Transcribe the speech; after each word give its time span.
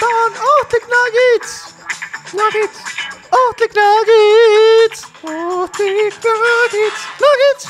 ta 0.00 0.06
on 0.06 0.32
ohtlik 0.52 0.86
nagits, 0.94 1.52
nagits, 2.32 2.78
ohtlik 3.30 3.72
nagits, 3.74 5.00
ohtlik 5.22 6.14
nagits, 6.22 7.02
nagits, 7.24 7.64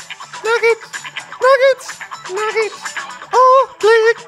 nagits, 0.47 0.87
nagits, 1.45 1.87
nagits, 2.39 2.79
ohtlik 3.43 4.19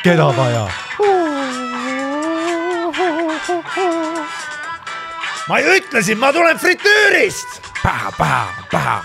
nagits. 0.00 0.02
keda 0.02 0.32
vaja? 0.36 0.68
ma 5.48 5.60
ju 5.60 5.74
ütlesin, 5.76 6.18
ma 6.18 6.32
tulen 6.32 6.58
fritüürist. 6.58 7.60
pähe. 8.70 9.00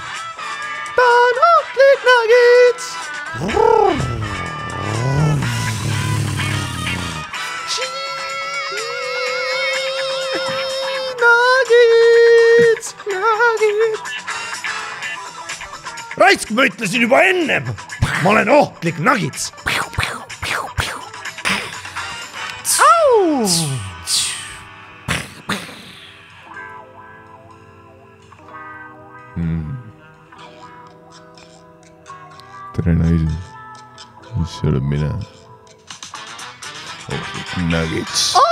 ta 0.95 1.02
on 1.02 1.38
ohtlik 1.58 1.99
nagits. 2.05 2.95
Nuggets, 11.66 12.96
nuggets. 13.07 14.12
raisk, 16.18 16.49
ma 16.52 16.66
ütlesin 16.66 17.02
juba 17.02 17.23
ennem, 17.23 17.63
ma 18.23 18.30
olen 18.30 18.48
ohtlik 18.48 18.99
nagits. 18.99 19.52
Nuggets. 37.86 38.45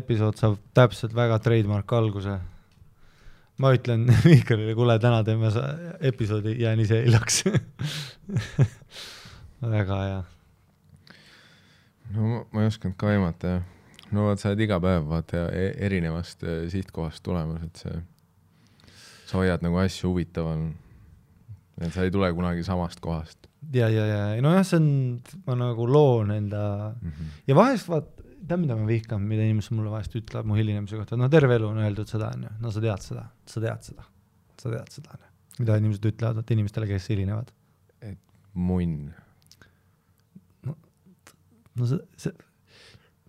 Episood 0.00 0.38
saab 0.40 0.58
täpselt 0.76 1.14
väga 1.16 1.38
trademark 1.44 1.92
alguse. 1.96 2.38
ma 3.60 3.72
ütlen 3.76 4.06
Mihkelile, 4.26 4.74
kuule, 4.74 4.98
täna 4.98 5.22
teeme 5.24 5.50
episoodi, 6.00 6.56
jään 6.62 6.80
ise 6.80 7.02
hiljaks. 7.04 7.44
väga 9.76 9.98
hea. 10.04 10.22
no 12.14 12.46
ma, 12.52 12.62
ei 12.62 12.70
osanud 12.72 12.96
ka 12.96 13.12
aimata 13.12 13.56
jah. 13.56 13.66
no 14.10 14.28
vot, 14.28 14.40
sa 14.40 14.52
oled 14.52 14.64
iga 14.66 14.80
päev 14.82 15.10
vaata 15.10 15.48
e- 15.52 15.74
erinevast 15.86 16.46
eh, 16.46 16.64
sihtkohast 16.72 17.22
tulemas, 17.26 17.66
et 17.68 17.84
see, 17.84 18.00
sa 19.28 19.38
hoiad 19.42 19.62
nagu 19.66 19.78
asju 19.82 20.10
huvitaval. 20.10 20.70
et 21.80 21.92
sa 21.94 22.04
ei 22.04 22.10
tule 22.14 22.32
kunagi 22.34 22.64
samast 22.66 23.00
kohast 23.04 23.50
ja, 23.72 23.88
ja, 23.88 24.06
ja 24.06 24.42
nojah, 24.42 24.64
see 24.66 24.78
on, 24.80 24.88
ma 25.46 25.56
nagu 25.58 25.86
loon 25.88 26.32
enda 26.34 26.94
mm. 26.94 27.10
-hmm. 27.10 27.36
ja 27.46 27.54
vahest 27.54 27.88
vaat, 27.88 28.08
tead, 28.50 28.62
mida 28.64 28.76
ma 28.78 28.86
vihkan, 28.88 29.22
mida 29.30 29.46
inimesed 29.46 29.74
mulle 29.76 29.92
vahest 29.92 30.14
ütlevad 30.18 30.48
mu 30.48 30.58
hilinemise 30.58 30.98
kohta, 30.98 31.18
no 31.18 31.28
terve 31.32 31.56
elu 31.58 31.68
on 31.70 31.80
öeldud 31.84 32.10
seda, 32.10 32.32
onju, 32.34 32.52
no 32.62 32.72
sa 32.74 32.82
tead 32.84 33.06
seda, 33.06 33.24
sa 33.48 33.62
tead 33.62 33.86
seda, 33.86 34.06
sa 34.58 34.72
tead 34.74 34.94
seda, 34.96 35.16
onju. 35.16 35.32
mida 35.60 35.76
inimesed 35.80 36.08
ütlevad 36.12 36.40
vaata 36.40 36.56
inimestele, 36.56 36.88
kes 36.90 37.10
hilinevad. 37.12 37.52
munn, 38.54 39.12
no 40.66 41.86
see, 41.86 42.00
see, 42.18 42.34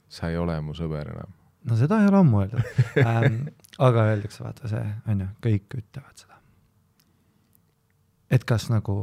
sa 0.09 0.32
ei 0.32 0.40
ole 0.42 0.58
mu 0.66 0.74
sõber 0.78 1.14
enam. 1.14 1.38
no 1.70 1.78
seda 1.78 2.02
ei 2.02 2.09
ole 2.09 2.22
ammu 2.24 2.42
öeldud 2.42 2.82
ähm,. 3.06 3.42
aga 3.80 4.08
öeldakse, 4.16 4.44
vaata 4.44 4.72
see, 4.72 4.86
onju, 5.14 5.30
kõik 5.46 5.78
ütlevad 5.78 6.26
seda. 6.26 6.42
et 8.34 8.48
kas 8.50 8.70
nagu, 8.74 8.98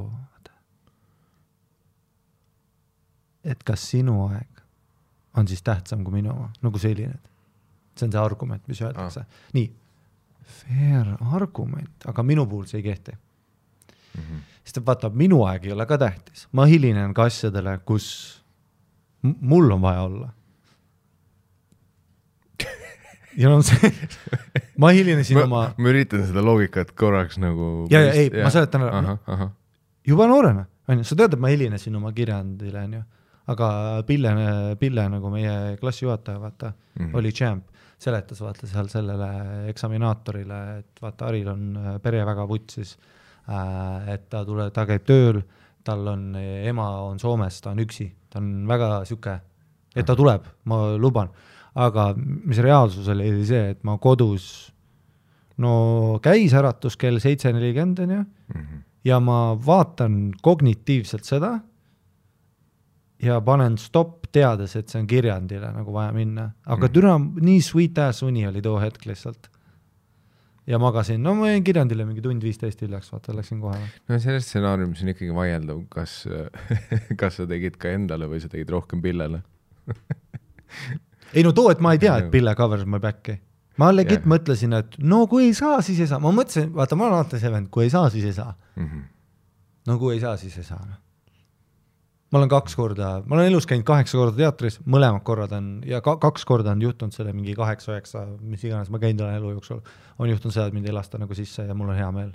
et 3.48 3.62
kas 3.64 3.86
sinu 3.94 4.20
aeg 4.26 4.57
on 5.38 5.48
siis 5.48 5.62
tähtsam 5.64 6.04
kui 6.06 6.18
minu 6.18 6.32
oma, 6.34 6.48
nagu 6.62 6.80
selline. 6.82 7.18
see 7.98 8.06
on 8.06 8.12
see 8.14 8.20
argument, 8.22 8.62
mis 8.70 8.80
öeldakse 8.82 9.24
ah.. 9.24 9.38
nii, 9.56 9.70
fair 10.48 11.14
argument, 11.34 12.06
aga 12.06 12.22
minu 12.22 12.46
puhul 12.46 12.66
see 12.70 12.78
ei 12.78 12.86
kehti. 12.86 13.12
Mm 13.12 14.22
-hmm. 14.22 14.42
sest 14.64 14.80
vaata, 14.86 15.10
minu 15.10 15.44
aeg 15.46 15.66
ei 15.66 15.72
ole 15.72 15.86
ka 15.86 15.98
tähtis, 15.98 16.48
ma 16.52 16.66
hilinen 16.66 17.14
ka 17.14 17.28
asjadele, 17.30 17.78
kus 17.84 18.38
mul 19.22 19.70
on 19.70 19.82
vaja 19.82 20.02
olla. 20.02 20.28
ja 23.42 23.48
no 23.48 23.62
see, 23.62 23.92
ma 24.76 24.90
hilinesin 24.90 25.38
ma, 25.38 25.44
oma, 25.44 25.62
ma 25.78 25.88
üritan 25.92 26.26
seda 26.26 26.42
loogikat 26.44 26.92
korraks 26.92 27.38
nagu. 27.38 27.86
Ja, 27.90 28.02
ja, 28.02 28.12
ei, 28.12 28.30
ma 28.42 28.50
seletan 28.50 28.82
ära. 28.82 29.50
juba 30.06 30.26
noorena, 30.26 30.66
onju, 30.88 31.04
sa 31.04 31.16
tead, 31.16 31.36
et 31.36 31.40
ma 31.40 31.48
helinesin 31.52 31.96
oma 31.96 32.12
kirjandile, 32.12 32.84
onju, 32.88 33.02
aga 33.48 33.68
Pille, 34.06 34.32
Pille 34.80 35.08
nagu 35.08 35.30
meie 35.32 35.76
klassijuhataja, 35.80 36.40
vaata 36.40 36.72
mm. 36.72 37.04
-hmm. 37.04 37.16
oli 37.16 37.32
champ, 37.32 37.66
seletas 37.98 38.40
vaata 38.40 38.66
seal 38.66 38.88
sellele 38.92 39.30
eksaminaatorile, 39.72 40.60
et 40.78 41.02
vaata, 41.02 41.30
Haril 41.30 41.48
on 41.48 41.76
äh, 41.76 42.00
pere 42.02 42.24
väga 42.26 42.48
vutsis 42.48 42.96
äh,, 43.48 44.14
et 44.14 44.28
ta 44.30 44.44
tuleb, 44.44 44.72
ta 44.72 44.86
käib 44.86 45.04
tööl, 45.08 45.42
tal 45.84 46.06
on, 46.06 46.34
ema 46.36 46.88
on 47.08 47.18
Soomes, 47.18 47.60
ta 47.60 47.70
on 47.70 47.84
üksi, 47.84 48.10
ta 48.30 48.38
on 48.42 48.66
väga 48.68 49.04
sihuke, 49.08 49.38
et 49.96 50.06
ta 50.06 50.16
tuleb, 50.16 50.44
ma 50.64 50.96
luban, 50.96 51.30
aga 51.74 52.12
mis 52.18 52.58
reaalsus 52.58 53.08
oli, 53.08 53.30
oli 53.32 53.46
see, 53.46 53.70
et 53.70 53.84
ma 53.84 53.96
kodus 53.98 54.72
no 55.58 56.18
käis 56.22 56.54
äratus 56.54 56.96
kell 56.96 57.18
seitse 57.22 57.52
nelikümmend, 57.52 58.04
onju 58.04 58.24
Mhm. 58.48 58.78
ja 59.04 59.20
ma 59.20 59.56
vaatan 59.66 60.32
kognitiivselt 60.42 61.24
seda 61.24 61.60
ja 63.22 63.40
panen 63.40 63.78
stopp, 63.78 64.26
teades, 64.32 64.76
et 64.76 64.88
see 64.88 65.00
on 65.00 65.06
kirjandile 65.10 65.70
nagu 65.74 65.92
vaja 65.92 66.12
minna, 66.12 66.50
aga 66.66 66.86
Mhm. 66.86 66.92
türa, 66.94 67.14
nii 67.18 67.60
sweet 67.62 67.98
ass 67.98 68.22
uni 68.22 68.46
oli 68.46 68.62
too 68.62 68.78
hetk 68.80 69.06
lihtsalt. 69.06 69.48
ja 70.68 70.76
magasin, 70.78 71.22
no 71.22 71.32
ma 71.34 71.46
jäin 71.48 71.64
kirjandile 71.64 72.04
mingi 72.04 72.20
tund 72.20 72.42
viisteist 72.44 72.80
hiljaks, 72.84 73.08
vaata, 73.12 73.32
läksin 73.34 73.60
kohe. 73.60 73.78
no 74.08 74.18
selles 74.18 74.44
stsenaariumis 74.50 75.02
on 75.02 75.08
ikkagi 75.08 75.34
vaieldav, 75.34 75.78
kas, 75.88 76.26
kas 77.20 77.36
sa 77.40 77.46
tegid 77.46 77.76
ka 77.80 77.88
endale 77.88 78.28
või 78.28 78.40
sa 78.40 78.48
tegid 78.52 78.68
rohkem 78.70 79.00
Pillele. 79.02 79.42
ei 81.34 81.42
no 81.42 81.52
too, 81.52 81.70
et 81.72 81.80
ma 81.80 81.92
ei 81.96 81.98
tea, 82.02 82.16
et 82.22 82.30
Pille 82.30 82.54
cover'is 82.54 82.86
my 82.86 83.00
back'i. 83.00 83.38
ma 83.78 83.88
legit 83.94 84.20
Jah. 84.24 84.28
mõtlesin, 84.28 84.74
et 84.78 84.96
no 84.98 85.26
kui 85.30 85.46
ei 85.48 85.54
saa, 85.54 85.80
siis 85.86 86.00
ei 86.04 86.06
saa, 86.10 86.18
ma 86.20 86.32
mõtlesin, 86.34 86.68
vaata, 86.74 86.96
ma 86.98 87.06
olen 87.06 87.18
alati 87.20 87.38
see 87.40 87.50
vend, 87.52 87.68
kui 87.70 87.84
ei 87.86 87.90
saa, 87.94 88.08
siis 88.10 88.24
ei 88.28 88.32
saa. 88.36 88.54
Mhm. 88.76 89.02
no 89.86 89.98
kui 89.98 90.14
ei 90.16 90.20
saa, 90.20 90.36
siis 90.36 90.56
ei 90.58 90.64
saa. 90.68 90.84
Ma 92.28 92.40
olen 92.40 92.50
kaks 92.52 92.76
korda, 92.76 93.10
ma 93.26 93.38
olen 93.38 93.48
elus 93.48 93.66
käinud 93.68 93.86
kaheksa 93.88 94.18
korda 94.20 94.36
teatris, 94.36 94.78
mõlemad 94.84 95.24
korrad 95.24 95.54
on 95.56 95.70
ja 95.88 96.02
ka 96.04 96.16
kaks 96.20 96.44
korda 96.48 96.74
on 96.76 96.82
juhtunud 96.84 97.14
selle 97.16 97.32
mingi 97.32 97.54
kaheksa-üheksa, 97.56 98.24
mis 98.44 98.64
iganes 98.68 98.90
ma 98.92 99.00
käinud 99.02 99.24
olen 99.24 99.38
elu 99.40 99.54
jooksul, 99.56 99.80
on 100.18 100.28
juhtunud 100.28 100.54
seda, 100.54 100.68
et 100.68 100.76
mind 100.76 100.90
ei 100.90 100.96
lasta 100.96 101.20
nagu 101.20 101.38
sisse 101.38 101.64
ja 101.64 101.76
mul 101.78 101.94
on 101.94 101.98
hea 101.98 102.10
meel. 102.12 102.34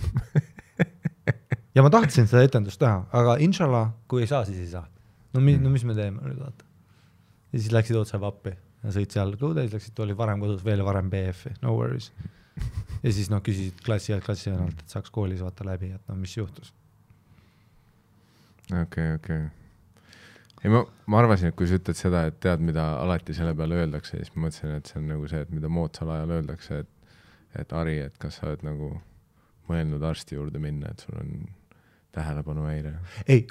ja 1.76 1.84
ma 1.84 1.92
tahtsin 1.92 2.30
seda 2.30 2.46
etendust 2.48 2.80
teha, 2.80 3.04
aga 3.20 3.36
inshallah, 3.44 3.92
kui 4.08 4.24
ei 4.24 4.30
saa, 4.30 4.46
siis 4.48 4.64
ei 4.64 4.72
saa. 4.72 4.86
no 5.36 5.44
mi-, 5.44 5.58
no 5.60 5.72
mis 5.72 5.84
me 5.84 5.94
teeme 5.98 6.24
nüüd 6.24 6.40
vaata. 6.40 6.64
ja 7.52 7.60
siis 7.60 7.72
läksid 7.76 8.00
otse 8.00 8.20
vappi 8.20 8.56
ja 8.56 8.96
sõid 8.96 9.12
seal 9.12 9.36
kõude, 9.36 9.66
siis 9.66 9.76
läksid, 9.76 10.04
olid 10.06 10.16
varem 10.16 10.40
kodus, 10.40 10.64
veel 10.64 10.84
varem 10.86 11.12
BF-i, 11.12 11.52
no 11.60 11.76
worries. 11.76 12.10
ja 13.04 13.12
siis 13.12 13.28
noh, 13.32 13.44
küsisid 13.44 13.84
klassi, 13.84 14.16
klassivennalt, 14.24 14.84
et 14.84 14.96
saaks 14.96 15.12
koolis 15.12 15.44
vaata 15.44 15.68
läbi, 15.68 15.92
et 15.96 16.08
no 16.08 16.16
mis 16.16 16.32
juhtus. 16.36 16.72
okei, 18.82 19.14
okei. 19.18 19.42
ei 20.64 20.72
ma, 20.72 20.82
ma 21.06 21.20
arvasin, 21.22 21.50
et 21.50 21.58
kui 21.58 21.68
sa 21.68 21.78
ütled 21.80 21.98
seda, 21.98 22.24
et 22.30 22.40
tead, 22.42 22.62
mida 22.64 22.86
alati 23.02 23.36
selle 23.36 23.54
peale 23.58 23.80
öeldakse, 23.82 24.18
siis 24.18 24.34
ma 24.34 24.46
mõtlesin, 24.46 24.74
et 24.78 24.90
see 24.90 25.00
on 25.00 25.08
nagu 25.10 25.30
see, 25.30 25.44
et 25.46 25.54
mida 25.54 25.70
moodsal 25.72 26.12
ajal 26.16 26.36
öeldakse, 26.38 26.82
et, 26.84 27.16
et 27.62 27.72
Ari, 27.76 27.98
et 28.08 28.20
kas 28.20 28.40
sa 28.40 28.50
oled 28.50 28.66
nagu 28.66 28.92
mõelnud 29.70 30.04
arsti 30.06 30.38
juurde 30.38 30.62
minna, 30.62 30.90
et 30.90 31.02
sul 31.06 31.18
on 31.20 31.34
tähelepanuhäire. 32.14 32.94
ei, 33.26 33.46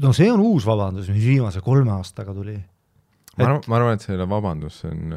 no 0.00 0.12
see 0.16 0.30
on 0.32 0.40
uus 0.40 0.66
vabandus, 0.68 1.10
mis 1.12 1.26
viimase 1.26 1.60
kolme 1.64 1.92
aastaga 1.98 2.34
tuli. 2.36 2.56
ma 3.36 3.48
arvan, 3.48 3.64
ma 3.68 3.80
arvan, 3.80 3.98
et 3.98 4.12
ole 4.16 4.28
vabandus, 4.28 4.84
on 4.88 5.10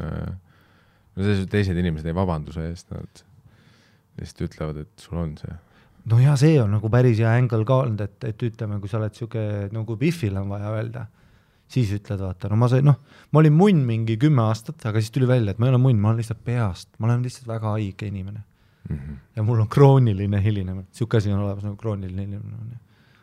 no 1.14 1.22
selles 1.22 1.40
suhtes 1.40 1.52
teised 1.52 1.78
inimesed 1.78 2.08
ei 2.10 2.16
vabanduse 2.16 2.66
eest, 2.70 2.90
nad 2.94 3.24
lihtsalt 4.18 4.44
ütlevad, 4.48 4.82
et 4.84 5.06
sul 5.06 5.20
on 5.20 5.36
see. 5.40 5.54
No 6.10 6.20
ja 6.20 6.36
see 6.40 6.56
on 6.62 6.74
nagu 6.76 6.90
päris 6.92 7.18
hea 7.22 7.34
angle 7.34 7.64
ka 7.64 7.82
olnud, 7.84 8.00
et, 8.00 8.16
et 8.30 8.46
ütleme, 8.48 8.80
kui 8.80 8.88
sa 8.92 8.98
oled 9.00 9.14
sihuke 9.16 9.44
nagu 9.72 9.98
Biffil 10.00 10.36
on 10.40 10.48
vaja 10.52 10.72
öelda, 10.74 11.06
siis 11.68 11.92
ütled, 11.96 12.20
vaata, 12.20 12.50
no 12.52 12.58
ma 12.60 12.68
sain, 12.68 12.84
noh, 12.84 12.98
ma 13.32 13.40
olin 13.40 13.54
munn 13.56 13.84
mingi 13.88 14.18
kümme 14.20 14.44
aastat, 14.44 14.84
aga 14.86 15.00
siis 15.00 15.14
tuli 15.14 15.28
välja, 15.28 15.54
et 15.54 15.62
ma 15.62 15.68
ei 15.68 15.74
ole 15.74 15.80
munn, 15.80 16.00
ma 16.00 16.12
olen 16.12 16.20
lihtsalt 16.20 16.42
peast, 16.44 16.92
ma 16.98 17.08
olen 17.08 17.24
lihtsalt 17.24 17.48
väga 17.48 17.76
haige 17.76 18.10
inimene 18.10 18.44
Mm 18.88 18.96
-hmm. 18.96 19.16
ja 19.36 19.42
mul 19.42 19.60
on 19.60 19.68
krooniline 19.68 20.44
helinemine, 20.44 20.86
sihuke 20.92 21.16
asi 21.16 21.32
on 21.32 21.40
olemas 21.40 21.64
nagu 21.64 21.76
krooniline 21.76 22.22
helinemine. 22.22 22.76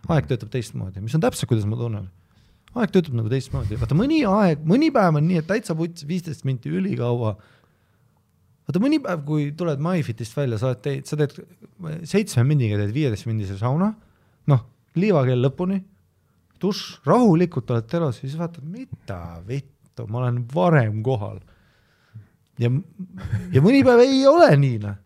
aeg 0.08 0.26
töötab 0.26 0.50
teistmoodi, 0.50 1.02
mis 1.02 1.16
on 1.16 1.22
täpselt, 1.22 1.48
kuidas 1.50 1.66
ma 1.66 1.76
tunnen. 1.76 2.10
aeg 2.76 2.92
töötab 2.92 3.14
nagu 3.14 3.30
teistmoodi, 3.30 3.78
vaata 3.80 3.96
mõni 3.96 4.24
aeg, 4.26 4.64
mõni 4.66 4.90
päev 4.92 5.20
on 5.20 5.28
nii, 5.28 5.38
et 5.38 5.48
täitsa 5.48 5.76
puts, 5.76 6.08
viisteist 6.08 6.46
minti 6.46 6.70
ülikaua. 6.70 7.36
Vaata 8.72 8.82
mõni 8.84 9.02
päev, 9.04 9.22
kui 9.28 9.50
tuled 9.58 9.84
MyFitist 9.84 10.38
välja, 10.38 10.58
sa 10.58 10.72
oled 10.72 10.82
teinud, 10.86 11.10
sa 11.10 11.20
teed 11.20 11.36
seitsme 12.08 12.46
mindiga 12.48 12.80
teed 12.80 12.96
viieteist 12.96 13.28
mindise 13.28 13.60
sauna, 13.60 13.92
noh, 14.52 14.66
liivakell 14.96 15.44
lõpuni, 15.44 15.82
dušš, 16.62 17.04
rahulikult 17.10 17.76
oled 17.76 17.92
telos 17.92 18.22
siis 18.24 18.38
vaatad, 18.40 18.66
mida 18.66 19.20
vittu, 19.48 20.08
ma 20.08 20.24
olen 20.24 20.42
varem 20.54 21.04
kohal. 21.06 21.42
ja, 22.62 22.72
ja 23.52 23.64
mõni 23.64 23.84
päev 23.86 24.06
ei 24.08 24.26
ole 24.30 24.52
nii, 24.56 24.82
noh 24.88 25.00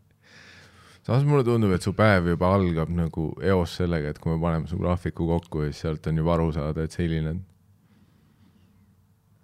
samas 1.05 1.25
mulle 1.27 1.43
tundub, 1.45 1.69
et 1.75 1.85
su 1.85 1.93
päev 1.93 2.31
juba 2.31 2.49
algab 2.55 2.89
nagu 2.89 3.27
eos 3.45 3.75
sellega, 3.77 4.09
et 4.09 4.19
kui 4.21 4.33
me 4.33 4.39
paneme 4.41 4.65
su 4.69 4.79
graafiku 4.79 5.27
kokku 5.29 5.61
ja 5.61 5.69
siis 5.69 5.83
sealt 5.85 6.07
on 6.09 6.17
juba 6.17 6.33
aru 6.33 6.47
saada, 6.55 6.85
et 6.85 6.95
sa 6.95 7.03
hilined. 7.03 7.43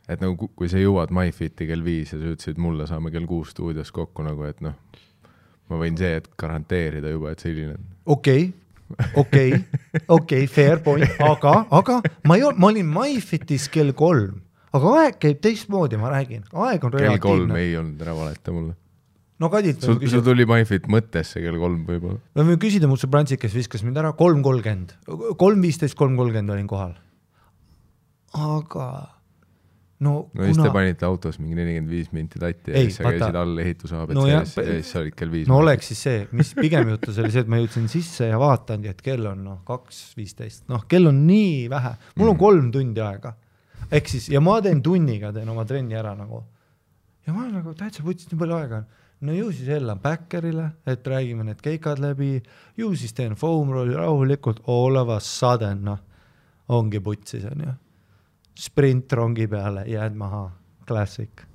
Et 0.10 0.22
nagu 0.22 0.36
ku- 0.38 0.52
kui 0.56 0.70
sa 0.72 0.78
jõuad 0.82 1.12
MyFiti 1.14 1.68
kell 1.70 1.84
viis 1.86 2.12
ja 2.14 2.20
sa 2.20 2.32
ütlesid 2.34 2.58
mulle, 2.62 2.88
saame 2.90 3.12
kell 3.14 3.26
kuus 3.30 3.52
stuudios 3.54 3.92
kokku 3.96 4.24
nagu, 4.26 4.44
et 4.50 4.62
noh, 4.62 4.74
ma 5.70 5.78
võin 5.80 5.98
see 5.98 6.16
hetk 6.18 6.34
garanteerida 6.42 7.12
juba, 7.14 7.32
et 7.32 7.40
sa 7.40 7.48
hilined. 7.50 7.80
okei, 8.06 8.50
okei, 9.16 9.54
okei, 10.08 10.48
fair 10.52 10.82
point, 10.84 11.06
aga, 11.24 11.66
aga 11.72 12.02
ma 12.28 12.36
ei 12.36 12.44
olnud, 12.44 12.60
ma 12.60 12.72
olin 12.74 12.90
MyFitis 12.92 13.70
kell 13.72 13.94
kolm, 13.96 14.42
aga 14.76 14.94
aeg 15.06 15.18
käib 15.22 15.40
teistmoodi, 15.44 16.00
ma 16.02 16.12
räägin, 16.12 16.44
aeg 16.52 16.84
on 16.84 16.92
kell 16.98 17.18
kolm 17.24 17.46
relatiivne. 17.48 17.60
ei 17.64 17.78
olnud, 17.80 18.02
ära 18.04 18.16
valeta 18.18 18.52
mulle. 18.56 18.76
no 19.40 19.50
Kadilt 19.50 19.82
sul, 19.82 20.02
sul 20.12 20.22
tuli 20.26 20.46
MyFit 20.50 20.90
mõttesse 20.92 21.40
kell 21.42 21.58
kolm 21.62 21.86
võib-olla. 21.88 22.20
me 22.36 22.44
võime 22.44 22.60
küsida 22.60 22.90
mu 22.92 23.00
sõbrantsit, 23.00 23.40
kes 23.40 23.56
viskas 23.56 23.86
mind 23.88 23.98
ära 24.02 24.12
kolm 24.18 24.44
kolmkümmend, 24.44 24.98
kolm 25.40 25.64
viisteist, 25.64 25.96
kolm 25.96 26.20
kolmkümmend 26.20 26.52
olin 26.58 26.68
kohal. 26.68 26.94
aga 28.36 28.92
no, 30.02 30.14
no 30.34 30.46
siis 30.48 30.58
te 30.58 30.70
panite 30.74 31.06
autos 31.06 31.38
mingi 31.40 31.56
nelikümmend 31.60 31.92
viis 31.94 32.12
minti 32.16 32.40
tatti 32.42 32.72
ja 32.74 32.82
siis 32.86 32.96
sa 32.98 33.04
käisid 33.06 33.36
all 33.38 33.60
ehitushaabet 33.64 34.16
No 34.18 34.24
no 34.26 34.30
ja 34.32 34.40
siis 34.46 34.90
sa 34.92 35.00
olid 35.04 35.16
kell 35.20 35.32
viis. 35.34 35.48
no 35.48 35.60
oleks 35.62 35.92
siis 35.92 36.02
see, 36.08 36.24
mis 36.32 36.54
pigem 36.58 36.90
juhtus, 36.94 37.20
oli 37.22 37.32
see, 37.34 37.44
et 37.46 37.52
ma 37.54 37.60
jõudsin 37.62 37.86
sisse 37.92 38.28
ja 38.32 38.40
vaatangi, 38.42 38.90
et 38.92 39.02
kell 39.06 39.26
on 39.30 39.44
noh, 39.46 39.60
kaks 39.68 40.00
viisteist, 40.18 40.66
noh, 40.74 40.84
kell 40.90 41.08
on 41.12 41.22
nii 41.28 41.68
vähe, 41.72 41.94
mul 42.18 42.30
on 42.32 42.36
Mhm. 42.36 42.40
kolm 42.46 42.72
tundi 42.74 43.02
aega. 43.06 43.36
ehk 43.92 44.08
siis, 44.08 44.30
ja 44.32 44.40
ma 44.42 44.62
teen 44.62 44.82
tunniga, 44.82 45.32
teen 45.36 45.50
oma 45.50 45.66
trenni 45.66 45.94
ära 46.00 46.16
nagu. 46.18 46.44
ja 47.28 47.34
ma 47.34 47.46
nagu 47.52 47.74
täitsa 47.78 48.02
putsis, 48.04 48.32
nii 48.32 48.40
palju 48.40 48.56
aega 48.58 48.78
on. 48.82 48.86
no 49.22 49.34
ju 49.38 49.52
siis 49.54 49.68
hellan 49.70 50.00
backerile, 50.02 50.72
et 50.88 51.04
räägime 51.06 51.44
need 51.46 51.62
keikad 51.62 52.00
läbi, 52.02 52.42
ju 52.78 52.96
siis 52.96 53.14
teen 53.14 53.36
foam 53.36 53.70
rolli 53.72 53.94
rahulikult, 53.94 54.64
all 54.68 54.96
of 54.98 55.10
a 55.14 55.20
sudden 55.20 55.84
noh, 55.86 56.00
ongi 56.70 57.00
putsis 57.00 57.46
onju. 57.46 57.74
Sprint 58.58 59.14
rongi 59.14 59.48
peale, 59.48 59.86
jääd 59.90 60.18
maha, 60.18 60.46
klassik. 60.88 61.48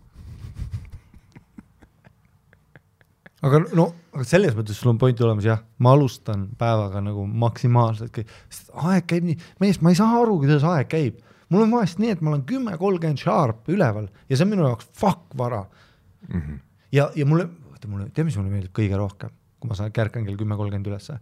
aga 3.46 3.60
no, 3.76 3.90
aga 4.16 4.24
selles 4.26 4.56
mõttes 4.56 4.78
sul 4.80 4.90
on 4.94 4.98
point 5.00 5.20
olemas 5.22 5.46
jah, 5.46 5.60
ma 5.84 5.92
alustan 5.94 6.46
päevaga 6.58 7.02
nagu 7.04 7.26
maksimaalselt 7.44 8.12
kõik, 8.14 8.32
sest 8.50 8.72
aeg 8.88 9.06
käib 9.10 9.28
nii, 9.28 9.36
mees, 9.62 9.80
ma 9.84 9.92
ei 9.92 9.98
saa 9.98 10.16
aru, 10.22 10.38
kuidas 10.42 10.64
aeg 10.66 10.90
käib. 10.90 11.22
mul 11.52 11.66
on 11.66 11.74
vahest 11.76 12.00
nii, 12.02 12.14
et 12.16 12.22
ma 12.24 12.32
olen 12.32 12.44
kümme 12.48 12.76
kolmkümmend 12.80 13.22
sharp 13.22 13.68
üleval 13.70 14.08
ja 14.26 14.36
see 14.36 14.46
on 14.46 14.52
minu 14.54 14.66
jaoks 14.66 14.88
fuck 14.96 15.36
vara. 15.38 15.64
Mhm. 16.28 16.60
ja, 16.96 17.10
ja 17.14 17.26
mulle, 17.28 17.48
vaata 17.70 17.88
mulle, 17.88 18.08
tead, 18.10 18.26
mis 18.26 18.38
mulle 18.40 18.50
meeldib 18.50 18.74
kõige 18.74 18.98
rohkem, 18.98 19.34
kui 19.60 19.70
ma 19.70 19.78
saan, 19.78 19.92
kärkan 19.94 20.26
kell 20.26 20.38
kümme 20.40 20.56
kolmkümmend 20.58 20.90
ülesse. 20.90 21.20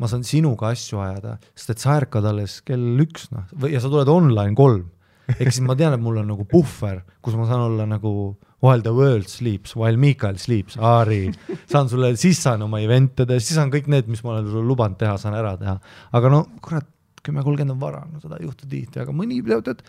ma 0.00 0.08
saan 0.08 0.24
sinuga 0.24 0.72
asju 0.72 0.98
ajada, 1.04 1.36
sest 1.54 1.74
et 1.74 1.82
sa 1.82 1.98
ärkad 2.00 2.24
alles 2.24 2.62
kell 2.64 3.04
üks 3.04 3.28
noh, 3.34 3.44
või 3.52 3.74
ja 3.74 3.82
sa 3.84 3.92
tuled 3.92 4.08
online 4.08 4.56
kolm. 4.56 4.88
Ehk 5.38 5.50
siis 5.50 5.64
ma 5.66 5.76
tean, 5.78 5.94
et 5.96 6.02
mul 6.02 6.20
on 6.22 6.30
nagu 6.32 6.46
puhver, 6.48 7.02
kus 7.24 7.36
ma 7.38 7.46
saan 7.48 7.66
olla 7.68 7.86
nagu 7.88 8.12
while 8.60 8.82
the 8.84 8.92
world 8.92 9.28
sleeps, 9.28 9.74
while 9.76 9.96
Michael 9.96 10.36
sleeps, 10.38 10.76
Aari, 10.76 11.30
saan 11.70 11.88
sulle, 11.88 12.12
siis 12.20 12.42
saan 12.44 12.62
oma 12.66 12.80
event'e 12.84 13.24
teha, 13.24 13.40
siis 13.40 13.56
saan 13.56 13.72
kõik 13.72 13.88
need, 13.92 14.10
mis 14.12 14.22
ma 14.24 14.34
olen 14.34 14.50
sulle 14.50 14.68
lubanud 14.68 15.00
teha, 15.00 15.16
saan 15.20 15.36
ära 15.38 15.54
teha. 15.60 15.78
aga 16.12 16.32
no 16.32 16.44
kurat, 16.64 16.88
kümme 17.24 17.44
kolmkümmend 17.44 17.76
on 17.76 17.80
vara, 17.80 18.04
no 18.08 18.20
seda 18.20 18.38
ei 18.40 18.46
juhtu 18.48 18.68
tihti, 18.68 19.00
aga 19.02 19.14
mõni 19.16 19.40
tead, 19.48 19.82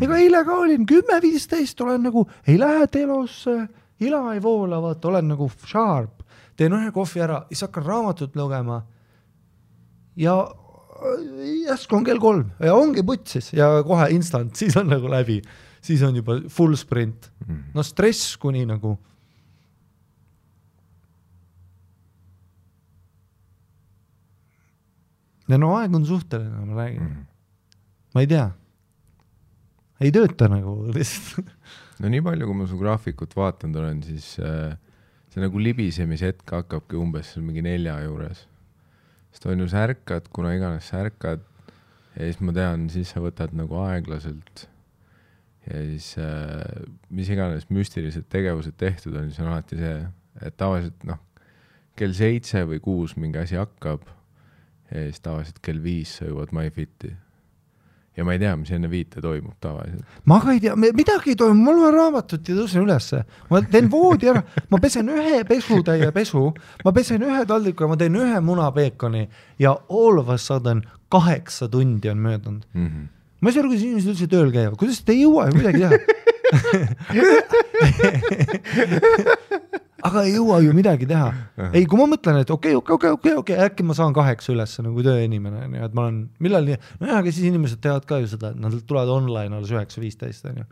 ega 0.00 0.18
eile 0.20 0.42
ka 0.44 0.58
olin 0.64 0.88
kümme 0.88 1.20
viisteist, 1.22 1.80
olen 1.84 2.02
nagu, 2.08 2.24
ei 2.48 2.58
lähe 2.60 2.88
telosse, 2.92 3.56
ila 4.04 4.24
ei 4.34 4.42
voola, 4.42 4.80
vaata, 4.82 5.08
olen 5.12 5.32
nagu 5.34 5.48
sharp, 5.68 6.24
teen 6.56 6.74
ühe 6.76 6.90
kohvi 6.94 7.22
ära, 7.24 7.44
siis 7.50 7.64
hakkan 7.66 7.86
raamatut 7.86 8.36
lugema. 8.36 8.82
Ja 10.16 10.36
järsku 11.64 11.96
on 11.96 12.04
kell 12.06 12.20
kolm 12.22 12.50
ja 12.62 12.74
ongi 12.74 13.02
putsis 13.06 13.52
ja 13.56 13.82
kohe 13.86 14.08
instant, 14.14 14.54
siis 14.60 14.76
on 14.80 14.86
nagu 14.92 15.08
läbi, 15.10 15.40
siis 15.84 16.02
on 16.06 16.16
juba 16.20 16.40
full 16.48 16.76
sprint. 16.80 17.30
Mhm. 17.46 17.60
no 17.74 17.82
stress 17.82 18.36
kuni 18.40 18.64
nagu 18.66 18.96
ja 25.48 25.58
no 25.60 25.74
aeg 25.78 25.94
on 25.96 26.06
suhteline, 26.08 26.64
ma 26.66 26.78
räägin, 26.82 27.02
Mhm. 27.02 27.24
ma 28.14 28.20
ei 28.20 28.26
tea. 28.26 28.50
ei 30.00 30.10
tööta 30.12 30.48
nagu 30.50 30.86
lihtsalt. 30.96 31.46
no 32.00 32.08
nii 32.08 32.20
palju, 32.22 32.46
kui 32.46 32.54
ma 32.58 32.66
su 32.66 32.78
graafikut 32.80 33.36
vaatanud 33.36 33.76
olen, 33.80 34.02
siis 34.02 34.38
äh, 34.42 34.74
see 35.30 35.40
nagu 35.44 35.58
libisemise 35.62 36.26
hetk 36.32 36.50
hakkabki 36.50 36.96
umbes 36.98 37.32
seal 37.32 37.44
mingi 37.46 37.62
nelja 37.64 37.98
juures. 38.04 38.46
Sest 39.34 39.48
on 39.50 39.60
ju, 39.60 39.66
sa 39.70 39.82
ärkad, 39.88 40.30
kuna 40.34 40.54
iganes 40.54 40.86
sa 40.92 41.02
ärkad 41.02 41.42
ja 42.14 42.28
siis 42.28 42.38
ma 42.40 42.54
tean, 42.54 42.86
siis 42.92 43.10
sa 43.10 43.22
võtad 43.22 43.54
nagu 43.58 43.76
aeglaselt. 43.82 44.68
Ja 45.64 45.80
siis 45.88 46.12
äh, 46.20 46.84
mis 47.10 47.30
iganes 47.32 47.66
müstilised 47.72 48.28
tegevused 48.30 48.76
tehtud 48.78 49.16
on, 49.18 49.30
siis 49.30 49.40
on 49.42 49.50
alati 49.50 49.80
see, 49.80 49.96
et 50.44 50.56
tavaliselt 50.60 51.06
noh, 51.08 51.18
kell 51.98 52.14
seitse 52.14 52.64
või 52.68 52.82
kuus 52.84 53.16
mingi 53.18 53.40
asi 53.42 53.58
hakkab. 53.58 54.06
Ja 54.92 55.06
siis 55.08 55.22
tavaliselt 55.24 55.58
kell 55.64 55.82
viis 55.82 56.18
sa 56.20 56.28
jõuad 56.28 56.52
MyFiti. 56.54 57.14
Ja 58.16 58.24
ma 58.24 58.32
ei 58.34 58.38
tea, 58.38 58.54
mis 58.58 58.70
enne 58.74 58.88
viite 58.90 59.20
toimub 59.22 59.54
tavaliselt. 59.62 60.04
ma 60.30 60.40
ka 60.42 60.52
ei 60.54 60.60
tea, 60.62 60.74
midagi 60.76 61.32
ei 61.32 61.38
toimu, 61.38 61.64
ma 61.66 61.74
loen 61.76 61.94
raamatut 61.94 62.48
ja 62.48 62.54
tõusen 62.58 62.84
ülesse. 62.84 63.24
ma 63.50 63.62
teen 63.70 63.90
voodi 63.90 64.30
ära, 64.30 64.42
ma 64.70 64.80
pesen 64.82 65.10
ühe 65.12 65.44
pesutäie 65.48 66.10
pesu, 66.14 66.44
ma 66.84 66.92
pesen 66.96 67.22
ühe 67.26 67.42
taldriku 67.48 67.84
ja 67.84 67.90
ma 67.92 67.98
teen 68.00 68.14
ühe 68.20 68.40
munapeekoni 68.44 69.28
ja 69.62 69.70
all 69.88 70.18
of 70.22 70.28
a 70.30 70.38
sudden 70.38 70.84
kaheksa 71.14 71.68
tundi 71.68 72.10
on 72.10 72.18
möödunud. 72.18 72.64
Mm 72.74 72.86
-hmm. 72.86 73.04
ma 73.40 73.48
ei 73.48 73.52
saa 73.54 73.60
aru, 73.62 73.68
kuidas 73.68 73.84
inimesed 73.84 74.10
üldse 74.14 74.26
tööl 74.30 74.50
käivad, 74.52 74.76
kuidas 74.78 75.02
te 75.04 75.12
ei 75.12 75.22
jõua 75.24 75.48
ju 75.50 75.54
midagi 75.58 75.78
teha? 75.82 75.94
aga 80.04 80.24
ei 80.26 80.34
jõua 80.34 80.60
ju 80.64 80.72
midagi 80.76 81.06
teha. 81.08 81.28
ei, 81.70 81.84
kui 81.88 81.98
ma 82.00 82.06
mõtlen, 82.10 82.40
et 82.42 82.50
okei, 82.52 82.74
okei, 82.76 82.96
okei, 82.96 83.12
okei, 83.16 83.34
okei, 83.40 83.60
äkki 83.66 83.86
ma 83.86 83.96
saan 83.96 84.14
kaheksa 84.16 84.52
üles 84.54 84.76
nagu 84.84 85.04
tööinimene 85.04 85.64
onju, 85.68 85.84
et 85.86 85.96
ma 85.96 86.06
olen, 86.06 86.18
millal 86.44 86.68
nii, 86.68 86.78
nojah, 87.00 87.22
aga 87.22 87.32
siis 87.32 87.48
inimesed 87.50 87.80
teevad 87.84 88.06
ka 88.08 88.20
ju 88.22 88.28
seda, 88.34 88.52
et 88.52 88.60
nad 88.60 88.76
tulevad 88.84 89.12
online 89.14 89.56
alles 89.56 89.72
üheksa 89.72 90.02
viisteist 90.04 90.48
onju. 90.50 90.66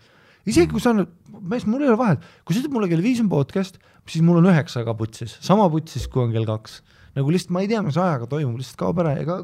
isegi 0.52 0.68
kui 0.74 0.84
sa, 0.84 0.94
mees, 0.94 1.66
mul 1.68 1.84
ei 1.84 1.92
ole 1.92 1.98
vahet, 2.00 2.28
kui 2.44 2.56
sa 2.56 2.62
ütled 2.62 2.76
mulle 2.76 2.90
kell 2.92 3.04
viis 3.04 3.22
on 3.24 3.32
podcast, 3.32 3.80
siis 4.10 4.24
mul 4.26 4.42
on 4.42 4.50
üheksa 4.52 4.84
ka 4.86 4.96
putsis, 4.98 5.38
sama 5.44 5.68
putsis, 5.72 6.08
kui 6.12 6.26
on 6.26 6.36
kell 6.36 6.48
kaks. 6.48 6.82
nagu 7.16 7.32
lihtsalt 7.32 7.56
ma 7.56 7.64
ei 7.64 7.72
tea, 7.72 7.82
mis 7.84 7.96
ajaga 8.00 8.28
toimub, 8.28 8.60
lihtsalt 8.60 8.80
kaob 8.84 9.00
ära, 9.04 9.16
ega 9.20 9.42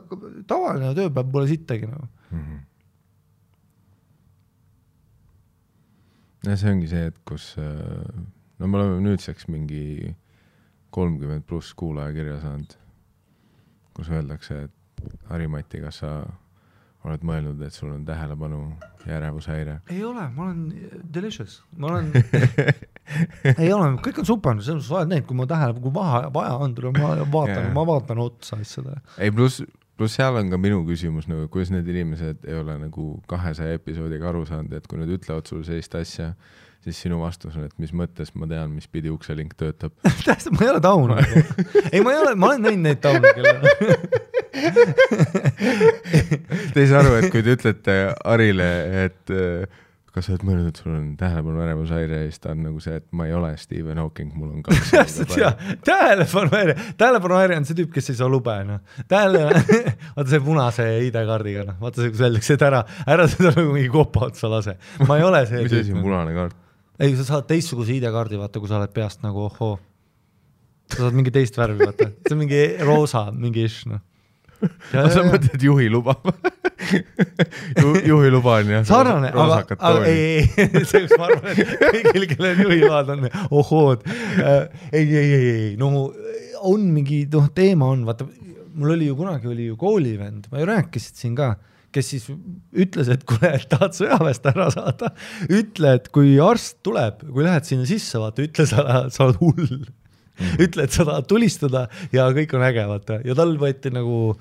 tavaline 0.49 0.95
tööpäev 0.97 1.33
pole 1.33 1.49
sittagi 1.49 1.89
nagu. 1.89 2.09
ja 6.45 6.57
see 6.57 6.75
ongi 6.77 6.89
see, 6.93 7.09
et 7.09 7.17
kus 7.29 7.55
äh, 7.61 8.27
no 8.59 8.67
me 8.67 8.81
oleme 8.81 9.01
nüüdseks 9.05 9.49
mingi 9.53 10.15
kolmkümmend 10.91 11.47
pluss 11.47 11.75
kuulaja 11.79 12.13
kirja 12.17 12.41
saanud, 12.43 12.75
kus 13.97 14.11
öeldakse, 14.11 14.63
et 14.69 15.09
Harri-Mati, 15.29 15.83
kas 15.85 16.01
sa 16.03 16.13
oled 17.07 17.23
mõelnud, 17.27 17.61
et 17.63 17.75
sul 17.75 17.93
on 17.93 18.05
tähelepanu 18.07 18.61
ja 19.07 19.19
ärevushäire? 19.19 19.79
ei 19.93 20.03
ole, 20.05 20.25
ma 20.35 20.49
olen 20.49 20.65
delicious, 21.15 21.61
ma 21.77 21.93
olen 21.93 22.11
ei 23.63 23.73
ole, 23.73 23.91
kõik 24.05 24.23
on 24.23 24.29
super, 24.29 24.59
selles 24.59 24.83
mõttes 24.83 24.95
oled 24.97 25.13
näinud, 25.13 25.27
kui 25.29 25.39
ma 25.39 25.49
tähele, 25.51 25.77
kui 25.83 25.95
vaja, 25.95 26.31
vaja 26.35 26.57
on, 26.65 26.75
tule 26.77 26.93
ma 26.97 27.13
vaatan 27.23 27.69
Jaa. 27.69 27.75
ma 27.77 27.85
vaatan 27.89 28.23
otsa 28.25 28.59
asjadele. 28.61 29.03
ei, 29.17 29.33
pluss, 29.35 29.63
pluss 29.99 30.19
seal 30.19 30.41
on 30.41 30.53
ka 30.53 30.61
minu 30.61 30.83
küsimus 30.89 31.29
nagu, 31.31 31.47
kuidas 31.53 31.73
need 31.75 31.89
inimesed 31.95 32.45
ei 32.49 32.59
ole 32.59 32.79
nagu 32.83 33.11
kahesaja 33.31 33.79
episoodiga 33.79 34.33
aru 34.33 34.45
saanud, 34.49 34.75
et 34.79 34.89
kui 34.91 35.01
nad 35.01 35.13
ütlevad 35.15 35.49
sulle 35.49 35.67
sellist 35.69 35.95
asja, 35.99 36.33
siis 36.85 37.01
sinu 37.05 37.21
vastus 37.21 37.57
on, 37.57 37.65
et 37.69 37.75
mis 37.83 37.93
mõttes 37.97 38.33
ma 38.39 38.47
tean, 38.51 38.71
mis 38.75 38.89
pidi 38.91 39.11
ukselink 39.13 39.55
töötab. 39.59 39.93
täpselt, 40.27 40.55
ma 40.55 40.65
ei 40.67 40.73
ole 40.75 40.83
taun 40.85 41.15
ei, 41.19 42.01
ma 42.05 42.15
ei 42.15 42.23
ole, 42.23 42.35
ma 42.39 42.53
olen 42.53 42.63
näinud 42.69 42.85
neid 42.87 43.03
taune, 43.05 43.35
kellel 43.35 43.61
Te 46.73 46.83
ei 46.83 46.89
saa 46.89 47.03
aru, 47.03 47.19
et 47.19 47.29
kui 47.33 47.45
te 47.45 47.55
ütlete 47.59 47.95
Harile, 48.25 48.71
et 49.05 49.35
äh, 49.35 49.79
kas 50.19 50.27
sa 50.27 50.35
oled 50.35 50.45
mõelnud, 50.49 50.69
et 50.73 50.81
sul 50.81 50.93
on 50.95 51.07
tähelepanu 51.19 51.63
ärevushäire 51.63 52.23
ja 52.23 52.29
siis 52.29 52.43
ta 52.43 52.53
on 52.55 52.63
nagu 52.67 52.81
see, 52.83 52.99
et 53.01 53.07
ma 53.17 53.27
ei 53.29 53.35
ole 53.37 53.51
Stephen 53.61 54.01
Hawking, 54.03 54.31
mul 54.35 54.53
on 54.57 54.63
kaks. 54.67 54.93
täpselt 54.93 55.35
jaa, 55.39 55.53
tähelepanuhäire, 55.87 56.77
tähelepanuhäire 57.01 57.59
on 57.61 57.69
see 57.69 57.79
tüüp, 57.79 57.91
kes 57.95 58.13
ei 58.13 58.19
saa 58.19 58.31
lube 58.33 58.55
noh. 58.69 58.81
tähele, 59.11 59.45
vaata 60.17 60.29
see 60.33 60.45
punase 60.45 60.89
ID-kaardiga 61.09 61.67
noh, 61.69 61.77
vaata 61.83 62.03
see, 62.03 62.15
kus 62.15 62.25
öeldakse, 62.27 62.57
et 62.59 62.65
ära, 62.71 62.85
ära 63.07 63.29
seda 63.31 63.53
nagu 63.55 63.75
mingi 63.77 63.93
kopa 63.95 64.27
otsa 64.31 64.51
lase. 64.53 64.79
ma 65.07 65.21
ei 65.21 65.29
ole 65.29 65.45
see 65.51 65.63
mis 65.63 65.77
asi 65.77 65.93
on 65.93 66.01
tüüp. 66.01 66.09
punane 66.09 66.35
kaart? 66.39 66.65
ei, 66.99 67.15
sa 67.19 67.27
saad 67.27 67.47
teistsuguse 67.51 67.95
ID-kaardi, 67.97 68.39
vaata, 68.41 68.61
kui 68.61 68.71
sa 68.71 68.79
oled 68.81 68.93
peast 68.95 69.23
nagu 69.25 69.47
ohoo. 69.47 69.79
sa 70.91 71.05
saad 71.05 71.17
mingi 71.17 71.33
teist 71.35 71.59
värvi, 71.59 71.85
vaata, 71.85 72.11
see 72.27 72.35
on 72.35 72.43
mingi 72.43 72.63
roosa, 72.87 73.29
mingi 73.33 73.67
ish 73.69 73.89
noh. 73.91 74.03
sa 74.91 75.23
mõtled 75.23 75.63
juhiluba 75.63 76.17
Ju,? 76.89 77.93
juhiluba 78.09 78.57
on 78.59 78.73
jah? 78.73 78.87
sarnane, 78.89 79.31
aga, 79.31 79.77
aga 79.77 80.09
ei, 80.09 80.43
ei, 80.57 80.83
see, 80.89 81.05
kus 81.05 81.15
ma 81.21 81.29
arvan, 81.29 81.53
et 81.53 81.73
kõigil, 81.85 82.27
kellel 82.33 82.63
juhiload 82.65 83.13
on, 83.15 83.29
ohhood. 83.51 84.03
ei, 84.09 85.05
ei, 85.05 85.15
ei, 85.23 85.49
ei, 85.53 85.71
no 85.79 86.09
on 86.67 86.89
mingi, 86.91 87.23
noh, 87.31 87.47
teema 87.55 87.93
on, 87.95 88.03
vaata, 88.09 88.27
mul 88.79 88.97
oli 88.97 89.11
ju 89.11 89.19
kunagi 89.19 89.51
oli 89.51 89.69
ju 89.69 89.79
koolivend, 89.79 90.49
ma 90.51 90.63
ju 90.63 90.71
rääkisin 90.73 91.23
siin 91.23 91.39
ka, 91.39 91.53
kes 91.99 92.13
siis 92.15 92.29
ütles, 92.31 93.11
et 93.13 93.25
kuule, 93.29 93.53
et 93.59 93.67
tahad 93.71 93.97
sõjaväest 93.97 94.47
ära 94.53 94.69
saada, 94.75 95.13
ütle, 95.49 95.97
et 95.99 96.09
kui 96.15 96.37
arst 96.43 96.79
tuleb, 96.87 97.25
kui 97.27 97.47
lähed 97.47 97.67
sinna 97.69 97.89
sisse, 97.89 98.21
vaata, 98.23 98.45
ütle, 98.47 98.69
sa, 98.71 99.03
sa 99.15 99.27
oled 99.27 99.43
hull. 99.43 99.83
ütle, 100.63 100.87
et 100.87 100.95
sa 100.95 101.07
tahad 101.09 101.27
tulistada 101.31 101.89
ja 102.15 102.29
kõik 102.35 102.55
on 102.55 102.65
äge, 102.69 102.87
vaata, 102.87 103.21
ja 103.27 103.35
tal 103.39 103.57
võeti 103.59 103.91
nagu, 103.95 104.37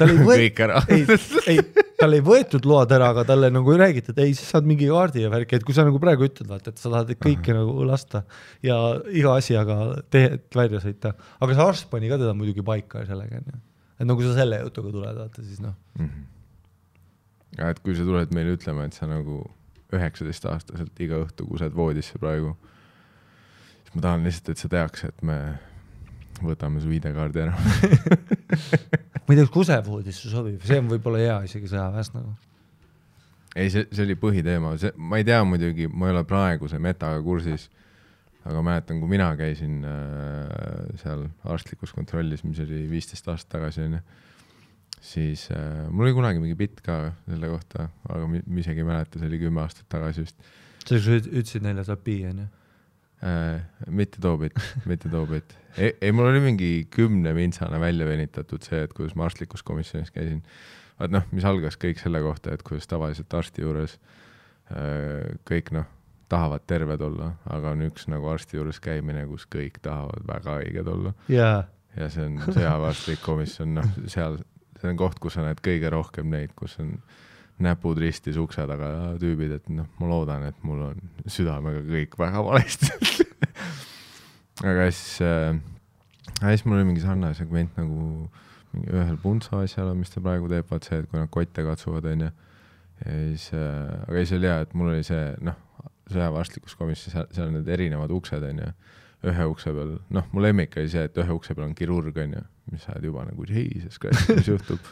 tal 0.00 0.12
ei 0.12 0.18
võetud 0.18 0.42
kõik 0.44 0.62
ära. 0.66 0.82
ei, 0.90 1.04
ei, 1.52 1.86
tal 2.00 2.16
ei 2.18 2.24
võetud 2.26 2.66
load 2.66 2.94
ära, 2.96 3.12
aga 3.14 3.26
talle 3.28 3.52
nagu 3.54 3.78
räägiti, 3.78 4.14
et 4.14 4.22
ei, 4.24 4.34
sa 4.38 4.56
saad 4.56 4.68
mingi 4.68 4.90
kaardi 4.90 5.22
ja 5.22 5.32
värki, 5.32 5.60
et 5.60 5.66
kui 5.66 5.76
sa 5.76 5.86
nagu 5.86 6.02
praegu 6.02 6.26
ütled, 6.26 6.50
vaata, 6.50 6.74
et 6.74 6.82
sa 6.82 6.90
tahad 6.90 7.14
kõike 7.22 7.54
nagu 7.56 7.86
lasta 7.86 8.24
ja 8.66 8.80
iga 9.14 9.36
asjaga 9.38 9.80
teed 10.12 10.48
välja 10.56 10.82
sõita, 10.82 11.14
aga 11.38 11.54
see 11.54 11.68
arst 11.70 11.90
pani 11.92 12.10
ka 12.10 12.18
teda 12.20 12.34
muidugi 12.36 12.66
paika 12.66 13.06
sellega 13.06 13.38
onju. 13.42 13.60
et 14.00 14.08
no 14.08 14.18
kui 14.18 14.26
sa 14.26 14.34
selle 14.42 14.64
jutuga 14.64 14.96
tuled, 14.98 15.20
vaata 15.22 15.46
siis 15.46 15.62
noh, 15.62 15.78
ja 16.02 16.35
et 17.58 17.80
kui 17.84 17.96
sa 17.96 18.04
tuled 18.06 18.32
meile 18.36 18.56
ütlema, 18.56 18.86
et 18.86 18.96
sa 18.96 19.08
nagu 19.08 19.42
üheksateistaastaselt 19.94 21.04
iga 21.04 21.20
õhtu 21.24 21.46
kused 21.48 21.76
voodisse 21.76 22.18
praegu, 22.20 22.52
siis 23.84 23.94
ma 23.94 24.04
tahan 24.08 24.26
lihtsalt, 24.26 24.52
et 24.52 24.62
sa 24.62 24.70
teaks, 24.72 25.06
et 25.08 25.22
me 25.26 25.38
võtame 26.42 26.82
su 26.82 26.90
ID-kaardi 26.92 27.44
ära. 27.46 27.54
ma 29.24 29.32
ei 29.32 29.38
tea, 29.38 29.46
kas 29.46 29.54
kusevoodisse 29.54 30.32
sobib, 30.32 30.60
see 30.66 30.80
on 30.82 30.90
võib-olla 30.90 31.22
hea 31.22 31.38
isegi 31.48 31.70
sõjaväes 31.70 32.12
nagu. 32.16 32.34
ei, 33.54 33.70
see, 33.72 33.86
see 33.88 34.04
oli 34.04 34.18
põhiteema, 34.20 34.74
see, 34.80 34.92
ma 34.98 35.20
ei 35.20 35.26
tea 35.28 35.40
muidugi, 35.48 35.88
ma 35.88 36.10
ei 36.10 36.16
ole 36.16 36.26
praeguse 36.28 36.80
metaga 36.82 37.22
kursis, 37.24 37.70
aga 38.46 38.62
mäletan, 38.62 39.00
kui 39.00 39.10
mina 39.10 39.30
käisin 39.38 39.80
äh, 39.86 40.92
seal 41.00 41.26
arstlikus 41.48 41.94
kontrollis, 41.96 42.44
mis 42.46 42.60
oli 42.62 42.84
viisteist 42.90 43.26
aastat 43.32 43.56
tagasi 43.56 43.86
onju, 43.86 44.02
siis 45.00 45.48
äh, 45.54 45.86
mul 45.90 46.08
oli 46.08 46.14
kunagi 46.16 46.42
mingi 46.42 46.58
bitt 46.58 46.80
ka 46.84 47.12
selle 47.26 47.50
kohta, 47.52 47.88
aga 48.08 48.28
ma 48.28 48.40
isegi 48.62 48.82
ei 48.82 48.88
mäleta, 48.88 49.20
see 49.20 49.28
oli 49.30 49.42
kümme 49.42 49.62
aastat 49.64 49.88
tagasi 49.92 50.26
vist 50.26 50.46
sa 50.86 50.98
just 50.98 51.28
ütlesid 51.30 51.66
neile, 51.66 51.84
saab 51.86 52.02
pii 52.06 52.28
onju. 52.30 52.46
äh,. 53.26 53.64
mitte 53.88 54.20
too 54.22 54.36
bitt, 54.38 54.58
mitte 54.90 55.10
too 55.12 55.26
bitt. 55.30 55.56
ei, 55.76 55.94
ei 56.00 56.12
mul 56.12 56.30
oli 56.30 56.42
mingi 56.44 56.70
kümne 56.92 57.34
vintsane 57.34 57.80
välja 57.80 58.06
venitatud 58.06 58.62
see, 58.66 58.84
et 58.86 58.94
kuidas 58.96 59.16
ma 59.16 59.26
arstlikus 59.26 59.64
komisjonis 59.66 60.12
käisin. 60.14 60.42
vaat 61.00 61.14
noh, 61.14 61.26
mis 61.32 61.44
algas 61.44 61.78
kõik 61.80 62.00
selle 62.02 62.22
kohta, 62.24 62.54
et 62.54 62.64
kuidas 62.66 62.88
tavaliselt 62.90 63.34
arsti 63.34 63.64
juures 63.64 63.98
äh, 64.70 65.36
kõik 65.48 65.72
noh, 65.76 65.88
tahavad 66.28 66.66
terved 66.66 67.02
olla, 67.06 67.32
aga 67.54 67.72
on 67.76 67.86
üks 67.86 68.08
nagu 68.10 68.28
arsti 68.30 68.58
juures 68.58 68.80
käimine, 68.82 69.26
kus 69.30 69.46
kõik 69.50 69.80
tahavad 69.82 70.26
väga 70.26 70.60
haiged 70.60 70.90
olla 70.90 71.14
jaa, 71.32 71.64
ja 71.96 72.10
see 72.12 72.28
on 72.28 72.40
sõjaväearstlik 72.46 73.22
komisjon, 73.24 73.76
noh, 73.80 73.90
seal, 74.10 74.40
see 74.80 74.90
on 74.90 74.98
koht, 75.00 75.20
kus 75.22 75.36
sa 75.36 75.44
näed 75.46 75.60
kõige 75.64 75.90
rohkem 75.92 76.30
neid, 76.32 76.52
kus 76.58 76.76
on 76.82 76.96
näpud 77.62 77.98
ristis 78.00 78.36
ukse 78.40 78.66
taga 78.68 78.90
tüübid, 79.20 79.54
et 79.56 79.68
noh, 79.72 79.88
ma 80.00 80.10
loodan, 80.10 80.44
et 80.50 80.58
mul 80.66 80.82
on 80.90 80.98
südamega 81.24 81.80
kõik 81.88 82.18
väga 82.20 82.42
valesti. 82.44 82.90
aga 84.70 84.88
siis 84.90 85.22
äh,, 85.24 85.54
siis 86.42 86.66
mul 86.66 86.80
oli 86.80 86.90
mingi 86.90 87.04
sarnane 87.04 87.36
segment 87.38 87.78
nagu 87.80 88.26
mingi 88.74 88.92
ühel 88.92 89.16
Punso 89.22 89.62
asjal, 89.62 89.94
mis 89.96 90.12
ta 90.12 90.20
praegu 90.24 90.50
teeb, 90.52 90.68
vaat 90.68 90.88
see, 90.88 91.00
et 91.00 91.08
kui 91.08 91.20
nad 91.20 91.32
kotte 91.32 91.64
katsuvad, 91.64 92.10
onju. 92.12 92.28
ja 93.04 93.14
siis 93.14 93.48
äh,, 93.56 94.04
aga 94.04 94.20
siis 94.20 94.36
oli 94.36 94.50
hea, 94.50 94.60
et 94.66 94.76
mul 94.76 94.92
oli 94.92 95.06
see, 95.06 95.24
noh, 95.46 95.56
sõjaväearstlikus 96.12 96.76
komisjonis, 96.78 97.32
seal 97.34 97.48
on 97.48 97.58
need 97.58 97.72
erinevad 97.72 98.12
uksed, 98.14 98.44
onju 98.52 98.70
ühe 99.26 99.46
ukse 99.48 99.72
peal, 99.74 99.96
noh, 100.12 100.28
mu 100.32 100.42
lemmik 100.44 100.76
oli 100.76 100.90
see, 100.92 101.06
et 101.08 101.18
ühe 101.18 101.34
ukse 101.34 101.56
peal 101.56 101.66
on 101.70 101.74
kirurg, 101.76 102.18
onju, 102.20 102.42
mis 102.72 102.86
sa 102.86 102.94
oled 102.94 103.08
juba 103.08 103.26
nagu 103.28 103.46
jesus 103.48 104.00
christ, 104.02 104.32
mis 104.34 104.50
juhtub. 104.52 104.90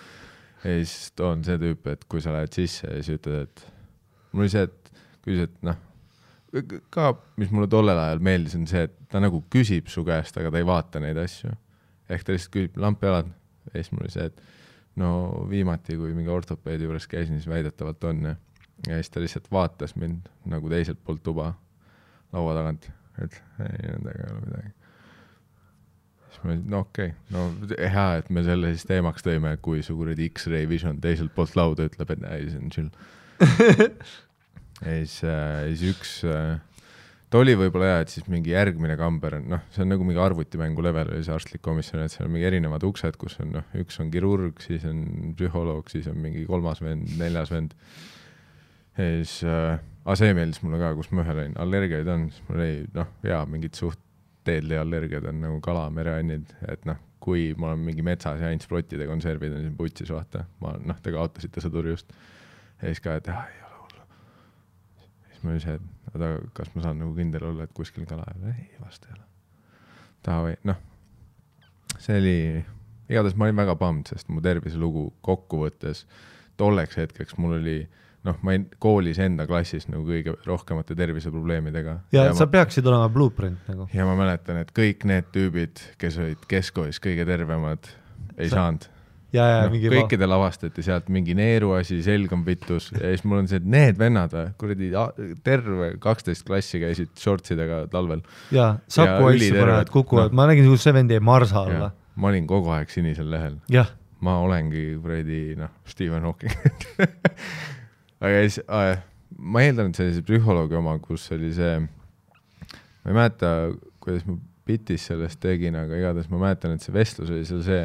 ja 0.65 0.77
siis 0.81 1.13
on 1.25 1.45
see 1.47 1.59
tüüp, 1.61 1.91
et 1.93 2.07
kui 2.11 2.23
sa 2.25 2.35
lähed 2.37 2.55
sisse 2.55 2.89
ja 2.89 3.03
siis 3.03 3.19
ütled, 3.19 3.49
et 3.49 3.67
mul 4.33 4.47
oli 4.47 4.55
see, 4.55 4.65
et 4.69 4.95
küsis, 5.25 5.49
et 5.49 5.67
noh, 5.67 5.81
ka, 6.95 7.11
mis 7.41 7.51
mulle 7.55 7.69
tollel 7.71 7.99
ajal 7.99 8.23
meeldis, 8.25 8.57
on 8.59 8.67
see, 8.71 8.87
et 8.89 8.97
ta 9.11 9.23
nagu 9.23 9.43
küsib 9.53 9.91
su 9.93 10.05
käest, 10.07 10.37
aga 10.41 10.53
ta 10.55 10.61
ei 10.61 10.69
vaata 10.69 11.03
neid 11.03 11.19
asju. 11.21 11.53
ehk 12.09 12.25
ta 12.25 12.35
lihtsalt 12.35 12.53
küsib 12.55 12.81
lampjalad 12.81 13.31
ja 13.71 13.77
siis 13.79 13.93
mul 13.93 14.05
oli 14.05 14.13
see, 14.13 14.27
et 14.29 14.43
no 15.01 15.11
viimati, 15.51 15.97
kui 15.99 16.13
mingi 16.15 16.31
ortopeedi 16.31 16.87
juures 16.87 17.07
käisin, 17.11 17.41
siis 17.41 17.51
väidetavalt 17.51 18.05
on 18.11 18.27
ja 18.31 18.35
ja 18.89 18.95
siis 18.95 19.11
ta 19.11 19.21
lihtsalt 19.21 19.51
vaatas 19.53 19.97
mind 19.97 20.29
nagu 20.51 20.69
teiselt 20.69 20.99
poolt 21.05 21.23
tuba 21.23 21.53
laua 22.33 22.55
tagant, 22.57 22.89
et 23.23 23.37
ei, 23.61 23.91
nendega 23.93 24.27
ei 24.27 24.33
ole 24.33 24.41
midagi. 24.47 24.73
No 26.45 26.83
okei 26.85 27.13
okay., 27.13 27.35
no 27.35 27.47
hea, 27.79 28.07
et 28.21 28.31
me 28.35 28.45
selle 28.47 28.75
siis 28.75 28.87
teemaks 28.89 29.25
tõime, 29.25 29.57
kui 29.65 29.83
su 29.87 29.97
kuradi 29.99 30.29
X-ray 30.33 30.69
vision 30.71 31.01
teiselt 31.03 31.35
poolt 31.37 31.57
lauda 31.59 31.89
ütleb, 31.89 32.15
et 32.15 32.29
ei, 32.31 32.47
see 32.53 32.61
on 32.61 32.75
chill. 32.75 32.93
ja 34.85 34.95
siis 35.01 35.19
äh,, 35.29 35.67
siis 35.73 35.85
üks 35.95 36.15
äh,, 36.29 36.57
ta 37.31 37.41
oli 37.41 37.57
võib-olla 37.59 37.91
hea, 37.93 38.03
et 38.05 38.13
siis 38.15 38.29
mingi 38.31 38.53
järgmine 38.55 38.97
kamber 39.01 39.39
noh, 39.43 39.65
see 39.75 39.85
on 39.85 39.93
nagu 39.95 40.07
mingi 40.07 40.23
arvutimängu 40.23 40.85
level 40.87 41.15
oli 41.15 41.25
see 41.27 41.35
arstlik 41.35 41.65
komisjon, 41.65 42.05
et 42.05 42.15
seal 42.15 42.29
on 42.29 42.35
mingi 42.37 42.51
erinevad 42.51 42.85
uksed, 42.87 43.19
kus 43.21 43.39
on 43.43 43.57
noh, 43.59 43.67
üks 43.81 43.99
on 44.05 44.13
kirurg, 44.15 44.63
siis 44.65 44.87
on 44.91 45.35
psühholoog, 45.39 45.91
siis 45.93 46.09
on 46.13 46.21
mingi 46.23 46.45
kolmas 46.49 46.83
vend, 46.85 47.17
neljas 47.21 47.51
vend. 47.55 47.75
ja 48.99 49.11
siis 49.19 49.41
äh,, 49.49 49.81
aga 50.05 50.19
see 50.21 50.37
meeldis 50.37 50.63
mulle 50.63 50.83
ka, 50.83 50.95
kus 50.99 51.11
ma 51.13 51.25
ühel 51.25 51.43
olin, 51.43 51.59
allergiaid 51.65 52.11
on, 52.15 52.29
siis 52.31 52.49
mul 52.49 52.61
oli 52.61 52.75
noh, 52.95 53.15
jaa, 53.27 53.45
mingid 53.51 53.79
suht 53.79 54.01
teedliallergiad 54.45 55.27
on 55.31 55.41
nagu 55.43 55.61
kala, 55.65 55.89
mereannid, 55.95 56.53
et 56.69 56.85
noh, 56.89 57.01
kui 57.25 57.53
ma 57.59 57.73
olen 57.73 57.85
mingi 57.87 58.05
metsas 58.05 58.43
ja 58.43 58.51
ainult 58.51 58.67
sprottide 58.67 59.07
konservid 59.09 59.55
on 59.57 59.65
siin 59.65 59.77
putsis, 59.79 60.11
vaata, 60.13 60.45
ma 60.61 60.75
noh, 60.85 60.99
te 61.03 61.15
kaotasite 61.15 61.63
sõduri 61.65 61.95
just. 61.95 62.13
ja 62.81 62.91
siis 62.91 63.01
ka, 63.05 63.17
et 63.21 63.31
jah, 63.31 63.47
ei 63.49 63.63
ole 63.65 63.81
hullu. 63.81 64.05
siis 65.31 65.67
see, 65.67 65.79
et 65.79 66.13
oota, 66.13 66.31
kas 66.57 66.75
ma 66.75 66.85
saan 66.85 67.01
nagu 67.01 67.15
kindel 67.17 67.49
olla, 67.51 67.65
et 67.65 67.73
kuskil 67.77 68.07
kala 68.11 68.27
ei 68.33 68.43
ole, 68.43 68.55
ei 68.67 68.85
vast 68.85 69.09
ei 69.09 69.17
ole. 69.17 69.27
davai, 70.27 70.55
noh, 70.69 70.81
see 71.97 72.21
oli, 72.21 72.39
igatahes 73.09 73.37
ma 73.41 73.49
olin 73.49 73.63
väga 73.65 73.77
pumped, 73.81 74.13
sest 74.13 74.29
mu 74.33 74.45
terviselugu 74.45 75.09
kokkuvõttes 75.25 76.05
tolleks 76.61 76.99
hetkeks 77.01 77.39
mul 77.41 77.57
oli 77.59 77.79
noh, 78.25 78.39
ma 78.43 78.55
olin 78.55 78.67
koolis 78.83 79.21
enda 79.23 79.47
klassis 79.49 79.87
nagu 79.91 80.07
kõige 80.09 80.37
rohkemate 80.47 80.97
terviseprobleemidega. 80.99 81.99
ja 82.15 82.29
ma, 82.31 82.39
sa 82.39 82.49
peaksid 82.51 82.87
olema 82.91 83.11
blueprint 83.13 83.71
nagu. 83.71 83.89
ja 83.95 84.09
ma 84.09 84.17
mäletan, 84.19 84.63
et 84.65 84.73
kõik 84.77 85.07
need 85.09 85.31
tüübid, 85.35 85.85
kes 86.01 86.19
olid 86.23 86.49
keskkoolis 86.51 87.01
kõige 87.05 87.29
tervemad, 87.29 87.95
ei 88.37 88.49
Sa- 88.49 88.55
sa... 88.55 88.57
saanud 88.57 88.91
ja, 89.35 89.47
ja 89.49 89.65
no, 89.69 89.79
kõikidel 89.95 90.35
avastati 90.37 90.85
sealt 90.87 91.11
mingi 91.13 91.35
neeruasi, 91.39 92.01
selg 92.07 92.33
on 92.35 92.45
pitus 92.47 92.91
ja 92.95 93.11
siis 93.11 93.25
mul 93.27 93.43
on 93.43 93.51
see, 93.51 93.61
et 93.63 93.67
need 93.71 93.99
vennad 94.01 94.35
kuradi 94.61 94.93
terve 95.47 95.91
kaksteist 96.03 96.47
klassi 96.47 96.81
käisid 96.83 97.13
shortsidega 97.19 97.85
talvel. 97.93 98.25
ja 98.55 98.75
Saku 98.87 99.31
ja 99.31 99.35
asju 99.35 99.59
panevad, 99.59 99.93
kukuvad 99.93 100.31
noh. 100.31 100.39
ma 100.39 100.49
nägin, 100.51 100.69
kuidas 100.71 100.87
see 100.87 100.97
vend 100.97 101.15
jäi 101.15 101.21
marsa 101.25 101.65
alla. 101.65 101.93
ma 102.15 102.31
olin 102.31 102.49
kogu 102.51 102.73
aeg 102.75 102.93
sinisel 102.95 103.31
lehel, 103.33 103.59
ma 104.25 104.39
olengi 104.45 104.93
kuradi 105.03 105.45
noh, 105.59 105.73
Stephen 105.91 106.29
Hawking. 106.31 106.55
aga 108.25 108.41
siis 108.47 108.63
äh, 108.65 108.97
ma 109.39 109.63
eeldan, 109.65 109.93
et 109.93 109.99
see 110.01 110.09
oli 110.09 110.17
see 110.17 110.27
psühholoogi 110.31 110.79
oma, 110.79 110.97
kus 111.03 111.27
oli 111.35 111.53
see, 111.57 111.79
ma 111.85 113.13
ei 113.13 113.19
mäleta, 113.21 113.55
kuidas 114.05 114.27
ma 114.29 114.39
bitis 114.65 115.09
sellest 115.11 115.41
tegin, 115.43 115.77
aga 115.77 115.99
igatahes 115.99 116.31
ma 116.33 116.41
mäletan, 116.47 116.75
et 116.77 116.85
see 116.85 116.95
vestlus 116.95 117.33
oli 117.33 117.45
seal 117.49 117.63
see, 117.67 117.85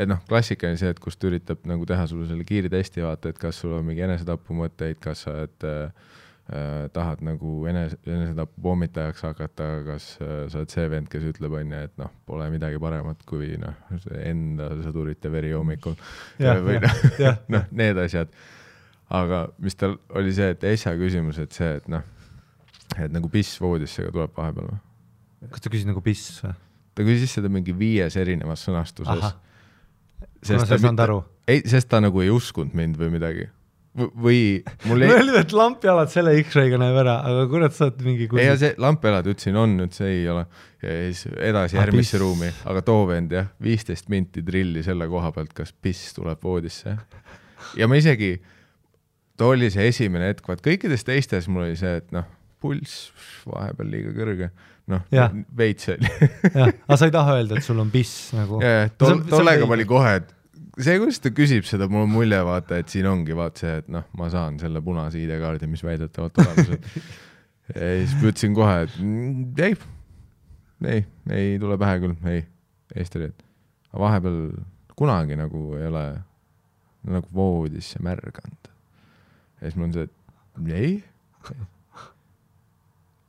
et 0.00 0.10
noh, 0.10 0.22
klassikaline 0.28 0.80
see, 0.80 0.90
et 0.94 1.00
kus 1.02 1.18
ta 1.18 1.28
üritab 1.28 1.66
nagu 1.68 1.86
teha 1.88 2.06
sulle 2.10 2.26
selle 2.30 2.46
kiirtesti, 2.48 3.04
vaata, 3.04 3.32
et 3.32 3.40
kas 3.40 3.60
sul 3.62 3.76
on 3.76 3.86
mingi 3.86 4.04
enesetapumõtteid, 4.06 5.00
kas 5.04 5.26
sa 5.26 5.36
et, 5.44 5.66
äh, 5.68 6.08
äh, 6.48 6.72
tahad 6.96 7.22
nagu 7.26 7.60
enese, 7.70 8.00
enesetapu 8.08 8.64
pommitajaks 8.64 9.22
hakata, 9.28 9.68
kas 9.90 10.08
äh, 10.20 10.34
sa 10.48 10.62
oled 10.62 10.74
see 10.74 10.88
vend, 10.96 11.12
kes 11.12 11.28
ütleb, 11.34 11.54
on 11.60 11.76
ju, 11.76 11.84
et 11.90 11.94
noh, 12.00 12.10
pole 12.26 12.48
midagi 12.54 12.80
paremat 12.82 13.22
kui 13.28 13.54
noh, 13.60 13.76
enda 14.22 14.72
sõdurite 14.80 15.32
veri 15.32 15.54
hommikul. 15.54 15.96
või 16.40 16.80
jah, 17.20 17.44
noh, 17.52 17.70
need 17.82 18.00
asjad. 18.06 18.32
Aga 19.10 19.46
mis 19.58 19.74
tal 19.76 19.98
oli 20.16 20.32
see, 20.32 20.50
et 20.54 20.64
äsja 20.64 20.94
küsimus, 21.00 21.38
et 21.42 21.52
see, 21.52 21.76
et 21.80 21.88
noh, 21.92 22.02
et 22.98 23.12
nagu 23.12 23.28
piss 23.32 23.60
voodisse 23.60 24.04
ka 24.06 24.12
tuleb 24.14 24.36
vahepeal 24.36 24.70
või? 24.72 24.82
kas 25.52 25.60
ta 25.60 25.72
küsis 25.72 25.88
nagu 25.88 26.00
piss 26.04 26.40
või? 26.44 26.54
ta 26.94 27.04
küsis 27.06 27.34
seda 27.36 27.50
mingi 27.52 27.74
viies 27.76 28.16
erinevas 28.16 28.64
sõnastuses 28.64 29.34
kuna 30.44 30.66
sa 30.66 30.76
ei 30.76 30.80
saanud 30.84 31.04
aru. 31.04 31.18
ei, 31.48 31.62
sest 31.68 31.90
ta 31.90 32.00
nagu 32.04 32.22
ei 32.24 32.30
uskunud 32.32 32.74
mind 32.76 32.98
või 33.00 33.12
midagi. 33.14 33.46
või 33.94 34.38
mul 34.88 35.02
ei, 35.06 35.12
oli, 35.20 35.36
et 35.38 35.52
lampjalad 35.54 36.10
selle 36.12 36.34
X-ray'ga 36.42 36.80
näeb 36.80 36.96
ära, 37.04 37.18
aga 37.28 37.44
kurat, 37.50 37.76
sa 37.76 37.88
oled 37.88 38.00
mingi 38.06 38.28
ei, 38.40 38.48
see 38.60 38.72
lampjalad 38.82 39.28
ütlesin 39.30 39.58
on, 39.60 39.76
ütles 39.86 40.02
ei 40.06 40.24
ole. 40.30 40.46
ja 40.82 40.96
siis 41.04 41.28
edasi 41.38 41.78
Ah, 41.78 41.84
järgmisse 41.84 42.16
piss. 42.16 42.22
ruumi, 42.22 42.50
aga 42.70 42.82
too 42.86 43.04
vend 43.10 43.36
jah, 43.36 43.52
viisteist 43.62 44.10
minti 44.12 44.42
trilli 44.42 44.82
selle 44.86 45.08
koha 45.10 45.30
pealt, 45.36 45.54
kas 45.56 45.72
piss 45.72 46.16
tuleb 46.16 46.42
voodisse. 46.42 46.96
ja 47.78 47.88
ma 47.88 48.00
isegi, 48.00 48.34
too 49.40 49.54
oli 49.54 49.70
see 49.72 49.88
esimene 49.90 50.30
hetk, 50.32 50.46
vaat 50.48 50.62
kõikides 50.64 51.06
teistes 51.06 51.48
mul 51.50 51.66
oli 51.68 51.78
see, 51.78 51.98
et 52.02 52.14
noh, 52.14 52.26
pulss 52.62 53.10
vahepeal 53.48 53.90
liiga 53.92 54.14
kõrge, 54.16 54.50
noh 54.92 55.02
Jah., 55.14 55.34
veits 55.56 55.90
oli. 55.92 56.08
jah, 56.54 56.70
aga 56.70 56.98
sa 57.00 57.08
ei 57.10 57.14
taha 57.14 57.36
öelda, 57.40 57.58
et 57.58 57.66
sul 57.66 57.82
on 57.82 57.90
piss 57.92 58.32
nagu. 58.36 58.62
ja, 58.64 58.72
ja 58.84 58.86
See 58.88 58.96
tol 59.02 59.22
tollega 59.32 59.68
ma 59.68 59.76
olin 59.78 59.90
kohe, 59.90 60.14
et 60.22 60.32
see, 60.78 60.96
kuidas 61.00 61.20
ta 61.22 61.32
küsib 61.34 61.66
seda, 61.68 61.88
mul 61.90 62.06
on 62.06 62.12
mulje, 62.12 62.40
vaata, 62.46 62.80
et 62.82 62.92
siin 62.92 63.08
ongi 63.10 63.36
vaat 63.36 63.60
see, 63.62 63.74
et 63.82 63.90
noh, 63.92 64.06
ma 64.18 64.30
saan 64.32 64.58
selle 64.62 64.82
punase 64.84 65.20
ID-kaardi, 65.22 65.68
mis 65.70 65.84
väidetavalt 65.86 66.40
olemas 66.42 66.72
on. 66.74 66.90
ja 67.74 67.90
siis 68.00 68.14
ma 68.18 68.30
ütlesin 68.30 68.56
kohe, 68.56 68.76
et 68.86 68.98
mm, 69.00 69.44
ei, 69.64 69.76
ei, 70.94 71.04
ei 71.38 71.56
tule 71.62 71.78
pähe 71.80 72.00
küll, 72.02 72.16
ei, 72.30 72.44
Eesti 72.94 73.20
oli, 73.20 73.30
et 73.32 73.44
vahepeal 73.98 74.38
kunagi 74.98 75.38
nagu 75.38 75.72
ei 75.78 75.88
ole 75.88 76.04
nagu 77.10 77.28
voodisse 77.34 78.00
märganud. 78.04 78.70
Ja 79.64 79.70
siis 79.70 79.80
mul 79.80 79.88
on 79.88 79.94
see, 79.96 80.04
et 80.04 80.72
ei. 80.76 80.94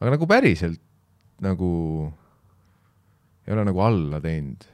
aga 0.01 0.11
nagu 0.11 0.27
päriselt 0.27 0.81
nagu 1.43 1.69
ei 3.47 3.53
ole 3.55 3.63
nagu 3.67 3.83
alla 3.83 4.19
teinud 4.23 4.65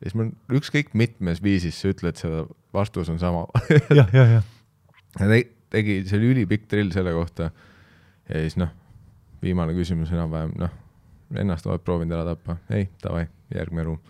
ja 0.00 0.08
siis 0.08 0.16
mul 0.18 0.32
ükskõik 0.58 0.90
mitmes 0.98 1.42
viisis 1.44 1.78
sa 1.78 1.92
ütled 1.92 2.18
seda, 2.18 2.42
vastus 2.74 3.10
on 3.12 3.20
sama. 3.22 3.46
jah, 3.70 4.10
jah, 4.10 4.34
jah. 4.36 4.50
ja 5.20 5.30
te, 5.30 5.38
tegi, 5.72 6.00
see 6.08 6.18
oli 6.18 6.32
ülipikk 6.34 6.66
drill 6.72 6.90
selle 6.94 7.14
kohta 7.16 7.52
ja 8.26 8.42
siis 8.42 8.58
noh, 8.60 8.72
viimane 9.44 9.76
küsimus 9.76 10.10
enam-vähem, 10.14 10.56
noh, 10.58 10.74
ennast 11.38 11.70
oled 11.70 11.86
proovinud 11.86 12.18
ära 12.18 12.34
tappa? 12.34 12.58
ei, 12.74 12.90
davai, 13.02 13.28
järgmine 13.54 13.86
ruum. 13.86 14.02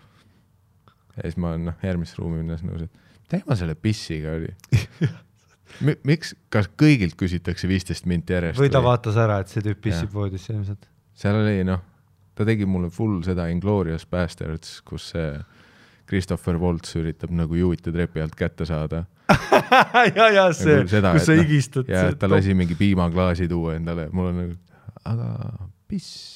ja 1.13 1.27
siis 1.27 1.37
ma 1.37 1.53
olen 1.53 1.69
noh, 1.69 1.79
järgmisse 1.85 2.19
ruumi 2.19 2.41
minnes 2.41 2.65
nõus, 2.65 2.87
et 2.89 3.29
teema 3.29 3.59
selle 3.59 3.77
pissiga 3.77 4.33
oli? 4.39 4.51
miks, 6.07 6.33
kas 6.53 6.69
kõigilt 6.79 7.17
küsitakse 7.19 7.69
viisteist 7.69 8.07
minti 8.09 8.35
järjest 8.35 8.61
või 8.61 8.71
ta 8.73 8.81
vaatas 8.83 9.19
ära, 9.19 9.41
et 9.43 9.51
see 9.51 9.65
tüüp 9.65 9.81
pissib 9.89 10.13
voodisse 10.13 10.53
ilmselt. 10.53 10.87
seal 11.17 11.37
oli 11.41 11.61
noh, 11.67 11.83
ta 12.37 12.47
tegi 12.47 12.67
mulle 12.69 12.89
full 12.93 13.21
seda 13.25 13.49
Inglorious 13.53 14.07
Bastards, 14.09 14.79
kus 14.87 15.11
see 15.13 15.35
Christopher 16.07 16.59
Waltz 16.61 16.95
üritab 16.99 17.33
nagu 17.35 17.57
juuti 17.57 17.91
trepi 17.91 18.23
alt 18.23 18.35
kätte 18.39 18.67
saada 18.67 19.03
ja, 20.17 20.29
ja 20.31 20.47
see 20.55 20.81
kus 20.85 20.95
sa 20.95 21.01
noh, 21.03 21.19
higistad. 21.41 21.89
ja 21.91 22.07
ta 22.15 22.29
lasi 22.31 22.55
mingi 22.57 22.77
piimaklaasi 22.79 23.47
tuua 23.51 23.75
endale, 23.77 24.07
mul 24.15 24.31
on 24.31 24.41
nagu, 24.43 24.57
aga 25.03 25.29
piss. 25.87 26.35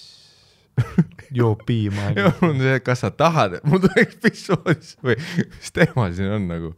joob 1.39 1.65
piima 1.67 2.11
ja 2.15 2.31
mul 2.39 2.55
on 2.55 2.61
see, 2.63 2.79
kas 2.83 3.03
sa 3.03 3.11
tahad, 3.15 3.59
et 3.59 3.67
mul 3.67 3.81
tuleks 3.83 4.17
piss 4.23 4.51
voodisse 4.51 4.99
või 5.03 5.17
mis 5.19 5.75
teema 5.75 6.07
siin 6.15 6.31
on 6.37 6.47
nagu. 6.51 6.73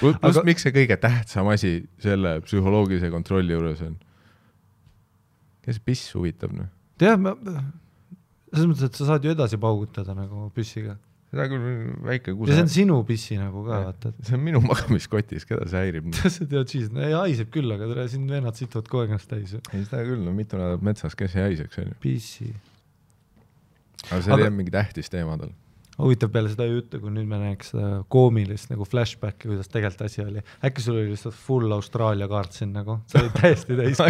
Pluss 0.00 0.18
Aga- 0.22 0.44
miks 0.48 0.64
see 0.66 0.74
kõige 0.74 0.96
tähtsam 1.00 1.48
asi 1.52 1.74
selle 2.02 2.38
psühholoogilise 2.46 3.10
kontrolli 3.14 3.54
juures 3.56 3.80
on? 3.86 3.96
kes 5.64 5.78
piss 5.80 6.10
huvitab 6.16 6.52
noh? 6.56 6.68
tead, 7.00 7.18
ma, 7.24 7.32
selles 8.52 8.68
mõttes, 8.70 8.86
et 8.90 8.98
sa 9.00 9.08
saad 9.12 9.24
ju 9.26 9.32
edasi 9.34 9.58
paugutada 9.60 10.14
nagu 10.16 10.48
pissiga. 10.54 10.96
seda 11.34 11.46
küll 11.50 11.64
väike 12.06 12.30
ja 12.34 12.36
kuse 12.38 12.52
see 12.54 12.62
on. 12.66 12.68
sinu 12.76 12.98
pissi 13.08 13.38
nagu 13.40 13.64
ka, 13.66 13.80
vaata, 13.88 14.12
see 14.22 14.36
on 14.36 14.44
minu 14.44 14.60
magamiskotis, 14.66 15.46
keda 15.48 15.66
see 15.70 15.80
häirib? 15.86 16.12
tead 16.52 16.70
siis, 16.70 16.90
ei 16.94 17.16
haiseb 17.16 17.50
küll, 17.54 17.72
aga 17.74 17.88
tere, 17.90 18.04
siin 18.12 18.28
vennad 18.30 18.54
situvad 18.60 18.90
kogu 18.92 19.02
aeg 19.06 19.14
ennast 19.16 19.30
täis. 19.32 19.56
ei 19.72 19.82
seda 19.88 20.04
küll, 20.06 20.22
no 20.26 20.34
mitu 20.36 20.60
nädalat 20.60 20.84
metsas, 20.86 21.16
kes 21.18 21.34
ei 21.38 21.48
haiseks 21.48 21.80
onju. 21.82 21.96
pissi. 22.04 22.52
aga 24.10 24.20
see 24.20 24.30
Aga- 24.30 24.38
oli 24.42 24.48
jah 24.50 24.56
mingi 24.60 24.74
tähtis 24.74 25.10
teema 25.10 25.38
tal. 25.40 25.50
Huvitav 25.98 26.30
peale 26.34 26.50
seda 26.50 26.66
juttu, 26.66 26.98
kui 27.02 27.12
nüüd 27.14 27.28
me 27.30 27.38
näeks 27.38 27.70
seda 27.74 27.88
koomilist 28.10 28.70
nagu 28.72 28.86
flashback'i, 28.88 29.46
kuidas 29.50 29.68
tegelikult 29.70 30.06
asi 30.08 30.22
oli. 30.24 30.42
äkki 30.66 30.82
sul 30.82 30.96
oli 30.98 31.12
lihtsalt 31.12 31.36
full 31.38 31.74
Austraalia 31.76 32.26
kaart 32.30 32.56
siin 32.56 32.72
nagu, 32.74 32.98
sa 33.10 33.20
olid 33.22 33.36
täiesti 33.38 33.76
täis. 33.80 34.00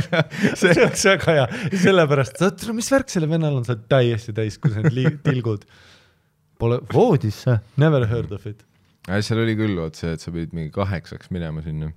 see 0.60 0.72
oleks 0.72 1.04
väga 1.10 1.34
hea, 1.38 1.48
sellepärast, 1.82 2.40
saad, 2.40 2.64
mis 2.76 2.88
värk 2.94 3.12
sellel 3.12 3.32
vennal 3.34 3.58
on, 3.60 3.66
sa 3.68 3.74
oled 3.76 3.84
täiesti 3.92 4.32
täis, 4.36 4.56
kus 4.62 4.78
need 4.78 4.96
li- 4.96 5.12
tilgud. 5.26 5.66
Pole 6.58 6.78
voodisse, 6.92 7.58
never 7.82 8.06
heard 8.08 8.32
of 8.32 8.46
it. 8.48 8.64
ja 9.08 9.20
seal 9.26 9.42
oli 9.42 9.56
küll 9.58 9.76
vot 9.76 9.98
see, 9.98 10.14
et 10.16 10.22
sa 10.24 10.32
pidid 10.32 10.54
mingi 10.56 10.72
kaheksaks 10.72 11.28
minema 11.34 11.60
sinna. 11.66 11.90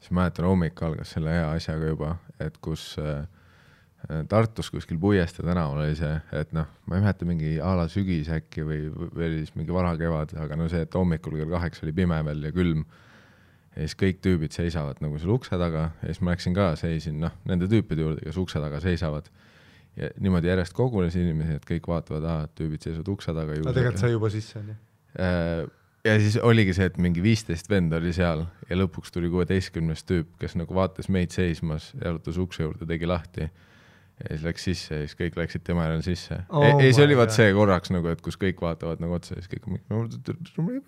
siis 0.00 0.10
ma 0.10 0.24
mäletan, 0.24 0.48
hommik 0.50 0.82
algas 0.82 1.14
selle 1.14 1.30
hea 1.36 1.46
asjaga 1.54 1.92
juba, 1.92 2.16
et 2.42 2.58
kus 2.64 2.96
äh, 2.98 3.22
Tartus 4.28 4.68
kuskil 4.70 4.98
Puiestee 5.00 5.46
tänaval 5.46 5.80
oli 5.80 5.94
see, 5.96 6.12
et 6.36 6.50
noh, 6.52 6.68
ma 6.84 6.98
ei 6.98 7.04
mäleta, 7.04 7.24
mingi 7.28 7.54
a 7.62 7.70
la 7.78 7.86
sügis 7.88 8.28
äkki 8.32 8.64
või, 8.66 8.82
või 8.92 9.28
oli 9.30 9.38
siis 9.40 9.54
mingi 9.56 9.72
varakevad, 9.72 10.34
aga 10.44 10.58
no 10.60 10.68
see, 10.68 10.84
et 10.84 10.98
hommikul 10.98 11.38
kell 11.38 11.54
kaheksa 11.54 11.86
oli 11.86 11.94
pime 11.96 12.18
veel 12.26 12.44
ja 12.44 12.52
külm. 12.52 12.84
ja 13.74 13.86
siis 13.86 13.96
kõik 13.98 14.20
tüübid 14.24 14.52
seisavad 14.54 15.00
nagu 15.02 15.18
seal 15.18 15.32
ukse 15.34 15.56
taga 15.60 15.86
ja 16.02 16.10
siis 16.10 16.20
ma 16.20 16.34
läksin 16.34 16.56
ka, 16.56 16.74
seisin 16.76 17.16
noh, 17.22 17.32
nende 17.48 17.70
tüüpide 17.70 18.04
juurde, 18.04 18.20
kes 18.26 18.40
ukse 18.44 18.60
taga 18.60 18.82
seisavad. 18.84 19.30
ja 19.96 20.10
niimoodi 20.20 20.52
järjest 20.52 20.76
kogunes 20.76 21.16
inimesi, 21.16 21.56
et 21.56 21.64
kõik 21.64 21.88
vaatavad, 21.88 22.28
aa, 22.28 22.52
tüübid 22.58 22.84
seisavad 22.84 23.08
ukse 23.08 23.32
taga. 23.32 23.56
aga 23.56 23.72
tegelikult 23.72 24.04
sai 24.04 24.12
juba 24.12 24.30
sisse 24.34 24.58
onju. 24.60 24.76
Äh, 25.14 25.64
ja 26.04 26.16
siis 26.20 26.36
oligi 26.42 26.74
see, 26.76 26.88
et 26.90 26.98
mingi 27.00 27.22
viisteist 27.24 27.70
venda 27.70 27.96
oli 28.02 28.12
seal 28.12 28.44
ja 28.68 28.76
lõpuks 28.76 29.12
tuli 29.14 29.30
kuueteistkümnes 29.32 30.04
tüüp, 30.04 30.34
kes 30.40 30.58
nagu 30.60 30.76
vaatas 30.76 31.08
meid 31.08 31.32
seismas, 31.32 31.92
jalutas 31.96 32.40
ukse 32.42 32.66
juurde, 32.66 32.88
tegi 32.88 33.08
lahti. 33.08 33.48
Ja 34.14 34.28
siis 34.30 34.44
läks 34.46 34.64
sisse 34.68 34.94
ja 34.94 35.02
siis 35.02 35.16
kõik 35.18 35.34
läksid 35.38 35.64
tema 35.66 35.88
järel 35.88 36.02
sisse. 36.06 36.36
Oh 36.54 36.62
ja 36.62 36.74
siis 36.78 37.00
my 37.00 37.06
oli 37.08 37.16
vaat 37.18 37.34
see 37.34 37.48
korraks 37.56 37.90
nagu, 37.90 38.06
et 38.12 38.20
kus 38.22 38.38
kõik 38.38 38.60
vaatavad 38.62 39.02
nagu 39.02 39.16
otsa 39.16 39.34
ja 39.34 39.42
siis 39.42 39.50
kõik, 39.50 39.66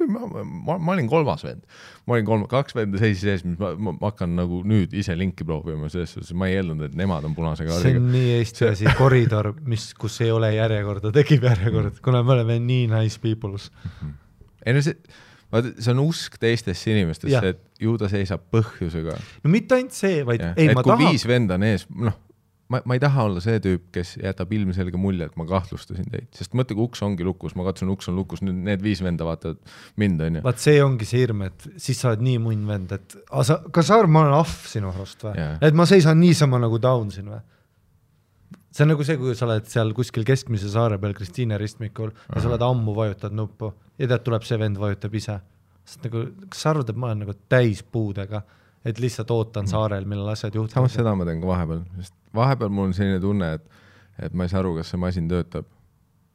ma, 0.06 0.28
ma, 0.76 0.92
olin 0.94 1.08
kolmas 1.10 1.42
vend. 1.42 1.64
ma 2.06 2.14
olin 2.16 2.28
kolm, 2.28 2.44
kaks 2.50 2.76
venda 2.78 3.00
seisis 3.02 3.26
ees, 3.32 3.44
ma, 3.58 3.72
ma, 3.74 3.96
hakkan 4.04 4.36
nagu 4.38 4.62
nüüd 4.68 4.94
ise 4.94 5.16
linki 5.18 5.46
proovima, 5.46 5.90
selles 5.92 6.14
suhtes. 6.14 6.30
Ma 6.38 6.50
ei 6.50 6.60
eeldanud, 6.60 6.86
et 6.86 6.94
nemad 6.98 7.26
on 7.26 7.34
punase 7.36 7.64
see 7.64 7.72
kaardiga. 7.72 8.02
on. 8.02 8.10
nii 8.14 8.32
Eesti 8.36 8.68
asi, 8.70 8.90
koridor, 8.98 9.50
mis, 9.66 9.88
kus 9.98 10.20
ei 10.22 10.30
ole 10.34 10.52
järjekorda, 10.54 11.10
tekib 11.16 11.48
järjekord, 11.50 11.98
kuna 12.06 12.22
me 12.22 12.36
oleme 12.38 12.60
nii 12.62 12.86
nice 12.94 13.18
people's. 13.22 13.72
ei 14.62 14.76
no 14.76 14.84
see, 14.86 14.94
vaata, 15.50 15.74
see 15.80 15.96
on 15.96 16.04
usk 16.04 16.38
teistesse 16.42 16.94
inimestesse, 16.94 17.42
et 17.56 17.82
ju 17.82 17.96
ta 17.98 18.06
seisab 18.12 18.46
põhjusega. 18.54 19.18
No 19.42 19.50
mitte 19.50 19.80
ainult 19.80 19.98
see, 19.98 20.22
vaid 20.26 20.46
Jah, 20.46 20.54
ei, 20.62 20.70
ma 20.70 20.86
tahan, 20.86 21.10
viis 21.10 21.26
venda 21.26 21.58
on 21.58 21.66
ees, 21.66 21.88
noh, 21.90 22.14
ma, 22.72 22.80
ma 22.84 22.96
ei 22.96 23.02
taha 23.02 23.26
olla 23.28 23.42
see 23.42 23.58
tüüp, 23.62 23.88
kes 23.94 24.16
jätab 24.20 24.52
ilmselge 24.56 24.98
mulje, 25.00 25.28
et 25.28 25.36
ma 25.38 25.46
kahtlustasin 25.48 26.08
teid, 26.12 26.28
sest 26.36 26.56
mõtle, 26.58 26.76
kui 26.78 26.86
uks 26.88 27.02
ongi 27.06 27.26
lukus, 27.26 27.56
ma 27.58 27.66
katsun, 27.68 27.90
uks 27.94 28.10
on 28.10 28.18
lukus, 28.18 28.42
nüüd 28.46 28.62
need 28.66 28.84
viis 28.84 29.02
venda 29.04 29.26
vaatavad 29.28 29.60
mind, 30.00 30.22
onju. 30.28 30.44
vaat 30.46 30.62
see 30.62 30.80
ongi 30.84 31.08
see 31.08 31.24
hirm, 31.24 31.44
et 31.46 31.68
siis 31.82 32.00
sa 32.00 32.12
oled 32.12 32.24
nii 32.26 32.40
munn 32.42 32.64
vend, 32.70 32.94
et 32.96 33.18
aga 33.26 33.44
sa, 33.50 33.58
kas 33.74 33.90
sa 33.90 34.00
arvad, 34.00 34.14
ma 34.16 34.24
olen 34.26 34.38
ahv 34.40 34.56
sinu 34.70 34.90
arust 34.92 35.26
või 35.28 35.36
Jaa. 35.38 35.58
et 35.68 35.78
ma 35.78 35.86
seisan 35.88 36.20
niisama 36.22 36.60
nagu 36.62 36.80
down 36.82 37.12
siin 37.14 37.30
või? 37.34 37.42
see 38.76 38.84
on 38.84 38.92
nagu 38.92 39.06
see, 39.08 39.16
kui 39.20 39.34
sa 39.36 39.46
oled 39.48 39.68
seal 39.70 39.92
kuskil 39.96 40.26
keskmise 40.28 40.68
saare 40.72 40.98
peal 41.00 41.14
Kristiine 41.16 41.56
ristmikul 41.60 42.10
ja 42.12 42.42
sa 42.42 42.50
oled 42.50 42.64
ammu 42.66 42.96
vajutad 42.96 43.34
nuppu 43.36 43.72
ja 43.96 44.08
tead, 44.10 44.24
tuleb 44.26 44.44
see 44.44 44.58
vend, 44.60 44.80
vajutab 44.80 45.14
ise. 45.16 45.38
sest 45.86 46.04
nagu, 46.04 46.26
kas 46.50 46.64
sa 46.64 46.74
arvad, 46.74 46.90
et 46.90 46.98
ma 46.98 47.12
olen 47.12 47.22
nagu 47.24 47.36
täis 47.48 47.80
puudega, 47.82 48.42
et 48.86 49.00
lihtsalt 49.02 49.30
ootan 49.34 49.68
saarel, 49.70 50.04
millal 50.08 50.32
asjad 50.34 50.52
samas 50.52 50.60
juhtuvad? 50.62 50.92
seda 50.94 51.14
ma 51.18 51.28
teen 51.28 51.40
ka 51.42 51.50
vahepeal, 51.50 51.84
sest 52.00 52.14
vahepeal 52.34 52.72
mul 52.72 52.90
on 52.90 52.94
selline 52.96 53.22
tunne, 53.22 53.52
et, 53.58 53.80
et 54.28 54.36
ma 54.36 54.46
ei 54.46 54.52
saa 54.52 54.62
aru, 54.62 54.76
kas 54.78 54.92
see 54.94 55.00
masin 55.02 55.30
töötab. 55.30 55.68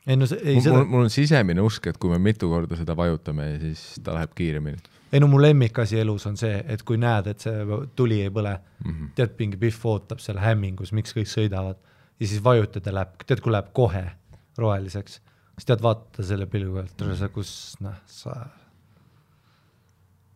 ei 0.07 0.17
no 0.17 0.29
see, 0.29 0.41
ei 0.43 0.57
mul, 0.59 0.65
seda 0.67 0.83
mul,, 0.83 1.05
on 1.07 1.13
sisemine 1.13 1.65
usk, 1.65 1.91
et 1.91 2.01
kui 2.01 2.13
me 2.13 2.19
mitu 2.21 2.49
korda 2.51 2.79
seda 2.79 2.97
vajutame, 2.97 3.53
siis 3.63 3.85
ta 4.03 4.17
läheb 4.17 4.35
kiiremini 4.37 4.81
ei 5.11 5.19
no 5.19 5.27
mu 5.27 5.41
lemmikasi 5.41 5.99
elus 5.99 6.25
on 6.29 6.37
see, 6.39 6.61
et 6.71 6.83
kui 6.87 6.99
näed, 6.99 7.27
et 7.33 7.43
see 7.43 7.79
tuli 7.99 8.21
ei 8.23 8.31
põle 8.33 8.53
mm. 8.55 8.91
-hmm. 8.91 9.09
tead, 9.15 9.33
mingi 9.39 9.59
Pihv 9.59 9.85
ootab 9.93 10.23
seal 10.23 10.39
hämmingus, 10.39 10.93
miks 10.95 11.15
kõik 11.17 11.27
sõidavad 11.27 11.77
ja 12.19 12.27
siis 12.27 12.43
vajutad 12.43 12.85
ja 12.85 12.93
läheb, 12.95 13.25
tead, 13.25 13.41
kui 13.43 13.51
läheb 13.51 13.71
kohe 13.73 14.05
roheliseks, 14.57 15.19
siis 15.57 15.67
tead, 15.67 15.83
vaata 15.83 16.23
selle 16.23 16.47
tule 16.97 17.15
sa, 17.17 17.29
kus 17.29 17.75
noh, 17.81 17.97
sa 18.05 18.35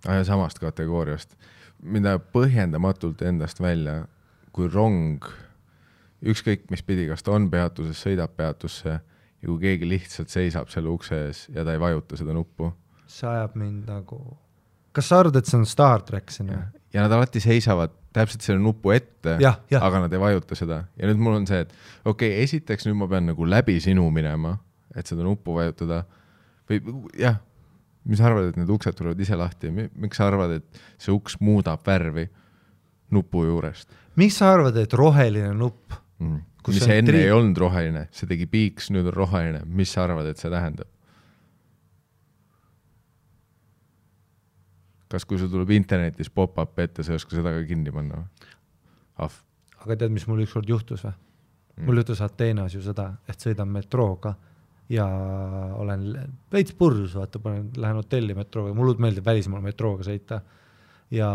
ah,. 0.07 0.23
samast 0.23 0.59
kategooriast, 0.59 1.37
mida 1.85 2.17
põhjendamatult 2.19 3.21
endast 3.25 3.61
välja, 3.61 4.05
kui 4.55 4.69
rong, 4.71 5.25
ükskõik 6.25 6.69
mis 6.73 6.83
pidi, 6.85 7.07
kas 7.09 7.25
ta 7.25 7.35
on 7.35 7.49
peatuses, 7.51 7.99
sõidab 8.01 8.33
peatusse 8.37 8.95
ja 8.95 9.45
kui 9.45 9.59
keegi 9.61 9.89
lihtsalt 9.89 10.31
seisab 10.33 10.71
selle 10.73 10.89
ukse 10.93 11.19
ees 11.27 11.45
ja 11.53 11.65
ta 11.65 11.75
ei 11.75 11.81
vajuta 11.81 12.17
seda 12.19 12.33
nuppu. 12.35 12.71
See 13.11 13.29
ajab 13.29 13.57
mind 13.59 13.91
nagu, 13.91 14.19
kas 14.95 15.11
sa 15.11 15.21
arvad, 15.21 15.37
et 15.37 15.49
see 15.49 15.59
on 15.59 15.67
Star 15.69 16.03
track 16.07 16.33
siin 16.33 16.49
või? 16.53 16.63
ja 16.95 17.03
nad 17.03 17.13
alati 17.13 17.41
seisavad 17.43 17.93
täpselt 18.15 18.45
selle 18.45 18.61
nupu 18.63 18.93
ette, 18.95 19.35
aga 19.35 20.05
nad 20.05 20.13
ei 20.13 20.21
vajuta 20.21 20.55
seda. 20.55 20.85
Ja 20.95 21.09
nüüd 21.09 21.19
mul 21.19 21.41
on 21.41 21.47
see, 21.49 21.65
et 21.65 21.73
okei 22.07 22.31
okay,, 22.31 22.45
esiteks 22.45 22.87
nüüd 22.87 22.97
ma 23.01 23.09
pean 23.11 23.27
nagu 23.27 23.47
läbi 23.49 23.75
sinu 23.83 24.07
minema, 24.15 24.55
et 24.95 25.09
seda 25.09 25.25
nuppu 25.27 25.57
vajutada. 25.57 26.05
Või 26.69 26.79
jah, 27.19 27.41
mis 28.05 28.21
sa 28.21 28.29
arvad, 28.29 28.51
et 28.51 28.57
need 28.59 28.69
uksed 28.69 28.97
tulevad 28.97 29.21
ise 29.21 29.37
lahti, 29.37 29.71
miks 29.73 30.17
sa 30.19 30.29
arvad, 30.29 30.59
et 30.59 30.81
see 31.01 31.13
uks 31.13 31.39
muudab 31.41 31.85
värvi 31.85 32.27
nupu 33.13 33.45
juurest 33.45 33.93
miks 34.19 34.39
sa 34.39 34.51
arvad, 34.55 34.77
et 34.79 34.93
roheline 34.95 35.53
nupp, 35.57 35.95
mm.? 36.19 36.43
Mis 36.65 36.87
enne 36.89 37.11
tri- 37.11 37.19
ei 37.27 37.29
olnud 37.29 37.59
roheline, 37.61 38.07
see 38.15 38.25
tegi 38.25 38.47
piiks, 38.49 38.87
nüüd 38.89 39.05
on 39.11 39.13
roheline, 39.13 39.59
mis 39.69 39.91
sa 39.93 40.07
arvad, 40.07 40.31
et 40.31 40.41
see 40.41 40.51
tähendab? 40.53 40.89
kas, 45.15 45.23
kui 45.29 45.37
sul 45.39 45.47
tuleb 45.47 45.69
internetis 45.71 46.31
pop-up 46.33 46.79
ette, 46.81 47.03
sa 47.05 47.13
ei 47.13 47.19
oska 47.21 47.37
seda 47.37 47.53
ka 47.53 47.61
kinni 47.69 47.93
panna 47.93 48.17
või? 48.19 48.49
ahv 49.21 49.37
aga 49.85 49.99
tead, 50.01 50.11
mis 50.15 50.25
mul 50.27 50.41
ükskord 50.43 50.67
juhtus 50.67 51.05
või? 51.05 51.13
mul 51.85 52.01
juhtus 52.01 52.23
Ateenas 52.25 52.73
ju 52.75 52.81
seda, 52.83 53.11
et 53.29 53.39
sõidan 53.39 53.69
metrooga 53.71 54.33
ja 54.89 55.05
olen 55.79 56.05
veits 56.53 56.75
purjus, 56.77 57.15
vaata, 57.17 57.41
panen, 57.41 57.69
lähen 57.77 57.99
hotelli 57.99 58.35
metrooga, 58.37 58.73
mulle 58.77 58.95
meeldib 59.01 59.25
välismaal 59.25 59.63
metrooga 59.65 60.05
sõita. 60.05 60.41
ja 61.13 61.29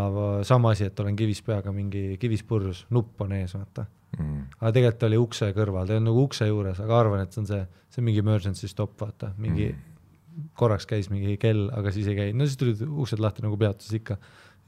sama 0.46 0.72
asi, 0.74 0.88
et 0.90 1.00
olen 1.00 1.16
kivis 1.16 1.42
peaga 1.46 1.72
mingi 1.72 2.16
kivis 2.20 2.42
purjus, 2.46 2.84
nupp 2.90 3.20
on 3.22 3.32
ees, 3.32 3.54
vaata. 3.54 3.86
mm.. 4.18 4.42
aga 4.60 4.72
tegelikult 4.76 5.06
oli 5.08 5.20
ukse 5.20 5.52
kõrval, 5.56 5.86
ta 5.86 5.98
olnud 5.98 6.12
nagu 6.12 6.26
ukse 6.26 6.46
juures, 6.46 6.82
aga 6.82 6.98
arvan, 6.98 7.24
et 7.24 7.32
see 7.32 7.42
on 7.42 7.48
see, 7.50 7.62
see 7.90 8.02
on 8.02 8.08
mingi 8.10 8.22
emergency 8.22 8.70
stop, 8.70 8.94
vaata, 9.00 9.32
mingi 9.38 9.70
mm. 9.72 10.50
korraks 10.58 10.86
käis 10.90 11.10
mingi 11.10 11.36
kell, 11.42 11.68
aga 11.74 11.94
siis 11.94 12.10
ei 12.10 12.18
käinud, 12.18 12.42
no 12.42 12.50
siis 12.50 12.60
tulid 12.60 12.84
uksed 12.86 13.22
lahti 13.22 13.46
nagu 13.46 13.58
peatuses 13.58 13.98
ikka. 13.98 14.18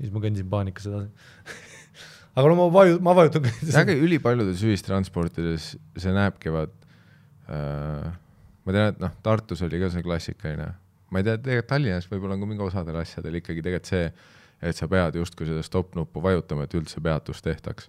siis 0.00 0.10
ma 0.10 0.22
kõndisin 0.24 0.48
paanikas 0.50 0.88
edasi. 0.90 1.60
aga 2.36 2.48
no 2.48 2.58
ma 2.58 2.66
vaju-, 2.74 2.98
ma 3.04 3.14
vajutan 3.14 3.46
aga 3.78 3.94
ülipaljudes 3.94 4.62
ühistransportides 4.66 5.74
see 5.76 6.14
näebki, 6.16 6.50
vaat 6.54 6.74
äh, 7.50 8.10
ma 8.66 8.72
tean, 8.72 8.92
et 8.94 9.00
noh, 9.02 9.10
Tartus 9.22 9.62
oli 9.66 9.80
ka 9.80 9.90
see 9.90 10.02
klassikaline, 10.02 10.68
ma 11.10 11.18
ei 11.22 11.24
tea, 11.26 11.38
tegelikult 11.38 11.68
Tallinnas 11.72 12.08
võib-olla 12.10 12.36
on 12.36 12.40
ka 12.44 12.46
mingi 12.50 12.62
osadel 12.66 12.96
asjadel 13.02 13.40
ikkagi 13.40 13.62
tegelikult 13.64 13.90
see, 13.90 14.12
et 14.62 14.76
sa 14.78 14.86
pead 14.88 15.16
justkui 15.18 15.46
seda 15.48 15.62
stopp-nuppu 15.66 16.22
vajutama, 16.22 16.64
et 16.68 16.74
üldse 16.78 17.00
peatus 17.02 17.42
tehtaks. 17.42 17.88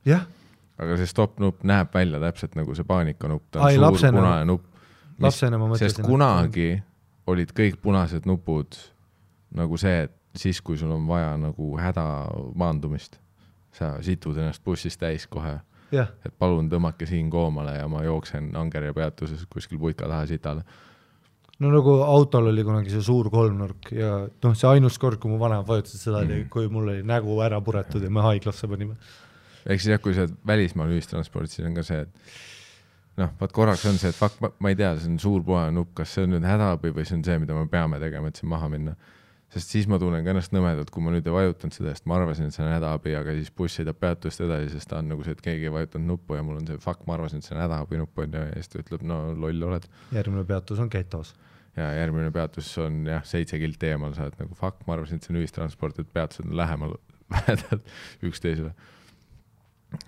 aga 0.77 0.95
see 0.97 1.05
stopp-nupp 1.05 1.62
näeb 1.63 1.93
välja 1.93 2.19
täpselt 2.19 2.55
nagu 2.57 2.73
see 2.75 2.83
paanikanupp, 2.89 3.43
ta 3.51 3.59
on 3.59 3.65
Ai, 3.67 3.75
suur 3.75 3.83
lapsena- 3.86 4.17
punane 4.17 4.45
nupp. 4.49 4.63
lapsena 5.21 5.57
ma 5.62 5.67
mõtlesin, 5.69 5.89
sest 5.93 6.01
kunagi 6.01 6.81
olid 7.27 7.51
kõik 7.53 7.77
punased 7.81 8.25
nupud 8.25 8.73
nagu 9.53 9.77
see, 9.77 10.03
et 10.07 10.12
siis, 10.36 10.59
kui 10.62 10.77
sul 10.77 10.91
on 10.91 11.05
vaja 11.07 11.38
nagu 11.38 11.77
hädamaandumist, 11.77 13.19
sa 13.71 14.01
situd 14.01 14.38
ennast 14.38 14.63
bussist 14.65 14.99
täis 14.99 15.27
kohe 15.29 15.59
et 16.01 16.34
palun 16.39 16.69
tõmmake 16.71 17.08
siin 17.10 17.29
koomale 17.34 17.77
ja 17.77 17.88
ma 17.91 18.03
jooksen 18.06 18.51
Angerja 18.60 18.93
peatuses 18.93 19.45
kuskil 19.49 19.79
putka 19.82 20.10
taha 20.10 20.25
sitale. 20.29 20.63
no 21.60 21.71
nagu 21.73 21.97
autol 22.03 22.49
oli 22.51 22.63
kunagi 22.63 22.93
see 22.93 23.03
suur 23.06 23.29
kolmnurk 23.34 23.91
ja 23.95 24.15
noh, 24.27 24.56
see 24.56 24.69
ainus 24.69 24.97
kord, 24.99 25.19
kui 25.21 25.32
mu 25.32 25.39
vanemad 25.41 25.67
vajutasid 25.67 26.08
seda 26.08 26.23
mm., 26.23 26.49
kui 26.53 26.67
mul 26.71 26.89
oli 26.89 27.03
nägu 27.08 27.38
ära 27.45 27.62
puretud 27.62 28.03
ja 28.03 28.10
me 28.10 28.25
haiglasse 28.25 28.67
panime. 28.67 28.97
ehk 29.65 29.79
siis 29.79 29.93
jah, 29.95 30.01
kui 30.01 30.15
sa 30.17 30.25
oled 30.27 30.36
välismaal 30.47 30.91
ühistranspordis, 30.95 31.60
siis 31.60 31.69
on 31.69 31.77
ka 31.77 31.86
see, 31.88 32.01
et 32.03 32.41
noh, 33.19 33.34
vaat 33.39 33.53
korraks 33.53 33.86
on 33.89 33.99
see, 34.01 34.12
et 34.12 34.17
fuck, 34.17 34.39
ma 34.60 34.71
ei 34.71 34.77
tea, 34.79 34.93
see 34.99 35.12
on 35.12 35.19
suur 35.21 35.43
punane 35.45 35.73
nupp, 35.75 35.93
kas 35.99 36.15
see 36.15 36.25
on 36.25 36.34
nüüd 36.36 36.47
hädaabi 36.47 36.93
või 36.95 37.06
see 37.08 37.19
on 37.19 37.25
see, 37.27 37.38
mida 37.43 37.58
me 37.58 37.67
peame 37.71 37.99
tegema, 38.01 38.32
et 38.32 38.39
siin 38.39 38.49
maha 38.51 38.69
minna. 38.73 38.95
Sest 39.53 39.73
siis 39.75 39.87
ma 39.89 39.99
tunnen 40.01 40.23
ka 40.25 40.33
ennast 40.33 40.53
nõmedalt, 40.55 40.89
kui 40.93 41.03
ma 41.05 41.13
nüüd 41.13 41.27
ei 41.29 41.33
vajutanud 41.35 41.75
seda, 41.75 41.93
sest 41.93 42.07
ma 42.09 42.17
arvasin, 42.17 42.49
et 42.49 42.55
see 42.55 42.63
on 42.65 42.71
hädaabi, 42.71 43.13
aga 43.19 43.35
siis 43.37 43.51
buss 43.53 43.77
sõidab 43.77 43.99
peatust 44.01 44.41
edasi, 44.41 44.71
sest 44.73 44.89
ta 44.89 44.99
on 45.01 45.11
nagu 45.11 45.25
see, 45.25 45.35
et 45.37 45.43
keegi 45.45 45.69
ei 45.69 45.73
vajutanud 45.73 46.09
nuppu 46.09 46.37
ja 46.37 46.45
mul 46.45 46.57
on 46.57 46.69
see 46.69 46.79
fuck, 46.81 47.03
ma 47.09 47.17
arvasin, 47.17 47.43
et 47.43 47.47
see 47.47 47.55
on 47.55 47.61
hädaabi 47.61 47.99
nupp 48.01 48.23
on 48.23 48.37
ju 48.37 48.45
ja 48.47 48.55
siis 48.57 48.71
ta 48.73 48.81
ütleb, 48.81 49.03
no 49.09 49.19
loll 49.37 49.67
oled. 49.69 49.85
järgmine 50.15 50.45
peatus 50.49 50.81
on 50.81 50.89
getos. 50.93 51.35
ja 51.77 51.91
järgmine 51.99 52.31
peatus 52.33 52.71
on 52.81 53.03
jah, 53.11 53.21
seitse 53.29 53.59
kilti 53.61 53.91
eemal, 53.93 54.15
sa 54.17 54.25
oled 54.25 54.41
nagu 54.41 54.57
fuck, 54.57 54.81
ma 54.87 54.97
arvasin, 54.97 55.21
et 55.21 55.27
see 55.27 55.35
on 55.35 55.41
ühistransport, 55.43 56.01
et 56.01 56.09
peatused 56.17 56.49
on 56.49 56.57
lähemal 56.57 56.97
lähedal 57.35 57.85
üksteisele. 58.25 58.73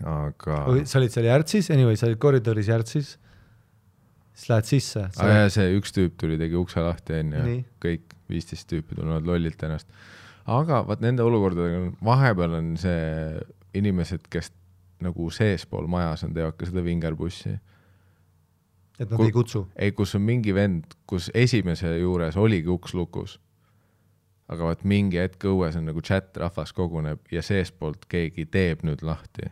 aga, 0.10 0.60
sa 0.90 0.98
olid 1.02 1.14
seal 1.14 1.30
Järtsis, 1.30 1.70
anyway, 1.76 2.00
sa 2.00 2.10
olid 2.10 2.22
koridoris 2.24 2.74
Järtsis, 2.74 3.16
siis 4.34 4.50
lähed 4.50 4.74
sisse. 4.74 5.08
aa 5.22 5.32
jaa, 5.36 5.54
see 5.54 5.70
üks 5.78 5.94
tüüp 5.94 6.18
tuli, 6.18 6.42
tegi 6.42 6.58
ukse 6.58 6.82
lahti 6.82 7.22
onju 7.22 7.62
kõik 7.86 8.15
viisteist 8.30 8.68
tüüpi 8.72 8.96
tunnevad 8.96 9.26
lollilt 9.28 9.64
ennast. 9.64 9.88
aga 10.46 10.84
vaat 10.88 11.02
nende 11.02 11.24
olukordadega 11.24 11.78
on, 11.82 11.94
vahepeal 12.06 12.54
on 12.60 12.76
see 12.78 13.40
inimesed, 13.74 14.28
kes 14.30 14.52
nagu 15.04 15.30
seespool 15.34 15.88
majas 15.92 16.24
on, 16.24 16.34
teevad 16.34 16.56
ka 16.58 16.66
seda 16.70 16.84
vingerbussi. 16.86 17.56
et 19.00 19.10
nad 19.10 19.18
Kui- 19.18 19.26
ei 19.28 19.32
kutsu. 19.32 19.68
ei, 19.76 19.92
kus 19.92 20.16
on 20.16 20.22
mingi 20.22 20.54
vend, 20.56 20.84
kus 21.08 21.32
esimese 21.34 21.98
juures 22.00 22.38
oligi 22.38 22.68
uks 22.68 22.94
lukus. 22.94 23.40
aga 24.48 24.64
vaat 24.64 24.84
mingi 24.84 25.18
hetk 25.18 25.44
õues 25.50 25.76
on 25.78 25.86
nagu 25.86 26.02
chat, 26.02 26.38
rahvas 26.38 26.74
koguneb 26.74 27.20
ja 27.32 27.42
seestpoolt 27.42 28.06
keegi 28.10 28.46
teeb 28.46 28.84
nüüd 28.84 29.02
lahti. 29.02 29.50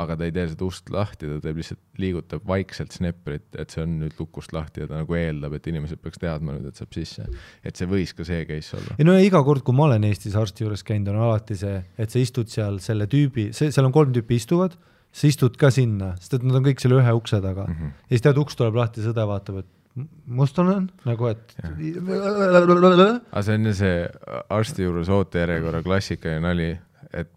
Aga 0.00 0.16
ta 0.18 0.26
ei 0.26 0.32
tee 0.34 0.46
seda 0.50 0.66
ust 0.66 0.90
lahti, 0.90 1.28
ta 1.30 1.36
teeb 1.42 1.58
lihtsalt, 1.60 1.80
liigutab 2.02 2.46
vaikselt 2.48 2.94
snepperit, 2.96 3.46
et 3.60 3.74
see 3.74 3.82
on 3.84 3.92
nüüd 4.00 4.16
lukust 4.18 4.54
lahti 4.56 4.82
ja 4.82 4.88
ta 4.90 4.98
nagu 4.98 5.18
eeldab, 5.18 5.54
et 5.54 5.68
inimesed 5.70 6.00
peaks 6.02 6.18
teadma 6.22 6.56
nüüd, 6.56 6.66
et 6.70 6.80
saab 6.80 6.96
sisse. 6.96 7.26
et 7.62 7.78
see 7.78 7.86
võis 7.90 8.14
ka 8.16 8.26
see 8.26 8.42
case 8.48 8.74
olla. 8.78 8.96
ei 8.98 9.06
no 9.06 9.14
iga 9.22 9.44
kord, 9.46 9.62
kui 9.66 9.76
ma 9.76 9.86
olen 9.86 10.06
Eestis 10.08 10.34
arsti 10.38 10.66
juures 10.66 10.82
käinud, 10.86 11.12
on 11.14 11.20
alati 11.28 11.58
see, 11.60 11.78
et 11.98 12.10
sa 12.10 12.18
istud 12.22 12.50
seal 12.50 12.80
selle 12.82 13.06
tüübi, 13.10 13.52
see, 13.54 13.70
seal 13.74 13.86
on 13.86 13.94
kolm 13.94 14.12
tüüpi 14.16 14.40
istuvad, 14.40 14.74
sa 15.14 15.30
istud 15.30 15.54
ka 15.60 15.70
sinna, 15.74 16.14
sest 16.18 16.40
et 16.40 16.48
nad 16.48 16.58
on 16.58 16.66
kõik 16.66 16.82
selle 16.82 16.98
ühe 16.98 17.14
ukse 17.14 17.38
taga 17.44 17.68
mm. 17.68 17.78
-hmm. 17.78 17.94
ja 18.08 18.16
siis 18.16 18.26
tead, 18.26 18.42
uks 18.42 18.58
tuleb 18.58 18.80
lahti, 18.80 19.04
sõde 19.04 19.28
vaatab, 19.30 19.62
et 19.62 19.70
m- 20.00 20.10
must 20.40 20.58
olen 20.58 20.90
nagu, 21.06 21.30
et 21.30 21.54
aga 23.30 23.46
see 23.46 23.60
on 23.60 23.70
ju 23.70 23.78
see 23.78 23.96
arsti 24.58 24.88
juures 24.88 25.14
ootejärjekorra 25.20 25.86
klassikaline 25.86 26.42
nali, 26.48 26.70
et 27.14 27.30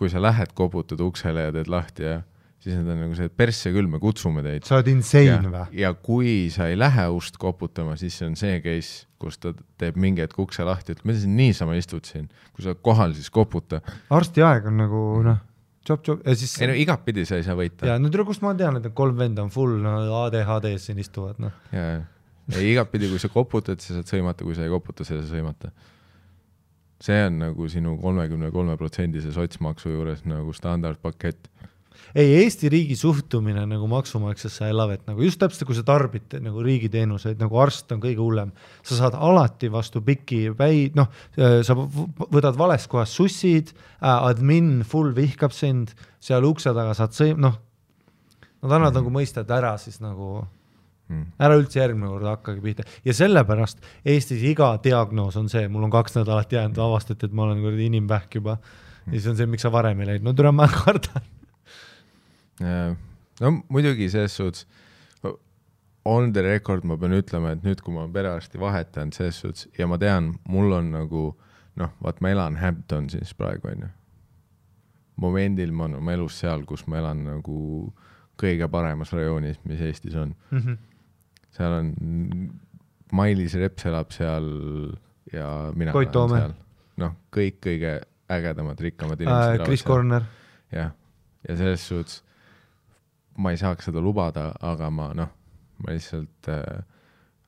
kui 0.00 0.10
sa 0.12 0.22
lähed, 0.22 0.54
koputad 0.58 1.00
uksele 1.04 1.48
ja 1.48 1.54
teed 1.54 1.70
lahti 1.72 2.06
ja 2.06 2.20
siis 2.62 2.78
nad 2.78 2.92
on 2.92 3.00
nagu 3.02 3.16
see, 3.18 3.26
et 3.26 3.34
persse 3.36 3.72
küll, 3.74 3.88
me 3.90 3.98
kutsume 4.02 4.42
teid. 4.44 4.66
sa 4.66 4.78
oled 4.78 4.90
insane 4.92 5.50
või? 5.50 5.64
ja 5.80 5.92
kui 5.94 6.34
sa 6.54 6.68
ei 6.70 6.78
lähe 6.78 7.08
ust 7.14 7.38
koputama, 7.42 7.96
siis 8.00 8.16
see 8.18 8.28
on 8.28 8.36
see 8.38 8.60
case, 8.64 9.06
kus 9.22 9.40
ta 9.42 9.54
teeb 9.82 9.98
mingi 10.00 10.22
hetk 10.22 10.38
ukse 10.42 10.66
lahti, 10.66 10.94
ütleb, 10.94 11.08
mida 11.10 11.22
sa 11.22 11.30
niisama 11.30 11.78
istud 11.78 12.06
siin, 12.08 12.28
kui 12.54 12.64
sa 12.64 12.72
oled 12.72 12.82
kohal, 12.86 13.16
siis 13.18 13.32
koputa. 13.34 13.82
arsti 14.14 14.46
aeg 14.46 14.70
on 14.70 14.78
nagu 14.84 15.02
noh, 15.26 15.42
job-job 15.88 16.22
ja 16.26 16.36
siis 16.38 16.54
ei 16.62 16.70
no 16.70 16.78
igatpidi 16.78 17.26
sa 17.26 17.40
ei 17.40 17.46
saa 17.46 17.58
võita. 17.58 17.88
ja 17.90 17.98
no 17.98 18.10
tere, 18.14 18.26
kust 18.28 18.44
ma 18.46 18.54
tean, 18.58 18.78
et 18.78 18.86
need 18.86 18.96
kolm 18.98 19.18
venda 19.18 19.42
on 19.44 19.50
full 19.54 19.80
no, 19.82 19.96
ADHD-s 20.22 20.90
siin 20.90 21.02
istuvad, 21.02 21.42
noh. 21.42 21.56
ja, 21.74 21.88
ja, 21.96 22.04
ei 22.58 22.72
igatpidi, 22.76 23.10
kui 23.10 23.22
sa 23.22 23.32
koputad, 23.32 23.82
sa 23.82 23.98
saad 23.98 24.10
sõimata, 24.10 24.46
kui 24.46 24.54
sa 24.58 24.66
ei 24.66 24.70
koputa, 24.70 25.06
sa 25.06 25.16
ei 25.16 25.24
saa 25.24 25.34
sõimata. 25.34 25.74
See 27.02 27.24
on 27.26 27.40
nagu 27.42 27.68
sinu 27.70 27.96
kolmekümne 28.00 28.52
kolme 28.54 28.76
protsendise 28.78 29.32
sotsmaksu 29.34 29.90
juures 29.90 30.22
nagu 30.28 30.54
standardpakett. 30.54 31.48
ei, 32.14 32.28
Eesti 32.42 32.68
riigi 32.72 32.96
suhtumine 32.98 33.64
nagu 33.66 33.88
maksumaksjasse 33.90 34.68
I 34.68 34.76
love 34.76 34.94
it 34.94 35.06
nagu 35.08 35.24
just 35.24 35.40
täpselt, 35.40 35.66
kui 35.68 35.76
sa 35.78 35.84
tarbid 35.86 36.36
nagu 36.44 36.62
riigiteenuseid, 36.62 37.40
nagu 37.40 37.58
arst 37.62 37.92
on 37.94 38.02
kõige 38.02 38.20
hullem, 38.20 38.54
sa 38.86 38.98
saad 39.00 39.16
alati 39.18 39.70
vastu 39.72 40.02
piki 40.04 40.44
päid, 40.58 40.98
noh, 40.98 41.10
sa 41.36 41.76
võtad 41.76 42.58
valest 42.58 42.90
kohast 42.92 43.18
sussid 43.18 43.74
äh,, 43.74 44.08
admin 44.14 44.80
full 44.86 45.14
vihkab 45.16 45.54
sind, 45.56 45.94
seal 46.22 46.46
ukse 46.48 46.74
taga 46.76 46.94
saad 46.98 47.16
sõim-, 47.16 47.40
noh, 47.40 47.58
nad 48.62 48.76
annavad 48.78 49.00
nagu 49.00 49.14
mõista, 49.14 49.42
et 49.42 49.56
ära 49.56 49.74
siis 49.80 49.98
nagu 50.02 50.42
Mm. 50.42 50.61
Ära 51.42 51.58
üldse 51.58 51.80
järgmine 51.80 52.10
kord 52.10 52.28
hakkagi 52.28 52.64
pihta 52.64 52.86
ja 53.04 53.14
sellepärast 53.16 53.82
Eestis 54.04 54.42
iga 54.48 54.72
diagnoos 54.84 55.36
on 55.40 55.48
see, 55.52 55.68
mul 55.68 55.86
on 55.88 55.92
kaks 55.92 56.16
nädalat 56.20 56.52
jäänud, 56.52 56.78
avastati, 56.78 57.28
et 57.28 57.36
ma 57.36 57.46
olen 57.46 57.62
kuradi 57.64 57.88
inimvähk 57.90 58.40
juba. 58.40 58.58
ja 59.06 59.12
siis 59.16 59.26
on 59.32 59.38
see, 59.38 59.46
miks 59.46 59.66
sa 59.66 59.72
varem 59.72 60.00
ei 60.00 60.12
läinud, 60.12 60.28
no 60.28 60.36
tule 60.38 60.52
ma 60.54 60.68
kardan. 60.68 61.30
No 63.40 63.50
muidugi 63.68 64.10
selles 64.12 64.36
suhtes 64.36 64.66
on 66.04 66.32
the 66.32 66.42
record 66.42 66.84
ma 66.84 66.96
pean 66.98 67.14
ütlema, 67.14 67.54
et 67.54 67.64
nüüd, 67.66 67.80
kui 67.82 67.94
ma 67.94 68.02
olen 68.02 68.12
perearsti 68.14 68.60
vahetanud 68.60 69.14
selles 69.14 69.40
suhtes 69.42 69.68
ja 69.78 69.86
ma 69.86 69.98
tean, 70.02 70.32
mul 70.50 70.74
on 70.78 70.90
nagu 70.94 71.24
noh, 71.78 71.92
vaat 72.02 72.20
ma 72.20 72.32
elan 72.34 72.58
Hamptonsis 72.60 73.34
praegu 73.38 73.70
onju. 73.72 73.90
momendil 75.22 75.72
ma 75.72 75.84
olen 75.86 76.00
oma 76.00 76.14
elus 76.16 76.38
seal, 76.40 76.64
kus 76.66 76.86
ma 76.90 76.98
elan 76.98 77.22
nagu 77.24 77.58
kõige 78.40 78.66
paremas 78.68 79.12
rajoonis, 79.14 79.60
mis 79.68 79.80
Eestis 79.80 80.16
on. 80.18 80.34
Seal 81.56 81.78
on, 81.78 81.92
Mailis 83.12 83.54
Reps 83.60 83.86
elab 83.90 84.12
seal 84.14 84.48
ja 85.32 85.48
mina 85.76 85.92
Koit 85.94 86.12
Toome. 86.14 86.42
noh, 87.00 87.16
kõik 87.34 87.60
kõige 87.64 87.98
ägedamad, 88.32 88.80
rikkamad 88.80 89.20
inimesed 89.20 89.56
elavad 89.56 89.66
Chris 89.68 89.84
Corner, 89.84 90.28
jah, 90.72 90.94
ja 91.44 91.58
selles 91.58 91.84
suhtes 91.88 92.22
ma 93.40 93.52
ei 93.52 93.60
saaks 93.60 93.88
seda 93.88 94.00
lubada, 94.04 94.50
aga 94.64 94.88
ma 94.92 95.10
noh, 95.16 95.30
ma 95.82 95.94
lihtsalt 95.94 96.48
äh, 96.52 96.82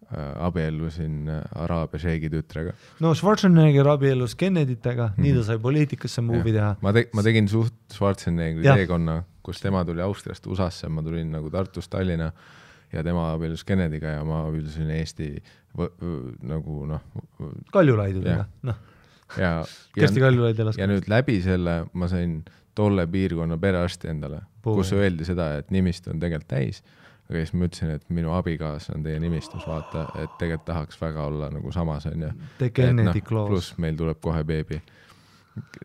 äh, 0.08 0.46
abiellusin 0.46 1.30
äh, 1.32 1.42
Araabia 1.64 2.00
šeigi 2.06 2.30
tütrega. 2.32 2.74
no 3.04 3.14
Schwarzenegger 3.16 3.88
abiellus 3.94 4.36
Kennedytega 4.40 5.10
mm, 5.10 5.14
-hmm. 5.16 5.22
nii 5.26 5.34
ta 5.38 5.46
sai 5.50 5.58
poliitikasse 5.58 6.24
movie 6.24 6.52
teha. 6.52 6.74
ma 6.80 6.92
te-, 6.92 7.08
ma 7.12 7.22
tegin 7.22 7.48
suht 7.48 7.76
Schwarzeneggeri 7.92 8.64
teekonna, 8.84 9.22
kus 9.42 9.60
tema 9.60 9.84
tuli 9.84 10.04
Austriast 10.04 10.46
USA-sse, 10.46 10.88
ma 10.88 11.02
tulin 11.02 11.32
nagu 11.36 11.50
Tartust 11.50 11.92
Tallinna 11.92 12.32
ja 12.92 13.04
tema 13.06 13.30
abiellus 13.32 13.64
Kennedyga 13.64 14.16
ja 14.18 14.24
ma 14.24 14.44
abiellusin 14.48 14.90
Eesti 14.90 15.30
võ- 15.78 15.92
võ- 16.00 16.34
nagu 16.42 16.82
noh, 16.90 17.06
Kaljulaidudega 17.72 18.42
Jah., 18.42 18.50
noh, 18.62 18.82
ja, 19.38 19.54
Kersti 19.98 20.22
Kaljulaid 20.22 20.60
elas 20.64 20.78
ja 20.78 20.88
nüüd 20.90 21.08
läbi 21.10 21.40
selle 21.44 21.84
ma 21.92 22.10
sain 22.10 22.42
tolle 22.74 23.06
piirkonna 23.06 23.58
perearsti 23.58 24.10
endale, 24.10 24.40
kus 24.64 24.92
öeldi 24.96 25.26
seda, 25.26 25.52
et 25.60 25.70
nimistu 25.74 26.10
on 26.10 26.20
tegelikult 26.22 26.50
täis, 26.50 26.82
aga 27.28 27.40
siis 27.40 27.54
ma 27.54 27.68
ütlesin, 27.68 27.94
et 27.94 28.10
minu 28.14 28.34
abikaasa 28.34 28.96
on 28.96 29.06
teie 29.06 29.20
nimistus, 29.22 29.64
vaata, 29.68 30.08
et 30.20 30.36
tegelikult 30.40 30.66
tahaks 30.72 31.00
väga 31.00 31.28
olla 31.30 31.50
nagu 31.54 31.72
samas, 31.72 32.08
onju. 32.10 32.32
Claus. 33.24 33.48
pluss 33.50 33.78
meil 33.78 33.96
tuleb 33.98 34.20
kohe 34.24 34.42
beebi. 34.44 34.80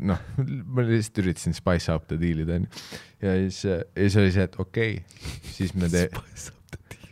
noh, 0.02 0.22
ma 0.66 0.82
lihtsalt 0.82 1.22
üritasin 1.22 1.54
spice 1.54 1.94
up 1.94 2.08
the 2.10 2.18
deal'id, 2.18 2.50
onju. 2.56 2.86
ja 3.22 3.36
siis, 3.46 3.64
ja 3.70 3.84
siis 3.96 4.18
oli 4.18 4.32
see, 4.34 4.48
et 4.50 4.58
okei 4.60 4.96
okay,, 4.98 5.36
siis 5.54 5.76
me 5.78 5.92
tee-, 5.94 6.10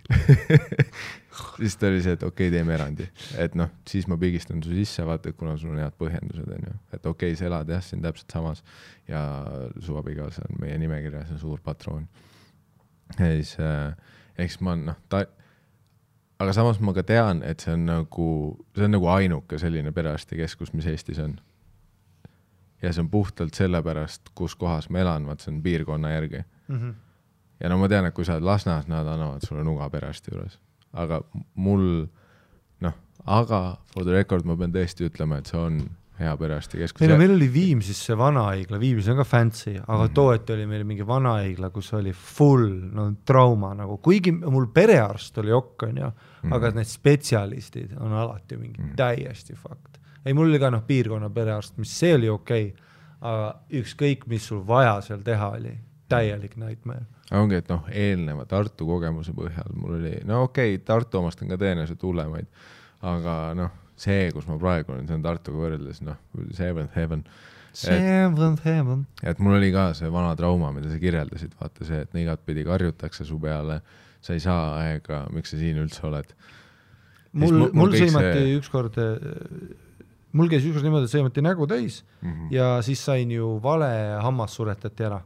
siis 1.59 1.77
ta 1.77 1.89
oli 1.89 2.01
see, 2.03 2.15
et 2.15 2.23
okei 2.23 2.47
okay,, 2.47 2.53
teeme 2.53 2.75
erandi, 2.75 3.07
et 3.39 3.55
noh, 3.59 3.71
siis 3.87 4.07
ma 4.09 4.17
pigistan 4.19 4.61
su 4.63 4.73
sisse, 4.75 5.05
vaata, 5.07 5.33
kuna 5.37 5.57
sul 5.59 5.73
on 5.73 5.81
head 5.81 5.95
põhjendused, 5.99 6.47
onju, 6.57 6.75
et 6.93 7.05
okei 7.05 7.33
okay,, 7.33 7.39
sa 7.39 7.49
elad 7.49 7.71
jah, 7.71 7.83
siin 7.83 8.03
täpselt 8.05 8.33
samas 8.33 8.63
ja 9.09 9.21
su 9.83 9.97
abikaasa 9.99 10.47
on 10.47 10.61
meie 10.63 10.77
nimekirjas 10.81 11.33
ja 11.35 11.39
suur 11.41 11.61
patroon. 11.63 12.07
ja 13.17 13.33
siis 13.35 13.57
äh,, 13.59 13.91
eks 14.37 14.59
ma 14.65 14.77
noh, 14.79 14.99
ta, 15.09 15.25
aga 16.39 16.55
samas 16.55 16.79
ma 16.79 16.95
ka 16.95 17.03
tean, 17.07 17.43
et 17.43 17.63
see 17.63 17.75
on 17.75 17.85
nagu, 17.89 18.29
see 18.77 18.87
on 18.87 18.95
nagu 18.95 19.11
ainuke 19.11 19.59
selline 19.59 19.91
perearstikeskus, 19.91 20.73
mis 20.73 20.87
Eestis 20.87 21.19
on. 21.23 21.39
ja 22.81 22.93
see 22.93 23.03
on 23.03 23.09
puhtalt 23.09 23.57
sellepärast, 23.57 24.31
kus 24.37 24.55
kohas 24.55 24.89
ma 24.89 25.03
elan, 25.03 25.25
vaat 25.27 25.43
see 25.43 25.55
on 25.55 25.63
piirkonna 25.65 26.13
järgi 26.15 26.45
Mhm. 26.67 26.89
Ja 27.59 27.69
no 27.69 27.77
ma 27.77 27.87
tean, 27.87 28.05
et 28.05 28.13
kui 28.13 28.25
sa 28.25 28.35
oled 28.37 28.43
Lasnas, 28.47 28.87
nad 28.87 29.07
annavad 29.07 29.41
sulle 29.45 29.63
nuga 29.63 29.89
perearsti 29.89 30.31
juures, 30.33 30.59
aga 30.93 31.21
mul 31.55 32.07
noh, 32.85 32.93
aga 33.25 33.61
for 33.93 34.03
the 34.03 34.11
record 34.13 34.45
ma 34.45 34.55
pean 34.55 34.71
tõesti 34.75 35.07
ütlema, 35.09 35.37
et 35.39 35.47
see 35.47 35.57
on 35.59 35.79
hea 36.17 36.31
perearstikeskus 36.37 37.03
ei 37.05 37.11
no. 37.11 37.17
meil 37.19 37.35
oli 37.35 37.45
Viimsis 37.53 37.99
see 38.07 38.15
vanahaigla, 38.17 38.79
Viimsis 38.81 39.11
on 39.13 39.19
ka 39.19 39.23
fancy, 39.23 39.75
aga 39.77 40.03
Mhm. 40.07 40.13
tooti 40.17 40.53
oli 40.53 40.65
meil 40.65 40.83
mingi 40.83 41.05
vanahaigla, 41.05 41.69
kus 41.69 41.91
oli 41.93 42.11
full 42.13 42.71
no 42.93 43.11
trauma 43.25 43.73
nagu, 43.77 43.97
kuigi 44.01 44.31
mul 44.31 44.65
perearst 44.73 45.37
oli 45.37 45.51
okk, 45.53 45.83
onju, 45.91 46.11
Mhm. 46.43 46.53
aga 46.53 46.71
need 46.71 46.85
spetsialistid 46.89 47.93
on 47.99 48.13
alati 48.13 48.57
mingi 48.57 48.81
Mhm. 48.81 48.95
täiesti 48.95 49.53
fakt. 49.55 49.97
ei, 50.25 50.33
mul 50.33 50.49
oli 50.49 50.59
ka 50.59 50.69
noh, 50.69 50.81
piirkonna 50.81 51.29
perearst, 51.29 51.77
mis 51.77 51.89
see 51.99 52.13
oli 52.15 52.27
okei 52.29 52.65
okay,, 52.67 52.81
aga 53.21 53.59
ükskõik, 53.71 54.25
mis 54.27 54.43
sul 54.47 54.59
vaja 54.67 55.01
seal 55.01 55.19
teha 55.23 55.49
oli, 55.51 55.77
täielik 56.09 56.57
nightmare. 56.57 57.05
ongi, 57.35 57.59
et 57.59 57.67
noh, 57.71 57.83
eelneva 57.91 58.45
Tartu 58.47 58.87
kogemuse 58.87 59.33
põhjal 59.35 59.75
mul 59.75 59.97
oli, 59.99 60.13
no 60.27 60.45
okei 60.47 60.75
okay,, 60.75 60.85
Tartu 60.87 61.19
omast 61.19 61.41
on 61.43 61.51
ka 61.51 61.59
tõenäoliselt 61.59 62.03
hullemaid, 62.07 62.47
aga 63.07 63.35
noh, 63.57 63.73
see, 63.99 64.29
kus 64.35 64.47
ma 64.47 64.57
praegu 64.61 64.93
olen, 64.93 65.07
see 65.09 65.17
on 65.17 65.25
Tartuga 65.25 65.63
võrreldes 65.65 66.03
noh, 66.07 66.19
seventh 66.55 66.95
heaven. 66.97 67.25
Seventh 67.77 68.63
heaven. 68.65 69.03
et 69.21 69.41
mul 69.43 69.57
oli 69.59 69.69
ka 69.73 69.91
see 69.97 70.09
vana 70.13 70.31
trauma, 70.39 70.71
mida 70.73 70.89
sa 70.89 70.99
kirjeldasid, 71.01 71.57
vaata 71.59 71.87
see, 71.87 71.99
et 72.05 72.21
igatpidi 72.23 72.63
karjutakse 72.65 73.27
su 73.27 73.39
peale, 73.41 73.81
sa 74.23 74.37
ei 74.37 74.41
saa 74.41 74.69
aega, 74.79 75.25
miks 75.35 75.53
sa 75.53 75.59
siin 75.59 75.77
üldse 75.83 76.07
oled. 76.07 76.31
mul 77.37 77.59
mul-, 77.59 77.75
mul 77.75 77.93
sõimati 77.93 78.39
see... 78.39 78.55
ükskord, 78.57 78.97
mul 80.37 80.49
käis 80.51 80.65
ükskord 80.65 80.87
niimoodi, 80.87 81.09
et 81.09 81.13
sõimati 81.13 81.43
nägu 81.43 81.67
täis 81.69 82.01
mm. 82.21 82.31
-hmm. 82.31 82.53
ja 82.55 82.77
siis 82.81 83.03
sain 83.03 83.31
ju 83.31 83.57
vale 83.63 83.91
hammas 84.23 84.55
suretati 84.55 85.03
ära. 85.03 85.21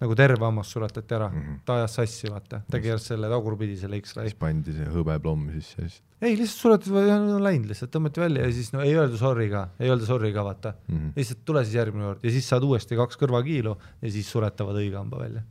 Nagu 0.00 0.14
terve 0.18 0.44
hammas 0.44 0.68
suretati 0.72 1.14
ära 1.14 1.28
mm, 1.30 1.36
Mhm. 1.36 1.52
-hmm. 1.52 1.60
ta 1.64 1.74
ajas 1.80 1.94
sassi, 1.94 2.30
vaata, 2.30 2.60
ta 2.70 2.80
keeras 2.80 3.06
selle 3.06 3.28
tagurpidi 3.32 3.76
selle 3.80 4.00
X-ray 4.00 4.28
siis. 4.28 4.38
pandi 4.38 4.72
see 4.76 4.88
hõbeplomm 4.92 5.50
sisse 5.54 5.80
siis 5.80 6.02
ei, 6.20 6.36
lihtsalt 6.36 6.60
suretati, 6.60 6.92
on 7.12 7.42
läinud 7.44 7.68
lihtsalt, 7.68 7.92
tõmmati 7.92 8.20
välja 8.20 8.46
ja 8.46 8.52
siis 8.52 8.72
no 8.72 8.80
ei 8.84 8.94
öelda 8.96 9.18
sorry 9.20 9.48
ka, 9.52 9.66
ei 9.80 9.90
öelda 9.92 10.06
sorry 10.08 10.32
ka, 10.32 10.44
vaata. 10.44 10.74
mm. 10.88 10.96
-hmm. 10.96 11.12
lihtsalt 11.16 11.44
tule 11.44 11.64
siis 11.64 11.74
järgmine 11.74 12.04
kord 12.04 12.24
ja 12.24 12.30
siis 12.30 12.48
saad 12.48 12.64
uuesti 12.64 12.96
kaks 12.96 13.20
kõrvakiilu 13.20 13.76
ja 14.02 14.10
siis 14.10 14.30
suretavad 14.32 14.76
õige 14.80 14.96
hamba 14.96 15.20
välja. 15.20 15.42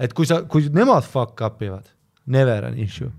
et 0.00 0.12
kui 0.12 0.26
sa, 0.26 0.42
kui 0.42 0.68
nemad 0.68 1.02
fuck 1.04 1.40
up 1.46 1.62
ivad, 1.62 1.90
never 2.26 2.64
an 2.64 2.78
issue. 2.78 3.10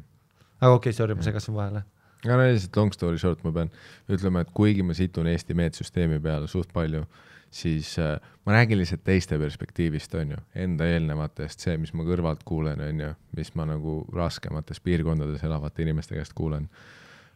aga 0.62 0.72
okei 0.74 0.90
okay,, 0.90 0.94
sorry, 0.94 1.16
ma 1.16 1.22
segasin 1.22 1.56
vahele. 1.56 1.84
aga 2.26 2.38
no 2.38 2.48
lihtsalt 2.48 2.78
long 2.78 2.94
story 2.94 3.18
short 3.18 3.44
ma 3.44 3.52
pean 3.52 3.72
ütlema, 4.10 4.42
et 4.42 4.52
kuigi 4.54 4.84
ma 4.84 4.94
situn 4.94 5.28
Eesti 5.28 5.54
meetsüsteemi 5.54 6.20
peale 6.20 6.48
suht 6.48 6.74
palju, 6.74 7.06
siis 7.52 7.94
äh, 8.00 8.18
ma 8.46 8.56
räägin 8.56 8.80
lihtsalt 8.80 9.04
teiste 9.04 9.40
perspektiivist, 9.40 10.14
on 10.16 10.36
ju, 10.36 10.42
enda 10.56 10.88
eelnevatest, 10.88 11.66
see, 11.66 11.78
mis 11.82 11.94
ma 11.94 12.06
kõrvalt 12.08 12.46
kuulen, 12.48 12.82
on 12.86 13.02
ju, 13.06 13.14
mis 13.38 13.52
ma 13.60 13.68
nagu 13.70 14.02
raskemates 14.16 14.80
piirkondades 14.84 15.44
elavate 15.44 15.84
inimeste 15.84 16.16
käest 16.16 16.34
kuulen. 16.38 16.70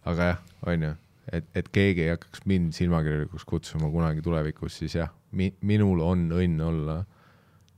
aga 0.06 0.30
jah, 0.32 0.46
on 0.72 0.88
ju, 0.88 0.94
et, 1.34 1.50
et 1.56 1.70
keegi 1.74 2.06
ei 2.06 2.14
hakkaks 2.14 2.46
mind 2.46 2.74
silmakirjalikuks 2.78 3.46
kutsuma 3.50 3.92
kunagi 3.92 4.24
tulevikus, 4.26 4.80
siis 4.80 4.96
jah 4.96 5.12
mi,, 5.36 5.52
minul 5.62 6.02
on 6.06 6.30
õnn 6.32 6.64
olla 6.64 7.02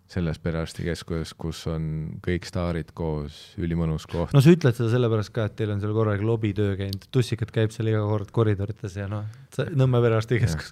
selles 0.08 0.38
perearstikeskuses, 0.40 1.34
kus 1.36 1.66
on 1.68 1.88
kõik 2.24 2.46
staarid 2.48 2.94
koos, 2.96 3.42
ülimõnus 3.60 4.06
koht. 4.08 4.32
no 4.36 4.44
sa 4.44 4.54
ütled 4.54 4.78
seda 4.78 4.88
sellepärast 4.94 5.34
ka, 5.36 5.50
et 5.50 5.58
teil 5.60 5.74
on 5.74 5.82
seal 5.84 5.92
korralik 5.96 6.24
lobitöö 6.24 6.78
käinud, 6.80 7.10
tussikat 7.12 7.52
käib 7.56 7.76
seal 7.76 7.92
iga 7.92 8.06
kord 8.08 8.32
koridorites 8.36 8.96
ja 8.96 9.10
noh, 9.12 9.28
Nõmme 9.76 10.00
perearstikeskus. 10.06 10.72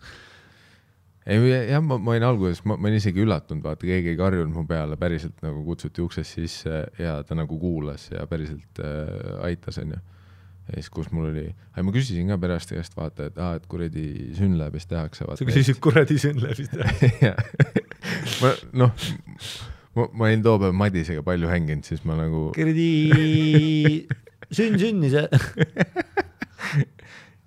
ei, 1.26 1.70
jah, 1.70 1.82
ma, 1.82 1.98
ma 1.98 2.14
olin 2.14 2.26
alguses, 2.28 2.62
ma, 2.70 2.78
olin 2.78 3.00
isegi 3.00 3.24
üllatunud, 3.24 3.64
vaata, 3.66 3.88
keegi 3.88 4.14
ei 4.14 4.18
karjunud 4.20 4.54
mu 4.54 4.66
peale, 4.70 4.98
päriselt 5.02 5.40
nagu 5.46 5.64
kutsuti 5.66 6.04
uksest 6.04 6.38
sisse 6.38 6.84
ja 7.02 7.18
ta 7.26 7.38
nagu 7.38 7.58
kuulas 7.62 8.12
ja 8.14 8.28
päriselt 8.30 8.82
äh, 8.82 9.40
aitas, 9.48 9.80
onju. 9.82 9.98
ja 10.68 10.76
siis, 10.78 10.90
kus 10.94 11.10
mul 11.14 11.32
oli, 11.32 11.48
ma 11.78 11.96
küsisin 11.96 12.30
ka 12.30 12.38
perearsti 12.42 12.78
käest, 12.78 12.98
vaata, 12.98 13.30
et 13.32 13.40
aa, 13.42 13.56
et 13.60 13.66
kuradi 13.70 14.34
sünnläbis 14.38 14.86
tehakse. 14.92 15.26
sa 15.26 15.50
küsisid 15.50 15.82
kuradi 15.82 16.20
sünnläbist 16.22 16.78
jah? 16.78 17.42
ma 18.42 18.54
noh, 18.86 19.08
ma, 19.98 20.10
ma 20.12 20.30
olin 20.30 20.46
too 20.46 20.62
päev 20.62 20.78
Madisega 20.78 21.26
palju 21.26 21.50
hänginud, 21.50 21.90
siis 21.90 22.06
ma 22.06 22.20
nagu 22.22 22.52
kuradi 22.54 24.06
sünn 24.56 24.78
sünnis? 24.78 25.18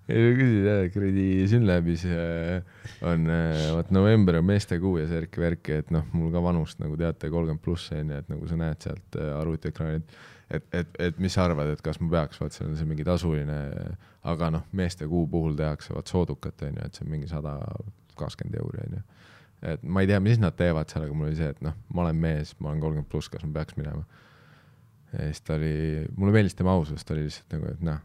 ei 0.08 0.24
no 0.24 0.30
küsid 0.38 0.66
jah, 0.66 0.86
kuradi 0.92 1.26
Synlabis 1.50 2.04
äh, 2.08 2.62
on 3.04 3.28
äh, 3.28 3.66
vot 3.76 3.90
november 3.92 4.38
on 4.40 4.46
meestekuu 4.48 4.96
ja 5.02 5.06
see 5.08 5.20
värk-värk, 5.20 5.70
et 5.76 5.92
noh, 5.92 6.06
mul 6.16 6.32
ka 6.32 6.42
vanust 6.44 6.80
nagu 6.80 6.96
teate, 7.00 7.28
kolmkümmend 7.32 7.62
pluss 7.64 7.92
on 7.92 8.14
ju, 8.14 8.20
et 8.22 8.32
nagu 8.32 8.48
sa 8.48 8.58
näed 8.60 8.86
sealt 8.86 9.18
äh, 9.20 9.34
arvutiekraanilt, 9.36 10.16
et, 10.48 10.64
et, 10.80 10.96
et 11.08 11.20
mis 11.20 11.36
sa 11.36 11.44
arvad, 11.44 11.74
et 11.74 11.84
kas 11.84 12.00
ma 12.00 12.08
peaks, 12.16 12.40
vaat 12.40 12.56
see 12.56 12.64
on 12.64 12.76
see 12.78 12.88
mingi 12.88 13.04
tasuline, 13.04 13.58
aga 14.32 14.50
noh, 14.56 14.64
meestekuu 14.80 15.26
puhul 15.30 15.58
tehakse 15.58 15.92
vaat 15.92 16.08
soodukat 16.10 16.64
on 16.64 16.80
ju, 16.80 16.88
et 16.88 16.96
see 16.96 17.04
on 17.04 17.12
mingi 17.12 17.28
sada 17.28 17.58
kakskümmend 18.18 18.60
euri 18.62 18.84
on 18.86 18.98
ju. 18.98 19.04
et 19.74 19.84
ma 19.84 20.00
ei 20.00 20.08
tea, 20.08 20.22
mis 20.24 20.40
nad 20.40 20.56
teevad 20.56 20.88
seal, 20.88 21.04
aga 21.04 21.18
mul 21.18 21.28
oli 21.28 21.36
see, 21.36 21.52
et 21.52 21.60
noh, 21.64 21.76
ma 21.92 22.06
olen 22.06 22.24
mees, 22.24 22.56
ma 22.62 22.72
olen 22.72 22.80
kolmkümmend 22.80 23.12
pluss, 23.12 23.28
kas 23.28 23.44
ma 23.44 23.58
peaks 23.60 23.76
minema. 23.76 24.06
ja 25.12 25.28
siis 25.28 25.44
ta 25.44 25.60
oli, 25.60 26.06
mulle 26.16 26.32
meeldis 26.32 26.56
tema 26.56 26.72
ausus, 26.72 27.04
ta 27.04 27.12
oli 27.12 27.28
lihtsalt 27.28 27.58
nagu, 27.58 27.74
et 27.76 27.84
noh, 27.84 28.00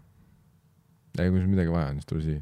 ei 1.19 1.29
kui 1.29 1.39
sul 1.43 1.51
midagi 1.51 1.71
vaja 1.73 1.91
on, 1.93 1.99
siis 2.01 2.09
tule 2.09 2.23
siia. 2.25 2.41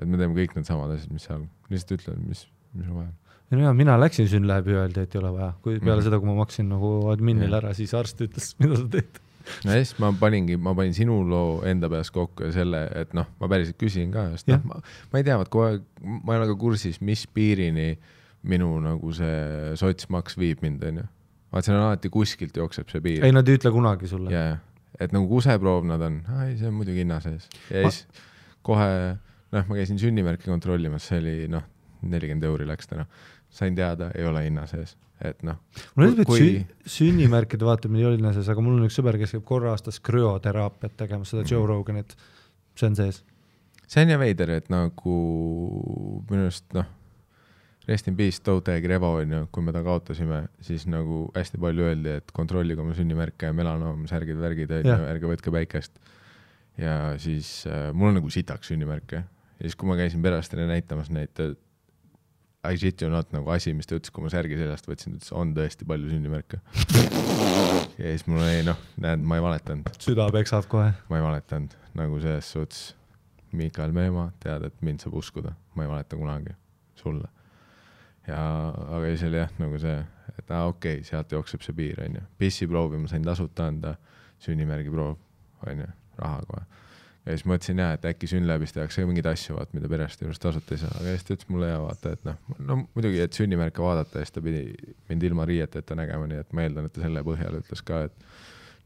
et 0.00 0.08
me 0.08 0.18
teeme 0.20 0.34
kõik 0.36 0.54
needsamad 0.56 0.94
asjad, 0.96 1.12
mis 1.14 1.26
seal, 1.28 1.44
lihtsalt 1.72 1.98
ütle, 1.98 2.14
mis, 2.26 2.46
mis 2.76 2.86
sul 2.88 2.96
vaja 2.98 3.08
on. 3.10 3.18
ja 3.52 3.58
no 3.60 3.66
ja 3.68 3.72
mina 3.76 3.98
läksin 4.00 4.28
Synlabi, 4.30 4.74
öeldi, 4.78 5.04
et 5.06 5.14
ei 5.16 5.20
ole 5.20 5.34
vaja, 5.36 5.50
kui 5.64 5.78
peale 5.80 6.00
Mhm. 6.00 6.06
seda, 6.08 6.18
kui 6.22 6.28
ma 6.30 6.38
maksin 6.40 6.68
nagu 6.72 6.92
adminile 7.12 7.60
ära, 7.60 7.74
siis 7.76 7.92
arst 7.94 8.20
ütles, 8.24 8.54
mida 8.62 8.76
sa 8.80 8.86
teed. 8.96 9.20
ja 9.66 9.76
siis 9.78 9.94
ma 10.02 10.12
paningi, 10.18 10.56
ma 10.56 10.74
panin 10.78 10.94
sinu 10.96 11.20
loo 11.28 11.60
enda 11.68 11.88
peas 11.92 12.10
kokku 12.14 12.46
ja 12.48 12.52
selle, 12.56 12.84
et 13.00 13.14
noh, 13.14 13.26
ma 13.40 13.48
päriselt 13.52 13.78
küsin 13.80 14.12
ka, 14.14 14.28
sest 14.36 14.48
noh, 14.52 14.60
ma, 14.70 14.80
ma 15.12 15.18
ei 15.20 15.26
tea, 15.26 15.36
vaat 15.40 15.50
kogu 15.52 15.64
aeg, 15.68 15.82
ma 16.24 16.34
ei 16.36 16.42
ole 16.42 16.50
ka 16.52 16.58
kursis, 16.60 17.00
mis 17.04 17.26
piirini 17.26 17.88
minu 18.48 18.72
nagu 18.82 19.12
see 19.14 19.74
sotsmaks 19.78 20.34
viib 20.40 20.62
mind, 20.64 20.82
onju. 20.88 21.04
vaat 21.52 21.66
seal 21.68 21.76
on 21.78 21.84
alati 21.90 22.08
kuskilt 22.10 22.56
jookseb 22.56 22.88
see 22.90 23.00
piir. 23.04 23.24
ei, 23.26 23.32
nad 23.34 23.46
ei 23.48 23.58
ütle 23.60 23.70
kunagi 23.74 24.08
sulle. 24.10 24.30
jaa, 24.32 24.56
et 25.00 25.12
nagu 25.12 25.28
kuseproov 25.28 25.84
nad 25.88 26.00
on, 26.00 26.20
ei, 26.46 26.56
see 26.60 26.68
on 26.68 26.74
muidugi 26.74 26.98
hinna 27.04 27.20
sees. 27.24 27.48
ja 27.70 27.82
Ma- 27.86 27.90
siis 27.90 28.06
kohe, 28.62 28.88
noh, 29.52 29.64
ma 29.68 29.74
käisin 29.78 29.98
sünnimärki 29.98 30.44
kontrollimas, 30.50 31.06
see 31.08 31.18
oli 31.22 31.36
noh, 31.48 31.62
nelikümmend 32.02 32.44
euri 32.44 32.66
läks 32.66 32.86
täna. 32.90 33.06
sain 33.52 33.74
teada, 33.76 34.10
ei 34.16 34.24
ole 34.24 34.44
hinna 34.46 34.66
sees, 34.66 34.94
et 35.20 35.42
noh. 35.44 35.58
mul 35.96 36.06
oli 36.14 36.24
kui- 36.24 36.66
sünnimärkide 36.88 37.64
vaatamine 37.68 38.00
ei 38.00 38.06
olnud 38.08 38.32
sees, 38.34 38.48
aga 38.48 38.60
mul 38.64 38.78
on 38.80 38.86
üks 38.88 38.96
sõber, 39.00 39.18
kes 39.20 39.32
käib 39.36 39.44
korra 39.44 39.70
aastas 39.74 40.00
krüoteraapiat 40.00 40.96
tegemas, 40.96 41.28
seda 41.34 41.42
Joe 41.44 41.60
Mhm. 41.60 41.68
Roganit, 41.68 42.14
see 42.74 42.86
on 42.88 42.96
sees. 42.96 43.22
see 43.86 44.02
on 44.02 44.08
ja 44.08 44.18
veider, 44.18 44.50
et 44.50 44.70
nagu 44.70 46.24
minu 46.30 46.46
arust 46.46 46.64
noh, 46.74 46.86
rest 47.88 48.08
in 48.08 48.16
peace, 48.18 48.42
Tooteg 48.44 48.86
Revo 48.90 49.14
on 49.20 49.34
ju, 49.34 49.42
kui 49.54 49.64
me 49.66 49.74
ta 49.74 49.82
kaotasime, 49.86 50.44
siis 50.62 50.86
nagu 50.90 51.24
hästi 51.34 51.60
palju 51.62 51.88
öeldi, 51.88 52.16
et 52.20 52.32
kontrollige 52.34 52.82
oma 52.82 52.94
sünnimärke 52.98 53.50
melanoom, 53.56 54.06
särgid, 54.10 54.38
värgid 54.42 54.74
on 54.78 54.86
ju, 54.86 54.98
ärge 55.10 55.30
võtke 55.30 55.54
päikest. 55.54 55.98
ja 56.80 57.18
siis 57.20 57.66
äh, 57.68 57.90
mul 57.92 58.12
on 58.12 58.20
nagu 58.20 58.30
sitaks 58.32 58.70
sünnimärke 58.72 59.18
ja 59.18 59.66
siis, 59.66 59.76
kui 59.76 59.90
ma 59.90 59.96
käisin 59.98 60.22
perearstile 60.24 60.64
näitamas 60.70 61.10
neid 61.12 61.42
äh, 61.42 61.52
I 62.62 62.78
shit 62.78 63.02
you 63.02 63.10
not 63.10 63.32
nagu 63.34 63.50
asi, 63.50 63.72
mis 63.74 63.88
ta 63.90 63.96
ütles, 63.98 64.12
kui 64.14 64.22
ma 64.22 64.30
särgi 64.30 64.54
seljast 64.54 64.86
võtsin, 64.86 65.16
ütles, 65.18 65.32
on 65.34 65.50
tõesti 65.56 65.86
palju 65.88 66.12
sünnimärke. 66.12 66.60
ja 67.98 68.12
siis 68.12 68.22
mul 68.30 68.38
oli 68.38 68.62
noh, 68.68 68.78
näed, 69.02 69.24
ma 69.26 69.40
ei 69.40 69.42
valetanud 69.42 69.90
süda 69.98 70.28
peksab 70.34 70.68
kohe. 70.70 70.92
ma 71.10 71.18
ei 71.18 71.24
valetanud, 71.26 71.74
nagu 71.98 72.20
selles 72.22 72.52
suhtes 72.54 72.84
Miikael 73.52 73.92
Meemaa, 73.92 74.30
tead, 74.40 74.68
et 74.70 74.78
mind 74.80 75.02
saab 75.02 75.18
uskuda, 75.18 75.56
ma 75.74 75.84
ei 75.84 75.90
valeta 75.90 76.16
kunagi 76.16 76.54
sulle. 76.96 77.26
Ja, 78.28 78.42
aga 78.72 79.08
siis 79.10 79.24
oli 79.28 79.40
jah, 79.40 79.50
nagu 79.60 79.80
see, 79.82 79.96
et 80.38 80.52
aa 80.54 80.68
okei 80.70 81.00
okay,, 81.00 81.06
sealt 81.06 81.32
jookseb 81.34 81.64
see 81.64 81.76
piir, 81.76 82.02
onju. 82.04 82.22
pissiproovi 82.38 83.00
ma 83.02 83.10
sain 83.10 83.24
tasuta 83.26 83.66
anda, 83.70 83.96
sünnimärgiproov, 84.42 85.18
onju, 85.66 85.88
raha 86.20 86.40
kohe. 86.48 86.62
ja 87.26 87.36
siis 87.36 87.46
mõtlesin 87.48 87.82
jah, 87.82 87.94
et 87.96 88.06
äkki 88.12 88.30
Synlabis 88.30 88.74
tehakse 88.76 89.04
mingeid 89.08 89.28
asju, 89.32 89.56
vaat 89.58 89.74
mida 89.76 89.90
perearsti 89.90 90.26
juures 90.26 90.42
tasuta 90.42 90.76
ei 90.76 90.82
saa, 90.82 90.92
aga 91.00 91.14
siis 91.14 91.26
ta 91.28 91.36
ütles 91.36 91.52
mulle 91.54 91.70
ja 91.70 91.78
vaata, 91.82 92.14
et 92.16 92.26
noh, 92.28 92.40
no 92.58 92.78
muidugi, 92.82 93.22
et 93.24 93.38
sünnimärke 93.38 93.84
vaadata 93.84 94.22
ja 94.22 94.26
siis 94.26 94.36
ta 94.36 94.44
pidi 94.44 94.64
mind 95.10 95.28
ilma 95.30 95.46
riieteta 95.48 95.98
nägema, 95.98 96.28
nii 96.30 96.42
et 96.42 96.52
ma 96.56 96.66
eeldan, 96.66 96.88
et 96.88 96.96
ta 96.96 97.04
selle 97.04 97.24
põhjal 97.26 97.58
ütles 97.62 97.86
ka, 97.86 98.04
et 98.10 98.28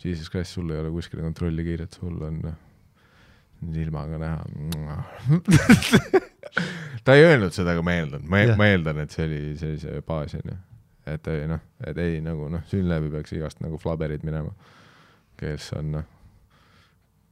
Jesus 0.05 0.29
Christ, 0.31 0.53
sul 0.53 0.71
ei 0.71 0.83
ole 0.83 0.93
kuskile 0.93 1.25
kontrolli 1.25 1.65
kiiret, 1.65 1.97
sul 1.97 2.21
on 2.29 2.41
noh, 2.45 2.63
silmaga 3.73 4.21
näha 4.21 4.43
ta 7.05 7.15
ei 7.17 7.25
öelnud 7.27 7.53
seda, 7.55 7.71
aga 7.77 7.83
ma 7.87 7.93
eeldan, 7.99 8.23
ma 8.31 8.41
yeah., 8.43 8.57
ma 8.59 8.67
eeldan, 8.71 8.99
et 9.05 9.11
see 9.15 9.25
oli, 9.29 9.41
see 9.61 9.69
oli 9.73 9.81
see 9.83 10.03
baas 10.07 10.33
onju. 10.39 10.57
et 11.07 11.25
noh, 11.51 11.63
et 11.87 11.97
ei 12.03 12.15
nagu 12.25 12.49
noh, 12.51 12.63
süün 12.71 12.87
läbi 12.91 13.09
peaks 13.13 13.33
igast 13.37 13.59
nagu 13.63 13.77
flaberid 13.79 14.23
minema, 14.27 14.53
kes 15.39 15.65
on 15.79 15.87
noh, 15.99 16.07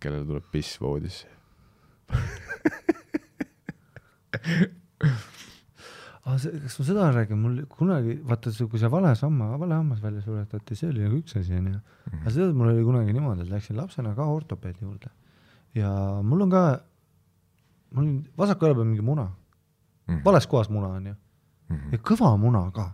kellel 0.02 0.24
tuleb 0.28 0.46
piss 0.52 0.70
voodisse. 0.82 1.26
ah, 6.24 6.36
see, 6.38 6.52
kas 6.62 6.78
ma 6.78 6.84
seda 6.86 7.10
räägin, 7.16 7.38
mul 7.40 7.54
kunagi, 7.72 8.12
vaata 8.28 8.52
see, 8.54 8.66
kui 8.70 8.78
see 8.82 8.90
vale 8.92 9.10
samma, 9.18 9.44
vale 9.58 9.74
hammas 9.74 10.00
välja 10.04 10.22
suretati, 10.22 10.78
see 10.78 10.88
oli 10.92 11.02
nagu 11.08 11.16
üks 11.24 11.32
asi 11.40 11.52
onju. 11.58 11.78
aga 12.20 12.28
seda 12.30 12.52
mul 12.54 12.70
oli 12.70 12.86
kunagi 12.86 13.10
niimoodi, 13.16 13.40
et 13.46 13.52
läksin 13.56 13.76
lapsena 13.80 14.10
ka 14.14 14.24
ortopeedi 14.36 14.86
juurde 14.86 15.10
ja 15.74 15.90
mul 16.22 16.46
on 16.46 16.52
ka, 16.52 16.64
mul 17.94 18.04
on 18.04 18.18
vasaku 18.38 18.66
õla 18.68 18.74
peal 18.80 18.88
mingi 18.90 19.02
muna, 19.06 19.28
Mhm. 20.08 20.20
vales 20.26 20.46
kohas 20.50 20.68
muna 20.68 20.88
onju 20.98 21.14
ja 21.92 21.98
kõva 21.98 22.34
muna 22.38 22.66
ka. 22.74 22.90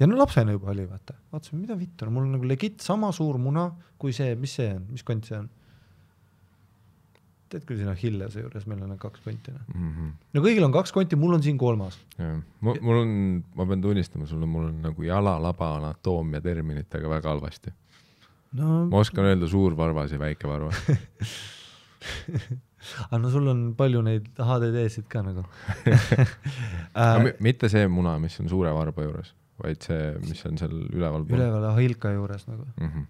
ja 0.00 0.06
no 0.06 0.16
lapsena 0.18 0.52
juba 0.52 0.70
oli, 0.70 0.84
vaata, 0.90 1.14
vaatasin, 1.32 1.60
mida 1.62 1.76
vittu, 1.78 2.10
mul 2.10 2.24
on 2.26 2.32
nagu 2.36 2.44
legit 2.44 2.80
sama 2.84 3.12
suur 3.12 3.38
muna 3.38 3.70
kui 3.98 4.12
see, 4.12 4.34
mis 4.36 4.52
see 4.58 4.74
on, 4.74 4.86
mis 4.90 5.02
kont 5.02 5.24
see 5.24 5.38
on? 5.38 5.48
tead 7.52 7.64
küll, 7.68 7.76
siin 7.76 7.88
Achilleuse 7.92 8.40
juures 8.40 8.64
meil 8.66 8.80
on 8.82 8.94
kaks 8.98 9.20
konti, 9.24 9.52
noh. 9.52 9.60
Mhm. 9.74 10.10
no 10.34 10.40
kõigil 10.44 10.64
on 10.64 10.72
kaks 10.72 10.92
konti, 10.92 11.16
mul 11.16 11.34
on 11.36 11.42
siin 11.42 11.58
kolmas. 11.60 11.98
mul, 12.60 12.78
mul 12.80 12.96
on, 13.02 13.44
ma 13.54 13.66
pean 13.66 13.80
tunnistama 13.84 14.26
sulle, 14.26 14.46
mul 14.46 14.70
on 14.70 14.82
nagu 14.82 15.02
jalalaba 15.04 15.76
anatoomia 15.76 16.40
terminitega 16.40 17.08
väga 17.08 17.28
halvasti. 17.28 17.72
no, 18.52 18.86
ma 18.88 18.98
oskan 19.04 19.24
öelda 19.24 19.48
suur 19.48 19.76
varvas 19.76 20.12
ja 20.12 20.18
väike 20.18 20.48
varvas. 20.48 20.76
aga 23.08 23.18
no 23.22 23.30
sul 23.30 23.46
on 23.52 23.60
palju 23.78 24.02
neid 24.02 24.28
HDD-sid 24.38 25.06
ka 25.12 25.22
nagu 25.22 25.44
äh, 26.96 27.22
mi- 27.24 27.36
mitte 27.50 27.68
see 27.72 27.86
muna, 27.90 28.16
mis 28.22 28.38
on 28.42 28.48
suure 28.50 28.72
varba 28.76 29.04
juures, 29.06 29.32
vaid 29.62 29.82
see, 29.86 30.12
mis 30.28 30.44
on 30.48 30.58
seal 30.60 30.74
üleval 30.90 31.26
üleval 31.28 31.68
Ahilka 31.72 32.12
juures 32.14 32.46
nagu. 32.50 32.66
Mm 32.80 32.88
-hmm. 32.94 33.06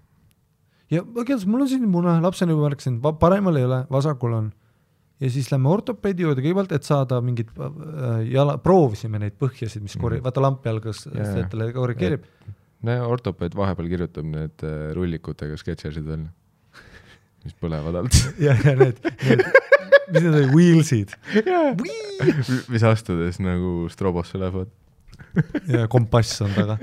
ja 0.96 1.04
ma 1.04 1.24
tean, 1.24 1.44
mul 1.46 1.64
on 1.66 1.68
siin 1.68 1.88
muna, 1.88 2.18
lapsena 2.22 2.52
juba 2.52 2.68
märkasin, 2.68 3.00
paremal 3.20 3.56
ei 3.56 3.64
ole, 3.64 3.84
vasakul 3.90 4.32
on. 4.40 4.52
ja 5.22 5.30
siis 5.30 5.52
lähme 5.52 5.68
ortopeedi 5.70 6.22
juurde 6.22 6.42
kõigepealt, 6.42 6.72
et 6.74 6.82
saada 6.82 7.20
mingit 7.20 7.48
äh, 7.58 8.26
jala, 8.32 8.58
proovisime 8.58 9.18
neid 9.22 9.36
põhjasid, 9.38 9.82
mis 9.82 9.96
korri-, 9.96 10.18
Mhm. 10.18 10.24
vaata 10.24 10.40
lamp 10.42 10.64
jalgas 10.66 11.06
jaa. 11.06 11.34
töötajale 11.34 11.72
korrigeerib. 11.72 12.24
no 12.82 12.90
ja 12.92 13.04
ortopeed 13.06 13.54
vahepeal 13.54 13.88
kirjutab 13.88 14.24
need 14.26 14.62
äh, 14.66 14.92
rullikutega 14.94 15.56
sketšersid 15.56 16.04
välja, 16.06 16.28
mis 17.46 17.56
põlevad 17.62 18.02
alt. 18.02 18.18
ja, 18.42 18.56
ja 18.56 18.76
need, 18.78 19.02
need, 19.26 19.44
mis 20.12 20.22
need 20.22 20.34
olid, 20.34 20.54
wheels'id 20.54 21.16
mis 22.72 22.86
astudes 22.86 23.40
nagu 23.42 23.88
strobosse 23.92 24.40
lähevad. 24.40 24.70
ja 25.70 25.86
kompass 25.90 26.42
on 26.44 26.52
taga. 26.56 26.78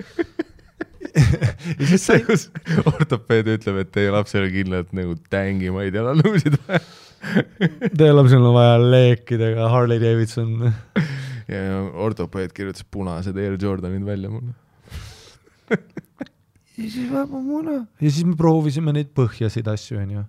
ja 1.79 1.87
siis 1.87 2.05
sai, 2.05 2.21
kus 2.25 2.47
ortopeed 2.85 3.49
ütleb, 3.55 3.83
et 3.83 3.91
teie 3.95 4.11
lapsel 4.13 4.47
on 4.47 4.53
kindlalt 4.53 4.91
nagu 4.97 5.15
tängimaid 5.31 5.95
jalanõusid 5.95 6.57
vaja. 6.65 6.81
teie 7.99 8.11
lapsel 8.15 8.43
on 8.43 8.55
vaja 8.55 8.77
leekidega 8.83 9.69
Harley 9.73 10.01
Davidson. 10.01 10.71
ja 11.49 11.63
ortopeed 12.05 12.53
kirjutas 12.55 12.85
punased 12.91 13.37
Air 13.37 13.57
Jordanid 13.61 14.05
välja 14.07 14.31
mulle. 14.33 14.53
ja 15.69 16.89
siis 16.89 17.09
vaba 17.11 17.41
muna. 17.43 17.83
ja 18.01 18.11
siis 18.11 18.25
me 18.25 18.35
proovisime 18.39 18.95
neid 18.95 19.13
põhjasid 19.15 19.69
asju, 19.71 20.01
onju. 20.03 20.25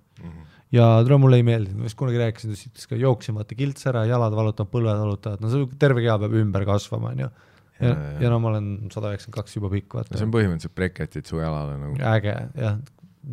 Ja 0.75 0.89
tule 1.07 1.19
mulle 1.19 1.41
ei 1.41 1.47
meeldinud, 1.47 1.83
ma 1.83 1.89
just 1.89 1.99
kunagi 1.99 2.21
rääkisin, 2.21 2.55
ta 2.55 2.71
ütles 2.71 2.91
ka 2.91 2.99
jooksin 2.99 3.39
vaata 3.39 3.59
kilts 3.59 3.89
ära, 3.91 4.05
jalad 4.09 4.35
valutavad, 4.37 4.71
põlved 4.73 5.01
valutavad, 5.03 5.43
no 5.43 5.51
see 5.53 5.67
terve 5.83 6.05
keha 6.05 6.19
peab 6.23 6.37
ümber 6.45 6.67
kasvama, 6.69 7.15
onju. 7.15 7.27
ja 7.27 7.49
Jaa,, 7.81 7.97
jaa. 7.97 8.23
ja 8.23 8.31
no 8.31 8.39
ma 8.43 8.53
olen 8.53 8.71
sada 8.93 9.11
üheksakümmend 9.15 9.41
kaks 9.41 9.57
juba 9.57 9.73
pikk, 9.73 9.99
vaata 9.99 10.17
see 10.19 10.27
on. 10.27 10.33
põhimõtteliselt 10.35 10.77
breketid 10.77 11.29
su 11.31 11.41
jalale 11.41 11.77
nagu. 11.81 11.97
äge, 12.13 12.35
jah, 12.61 12.81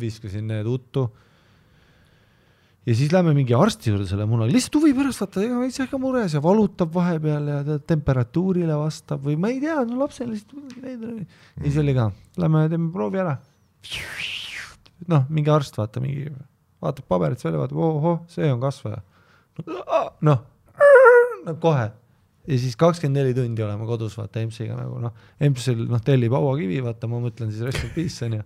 viskasin 0.00 0.48
need 0.50 0.70
uttu. 0.72 1.04
ja 2.88 2.96
siis 2.96 3.12
lähme 3.12 3.36
mingi 3.36 3.54
arsti 3.54 3.92
juurde 3.92 4.08
selle 4.08 4.26
munaga, 4.30 4.50
lihtsalt 4.54 4.80
huvi 4.80 4.94
pärast 4.96 5.22
vaata, 5.22 5.44
ega 5.44 5.60
ma 5.60 5.68
ise 5.68 5.86
ka 5.90 6.00
mures 6.00 6.34
ja 6.34 6.42
valutab 6.42 6.90
vahepeal 6.96 7.52
ja 7.52 7.62
tead 7.66 7.86
temperatuurile 7.92 8.80
vastab 8.80 9.22
või 9.28 9.36
ma 9.38 9.52
ei 9.52 9.60
tea, 9.62 9.78
no 9.86 10.00
lapsel 10.02 10.32
lihtsalt 10.32 10.74
veider 10.80 11.12
oli. 11.12 11.26
ja 11.28 11.66
siis 11.68 11.80
oli 11.84 11.94
ka, 12.00 12.10
lähme 12.40 12.66
teeme 12.72 12.90
proovi 12.94 13.22
ära. 13.22 13.38
noh, 15.12 15.28
mingi 15.28 15.52
arst 15.52 15.76
vaata 15.78 16.00
mingi, 16.02 16.32
vaatab 16.82 17.08
paberit 17.10 17.44
välja, 17.44 17.62
vaatab, 17.62 17.80
ohoh, 17.88 18.20
see 18.32 18.50
on 18.52 18.60
kasvaja. 18.62 19.02
noh, 20.22 20.44
no 21.46 21.56
kohe 21.60 21.90
ja 22.48 22.58
siis 22.58 22.76
kakskümmend 22.80 23.20
neli 23.20 23.34
tundi 23.36 23.62
oleme 23.64 23.86
kodus 23.88 24.14
vaata 24.18 24.40
EMS-iga 24.40 24.76
nagu 24.78 24.98
noh, 25.02 25.12
EMS-il 25.40 25.84
noh 25.90 26.00
tellib 26.04 26.32
hauakivi, 26.36 26.80
vaata 26.84 27.08
ma 27.10 27.20
mõtlen 27.20 27.50
siis 27.52 27.64
rest 27.66 27.82
in 27.84 27.90
peace 27.92 28.24
onju. 28.24 28.40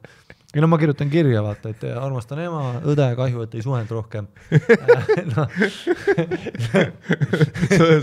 ja 0.53 0.65
no 0.65 0.69
ma 0.69 0.79
kirjutan 0.81 1.11
kirja 1.13 1.43
vaata, 1.45 1.71
et 1.71 1.85
armastan 1.87 2.39
ema, 2.43 2.63
õde, 2.93 3.07
kahju, 3.17 3.45
et 3.47 3.55
ei 3.57 3.63
suhelnud 3.65 3.93
rohkem. 3.95 4.27
noh, 5.33 5.47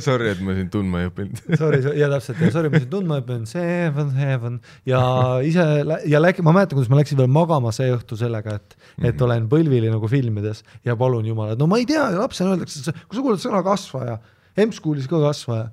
Sorry, 0.08 0.28
et 0.32 0.41
ma 0.45 0.56
sind 0.58 0.72
tundma 0.74 0.95
ei 1.04 1.12
õppinud. 1.12 1.36
sorry, 1.62 1.78
ja 1.99 2.08
täpselt 2.16 2.39
sorry, 2.56 2.72
ma 2.72 2.80
sind 2.80 2.91
tundma 2.93 3.14
ei 3.20 3.28
pidanud, 3.28 3.51
heaven, 3.60 4.10
heaven 4.18 4.56
ja 4.88 5.01
ise 5.45 5.66
ja 6.10 6.18
läk-, 6.24 6.41
ma 6.45 6.56
mäletan, 6.56 6.76
kuidas 6.80 6.91
ma 6.93 7.01
läksin 7.01 7.20
veel 7.20 7.32
magama 7.34 7.70
see 7.76 7.91
õhtu 7.91 8.18
sellega, 8.20 8.56
et, 8.56 8.79
et 9.10 9.22
olen 9.22 9.50
põlvili 9.52 9.92
nagu 9.92 10.10
filmides 10.12 10.64
ja 10.86 10.96
palun 11.00 11.28
jumalat, 11.28 11.60
no 11.60 11.68
ma 11.70 11.80
ei 11.82 11.88
tea, 11.90 12.08
lapsena 12.16 12.56
öeldakse, 12.56 12.96
kui 13.06 13.20
sa 13.20 13.26
kuuled 13.26 13.44
sõna 13.44 13.62
kasvaja, 13.66 14.18
EMS 14.60 14.82
kuulis 14.84 15.08
ka 15.10 15.22
kasvaja 15.24 15.70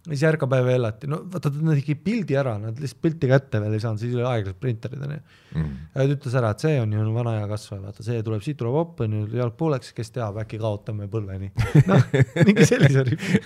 ja 0.00 0.14
siis 0.14 0.22
järgmine 0.24 0.48
päev 0.48 0.68
elati, 0.72 1.08
no 1.10 1.18
vaata 1.28 1.50
ta 1.52 1.74
tegi 1.74 1.94
pildi 2.00 2.36
ära, 2.40 2.54
nad 2.58 2.78
lihtsalt 2.80 3.02
pilti 3.04 3.28
kätte 3.28 3.60
veel 3.60 3.74
ei 3.76 3.82
saanud, 3.82 4.00
siis 4.00 4.14
oli 4.16 4.24
aeglased 4.24 4.56
printerid 4.62 5.02
onju 5.04 5.18
mm.. 5.18 5.74
ja 5.92 6.06
ta 6.06 6.14
ütles 6.14 6.36
ära, 6.40 6.52
et 6.54 6.64
see 6.64 6.78
on 6.80 6.94
ju 6.96 7.04
vana 7.12 7.34
hea 7.36 7.50
kasvaja, 7.50 7.82
vaata 7.84 8.06
see 8.06 8.22
tuleb, 8.24 8.40
siit 8.46 8.56
tuleb 8.62 8.78
hopp 8.78 9.02
onju, 9.04 9.26
jalg 9.36 9.58
pooleks, 9.60 9.92
kes 9.96 10.14
teab, 10.14 10.40
äkki 10.40 10.60
kaotame 10.62 11.10
põlveni. 11.12 11.52
noh, 11.90 12.08
mingi 12.48 12.66
sellise 12.70 13.04
ripi, 13.10 13.42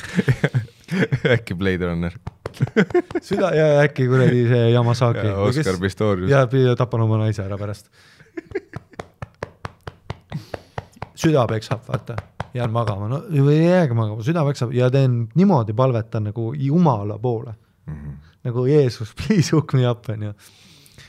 äkki 1.35 1.59
Blade 1.59 1.91
Runner 1.91 2.15
süda 3.29 3.51
ja 3.57 3.67
äkki 3.83 4.07
kuradi 4.07 4.47
see 4.53 4.71
Yamasaki. 4.77 5.27
Oscar 5.49 5.83
Pistorius. 5.83 6.31
ja 6.31 6.47
tapan 6.79 7.03
oma 7.09 7.19
naise 7.25 7.43
ära 7.43 7.59
pärast. 7.59 7.91
süda 11.25 11.47
peksab, 11.51 11.83
vaata, 11.89 12.17
jään 12.55 12.73
magama, 12.75 13.09
no 13.11 13.23
või 13.33 13.57
ei 13.59 13.71
jäägi 13.71 13.97
magama, 13.99 14.23
süda 14.27 14.45
peksab 14.47 14.75
ja 14.77 14.91
teen 14.93 15.25
niimoodi 15.35 15.75
palvetan 15.77 16.29
nagu 16.31 16.53
Jumala 16.59 17.19
poole, 17.19 17.55
Mhm. 17.87 18.13
nagu 18.45 18.67
Jeesus, 18.67 19.15
please 19.19 19.53
hook 19.57 19.73
me 19.75 19.89
up 19.89 20.09
onju. 20.09 20.33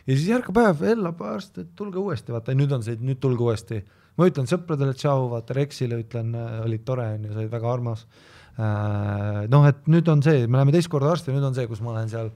ja 0.07 0.16
siis 0.16 0.28
järgmine 0.28 0.53
päev 0.53 0.82
hellab 0.86 1.22
arst, 1.22 1.57
et 1.57 1.76
tulge 1.76 1.97
uuesti, 1.99 2.32
vaata 2.32 2.53
nüüd 2.53 2.72
on 2.76 2.84
see, 2.84 2.97
nüüd 3.01 3.20
tulge 3.20 3.43
uuesti. 3.43 3.84
ma 4.18 4.28
ütlen 4.30 4.47
sõpradele 4.47 4.93
tšau, 4.95 5.30
vaata 5.30 5.53
Rexile 5.53 5.97
ütlen, 6.03 6.36
olid 6.63 6.84
tore 6.86 7.07
onju, 7.18 7.34
sa 7.34 7.39
olid 7.39 7.51
väga 7.51 7.74
armas. 7.74 8.05
noh, 9.51 9.66
et 9.68 9.88
nüüd 9.91 10.07
on 10.07 10.22
see, 10.24 10.47
me 10.47 10.57
läheme 10.57 10.72
teist 10.72 10.88
korda 10.89 11.11
arsti, 11.11 11.32
nüüd 11.32 11.43
on 11.43 11.55
see, 11.55 11.68
kus 11.68 11.82
ma 11.82 11.91
olen 11.91 12.07
seal 12.09 12.30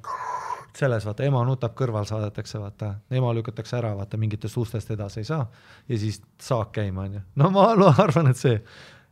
selles 0.80 1.06
vaata, 1.08 1.26
ema 1.28 1.42
nutab 1.48 1.76
kõrval, 1.78 2.08
saadetakse 2.10 2.62
vaata, 2.62 2.94
ema 3.16 3.34
lükatakse 3.36 3.78
ära, 3.80 3.92
vaata 3.98 4.20
mingitest 4.22 4.58
ustest 4.62 4.92
edasi 4.96 5.22
ei 5.24 5.28
saa 5.28 5.44
ja 5.90 6.00
siis 6.00 6.22
saak 6.42 6.74
käima 6.80 7.06
onju, 7.08 7.26
no 7.42 7.52
ma 7.56 7.70
no, 7.80 7.92
arvan, 8.06 8.32
et 8.32 8.40
see 8.40 8.56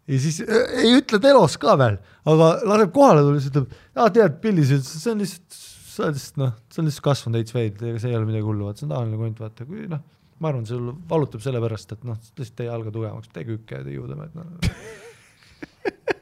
ja 0.07 0.19
siis 0.23 0.41
äh, 0.45 0.75
ei 0.83 0.93
ütle 0.97 1.19
telos 1.23 1.57
ka 1.61 1.77
veel, 1.79 1.97
aga 2.27 2.51
laseb 2.67 2.93
kohale 2.95 3.23
tulla, 3.25 3.41
siis 3.41 3.51
ütleb, 3.53 3.79
aa 3.97 4.11
tead, 4.15 4.37
Pillis 4.43 4.73
ütles, 4.75 4.91
see 5.03 5.13
on 5.13 5.23
lihtsalt, 5.23 5.57
sa 5.87 6.05
oled 6.05 6.19
lihtsalt 6.19 6.43
noh, 6.43 6.53
see 6.71 6.83
on 6.83 6.91
lihtsalt 6.91 7.07
kasvanud 7.09 7.39
veits 7.41 7.57
veid, 7.57 7.81
ega 7.91 8.03
see 8.03 8.13
ei 8.13 8.19
ole 8.19 8.29
midagi 8.29 8.47
hullu, 8.47 8.69
vaata 8.69 8.83
see 8.83 8.87
on 8.87 8.93
tavaline 8.95 9.21
kont, 9.23 9.43
vaata 9.43 9.67
kui 9.67 9.89
noh, 9.91 10.05
ma 10.37 10.51
arvan, 10.53 10.67
sul 10.69 10.93
valutab 11.09 11.43
sellepärast, 11.43 11.97
et 11.97 12.07
noh, 12.07 12.19
lihtsalt 12.37 12.59
tee 12.61 12.69
jalga 12.69 12.93
tugevamaks, 12.93 13.33
tee 13.33 13.47
kükke 13.49 13.81
ja 13.81 13.87
tee 13.87 13.97
juudemed 13.97 14.37
no.. 14.37 14.47
meil 14.53 16.16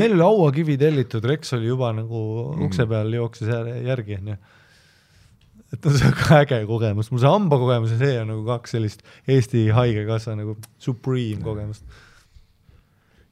oli 0.00 0.18
hauakivi 0.22 0.78
tellitud, 0.80 1.24
Rex 1.28 1.52
oli 1.56 1.68
juba 1.68 1.92
nagu 1.96 2.18
ukse 2.66 2.86
peal 2.88 3.12
jooksis 3.12 3.48
jär- 3.50 3.74
järgi 3.86 4.18
onju. 4.20 4.36
Et 5.72 5.84
no 5.88 5.92
see 5.96 6.04
on 6.04 6.16
ka 6.18 6.38
äge 6.42 6.62
kogemus, 6.68 7.08
mul 7.12 7.20
see 7.22 7.30
hambakogemus 7.32 7.94
ja 7.94 7.98
see 8.02 8.16
on 8.20 8.28
nagu 8.28 8.42
kaks 8.44 8.74
sellist 8.74 9.04
Eesti 9.28 9.68
Haigekassa 9.72 10.34
nagu 10.36 10.58
supreme 10.82 11.40
kogemust. 11.44 11.86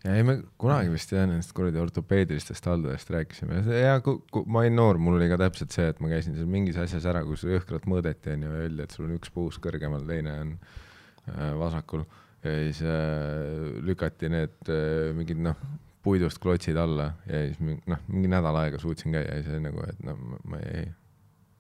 ja 0.05 0.15
ei, 0.17 0.25
me 0.25 0.39
kunagi 0.57 0.89
vist 0.89 1.13
ei 1.13 1.21
nendest 1.21 1.53
kuradi 1.53 1.77
ortopeedilistest 1.83 2.65
haldadest 2.71 3.11
rääkisime. 3.13 3.61
Ja 3.77 3.99
kui, 4.01 4.23
kui 4.33 4.47
ma 4.49 4.63
olin 4.63 4.77
noor, 4.79 4.97
mul 4.97 5.19
oli 5.19 5.29
ka 5.29 5.37
täpselt 5.43 5.77
see, 5.77 5.91
et 5.93 6.01
ma 6.01 6.09
käisin 6.09 6.39
seal 6.39 6.49
mingis 6.49 6.81
asjas 6.81 7.05
ära, 7.13 7.21
kus 7.29 7.45
jõhkralt 7.45 7.85
mõõdeti 7.91 8.33
onju, 8.33 8.55
öeldi, 8.63 8.87
et 8.87 8.97
sul 8.97 9.05
on 9.11 9.19
üks 9.19 9.33
puus 9.35 9.61
kõrgemal, 9.61 10.07
teine 10.09 10.39
on 10.47 10.57
äh, 10.57 11.53
vasakul. 11.61 12.07
Ja 12.41 12.57
siis 12.65 12.81
äh, 12.89 13.77
lükati 13.85 14.33
need 14.33 14.73
äh, 14.73 15.11
mingid 15.13 15.45
noh, 15.45 15.61
puidust 16.03 16.39
klotsid 16.41 16.77
alla 16.81 17.13
ja 17.27 17.45
siis 17.51 17.61
noh, 17.87 17.99
mingi 18.09 18.29
nädal 18.33 18.57
aega 18.63 18.79
suutsin 18.81 19.13
käia 19.13 19.27
ja 19.37 19.43
siis 19.43 19.55
oli 19.59 19.67
nagu, 19.69 19.85
et 19.89 20.01
no 20.07 20.17
ma, 20.49 20.57
ei, 20.65 20.87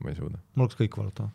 ma 0.00 0.10
ei 0.10 0.16
suuda. 0.16 0.38
mul 0.54 0.66
hakkas 0.68 0.80
kõik 0.80 0.96
valutama. 0.96 1.30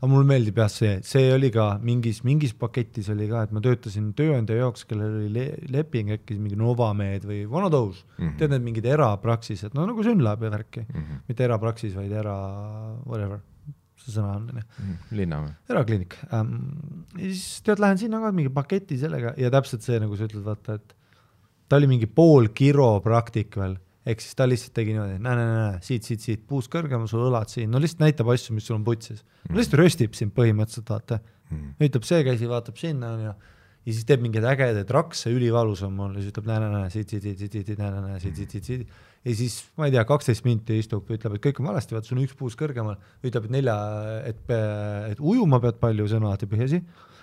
aga 0.00 0.08
mulle 0.10 0.26
meeldib 0.26 0.56
jah 0.58 0.70
see, 0.72 0.96
see 1.06 1.28
oli 1.34 1.50
ka 1.54 1.78
mingis, 1.82 2.22
mingis 2.26 2.54
paketis 2.58 3.08
oli 3.12 3.28
ka, 3.30 3.44
et 3.46 3.52
ma 3.54 3.60
töötasin 3.62 4.08
tööandja 4.18 4.56
jaoks, 4.58 4.82
kellel 4.88 5.14
oli 5.20 5.28
le 5.30 5.44
leping 5.70 6.10
äkki 6.16 6.38
mingi 6.42 6.56
Novamed 6.58 7.22
või 7.28 7.44
those 7.70 8.02
mm, 8.02 8.24
Mhm. 8.24 8.28
-hmm. 8.32 8.38
tead 8.38 8.50
need 8.50 8.62
mingid 8.66 8.84
erapraksised, 8.86 9.74
no 9.74 9.86
nagu 9.86 10.02
Synlab 10.02 10.42
ja 10.42 10.50
värki 10.50 10.80
mm, 10.80 10.94
Mhm. 10.94 11.04
-hmm. 11.04 11.20
mitte 11.28 11.44
erapraksis, 11.44 11.94
vaid 11.94 12.10
era 12.12 12.34
whatever, 13.06 13.38
see 13.96 14.12
sõna 14.18 14.34
on 14.36 14.50
onju 14.50 14.96
Linnamäe. 15.12 15.54
erakliinik 15.70 16.16
ähm,. 16.32 16.56
ja 17.16 17.24
siis 17.30 17.62
tead, 17.62 17.78
lähen 17.78 17.98
sinna 17.98 18.20
ka 18.20 18.32
mingi 18.32 18.50
paketi 18.50 18.98
sellega 18.98 19.34
ja 19.36 19.50
täpselt 19.50 19.82
see, 19.82 20.00
nagu 20.00 20.16
sa 20.16 20.24
ütled, 20.24 20.42
vaata, 20.44 20.74
et 20.74 20.95
ta 21.68 21.80
oli 21.80 21.88
mingi 21.90 22.08
pool 22.10 22.50
kiropraktik 22.54 23.58
veel, 23.58 23.76
ehk 24.06 24.22
siis 24.22 24.38
ta 24.38 24.46
lihtsalt 24.46 24.74
tegi 24.76 24.94
niimoodi, 24.94 25.18
näe-näe-näe, 25.22 25.80
siit, 25.86 26.06
siit, 26.06 26.22
siit, 26.22 26.44
puus 26.48 26.70
kõrgemal, 26.72 27.08
sul 27.10 27.26
õlad 27.26 27.50
siin, 27.50 27.70
no 27.72 27.80
lihtsalt 27.82 28.04
näitab 28.04 28.30
asju, 28.34 28.54
mis 28.56 28.68
sul 28.68 28.78
on 28.78 28.86
putsis. 28.86 29.24
no 29.48 29.58
lihtsalt 29.58 29.80
röstib 29.82 30.14
sind 30.18 30.34
põhimõtteliselt, 30.36 30.92
vaata. 30.94 31.20
ütleb 31.82 32.06
see 32.06 32.22
käsi, 32.26 32.48
vaatab 32.50 32.78
sinna, 32.78 33.12
onju. 33.16 33.34
ja 33.86 33.94
siis 33.94 34.06
teeb 34.06 34.22
mingeid 34.22 34.46
ägedaid 34.46 34.90
rakse, 34.94 35.30
ülivalus 35.34 35.82
on 35.86 35.94
mul 35.98 36.14
siis 36.18 36.30
ütleb 36.30 36.46
näe-näe-näe, 36.52 36.92
siit, 36.94 37.10
siit, 37.10 37.26
siit, 37.26 37.42
siit, 37.42 37.58
siit, 37.58 37.82
näe-näe-näe, 37.82 38.22
siit, 38.22 38.38
siit, 38.38 38.54
siit, 38.54 38.70
siit. 38.70 39.02
ja 39.26 39.36
siis 39.42 39.58
ma 39.78 39.90
ei 39.90 39.96
tea, 39.96 40.06
kaksteist 40.06 40.46
minti 40.46 40.78
istub, 40.78 41.10
ütleb, 41.10 41.38
et 41.38 41.46
kõik 41.48 41.62
on 41.62 41.72
valesti, 41.72 41.98
vaata 41.98 42.10
sul 42.10 42.20
on 42.20 42.28
üks 42.28 42.38
puus 42.38 42.58
kõrgemal, 42.58 42.98
ütleb, 43.26 43.50
et 43.50 43.58
nelja, 43.58 43.76
et, 44.30 44.46
et 45.10 45.22
ujuma 45.34 45.62
pead 45.66 45.82
palju, 45.82 46.06
see 46.06 46.22
on 46.22 46.30
alati 46.30 46.50
põhiasi, 46.50 46.82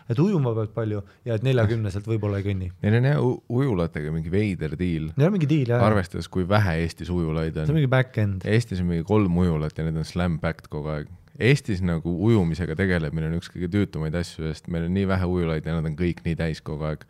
et 0.10 0.20
ujuma 0.20 0.54
pead 0.58 0.74
palju 0.76 1.02
ja 1.28 1.38
et 1.38 1.46
neljakümneselt 1.46 2.08
võib-olla 2.10 2.42
ei 2.42 2.48
kõnni. 2.48 2.70
Neil 2.84 3.00
on 3.00 3.10
jah 3.10 3.24
ujulatega 3.24 4.14
mingi 4.14 4.32
veider 4.34 4.76
diil, 4.80 5.10
Neil 5.16 5.30
on 5.30 5.36
mingi 5.38 5.50
diil 5.50 5.74
jah, 5.74 5.84
arvestades, 5.86 6.30
kui 6.32 6.48
vähe 6.50 6.78
Eestis 6.84 7.12
ujulaid 7.14 7.56
see 7.56 7.66
on 7.66 7.74
on. 7.74 7.80
mingi 7.80 7.92
back-end. 7.92 8.48
Eestis 8.50 8.84
on 8.84 8.90
mingi 8.92 9.06
kolm 9.08 9.38
ujulat 9.44 9.78
ja 9.78 9.86
need 9.88 10.00
on 10.00 10.08
slam-packed 10.08 10.70
kogu 10.74 10.92
aeg. 10.94 11.12
Eestis 11.42 11.82
nagu 11.82 12.12
ujumisega 12.28 12.76
tegelemine 12.78 13.32
on 13.32 13.40
üks 13.40 13.50
kõige 13.54 13.72
tüütumaid 13.74 14.16
asju, 14.20 14.46
sest 14.52 14.68
meil 14.74 14.86
on 14.90 14.94
nii 14.94 15.08
vähe 15.10 15.30
ujulaid 15.30 15.66
ja 15.66 15.78
nad 15.78 15.88
on 15.90 15.96
kõik 15.98 16.22
nii 16.28 16.38
täis 16.40 16.62
kogu 16.66 16.86
aeg. 16.92 17.08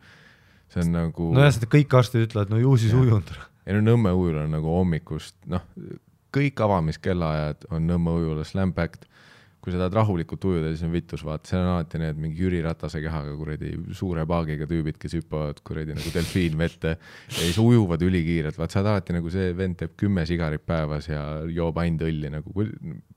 see 0.72 0.80
on 0.82 0.94
nagu 0.94 1.28
nojah, 1.36 1.52
seda 1.54 1.68
kõik 1.70 1.92
arstid 1.94 2.24
ütlevad, 2.24 2.50
no 2.50 2.58
ju 2.58 2.72
siis 2.80 2.94
ujunud. 2.96 3.34
ei 3.66 3.76
no 3.76 3.82
Nõmme 3.84 4.14
ujula 4.16 4.46
on 4.46 4.56
nagu 4.56 4.72
hommikust, 4.78 5.36
noh, 5.50 5.62
kõik 6.34 6.60
avamiskellaajad 6.66 7.68
on 7.70 7.86
Nõmme 7.90 8.16
ujula 8.20 8.46
slam-packed. 8.48 9.04
Kui 9.64 9.72
sa 9.72 9.78
tahad 9.80 9.94
rahulikult 9.96 10.42
ujuda, 10.44 10.74
siis 10.74 10.82
on 10.84 10.92
vitus, 10.92 11.22
vaata, 11.24 11.48
seal 11.48 11.62
on 11.62 11.70
alati 11.78 11.96
need 12.02 12.18
mingi 12.20 12.42
Jüri 12.44 12.58
Ratase 12.64 13.00
kehaga 13.00 13.32
kuradi 13.38 13.70
suure 13.96 14.26
paagiga 14.28 14.68
tüübid, 14.68 14.98
kes 15.00 15.16
hüppavad 15.16 15.62
kuradi 15.64 15.96
nagu 15.96 16.10
delfiin 16.12 16.58
vette 16.60 16.90
ja 16.98 17.38
siis 17.38 17.56
ujuvad 17.62 18.04
ülikiirelt, 18.04 18.58
vaat 18.60 18.74
sa 18.74 18.82
oled 18.82 18.90
alati 18.92 19.16
nagu 19.16 19.32
see 19.32 19.54
vend 19.56 19.78
teeb 19.80 19.94
kümme 20.00 20.26
sigarit 20.28 20.66
päevas 20.68 21.08
ja 21.08 21.22
joob 21.48 21.80
ainult 21.80 22.04
õlli 22.04 22.28
nagu, 22.34 22.66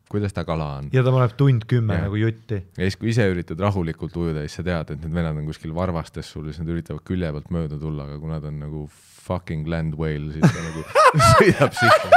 kuidas 0.07 0.31
ta 0.31 0.45
kala 0.47 0.69
on. 0.77 0.87
ja 0.95 1.03
ta 1.03 1.11
paneb 1.11 1.35
tund 1.35 1.67
kümme 1.67 1.97
Jah. 1.97 2.05
nagu 2.07 2.15
jutti. 2.21 2.61
ja 2.77 2.87
siis, 2.87 2.95
kui 3.01 3.11
ise 3.11 3.27
üritad 3.27 3.59
rahulikult 3.67 4.15
ujuda, 4.15 4.45
siis 4.47 4.55
sa 4.61 4.63
tead, 4.69 4.95
et 4.95 5.03
need 5.03 5.19
vennad 5.19 5.35
on 5.35 5.51
kuskil 5.51 5.75
varvastes 5.75 6.31
sul 6.31 6.47
ja 6.47 6.55
siis 6.55 6.63
nad 6.63 6.71
üritavad 6.77 7.03
külje 7.07 7.33
pealt 7.35 7.51
mööda 7.51 7.75
tulla, 7.81 8.07
aga 8.07 8.15
kui 8.23 8.31
nad 8.31 8.47
on 8.47 8.55
nagu 8.63 8.85
fucking 9.27 9.67
land 9.67 9.99
whale, 9.99 10.31
siis 10.31 10.47
ta 10.47 10.63
nagu 10.63 10.81
sõidab 11.35 11.75
sisse. 11.75 12.07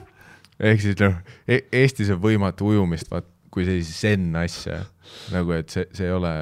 ehk 0.60 0.82
siis 0.82 0.98
noh 1.00 1.16
e, 1.48 1.64
Eestis 1.72 2.12
on 2.14 2.20
võimatu 2.22 2.72
ujumist, 2.72 3.10
vaat 3.10 3.28
kui 3.54 3.66
sellise 3.66 3.94
zen 3.94 4.34
asja 4.38 4.82
nagu, 5.34 5.54
et 5.54 5.70
see, 5.70 5.86
see 5.94 6.08
ei 6.08 6.14
ole 6.14 6.34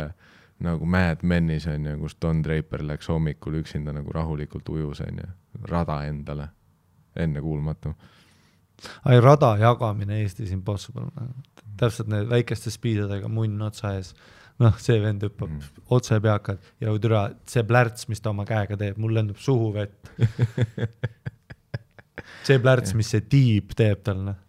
nagu 0.62 0.86
Mad 0.86 1.22
Menis 1.26 1.66
on 1.70 1.86
ju, 1.86 1.96
kus 2.04 2.16
Don 2.22 2.42
Draper 2.44 2.84
läks 2.86 3.10
hommikul 3.10 3.60
üksinda 3.62 3.94
nagu 3.94 4.12
rahulikult 4.14 4.68
ujus 4.72 5.02
on 5.04 5.22
ju, 5.22 5.30
rada 5.70 6.02
endale, 6.08 6.48
ennekuulmatu. 7.16 7.94
ai, 9.04 9.20
rada 9.20 9.56
jagamine 9.60 10.22
Eestis 10.22 10.52
impossible. 10.52 11.08
täpselt 11.76 12.08
need 12.12 12.28
väikeste 12.30 12.70
spiidadega 12.70 13.28
munn 13.28 13.62
otsa 13.62 13.96
ees. 13.98 14.14
noh, 14.62 14.76
see 14.78 15.00
vend 15.02 15.24
hüppab 15.24 15.48
mm. 15.48 15.84
Otse 15.96 16.20
peakad 16.22 16.58
ja 16.80 16.92
türa, 17.00 17.22
see 17.48 17.64
plärts, 17.66 18.06
mis 18.08 18.20
ta 18.20 18.30
oma 18.30 18.44
käega 18.46 18.76
teeb, 18.78 18.98
mul 19.00 19.14
lendab 19.16 19.40
suhu 19.42 19.72
vett. 19.74 20.12
see 22.46 22.58
plärts, 22.62 22.96
mis 22.98 23.12
see 23.12 23.24
tiib 23.24 23.76
teeb 23.78 24.02
tal, 24.06 24.24
noh. 24.30 24.40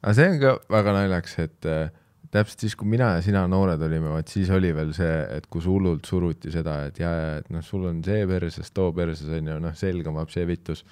aga 0.00 0.14
see 0.16 0.28
on 0.34 0.38
ka 0.42 0.54
väga 0.72 0.94
naljakas, 0.96 1.38
et 1.44 1.68
äh, 1.70 1.88
täpselt 2.30 2.64
siis, 2.64 2.76
kui 2.78 2.88
mina 2.90 3.14
ja 3.16 3.22
sina 3.24 3.42
noored 3.50 3.82
olime, 3.82 4.12
vaat 4.14 4.30
siis 4.30 4.50
oli 4.54 4.70
veel 4.74 4.92
see, 4.96 5.14
et 5.36 5.48
kus 5.50 5.66
hullult 5.70 6.06
suruti 6.06 6.52
seda, 6.54 6.76
et 6.90 7.00
ja, 7.02 7.10
ja 7.10 7.30
et 7.40 7.50
noh, 7.52 7.64
sul 7.66 7.88
on 7.90 8.02
see 8.06 8.26
perses, 8.30 8.70
too 8.74 8.92
perses 8.96 9.32
on 9.34 9.50
ju, 9.50 9.58
noh, 9.64 9.74
selga 9.78 10.14
vajab 10.14 10.34
see 10.36 10.46
vitus. 10.50 10.84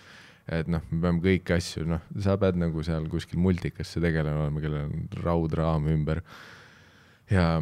et 0.49 0.69
noh, 0.73 0.81
me 0.91 1.03
peame 1.03 1.21
kõiki 1.21 1.53
asju, 1.59 1.83
noh, 1.85 2.05
sa 2.25 2.39
pead 2.41 2.57
nagu 2.57 2.83
seal 2.83 3.05
kuskil 3.13 3.41
multikasse 3.45 4.01
tegelema 4.01 4.47
olema, 4.47 4.63
kellel 4.65 4.87
on 4.87 5.09
raudraam 5.23 5.91
ümber. 5.93 6.23
ja, 7.31 7.61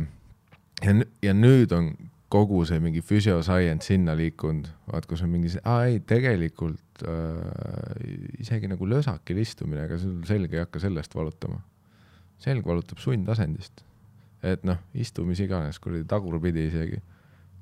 ja, 0.83 0.95
ja 1.23 1.35
nüüd 1.35 1.75
on 1.75 1.91
kogu 2.33 2.63
see 2.67 2.81
mingi 2.83 3.03
physioscience 3.07 3.93
sinna 3.93 4.17
liikunud, 4.19 4.69
vaat 4.91 5.07
kus 5.07 5.23
on 5.23 5.31
mingi 5.31 5.53
see, 5.53 5.63
aa 5.69 5.87
ei, 5.91 6.01
tegelikult 6.07 7.05
äh, 7.07 8.41
isegi 8.43 8.71
nagu 8.71 8.89
lösakil 8.91 9.39
istumine, 9.43 9.85
ega 9.87 9.99
sul 10.03 10.19
selg 10.27 10.55
ei 10.57 10.65
hakka 10.65 10.83
sellest 10.83 11.15
valutama. 11.15 11.61
selg 12.43 12.67
valutab 12.67 12.99
sundasendist. 13.01 13.85
et 14.43 14.65
noh, 14.67 14.79
istu 14.95 15.25
mis 15.25 15.41
iganes, 15.41 15.79
kuradi 15.83 16.05
tagurpidi 16.09 16.67
isegi. 16.71 16.99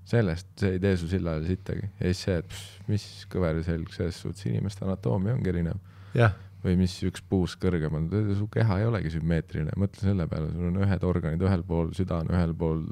sellest, 0.05 0.49
see 0.61 0.77
ei 0.77 0.81
tee 0.81 0.97
su 0.97 1.09
sillale 1.12 1.45
sittagi. 1.47 1.91
ja 2.01 2.09
siis 2.09 2.25
see, 2.25 2.41
et 2.41 2.49
pss, 2.49 2.81
mis 2.89 3.07
kõver 3.33 3.62
selg, 3.69 3.93
selles 3.93 4.21
suhtes 4.25 4.49
inimeste 4.49 4.89
anatoomia 4.89 5.37
ongi 5.37 5.53
erinev. 5.53 5.81
jah, 6.17 6.33
või 6.65 6.79
mis 6.81 6.95
üks 7.05 7.21
puus 7.29 7.55
kõrgemal, 7.61 8.09
su 8.39 8.49
keha 8.53 8.81
ei 8.81 8.89
olegi 8.89 9.12
sümmeetriline, 9.12 9.77
mõtle 9.81 10.07
selle 10.07 10.25
peale, 10.31 10.49
sul 10.55 10.71
on 10.71 10.81
ühed 10.87 11.05
organid 11.05 11.45
ühel 11.45 11.65
pool, 11.69 11.93
süda 11.97 12.23
on 12.25 12.33
ühel 12.33 12.55
pool. 12.57 12.87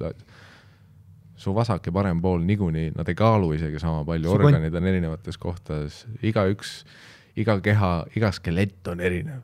Su 1.42 1.54
vasak 1.56 1.86
ja 1.88 1.94
parem 1.94 2.20
pool 2.22 2.44
niikuinii, 2.46 2.92
nad 2.96 3.08
ei 3.08 3.18
kaalu 3.18 3.52
isegi 3.56 3.80
sama 3.82 4.04
palju, 4.08 4.30
organid 4.32 4.74
on 4.78 4.86
erinevates 4.90 5.38
kohtades, 5.40 6.04
igaüks, 6.22 6.82
iga 7.40 7.58
keha, 7.64 7.94
iga 8.18 8.30
skelett 8.34 8.92
on 8.92 9.02
erinev. 9.04 9.42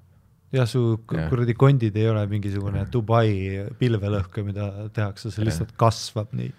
jah, 0.54 0.68
su 0.68 1.00
kuradi 1.08 1.54
kondid 1.58 1.96
ei 2.00 2.08
ole 2.08 2.24
mingisugune 2.30 2.86
Dubai 2.92 3.66
pilvelõhk, 3.80 4.40
mida 4.46 4.88
tehakse, 4.94 5.32
see 5.34 5.44
lihtsalt 5.48 5.74
kasvab 5.80 6.32
nii. 6.38 6.52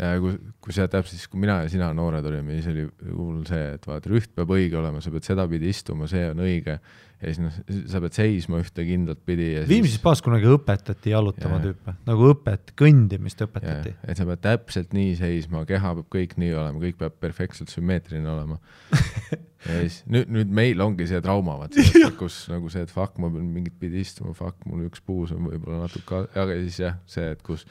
ja 0.00 0.14
kui, 0.22 0.38
kui 0.64 0.76
sa 0.76 0.88
täpselt 0.90 1.18
siis, 1.18 1.30
kui 1.30 1.42
mina 1.42 1.60
ja 1.64 1.72
sina 1.72 1.90
noored 1.96 2.24
olime, 2.30 2.58
siis 2.58 2.70
oli 2.72 2.86
hull 3.10 3.42
see, 3.48 3.74
et 3.76 3.88
vaata, 3.88 4.10
rüht 4.12 4.32
peab 4.36 4.54
õige 4.56 4.80
olema, 4.80 5.02
sa 5.04 5.12
pead 5.14 5.28
sedapidi 5.28 5.70
istuma, 5.74 6.08
see 6.10 6.30
on 6.30 6.44
õige. 6.46 6.78
Ja 7.24 7.32
siis 7.32 7.40
noh, 7.42 7.54
sa 7.90 8.00
pead 8.04 8.16
seisma 8.16 8.60
ühte 8.62 8.84
kindlat 8.86 9.22
pidi 9.26 9.50
ja 9.54 9.64
Viimsis 9.68 10.00
baas 10.02 10.22
kunagi 10.24 10.48
õpetati 10.50 11.14
jalutama 11.14 11.58
Jah. 11.58 11.64
tüüpe, 11.68 11.94
nagu 12.08 12.28
õpet, 12.34 12.74
kõndimist 12.78 13.40
õpetati. 13.46 13.94
et 14.04 14.20
sa 14.20 14.26
pead 14.28 14.42
täpselt 14.44 14.94
nii 14.96 15.14
seisma, 15.18 15.64
keha 15.68 15.94
peab 16.00 16.10
kõik 16.12 16.36
nii 16.40 16.52
olema, 16.54 16.82
kõik 16.84 17.00
peab 17.00 17.16
perfektselt 17.22 17.72
sümmeetriline 17.72 18.30
olema. 18.30 18.60
ja 19.68 19.80
siis 19.80 20.02
nüüd, 20.10 20.30
nüüd 20.36 20.54
meil 20.54 20.84
ongi 20.84 21.08
see 21.10 21.22
trauma, 21.24 21.56
vaata, 21.62 21.88
kus 22.20 22.44
nagu 22.52 22.70
see, 22.72 22.84
et 22.84 22.92
fuck, 22.92 23.18
ma 23.22 23.32
pean 23.32 23.48
mingit 23.56 23.76
pidi 23.80 24.04
istuma, 24.04 24.36
fuck, 24.36 24.60
mul 24.68 24.86
üks 24.90 25.02
puus 25.04 25.32
on 25.34 25.48
võib-olla 25.48 25.86
natuke, 25.86 26.26
aga 26.34 26.60
siis 26.66 26.80
jah, 26.84 27.00
see, 27.10 27.32
et 27.36 27.44
kus 27.46 27.66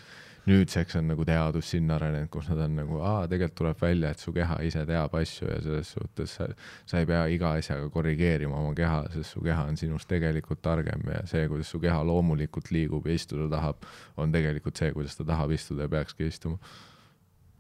nüüdseks 0.50 0.98
on 1.00 1.08
nagu 1.08 1.24
teadus 1.28 1.70
sinna 1.72 1.96
arenenud, 1.96 2.30
kus 2.32 2.50
nad 2.52 2.64
on 2.66 2.76
nagu, 2.76 3.00
aa, 3.06 3.28
tegelikult 3.32 3.58
tuleb 3.62 3.80
välja, 3.80 4.12
et 4.12 4.24
su 4.24 4.34
keha 4.36 4.58
ise 4.68 4.84
teab 4.88 5.16
asju 5.16 5.48
ja 5.48 5.60
selles 5.64 5.92
suhtes 5.96 6.36
sa, 6.38 6.48
sa 6.90 7.00
ei 7.00 7.08
pea 7.08 7.22
iga 7.32 7.54
asjaga 7.60 7.88
korrigeerima 7.94 8.58
oma 8.60 8.74
keha, 8.76 9.04
sest 9.14 9.38
su 9.38 9.44
keha 9.46 9.64
on 9.70 9.80
sinust 9.80 10.10
tegelikult 10.12 10.64
targem 10.66 11.06
ja 11.14 11.24
see, 11.30 11.46
kuidas 11.52 11.72
su 11.72 11.80
keha 11.84 12.02
loomulikult 12.08 12.74
liigub 12.76 13.08
ja 13.08 13.16
istuda 13.16 13.48
tahab, 13.56 13.88
on 14.20 14.36
tegelikult 14.36 14.84
see, 14.84 14.92
kuidas 14.96 15.16
ta 15.20 15.28
tahab 15.32 15.56
istuda 15.56 15.88
ja 15.88 15.96
peakski 15.96 16.28
istuma. 16.28 16.60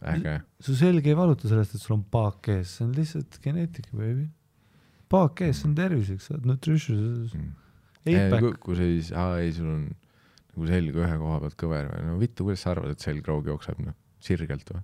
äge. 0.04 0.42
su 0.60 0.76
selg 0.76 1.06
ei 1.08 1.16
valuta 1.16 1.48
sellest, 1.48 1.76
et 1.76 1.82
sul 1.82 1.96
on 1.96 2.04
paak 2.12 2.52
ees, 2.52 2.78
see 2.78 2.88
on 2.88 2.96
lihtsalt 2.98 3.40
geneetika, 3.44 3.96
baby. 3.96 4.28
paak 5.08 5.46
ees, 5.48 5.62
see 5.62 5.72
on 5.72 5.76
terviseks, 5.80 6.28
sa 6.28 6.36
oled 6.36 6.52
nutritious, 6.52 7.32
eight 8.04 8.28
kui, 8.28 8.40
pack. 8.42 8.64
kui 8.66 8.76
sa 8.76 8.90
siis, 8.90 9.14
aa 9.16 9.38
ei, 9.40 9.56
sul 9.56 9.72
on 9.72 9.86
nagu 10.54 10.70
selg 10.70 11.01
ühe 11.01 11.18
koha 11.18 11.39
pealt 11.43 11.60
kõver 11.60 11.89
või 11.91 12.08
no 12.08 12.18
vittu, 12.22 12.45
kuidas 12.47 12.64
sa 12.66 12.74
arvad, 12.76 12.93
et 12.93 13.04
selgroog 13.04 13.49
jookseb, 13.49 13.82
noh, 13.84 13.97
sirgelt 14.24 14.70
või? 14.74 14.84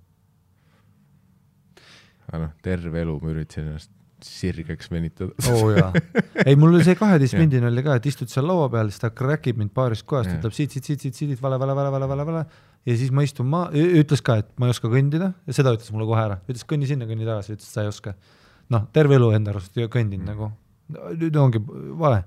aga 2.30 2.44
noh, 2.44 2.52
terve 2.62 3.02
elu 3.02 3.16
ma 3.22 3.32
üritasin 3.32 3.66
ennast 3.66 3.90
sirgeks 4.24 4.90
venitada. 4.92 5.32
oo 5.48 5.60
oh, 5.64 5.70
jaa, 5.72 5.90
ei 6.44 6.56
mul 6.58 6.74
oli 6.74 6.84
see 6.84 6.92
Jah. 6.94 7.00
kaheteistmindine 7.00 7.70
oli 7.70 7.84
ka, 7.86 7.96
et 8.00 8.08
istud 8.10 8.30
seal 8.32 8.46
laua 8.48 8.68
peal, 8.72 8.90
siis 8.92 9.02
ta 9.02 9.10
crack 9.16 9.48
ib 9.50 9.60
mind 9.60 9.72
paarist 9.76 10.04
kohast, 10.08 10.32
ütleb 10.34 10.54
siit, 10.56 10.74
siit, 10.74 10.86
siit, 10.86 11.00
siit, 11.00 11.16
siit, 11.16 11.40
vale, 11.42 11.58
vale, 11.60 11.76
vale, 11.78 11.92
vale, 11.94 12.08
vale, 12.10 12.26
vale. 12.28 12.42
ja 12.88 12.96
siis 13.00 13.14
ma 13.16 13.24
istun 13.26 13.48
maa, 13.50 13.70
ütles 13.72 14.22
ka, 14.26 14.40
et 14.42 14.50
ma 14.60 14.68
ei 14.68 14.74
oska 14.76 14.90
kõndida 14.92 15.32
ja 15.46 15.56
seda 15.56 15.72
ütles 15.76 15.88
mulle 15.94 16.08
kohe 16.10 16.26
ära, 16.26 16.40
ütles 16.46 16.66
kõnni 16.68 16.90
sinna, 16.90 17.08
kõnni 17.08 17.28
tagasi, 17.28 17.56
ütles, 17.56 17.70
sa 17.72 17.86
ei 17.86 17.92
oska. 17.92 18.14
noh, 18.70 18.84
terve 18.92 19.16
elu 19.16 19.32
enda 19.38 19.54
arust 19.54 19.80
kõndinud 19.80 20.20
Mm. 20.20 20.28
nagu, 20.34 20.52
nüüd 21.16 21.40
ongi 21.40 21.64
vale. 21.98 22.24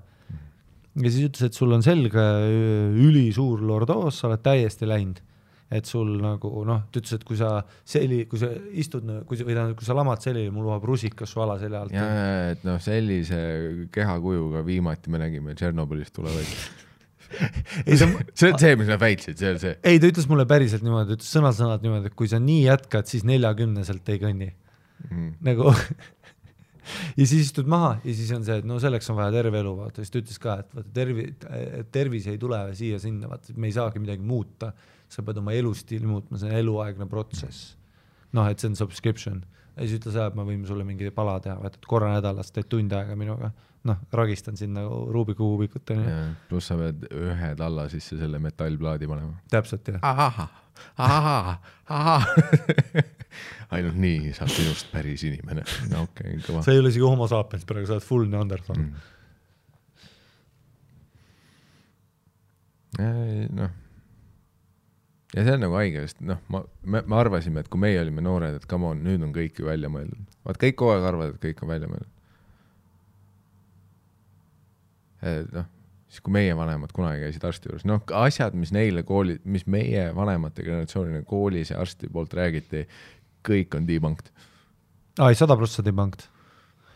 Ja 1.02 1.10
siis 1.10 1.28
ütles, 1.28 1.48
et 1.48 1.56
sul 1.56 1.74
on 1.74 1.84
selg 1.84 2.14
öö, 2.14 2.90
ülisuur 3.06 3.62
lordoos, 3.66 4.20
sa 4.20 4.28
oled 4.30 4.42
täiesti 4.44 4.88
läinud. 4.88 5.22
et 5.74 5.88
sul 5.88 6.10
nagu 6.22 6.50
noh, 6.68 6.84
ta 6.92 7.00
ütles, 7.00 7.16
et 7.16 7.24
kui 7.26 7.38
sa 7.40 7.48
seli, 7.88 8.20
kui 8.30 8.38
sa 8.38 8.50
istud, 8.78 9.08
kui 9.26 9.38
sa, 9.38 9.46
või 9.48 9.56
tähendab, 9.56 9.78
kui 9.80 9.86
sa 9.88 9.96
lamad 9.96 10.22
selili, 10.22 10.52
mul 10.54 10.68
vahab 10.68 10.84
rusikas 10.86 11.32
su 11.34 11.42
alaselja 11.42 11.80
alt. 11.82 11.94
ja, 11.96 12.04
ja, 12.04 12.48
et 12.52 12.66
noh, 12.68 12.78
sellise 12.84 13.40
kehakujuga 13.94 14.62
viimati 14.66 15.10
me 15.10 15.22
nägime 15.24 15.56
Tšernobõlist 15.58 16.14
tulevaid. 16.14 16.52
ei 17.88 17.96
ta, 17.98 18.06
see 18.36 18.52
on 18.52 18.60
see, 18.60 18.76
mis 18.78 18.92
nad 18.92 19.00
väitsid, 19.02 19.40
see 19.40 19.54
on 19.56 19.62
see. 19.62 19.72
ei 19.82 19.98
ta 19.98 20.12
ütles 20.12 20.28
mulle 20.30 20.46
päriselt 20.46 20.84
niimoodi, 20.86 21.16
ütles 21.18 21.32
sõna-sõnalt 21.34 21.82
niimoodi, 21.82 22.12
et 22.12 22.18
kui 22.20 22.30
sa 22.30 22.38
nii 22.38 22.68
jätkad, 22.68 23.10
siis 23.10 23.26
neljakümneselt 23.26 24.14
ei 24.14 24.22
kõnni 24.22 24.52
Mm. 25.10 25.34
nagu 25.44 25.68
ja 27.18 27.26
siis 27.26 27.48
istud 27.48 27.68
maha 27.70 27.96
ja 28.04 28.16
siis 28.16 28.32
on 28.36 28.44
see, 28.46 28.58
et 28.62 28.68
no 28.68 28.78
selleks 28.82 29.10
on 29.12 29.18
vaja 29.20 29.34
terve 29.34 29.60
elu, 29.60 29.74
vaata, 29.78 30.02
siis 30.02 30.12
ta 30.12 30.20
ütles 30.22 30.40
ka, 30.42 30.58
et 30.64 30.76
vaata 30.76 30.94
tervi-, 30.96 31.30
tervis 31.94 32.28
ei 32.32 32.40
tule 32.40 32.60
siia-sinna, 32.76 33.30
vaata, 33.30 33.56
me 33.56 33.70
ei 33.70 33.76
saagi 33.76 34.02
midagi 34.02 34.24
muuta, 34.26 34.72
sa 35.10 35.24
pead 35.26 35.40
oma 35.42 35.54
elustiili 35.56 36.08
muutma, 36.08 36.40
see 36.40 36.50
on 36.50 36.58
eluaegne 36.60 37.08
protsess. 37.10 37.74
noh, 38.34 38.48
et 38.50 38.58
see 38.58 38.72
on 38.72 38.78
subscription 38.78 39.44
ja 39.74 39.86
siis 39.86 39.98
ütles 39.98 40.18
et 40.20 40.36
me 40.38 40.46
võime 40.46 40.66
sulle 40.68 40.86
mingi 40.86 41.10
pala 41.14 41.38
teha, 41.42 41.56
vaata, 41.62 41.80
et 41.80 41.88
korra 41.90 42.12
nädalas 42.14 42.52
teed 42.54 42.68
tund 42.70 42.92
aega 42.94 43.16
minuga, 43.18 43.50
noh, 43.88 44.04
ragistan 44.14 44.58
sind 44.58 44.76
nagu 44.78 45.04
Rubiku 45.14 45.44
kuubikut 45.44 45.94
onju, 45.94 46.18
pluss 46.50 46.70
sa 46.70 46.78
pead 46.80 47.08
ühe 47.10 47.54
talla 47.58 47.88
sisse 47.92 48.18
selle 48.20 48.40
metallplaadi 48.42 49.10
panema. 49.10 49.38
täpselt 49.52 49.94
jah. 49.94 50.00
ahah, 50.02 50.46
ahah, 50.96 51.58
ahah. 51.88 53.12
Ainult 53.74 53.98
nii 54.00 54.32
saab 54.36 54.52
sinust 54.54 54.90
päris 54.92 55.24
inimene. 55.28 55.62
no 55.90 56.04
okei 56.08 56.34
okay,, 56.36 56.42
kõva. 56.46 56.64
sa 56.66 56.74
ei 56.74 56.82
ole 56.82 56.92
isegi 56.92 57.06
homo 57.06 57.28
sapiens 57.30 57.64
praegu, 57.68 57.86
sa 57.90 57.98
oled 57.98 58.06
full 58.06 58.26
neanderthal 58.30 58.78
mm.. 58.78 58.92
noh, 63.60 63.70
ja 65.34 65.44
see 65.44 65.56
on 65.56 65.64
nagu 65.64 65.78
haige, 65.78 66.06
sest 66.06 66.20
noh, 66.24 66.40
ma, 66.52 66.62
me, 66.86 67.02
me 67.02 67.18
arvasime, 67.18 67.64
et 67.64 67.70
kui 67.72 67.80
meie 67.82 68.00
olime 68.00 68.22
noored, 68.24 68.58
et 68.60 68.66
come 68.70 68.90
on, 68.92 69.00
nüüd 69.04 69.22
on 69.26 69.32
kõik 69.34 69.58
ju 69.60 69.68
välja 69.68 69.90
mõeldud. 69.92 70.26
vaat 70.46 70.60
kõik 70.62 70.76
kogu 70.80 70.94
aeg 70.94 71.08
arvavad, 71.10 71.34
et 71.34 71.42
kõik 71.42 71.62
on 71.64 71.72
välja 71.72 71.90
mõeldud. 71.90 72.10
noh, 75.56 75.66
siis 76.14 76.20
kui 76.22 76.34
meie 76.36 76.54
vanemad 76.56 76.92
kunagi 76.94 77.24
käisid 77.24 77.44
arsti 77.48 77.70
juures, 77.70 77.86
noh, 77.88 78.02
asjad, 78.20 78.54
mis 78.58 78.72
neile 78.76 79.02
kooli, 79.08 79.38
mis 79.48 79.64
meie 79.70 80.10
vanemate 80.14 80.62
generatsioonile 80.66 81.24
koolis 81.26 81.72
ja 81.72 81.80
arsti 81.82 82.10
poolt 82.12 82.36
räägiti, 82.36 82.84
kõik 83.46 83.76
on 83.78 83.88
debunked. 83.88 84.30
aa, 85.18 85.30
ei 85.30 85.38
sada 85.38 85.56
prossa 85.58 85.84
debunked. 85.86 86.26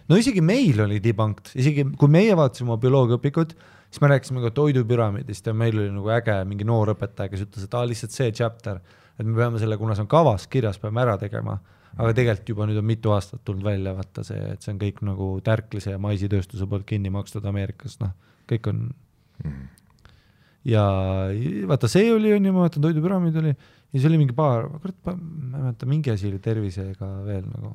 no 0.08 0.18
isegi 0.20 0.42
meil 0.44 0.80
oli 0.84 1.00
debunked, 1.04 1.52
isegi 1.58 1.86
kui 1.98 2.12
meie 2.12 2.36
vaatasime 2.38 2.72
oma 2.72 2.80
bioloogiaõpikut, 2.82 3.56
siis 3.88 4.02
me 4.04 4.12
rääkisime 4.12 4.44
ka 4.44 4.52
toidupüramiidist 4.56 5.48
ja 5.48 5.56
meil 5.56 5.78
oli 5.78 5.90
nagu 5.94 6.12
äge 6.12 6.38
mingi 6.48 6.66
noor 6.68 6.94
õpetaja, 6.94 7.32
kes 7.32 7.46
ütles, 7.46 7.66
et 7.68 7.74
aa 7.74 7.88
lihtsalt 7.88 8.14
see 8.14 8.30
chapter, 8.32 8.82
et 9.18 9.26
me 9.26 9.36
peame 9.38 9.60
selle, 9.62 9.78
kuna 9.80 9.96
see 9.96 10.06
on 10.06 10.12
kavas 10.12 10.46
kirjas, 10.50 10.80
peame 10.82 11.04
ära 11.04 11.18
tegema. 11.20 11.58
aga 11.98 12.12
tegelikult 12.14 12.50
juba 12.52 12.66
nüüd 12.68 12.78
on 12.78 12.84
mitu 12.86 13.10
aastat 13.10 13.40
tulnud 13.48 13.64
välja, 13.64 13.94
vaata 13.96 14.22
see, 14.22 14.38
et 14.52 14.62
see 14.62 14.74
on 14.74 14.78
kõik 14.78 15.00
nagu 15.08 15.30
tärklise 15.42 15.94
ja 15.96 15.98
maisitööstuse 15.98 16.68
poolt 16.68 16.84
kinni 16.86 17.10
makstud 17.10 17.46
Ameerikas, 17.48 17.96
noh, 18.02 18.12
kõik 18.50 18.68
on 18.70 18.84
ja 20.68 20.84
vaata, 21.68 21.90
see 21.90 22.10
oli, 22.12 22.32
on 22.36 22.46
ju, 22.46 22.52
ma 22.54 22.64
mäletan, 22.64 22.84
toidupüramiid 22.84 23.40
oli 23.40 23.54
ja 23.88 23.96
siis 24.00 24.06
oli 24.10 24.18
mingi 24.20 24.34
paar, 24.36 24.66
kurat, 24.82 24.96
ma 25.06 25.12
ei 25.14 25.52
mäleta, 25.54 25.86
mingi 25.88 26.10
asi 26.12 26.28
oli 26.28 26.38
tervisega 26.44 27.08
veel 27.24 27.46
nagu. 27.48 27.72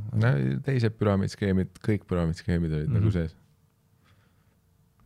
teised 0.66 0.94
püramiidskeemid, 1.00 1.74
kõik 1.88 2.06
püramiidskeemid 2.10 2.72
olid 2.74 2.88
mm 2.88 2.94
Mhm. 2.94 2.98
-hmm. 2.98 3.04
nagu 3.04 3.12
sees. 3.12 3.36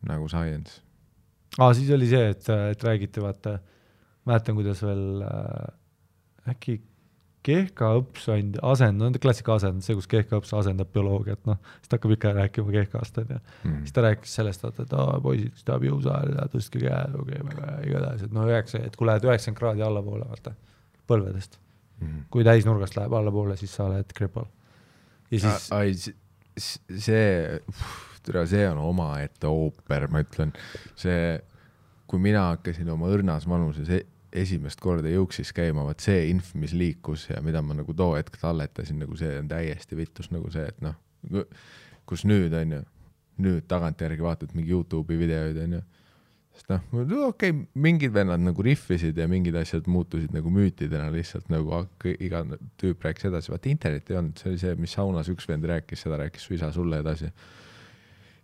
nagu 0.07 0.27
science. 0.29 0.81
aa, 1.59 1.73
siis 1.73 1.89
oli 1.95 2.07
see, 2.09 2.27
et, 2.33 2.49
et 2.73 2.83
räägiti, 2.83 3.21
vaata, 3.23 3.57
mäletan, 4.27 4.55
kuidas 4.59 4.81
veel 4.83 5.23
äh, 5.25 6.51
äkki 6.53 6.81
Kehka 7.47 7.93
õps 7.95 8.25
and- 8.33 8.57
asend-, 8.61 8.99
no 8.99 9.07
klassika 9.23 9.53
asend, 9.55 9.81
see, 9.85 9.95
kus 9.95 10.07
Kehka 10.11 10.35
õps 10.41 10.51
asendab 10.57 10.89
bioloogiat, 10.91 11.39
noh, 11.47 11.55
siis 11.79 11.87
ta 11.87 11.95
hakkab 11.95 12.11
ikka 12.17 12.33
rääkima 12.35 12.71
Kehkast, 12.75 13.17
onju. 13.21 13.37
Mhm. 13.63 13.77
siis 13.85 13.93
ta 13.95 14.01
rääkis 14.03 14.33
sellest, 14.35 14.63
vaata, 14.65 14.83
et 14.83 14.93
aa, 14.93 15.19
poisid, 15.23 15.53
kes 15.55 15.63
tahab 15.63 15.85
jõusaali, 15.87 16.35
tõstke 16.51 16.81
käed, 16.83 17.15
okei, 17.21 17.39
väga 17.47 17.69
hea, 17.71 17.77
igatahes, 17.87 18.23
et 18.27 18.31
no 18.35 18.43
üheksa, 18.49 18.81
et 18.85 18.95
kui 18.99 19.07
lähed 19.07 19.23
üheksakümmend 19.23 19.57
kraadi 19.61 19.81
allapoole, 19.87 20.27
vaata, 20.27 20.53
põlvedest. 21.07 21.59
Mhm. 21.97 22.27
kui 22.29 22.43
täisnurgast 22.45 22.93
läheb 22.93 23.13
allapoole, 23.17 23.55
siis 23.57 23.73
sa 23.73 23.87
oled 23.89 24.11
kripal. 24.13 24.45
ja 25.31 25.39
siis, 25.39 25.71
ai, 25.73 25.95
see, 26.57 27.61
tere, 28.23 28.43
see 28.47 28.67
on 28.69 28.77
omaette 28.83 29.49
ooper, 29.49 30.07
ma 30.11 30.21
ütlen, 30.21 30.53
see, 30.95 31.39
kui 32.07 32.21
mina 32.21 32.51
hakkasin 32.51 32.89
oma 32.93 33.09
õrnas 33.11 33.47
vanuses 33.49 33.89
e 33.89 34.03
esimest 34.37 34.81
korda 34.83 35.09
jõuksis 35.09 35.53
käima, 35.55 35.85
vot 35.87 36.03
see 36.03 36.27
inf, 36.29 36.51
mis 36.59 36.73
liikus 36.77 37.27
ja 37.31 37.39
mida 37.41 37.61
ma 37.63 37.77
nagu 37.77 37.93
too 37.97 38.13
hetk 38.17 38.37
talletasin, 38.41 38.99
nagu 39.01 39.15
see 39.17 39.39
on 39.39 39.47
täiesti 39.49 39.97
vittus 39.97 40.29
nagu 40.35 40.51
see, 40.53 40.67
et 40.67 40.81
noh, 40.83 40.97
kus 42.07 42.25
nüüd 42.27 42.53
on 42.57 42.75
ju, 42.77 42.81
nüüd 43.47 43.67
tagantjärgi 43.71 44.23
vaatad 44.23 44.53
mingi 44.57 44.73
Youtube'i 44.75 45.17
videoid 45.19 45.57
on 45.63 45.77
ju, 45.77 45.81
sest 46.57 46.71
noh, 46.73 46.83
okei 47.27 47.51
okay,, 47.53 47.55
mingid 47.77 48.13
vennad 48.15 48.41
nagu 48.41 48.63
rihvisid 48.65 49.17
ja 49.17 49.27
mingid 49.29 49.55
asjad 49.59 49.87
muutusid 49.91 50.33
nagu 50.33 50.49
müütidena 50.53 51.11
lihtsalt 51.13 51.51
nagu 51.53 51.73
hak- 51.75 52.07
iga 52.17 52.41
tüüp 52.81 53.05
rääkis 53.05 53.29
edasi, 53.29 53.53
vaata 53.53 53.69
internetti 53.69 54.15
ei 54.15 54.21
olnud, 54.21 54.41
see 54.41 54.51
oli 54.51 54.61
see, 54.63 54.73
mis 54.81 54.95
saunas 54.97 55.29
üks 55.33 55.47
vend 55.49 55.67
rääkis, 55.69 56.01
seda 56.05 56.17
rääkis 56.23 56.47
su 56.47 56.55
isa 56.57 56.71
sulle 56.73 57.01
edasi. 57.03 57.29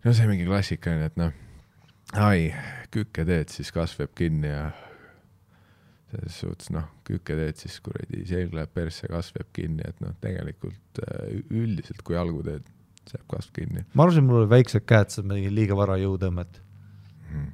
no 0.05 0.13
see 0.13 0.29
mingi 0.29 0.45
klassika 0.45 0.93
on 0.93 1.01
ju, 1.01 1.09
et 1.09 1.17
noh, 1.21 1.33
ai, 2.27 2.51
kükke 2.93 3.25
teed, 3.25 3.53
siis 3.53 3.73
kasv 3.73 4.05
jääb 4.05 4.13
kinni 4.19 4.51
ja 4.51 4.67
selles 6.11 6.37
suhtes 6.43 6.69
noh, 6.75 6.85
kükke 7.07 7.37
teed, 7.39 7.57
siis 7.57 7.79
kuradi 7.81 8.21
selg 8.29 8.53
läheb 8.53 8.73
persse, 8.75 9.09
kasv 9.09 9.41
jääb 9.41 9.51
kinni, 9.57 9.89
et 9.89 10.05
noh, 10.05 10.13
tegelikult 10.21 11.01
äh, 11.07 11.41
üldiselt 11.49 12.05
kui 12.05 12.19
jalgu 12.19 12.45
teed, 12.45 12.69
siis 13.01 13.17
jääb 13.17 13.25
kasv 13.33 13.57
kinni 13.57 13.87
ma 13.93 14.05
arvasin, 14.05 14.29
mul 14.29 14.43
olid 14.43 14.53
väiksed 14.53 14.85
käed, 14.85 15.09
siis 15.09 15.25
ma 15.25 15.39
tegin 15.39 15.57
liiga 15.57 15.79
vara 15.79 15.97
jõutõmmet. 16.01 16.61
mm.. 17.31 17.51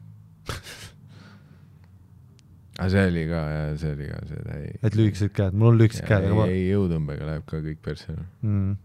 Aga 2.80 2.90
see 2.94 3.06
oli 3.12 3.24
ka 3.28 3.40
see 3.80 3.94
oli 3.96 4.10
ka 4.10 4.20
see 4.28 4.44
täi-. 4.46 4.76
et 4.88 4.96
lühikesed 4.96 5.34
käed, 5.36 5.56
mul 5.58 5.74
on 5.74 5.80
lühikesed 5.82 6.06
käed, 6.08 6.28
aga 6.30 6.38
ma, 6.38 6.46
ei 6.52 6.70
jõutõmbega 6.70 7.28
läheb 7.28 7.48
ka 7.50 7.60
kõik 7.64 7.82
persse. 7.86 8.16
mm.. 8.46 8.76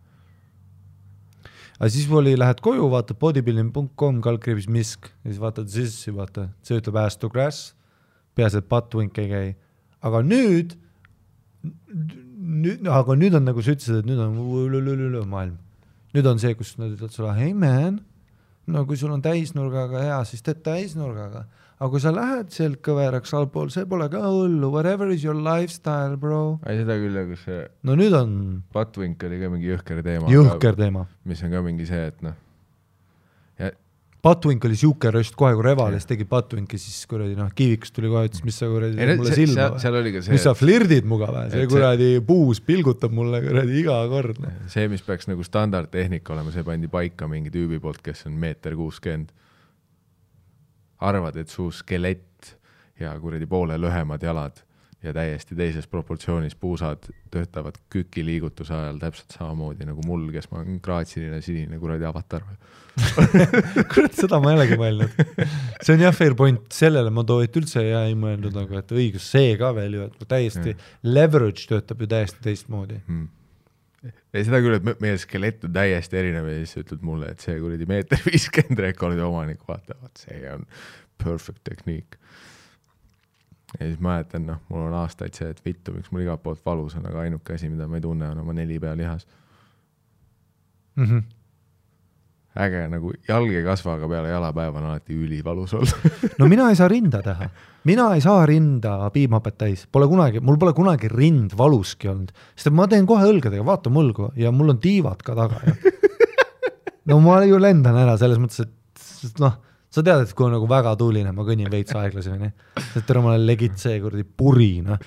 aga 1.79 1.91
siis 1.95 2.09
oli, 2.11 2.35
lähed 2.41 2.63
koju, 2.65 2.89
vaatad 2.93 3.21
bodybuilding.com 3.23 4.23
kaldkriips 4.25 4.71
misk 4.73 5.11
ja 5.13 5.31
siis 5.31 5.43
vaatad 5.43 5.71
sissi, 5.71 6.15
vaata, 6.15 6.49
see 6.67 6.81
ütleb 6.81 6.99
ass 7.05 7.21
to 7.21 7.31
grass, 7.33 7.75
peaasi, 8.39 8.63
et 8.63 8.71
butt-wink 8.71 9.21
ei 9.23 9.31
käi. 9.31 9.53
aga 10.05 10.25
nüüd, 10.27 10.75
nüüd, 11.63 12.91
aga 12.91 13.19
nüüd 13.21 13.39
on 13.39 13.47
nagu 13.47 13.63
sa 13.63 13.77
ütlesid, 13.77 14.03
et 14.03 14.11
nüüd 14.11 14.19
on 14.25 15.31
maailm. 15.31 15.61
nüüd 16.15 16.27
on 16.31 16.43
see, 16.43 16.57
kus 16.59 16.75
nad 16.83 16.91
ütlevad 16.91 17.15
sulle, 17.15 17.37
hey 17.39 17.55
man, 17.55 18.03
no 18.67 18.85
kui 18.89 18.97
sul 19.01 19.13
on 19.15 19.23
täisnurgaga 19.25 20.03
hea, 20.05 20.19
siis 20.29 20.45
teed 20.45 20.63
täisnurgaga. 20.67 21.45
aga 21.75 21.91
kui 21.91 22.01
sa 22.01 22.13
lähed 22.15 22.53
sealt 22.55 22.81
kõveraks 22.87 23.35
allpool, 23.37 23.73
see 23.75 23.87
pole 23.91 24.07
ka 24.13 24.23
hullu, 24.25 24.71
whatever 24.73 25.11
is 25.11 25.25
your 25.27 25.37
lifestyle, 25.37 26.17
bro. 26.21 26.61
ei, 26.65 26.81
seda 26.81 26.97
küll, 27.01 27.19
aga 27.25 27.41
see 27.41 27.61
no 27.85 27.99
nüüd 27.99 28.17
on 28.17 28.39
buttwink 28.75 29.27
oli 29.29 29.43
ka 29.43 29.53
mingi 29.53 29.73
jõhker 29.73 30.01
teema. 30.07 30.31
jõhker 30.33 30.79
teema. 30.81 31.07
mis 31.29 31.45
on 31.45 31.55
ka 31.57 31.65
mingi 31.67 31.89
see, 31.91 32.09
et 32.13 32.25
noh, 32.25 32.39
Buttwink 34.25 34.65
oli 34.65 34.77
siuke 34.81 35.11
röst 35.13 35.35
kohe, 35.37 35.53
kui 35.53 35.65
Revalis 35.67 36.07
tegi 36.09 36.25
Buttwinki, 36.29 36.79
siis 36.81 37.03
kuradi 37.11 37.35
noh, 37.37 37.51
Kivikas 37.55 37.93
tuli 37.93 38.09
kohe, 38.09 38.25
ütles, 38.31 38.41
mis 38.47 38.57
sa 38.57 38.69
kuradi 38.73 38.97
no 38.97 39.17
mulle 39.21 39.35
see- 39.35 39.47
silma 39.47 39.67
seal, 39.83 39.99
oli 40.01 40.13
ka 40.15 40.23
see 40.25 40.33
mis, 40.33 40.45
sa 40.47 40.55
flirdid 40.57 41.05
muga 41.11 41.29
või, 41.29 41.51
see 41.53 41.61
et 41.61 41.69
see- 41.69 41.73
kuradi 41.75 42.09
puus 42.25 42.61
pilgutab 42.65 43.13
mulle 43.13 43.43
kuradi 43.45 43.77
iga 43.83 43.99
kord. 44.09 44.41
noh. 44.41 44.55
see, 44.73 44.89
mis 44.89 45.05
peaks 45.05 45.29
nagu 45.29 45.45
standardtehnika 45.45 46.33
olema, 46.33 46.55
see 46.55 46.65
pandi 46.65 46.89
paika 46.89 47.29
mingi 47.29 47.53
tüübi 47.53 47.81
poolt, 47.85 48.01
kes 48.07 48.25
on 48.31 48.39
meeter 48.41 48.75
kuuskümmend. 48.81 49.29
arvad, 51.05 51.37
et 51.37 51.49
su 51.53 51.69
skelett 51.75 52.55
ja 53.01 53.13
kuradi 53.21 53.47
poole 53.51 53.77
lühemad 53.77 54.23
jalad 54.25 54.63
ja 55.05 55.13
täiesti 55.13 55.57
teises 55.59 55.87
proportsioonis 55.91 56.55
puusad 56.57 57.11
töötavad 57.35 57.77
küki 57.93 58.25
liigutuse 58.25 58.73
ajal 58.73 58.99
täpselt 59.03 59.37
samamoodi 59.37 59.85
nagu 59.85 60.01
mul, 60.07 60.31
kes 60.33 60.49
ma 60.51 60.63
olen 60.63 60.79
graatsiline 60.81 61.43
sinine 61.45 61.77
kuradi 61.83 62.09
avatar. 62.09 62.47
kurat, 63.93 64.15
seda 64.15 64.39
ma 64.43 64.53
ei 64.53 64.59
olegi 64.59 64.77
mõelnud. 64.79 65.15
see 65.83 65.97
on 65.97 66.03
jah 66.05 66.15
fair 66.15 66.37
point, 66.39 66.67
sellele 66.75 67.11
ma 67.15 67.25
too, 67.27 67.43
et 67.45 67.57
üldse 67.59 67.83
ja 67.83 68.05
ei 68.09 68.17
mõelnud 68.19 68.55
nagu, 68.55 68.79
et 68.79 68.95
õigus, 68.95 69.27
see 69.35 69.55
ka 69.61 69.73
veel 69.77 69.99
ju, 69.99 70.09
et 70.11 70.27
täiesti 70.31 70.77
leverage 71.07 71.67
töötab 71.71 72.05
ju 72.05 72.11
täiesti 72.11 72.43
teistmoodi. 72.45 73.01
mm.. 73.03 74.13
ei 74.35 74.47
seda 74.47 74.63
küll, 74.65 74.79
et 74.79 74.87
me- 74.87 74.97
meie 75.03 75.19
skelett 75.21 75.67
on 75.67 75.75
täiesti 75.75 76.21
erinev 76.23 76.51
ja 76.53 76.59
siis 76.61 76.77
sa 76.77 76.85
ütled 76.85 77.07
mulle, 77.07 77.33
et 77.35 77.43
see 77.43 77.59
kuradi 77.63 77.91
meeter 77.91 78.23
viiskümmend 78.31 78.85
rekordi 78.87 79.25
omanik, 79.27 79.65
vaata, 79.69 79.99
vaat 80.01 80.27
see 80.27 80.43
on 80.55 80.67
perfect 81.23 81.65
tehniik. 81.67 82.19
ja 83.81 83.87
siis 83.89 83.99
mäletan, 83.99 84.47
noh, 84.47 84.63
mul 84.71 84.87
on 84.87 85.01
aastaid 85.03 85.35
see, 85.35 85.51
et 85.51 85.65
vittu, 85.67 85.97
miks 85.97 86.15
mul 86.15 86.23
igalt 86.23 86.47
poolt 86.47 86.63
valus 86.67 86.95
on, 87.01 87.09
aga 87.11 87.27
ainuke 87.27 87.59
asi, 87.59 87.73
mida 87.73 87.91
ma 87.91 87.99
ei 87.99 88.05
tunne, 88.07 88.29
on 88.31 88.45
oma 88.45 88.55
nelipealihas. 88.55 89.27
Mm 90.95 91.09
-hmm. 91.09 91.33
Äge 92.55 92.85
nagu 92.91 93.11
jalg 93.27 93.51
ei 93.51 93.65
kasva, 93.67 93.97
aga 93.99 94.09
peale 94.11 94.31
jalapäeva 94.31 94.79
on 94.79 94.91
alati 94.93 95.17
ülivalus 95.19 95.75
olnud. 95.75 96.19
no 96.41 96.49
mina 96.51 96.69
ei 96.71 96.79
saa 96.79 96.89
rinda 96.91 97.21
teha, 97.25 97.49
mina 97.91 98.07
ei 98.15 98.23
saa 98.23 98.45
rinda 98.47 98.95
piimhapet 99.15 99.59
täis, 99.59 99.85
pole 99.91 100.07
kunagi, 100.11 100.43
mul 100.45 100.59
pole 100.63 100.75
kunagi 100.77 101.11
rind 101.11 101.57
valuski 101.59 102.11
olnud, 102.13 102.31
sest 102.55 102.71
et 102.71 102.77
ma 102.79 102.87
teen 102.91 103.09
kohe 103.11 103.27
õlgadega, 103.27 103.65
vaata 103.67 103.91
mulgu 103.95 104.31
ja 104.39 104.55
mul 104.55 104.77
on 104.77 104.81
tiivad 104.83 105.25
ka 105.27 105.35
taga 105.39 105.61
ja 105.67 105.75
no 107.11 107.19
ma 107.25 107.41
ju 107.45 107.59
lendan 107.61 107.99
ära 108.05 108.15
selles 108.21 108.39
mõttes, 108.43 108.63
et 109.27 109.43
noh, 109.43 109.59
sa 109.91 110.05
tead, 110.07 110.23
et 110.23 110.35
kui 110.37 110.47
on 110.47 110.55
nagu 110.55 110.69
väga 110.71 110.95
tuuline, 111.01 111.35
ma 111.35 111.47
kõnnin 111.47 111.71
veits 111.73 111.95
aeglasemini, 111.99 112.53
sest 112.93 113.07
tere, 113.09 113.23
ma 113.25 113.35
olen 113.35 113.49
legit 113.49 113.83
see 113.83 113.99
kuradi 114.03 114.23
puri, 114.25 114.77
noh. 114.87 115.03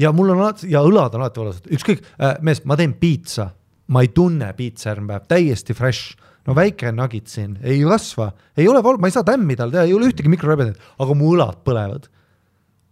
ja 0.00 0.12
mul 0.12 0.34
on 0.36 0.44
alati 0.44 0.68
ja 0.74 0.84
õlad 0.84 1.16
on 1.16 1.24
alati 1.24 1.42
valusad, 1.42 1.72
ükskõik 1.80 2.04
äh,, 2.20 2.36
mees, 2.44 2.60
ma 2.68 2.76
teen 2.76 2.92
piitsa, 3.00 3.48
ma 3.88 4.04
ei 4.04 4.12
tunne 4.12 4.52
piitsa 4.52 4.92
järgmine 4.92 5.16
päev, 5.16 5.26
täiesti 5.32 5.76
fresh 5.80 6.20
no 6.44 6.56
väike 6.56 6.92
nugget 6.94 7.30
siin, 7.32 7.56
ei 7.64 7.80
kasva, 7.86 8.32
ei 8.58 8.66
ole 8.70 8.82
val-, 8.84 9.00
ma 9.00 9.08
ei 9.08 9.14
saa 9.14 9.26
tämmi 9.26 9.56
tal 9.58 9.72
teha, 9.72 9.86
ei 9.88 9.94
ole 9.96 10.10
ühtegi 10.10 10.30
mikrorebedat, 10.32 10.92
aga 11.00 11.16
mu 11.16 11.32
õlad 11.34 11.62
põlevad. 11.66 12.10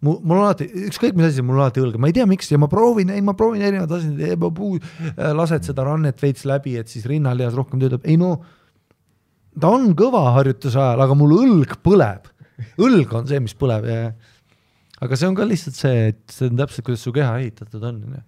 mu, 0.03 0.17
mul 0.19 0.41
on 0.41 0.49
alati, 0.49 0.67
ükskõik 0.89 1.15
mis 1.19 1.29
asi, 1.29 1.45
mul 1.47 1.61
on 1.61 1.67
alati 1.67 1.83
õlg, 1.85 2.01
ma 2.01 2.11
ei 2.11 2.17
tea, 2.17 2.27
miks 2.27 2.51
ja 2.51 2.59
ma 2.59 2.67
proovin, 2.71 3.13
ei 3.15 3.23
ma 3.23 3.37
proovin 3.39 3.63
erinevaid 3.63 3.93
asju, 3.99 4.81
lased 5.39 5.69
seda 5.69 5.87
rannet 5.87 6.19
veits 6.23 6.47
läbi, 6.49 6.75
et 6.81 6.91
siis 6.91 7.07
rinnalihas 7.11 7.55
rohkem 7.59 7.83
töötab, 7.83 8.03
ei 8.09 8.19
no 8.19 8.35
ta 9.61 9.71
on 9.73 9.93
kõva 9.99 10.25
harjutuse 10.39 10.81
ajal, 10.81 11.05
aga 11.05 11.17
mul 11.19 11.37
õlg 11.37 11.77
põleb. 11.85 12.29
õlg 12.81 13.15
on 13.19 13.29
see, 13.29 13.41
mis 13.43 13.55
põleb 13.59 13.87
ja 13.89 14.13
aga 15.03 15.19
see 15.19 15.29
on 15.29 15.37
ka 15.39 15.47
lihtsalt 15.49 15.77
see, 15.77 16.05
et 16.13 16.23
see 16.31 16.51
on 16.51 16.61
täpselt, 16.61 16.87
kuidas 16.87 17.05
su 17.05 17.13
keha 17.15 17.35
ehitatud 17.43 17.83
on, 17.85 18.03
onju. 18.09 18.23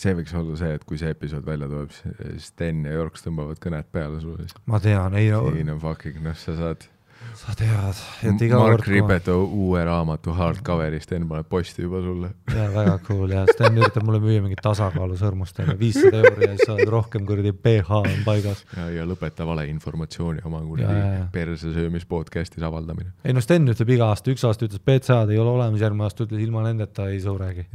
See 0.00 0.14
võiks 0.18 0.36
olla 0.36 0.56
see, 0.60 0.76
et 0.78 0.86
kui 0.88 1.00
see 1.00 1.12
episood 1.14 1.44
välja 1.46 1.68
tuleb, 1.70 1.92
siis 1.96 2.48
Sten 2.52 2.86
ja 2.88 2.96
Jorks 2.96 3.26
tõmbavad 3.26 3.60
kõned 3.62 3.90
peale 3.92 4.22
sulle, 4.22 4.48
ma 4.70 4.80
tean, 4.82 5.18
ei 5.20 5.28
no 5.32 5.44
siin 5.50 5.74
on 5.74 5.82
fucking, 5.82 6.22
noh, 6.24 6.38
sa 6.38 6.56
saad 6.58 6.88
sa 7.36 7.52
tead, 7.56 7.98
et 8.26 8.42
iga 8.44 8.58
Mark 8.58 8.80
kord, 8.80 8.86
kui 8.86 9.00
ma 9.00 9.06
Ribeto 9.06 9.34
uue 9.44 9.82
raamatu 9.86 10.32
hardcover'i, 10.36 11.00
Sten 11.02 11.26
paneb 11.28 11.48
posti 11.50 11.84
juba 11.84 12.00
sulle. 12.04 12.30
jaa, 12.50 12.66
väga 12.74 12.96
cool 13.06 13.34
ja 13.34 13.44
Sten 13.50 13.78
üritab 13.78 14.06
mulle 14.08 14.20
müüa 14.24 14.42
mingit 14.44 14.62
tasakaalu 14.64 15.18
sõrmustega, 15.20 15.76
viissada 15.80 16.22
euri 16.24 16.46
ja 16.46 16.50
siis 16.54 16.66
sa 16.66 16.74
oled 16.74 16.92
rohkem 16.92 17.26
kuradi 17.28 17.52
pH 17.52 18.00
on 18.00 18.24
paigas. 18.26 18.64
ja, 18.76 18.88
ja 18.96 19.06
lõpeta 19.08 19.46
valeinformatsiooni 19.48 20.44
oma 20.48 20.62
kuradi 20.66 21.24
perse 21.34 21.72
söömis 21.76 22.08
podcast'is 22.10 22.64
avaldamine. 22.66 23.14
ei 23.24 23.36
no 23.36 23.44
Sten 23.44 23.68
ütleb 23.72 23.96
iga 23.96 24.10
aasta, 24.14 24.32
üks 24.34 24.44
aasta 24.48 24.68
ütles 24.68 24.82
BCA-d 24.84 25.34
ei 25.34 25.40
ole 25.40 25.54
olemas, 25.54 25.80
järgmine 25.84 26.08
aasta 26.08 26.26
ütles 26.26 26.44
ilma 26.44 26.64
nendeta 26.66 27.10
ei 27.12 27.20
suregi. 27.22 27.68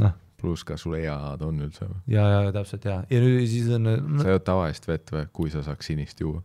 Noh. 0.00 0.18
Pluss 0.42 0.66
kas 0.66 0.82
sul 0.84 0.98
EA-d 0.98 1.46
on 1.46 1.62
üldse 1.64 1.86
või? 1.86 2.00
ja, 2.14 2.26
ja 2.34 2.50
täpselt 2.54 2.88
ja, 2.88 3.02
ja 3.08 3.22
nüüd 3.22 3.46
siis 3.50 3.70
on 3.72 3.86
no, 3.88 4.18
sa 4.22 4.34
jood 4.34 4.44
tavalist 4.48 4.90
vett 4.90 5.14
või, 5.14 5.28
kui 5.32 5.54
sa 5.54 5.64
saaks 5.64 5.92
sinist 5.92 6.20
juua? 6.20 6.42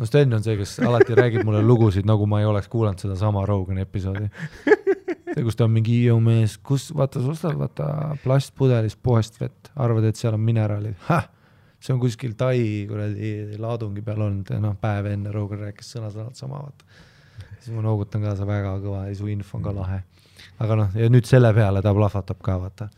no 0.00 0.08
Sten 0.08 0.32
on 0.32 0.44
see, 0.44 0.56
kes 0.60 0.78
alati 0.86 1.16
räägib 1.18 1.44
mulle 1.48 1.60
lugusid, 1.64 2.06
nagu 2.08 2.26
ma 2.30 2.40
ei 2.40 2.48
oleks 2.48 2.70
kuulanud 2.72 3.02
sedasama 3.02 3.44
Rogani 3.48 3.84
episoodi. 3.84 4.30
kus 5.44 5.56
ta 5.56 5.66
on 5.66 5.74
mingi 5.74 5.94
Hiiu 6.00 6.18
mees, 6.24 6.56
kus 6.58 6.90
vaata, 6.96 7.20
sa 7.22 7.34
ostad 7.34 7.58
vaata 7.58 7.90
plastpudelis 8.24 8.96
poest 8.96 9.38
vett, 9.40 9.70
arvad, 9.80 10.08
et 10.08 10.18
seal 10.18 10.36
on 10.36 10.42
mineraalid, 10.44 10.96
see 11.80 11.94
on 11.94 12.00
kuskil 12.02 12.34
Tai 12.38 12.56
kuradi 12.88 13.60
laadungi 13.60 14.04
peal 14.04 14.24
olnud 14.26 14.50
ja 14.52 14.60
noh, 14.62 14.76
päev 14.80 15.10
enne 15.12 15.32
Rogan 15.34 15.66
rääkis 15.66 15.94
sõna-sõnalt 15.94 16.40
sama, 16.40 16.64
vaata. 16.64 17.04
siis 17.60 17.72
ma 17.76 17.84
noogutan 17.84 18.24
kaasa 18.24 18.48
väga 18.48 18.74
kõva 18.82 19.06
ja 19.08 19.16
su 19.16 19.30
info 19.32 19.58
on 19.60 19.68
ka 19.68 19.76
lahe. 19.76 20.02
Aga 20.58 20.80
noh, 20.82 20.98
ja 20.98 21.12
nüüd 21.12 21.28
selle 21.28 21.52
peale 21.56 21.82
ta 21.84 21.94
plahvatab 21.94 22.42
ka, 22.42 22.58
vaata. 22.64 22.90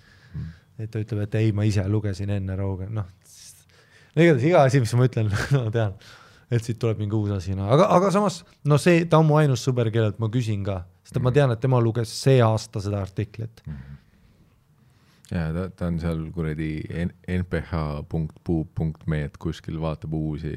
et 0.79 0.91
ta 0.91 1.03
ütleb, 1.03 1.27
et 1.27 1.39
ei, 1.41 1.53
ma 1.53 1.67
ise 1.69 1.85
lugesin 1.89 2.31
enne 2.31 2.57
Rogan, 2.57 2.95
noh. 2.95 3.07
no 4.17 4.27
igatahes 4.27 4.49
iga 4.49 4.67
asi, 4.67 4.81
mis 4.83 4.95
ma 4.99 5.09
ütlen, 5.11 5.31
ma 5.59 5.71
tean 5.75 5.97
et 6.53 6.65
siit 6.67 6.79
tuleb 6.81 6.99
mingi 7.01 7.17
uus 7.17 7.31
asi, 7.39 7.55
no 7.57 7.65
aga, 7.73 7.87
aga 7.97 8.11
samas 8.13 8.43
no 8.69 8.77
see, 8.81 9.07
ta 9.09 9.19
on 9.23 9.27
mu 9.29 9.35
ainus 9.41 9.63
sõber, 9.65 9.89
kellelt 9.95 10.19
ma 10.23 10.29
küsin 10.33 10.63
ka, 10.67 10.77
sest 11.07 11.17
et 11.19 11.25
ma 11.25 11.33
tean, 11.35 11.51
et 11.55 11.61
tema 11.63 11.79
luges 11.83 12.11
see 12.13 12.39
aasta 12.45 12.79
seda 12.85 12.99
artiklit. 13.03 13.63
ja 15.33 15.43
ta, 15.57 15.63
ta 15.71 15.83
on 15.89 15.97
seal 16.03 16.21
kuradi 16.35 16.73
nph.puu.me, 17.39 19.19
et 19.29 19.37
kuskil 19.41 19.77
vaatab 19.83 20.13
uusi 20.19 20.55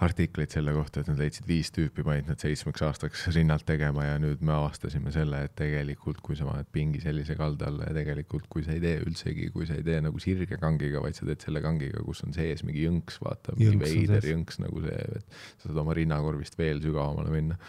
artikleid 0.00 0.52
selle 0.52 0.72
kohta, 0.72 1.02
et 1.02 1.10
nad 1.10 1.18
leidsid 1.20 1.46
viis 1.48 1.68
tüüpi, 1.76 2.04
panid 2.06 2.28
nad 2.30 2.40
seitsmeks 2.40 2.82
aastaks 2.86 3.26
rinnalt 3.34 3.66
tegema 3.68 4.06
ja 4.06 4.16
nüüd 4.22 4.40
me 4.46 4.54
avastasime 4.54 5.12
selle, 5.14 5.42
et 5.46 5.54
tegelikult 5.58 6.22
kui 6.24 6.38
sa 6.38 6.46
paned 6.48 6.70
pingi 6.72 7.02
sellise 7.04 7.36
kalda 7.38 7.68
alla 7.68 7.90
ja 7.90 7.96
tegelikult 7.98 8.48
kui 8.52 8.64
sa 8.64 8.72
ei 8.76 8.82
tee 8.82 8.96
üldsegi, 9.04 9.50
kui 9.54 9.68
sa 9.68 9.76
ei 9.76 9.84
tee 9.86 10.00
nagu 10.04 10.22
sirge 10.22 10.56
kangiga, 10.60 11.02
vaid 11.04 11.18
sa 11.18 11.28
teed 11.28 11.44
selle 11.44 11.62
kangiga, 11.64 12.00
kus 12.06 12.24
on 12.26 12.36
sees 12.36 12.64
mingi 12.66 12.86
jõnks, 12.86 13.20
vaata, 13.24 13.56
mingi 13.60 13.80
veider 13.82 14.30
jõnks 14.32 14.62
nagu 14.64 14.84
see, 14.86 15.20
et 15.20 15.40
sa 15.60 15.68
saad 15.68 15.82
oma 15.84 15.96
rinnakorvist 15.98 16.56
veel 16.60 16.80
sügavamale 16.84 17.34
minna, 17.34 17.60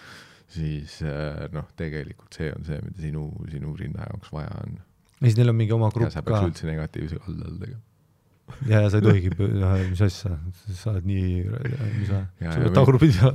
siis 0.52 1.02
äh, 1.04 1.46
noh, 1.56 1.68
tegelikult 1.80 2.40
see 2.40 2.52
on 2.56 2.68
see, 2.68 2.80
mida 2.88 3.08
sinu, 3.10 3.28
sinu 3.52 3.76
rinna 3.80 4.08
jaoks 4.08 4.32
vaja 4.34 4.56
on. 4.64 4.80
Ja 5.20 5.28
siis 5.28 5.38
neil 5.38 5.52
on 5.52 5.60
mingi 5.60 5.76
oma 5.76 5.92
grupp 5.94 6.16
ka. 6.16 6.44
üldse 6.48 6.68
negatiivse 6.70 7.20
kalda 7.22 7.52
all 7.52 7.60
tegema. 7.62 7.91
ja, 8.68 8.82
ja 8.86 8.90
sa 8.90 9.00
ei 9.00 9.06
tohigi, 9.06 9.32
mis 9.90 10.02
asja, 10.06 10.36
sa 10.70 10.94
oled 10.94 11.08
nii, 11.10 11.32
mis 12.00 12.10
sa 12.12 12.26
ja 12.42 12.58
on 12.60 12.76
tagurpidi 12.76 13.18
ja 13.18 13.32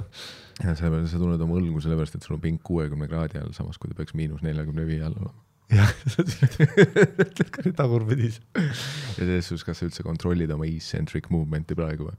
ja 0.65 0.77
sa, 0.77 0.89
sa 0.89 1.19
tunned 1.21 1.43
oma 1.45 1.59
õlgu 1.59 1.83
sellepärast, 1.85 2.17
et 2.17 2.27
sul 2.27 2.37
on 2.39 2.45
pink 2.45 2.63
kuuekümne 2.67 3.09
kraadi 3.11 3.41
all, 3.41 3.53
samas 3.57 3.81
kui 3.81 3.91
ta 3.91 3.99
peaks 3.99 4.17
miinus 4.17 4.45
neljakümne 4.47 4.87
viie 4.89 5.03
all 5.05 5.17
olema. 5.19 5.35
jah, 5.73 5.91
sa 6.13 6.25
ütled 6.25 7.51
ka 7.53 7.65
nii 7.67 7.75
tagurpidi. 7.77 8.31
ja 8.57 9.19
selles 9.19 9.51
suhtes, 9.51 9.67
kas 9.67 9.83
sa 9.83 9.89
üldse 9.89 10.07
kontrollid 10.07 10.53
oma 10.55 10.69
eccentric 10.71 11.29
movement'i 11.35 11.77
praegu 11.79 12.09
või? 12.09 12.17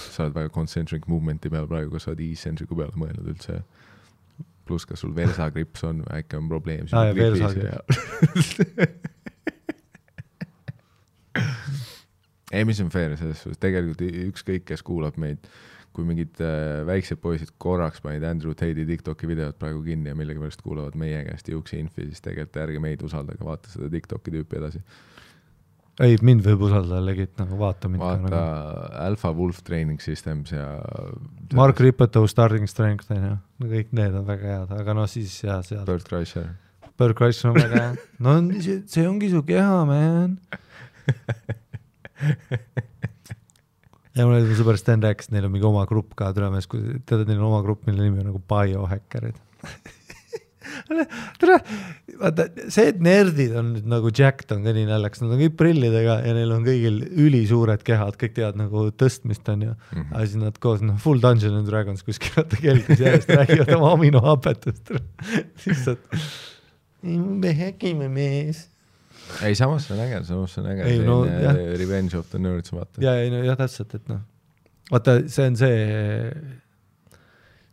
sa 0.00 0.24
oled 0.24 0.36
väga 0.38 0.50
concentric 0.54 1.06
movement'i 1.10 1.52
peal 1.52 1.68
praegu, 1.70 1.92
kas 1.94 2.08
sa 2.08 2.14
oled 2.14 2.24
eccentric'u 2.24 2.78
peale 2.78 2.96
mõelnud 2.98 3.30
üldse? 3.34 3.60
pluss, 4.70 4.86
kas 4.86 5.02
sul 5.02 5.14
versagrips 5.14 5.82
on 5.86 6.04
äkki 6.14 6.38
on 6.38 6.50
probleem 6.50 6.86
Aa, 6.94 7.10
jaa, 7.10 7.50
ja 7.58 7.78
ei, 12.50 12.64
mis 12.68 12.80
on 12.82 12.90
fair 12.92 13.16
selles 13.18 13.42
suhtes, 13.44 13.60
tegelikult 13.62 14.02
ükskõik, 14.30 14.64
kes 14.70 14.82
kuulab 14.86 15.18
meid, 15.20 15.46
kui 15.94 16.06
mingid 16.06 16.38
äh, 16.44 16.80
väiksed 16.86 17.18
poisid 17.22 17.52
korraks 17.62 18.02
panid 18.02 18.24
Andrew 18.26 18.54
Tate'i 18.54 18.86
Tiktoki 18.86 19.28
videot 19.30 19.58
praegu 19.58 19.82
kinni 19.86 20.12
ja 20.12 20.18
millegipärast 20.18 20.62
kuulavad 20.62 20.98
meie 20.98 21.24
käest 21.26 21.50
Juksi 21.50 21.80
infi, 21.82 22.06
siis 22.10 22.22
tegelikult 22.22 22.60
ärge 22.62 22.82
meid 22.82 23.02
usaldage, 23.06 23.42
vaata 23.46 23.72
seda 23.72 23.90
Tiktoki 23.90 24.34
tüüpi 24.36 24.60
edasi. 24.60 24.82
ei, 26.00 26.16
mind 26.22 26.46
võib 26.46 26.62
usaldada 26.68 27.02
legit 27.04 27.34
nagu 27.42 27.58
vaata 27.58 27.90
mind 27.90 28.04
vaata 28.04 28.22
nagu. 28.28 28.94
Alpha 29.02 29.34
Wolf 29.34 29.62
Training 29.66 30.02
Systems 30.02 30.54
ja 30.54 30.66
Mark 31.58 31.82
Rippetoe 31.82 32.30
Starting 32.30 32.70
Strength 32.70 33.10
on 33.14 33.26
ju, 33.26 33.36
kõik 33.74 33.94
need 33.98 34.14
on 34.14 34.26
väga 34.30 34.54
head, 34.54 34.76
aga 34.78 34.94
no 34.94 35.06
siis 35.10 35.34
ja 35.42 35.58
seal. 35.66 35.82
Bert 35.90 36.06
Kreischer. 36.06 36.52
Bird 37.00 37.16
Chrysler 37.16 37.54
on 37.54 37.56
väga 37.56 37.82
hea, 37.82 37.92
no 38.20 38.36
see, 38.60 38.82
see 38.90 39.08
ongi 39.08 39.30
su 39.32 39.42
keha, 39.48 39.82
man 39.88 40.38
ja 44.16 44.26
mul 44.26 44.38
oli 44.40 44.58
sõber 44.58 44.80
Sten 44.80 45.04
rääkis, 45.04 45.30
et 45.30 45.36
neil 45.36 45.48
on 45.48 45.54
mingi 45.54 45.68
oma 45.68 45.86
grupp 45.90 46.16
ka, 46.18 46.32
tule 46.36 46.50
mees, 46.54 46.68
kui 46.70 46.82
tead, 47.06 47.22
et 47.22 47.30
neil 47.30 47.40
on 47.40 47.50
oma 47.52 47.62
grupp, 47.66 47.86
mille 47.88 48.04
nimi 48.06 48.22
on 48.22 48.30
nagu 48.32 48.42
biohäkkerid 48.50 49.40
tere, 51.40 51.56
vaata 52.20 52.46
see, 52.72 52.90
et 52.90 53.00
nerdid 53.02 53.54
on 53.58 53.72
nüüd 53.74 53.86
nagu 53.90 54.10
jacked 54.14 54.52
on 54.54 54.64
ka 54.66 54.74
nii 54.76 54.86
naljakas, 54.88 55.22
nad 55.24 55.34
on 55.34 55.40
kõik 55.40 55.56
prillidega 55.60 56.18
ja 56.26 56.34
neil 56.36 56.52
on 56.54 56.66
kõigil 56.66 57.00
ülisuured 57.24 57.84
kehad, 57.86 58.18
kõik 58.20 58.34
teevad 58.36 58.58
nagu 58.60 58.86
tõstmist, 59.00 59.46
onju 59.50 59.72
mm. 59.72 59.92
-hmm. 59.92 60.10
aga 60.12 60.26
siis 60.26 60.42
nad 60.42 60.58
koos, 60.62 60.84
noh, 60.84 60.98
full 61.02 61.22
Dungeons 61.22 61.62
and 61.62 61.70
Dragons 61.70 62.04
kuskil 62.06 62.34
vaata 62.36 62.60
kelkis 62.60 63.04
järjest 63.04 63.32
räägivad 63.34 63.72
oma 63.78 63.94
aminohapetest 63.96 64.92
lihtsalt. 65.64 66.20
me 67.02 67.54
häkime 67.56 68.10
mees 68.12 68.68
ei, 69.46 69.56
samas 69.58 69.86
see 69.86 69.96
on 69.96 70.02
äge, 70.04 70.22
samas 70.28 70.54
see 70.54 70.62
on 70.62 70.70
äge, 70.72 70.88
no. 71.06 71.20
Revenge 71.80 72.18
of 72.18 72.28
the 72.32 72.40
Nerds, 72.42 72.72
vaata. 72.74 73.02
ja 73.04 73.16
ei 73.20 73.30
no 73.32 73.42
jah, 73.44 73.58
täpselt, 73.58 73.94
et 73.98 74.10
noh, 74.10 74.20
vaata, 74.90 75.16
see 75.30 75.48
on 75.50 75.58
see, 75.60 75.80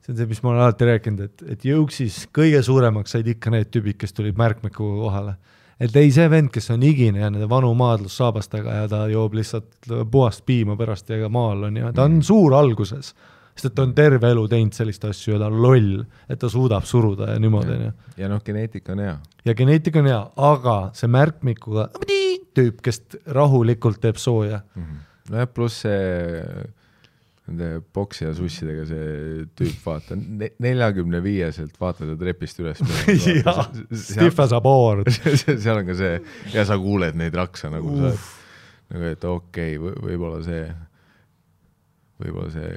see 0.05 0.13
on 0.13 0.19
see, 0.21 0.29
mis 0.31 0.41
ma 0.43 0.53
olen 0.53 0.63
alati 0.65 0.89
rääkinud, 0.91 1.23
et, 1.27 1.45
et 1.55 1.67
jõuksis 1.69 2.25
kõige 2.35 2.61
suuremaks 2.65 3.17
said 3.17 3.29
ikka 3.33 3.53
need 3.53 3.71
tüübid, 3.73 3.99
kes 4.01 4.15
tulid 4.17 4.37
märkmikuga 4.39 4.99
kohale. 5.03 5.37
et 5.79 5.95
ei 5.99 6.11
see 6.13 6.27
vend, 6.33 6.51
kes 6.53 6.71
on 6.73 6.85
higine 6.85 7.21
ja 7.21 7.31
nende 7.31 7.49
vanu 7.49 7.73
maadlussaabastega 7.77 8.81
ja 8.81 8.91
ta 8.91 9.05
joob 9.11 9.37
lihtsalt 9.37 9.91
puhast 10.11 10.45
piima 10.45 10.77
pärast 10.79 11.09
ja 11.13 11.29
maal 11.29 11.69
on 11.69 11.81
ja 11.83 11.93
ta 11.93 12.07
on 12.09 12.21
suur 12.25 12.55
alguses, 12.57 13.13
sest 13.57 13.71
et 13.71 13.75
ta 13.77 13.83
on 13.87 13.93
terve 13.97 14.29
elu 14.31 14.45
teinud 14.51 14.77
sellist 14.77 15.03
asju 15.09 15.35
ja 15.35 15.41
ta 15.41 15.49
on 15.49 15.59
loll, 15.63 15.91
et 16.29 16.39
ta 16.39 16.49
suudab 16.51 16.85
suruda 16.87 17.33
ja 17.33 17.41
niimoodi, 17.41 17.73
onju. 17.73 17.91
ja 18.21 18.31
noh, 18.31 18.43
geneetika 18.45 18.93
on 18.93 19.03
hea. 19.03 19.17
ja 19.49 19.57
geneetika 19.57 20.03
on 20.03 20.09
hea, 20.11 20.23
aga 20.51 20.77
see 20.97 21.11
märkmikuga 21.11 21.89
tüüp, 22.57 22.81
kes 22.85 23.03
rahulikult 23.33 24.01
teeb 24.03 24.21
sooja 24.21 24.63
nojah, 25.31 25.49
pluss 25.51 25.83
see 25.85 26.65
nende 27.47 27.81
boksi 27.95 28.25
ja 28.25 28.33
sussidega 28.35 28.83
see 28.89 29.43
tüüp, 29.57 29.77
vaata, 29.85 30.17
neljakümne 30.63 31.21
viieselt 31.23 31.77
vaatad 31.79 32.11
ta 32.11 32.17
trepist 32.19 32.59
üles. 32.59 32.81
jah, 33.39 33.61
stiff 33.91 34.41
as 34.43 34.55
a 34.55 34.59
board. 34.63 35.07
seal 35.47 35.79
on 35.79 35.87
ka 35.87 35.95
see 35.97 36.17
ja 36.53 36.67
sa 36.67 36.75
kuuled 36.81 37.15
neid 37.19 37.37
raksa 37.39 37.71
nagu 37.71 37.95
sa 38.01 38.11
nagu, 38.91 39.07
et 39.07 39.23
okei 39.27 39.77
okay,, 39.79 39.95
võib-olla 40.03 40.41
see, 40.45 40.67
võib-olla 42.23 42.51
see 42.53 42.75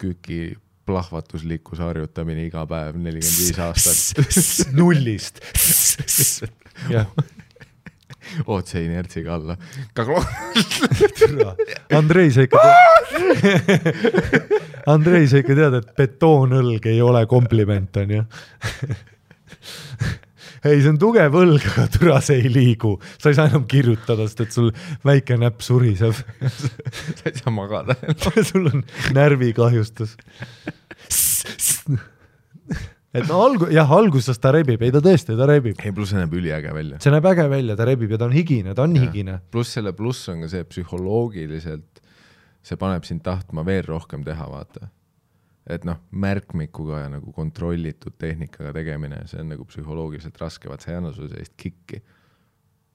küki 0.00 0.54
plahvatuslikkuse 0.88 1.84
harjutamine 1.86 2.46
iga 2.48 2.64
päev 2.68 2.96
nelikümmend 2.98 3.42
viis 3.44 3.58
aastat 3.62 4.72
nullist. 4.78 5.38
jah, 6.90 7.06
otse 8.50 8.82
inertsiga 8.84 9.36
alla. 9.36 9.56
Andrei, 11.98 12.30
sa 12.34 12.46
ikka, 12.46 12.64
Andrei, 14.90 15.28
sa 15.30 15.40
ikka 15.42 15.56
tead, 15.58 15.76
et 15.82 15.94
betoonõlg 15.98 16.90
ei 16.90 17.00
ole 17.04 17.24
kompliment, 17.30 18.02
onju. 18.02 18.24
ei, 20.64 20.80
see 20.82 20.90
on 20.92 20.98
tugev 21.00 21.36
õlg, 21.40 21.64
aga 21.72 21.86
türa 21.94 22.18
see 22.24 22.42
ei 22.42 22.52
liigu, 22.52 22.96
sa 23.20 23.30
ei 23.30 23.38
saa 23.38 23.48
enam 23.50 23.64
kirjutada, 23.70 24.26
sest 24.28 24.44
et 24.44 24.56
sul 24.56 24.70
väike 25.06 25.38
näpp 25.40 25.64
suriseb. 25.64 26.18
sa 26.50 27.30
ei 27.30 27.36
saa 27.38 27.54
magada. 27.54 27.96
sul 28.50 28.68
on 28.72 28.84
närvikahjustus. 29.16 30.16
et 33.16 33.26
no 33.26 33.40
algu-, 33.46 33.70
jah, 33.72 33.96
alguses 33.96 34.38
ta 34.42 34.52
rebib, 34.54 34.84
ei 34.84 34.92
ta 34.94 35.02
tõesti, 35.04 35.36
ta 35.38 35.48
rebib. 35.48 35.80
ei, 35.80 35.94
pluss 35.96 36.12
see 36.12 36.20
näeb 36.20 36.36
üliäge 36.36 36.76
välja. 36.76 37.00
see 37.02 37.14
näeb 37.14 37.32
äge 37.32 37.48
välja, 37.52 37.78
ta 37.78 37.88
rebib 37.88 38.12
ja 38.12 38.20
ta 38.20 38.28
on 38.28 38.36
higine, 38.36 38.76
ta 38.76 38.86
on 38.86 38.96
higine. 39.00 39.40
pluss 39.54 39.76
selle 39.78 39.94
pluss 39.96 40.28
on 40.32 40.44
ka 40.44 40.52
see 40.52 40.68
psühholoogiliselt, 40.68 42.04
see 42.60 42.80
paneb 42.80 43.08
sind 43.08 43.24
tahtma 43.24 43.64
veel 43.66 43.86
rohkem 43.88 44.26
teha, 44.26 44.50
vaata. 44.52 44.92
Et 45.68 45.84
noh, 45.84 46.00
märkmikuga 46.10 47.02
ja 47.02 47.10
nagu 47.12 47.32
kontrollitud 47.36 48.16
tehnikaga 48.20 48.72
tegemine, 48.76 49.20
see 49.30 49.42
on 49.42 49.52
nagu 49.52 49.66
psühholoogiliselt 49.68 50.40
raske, 50.40 50.70
vaat 50.70 50.84
see 50.84 50.94
ei 50.94 51.00
anna 51.00 51.12
sulle 51.16 51.30
sellist 51.34 51.56
kikki. 51.60 52.00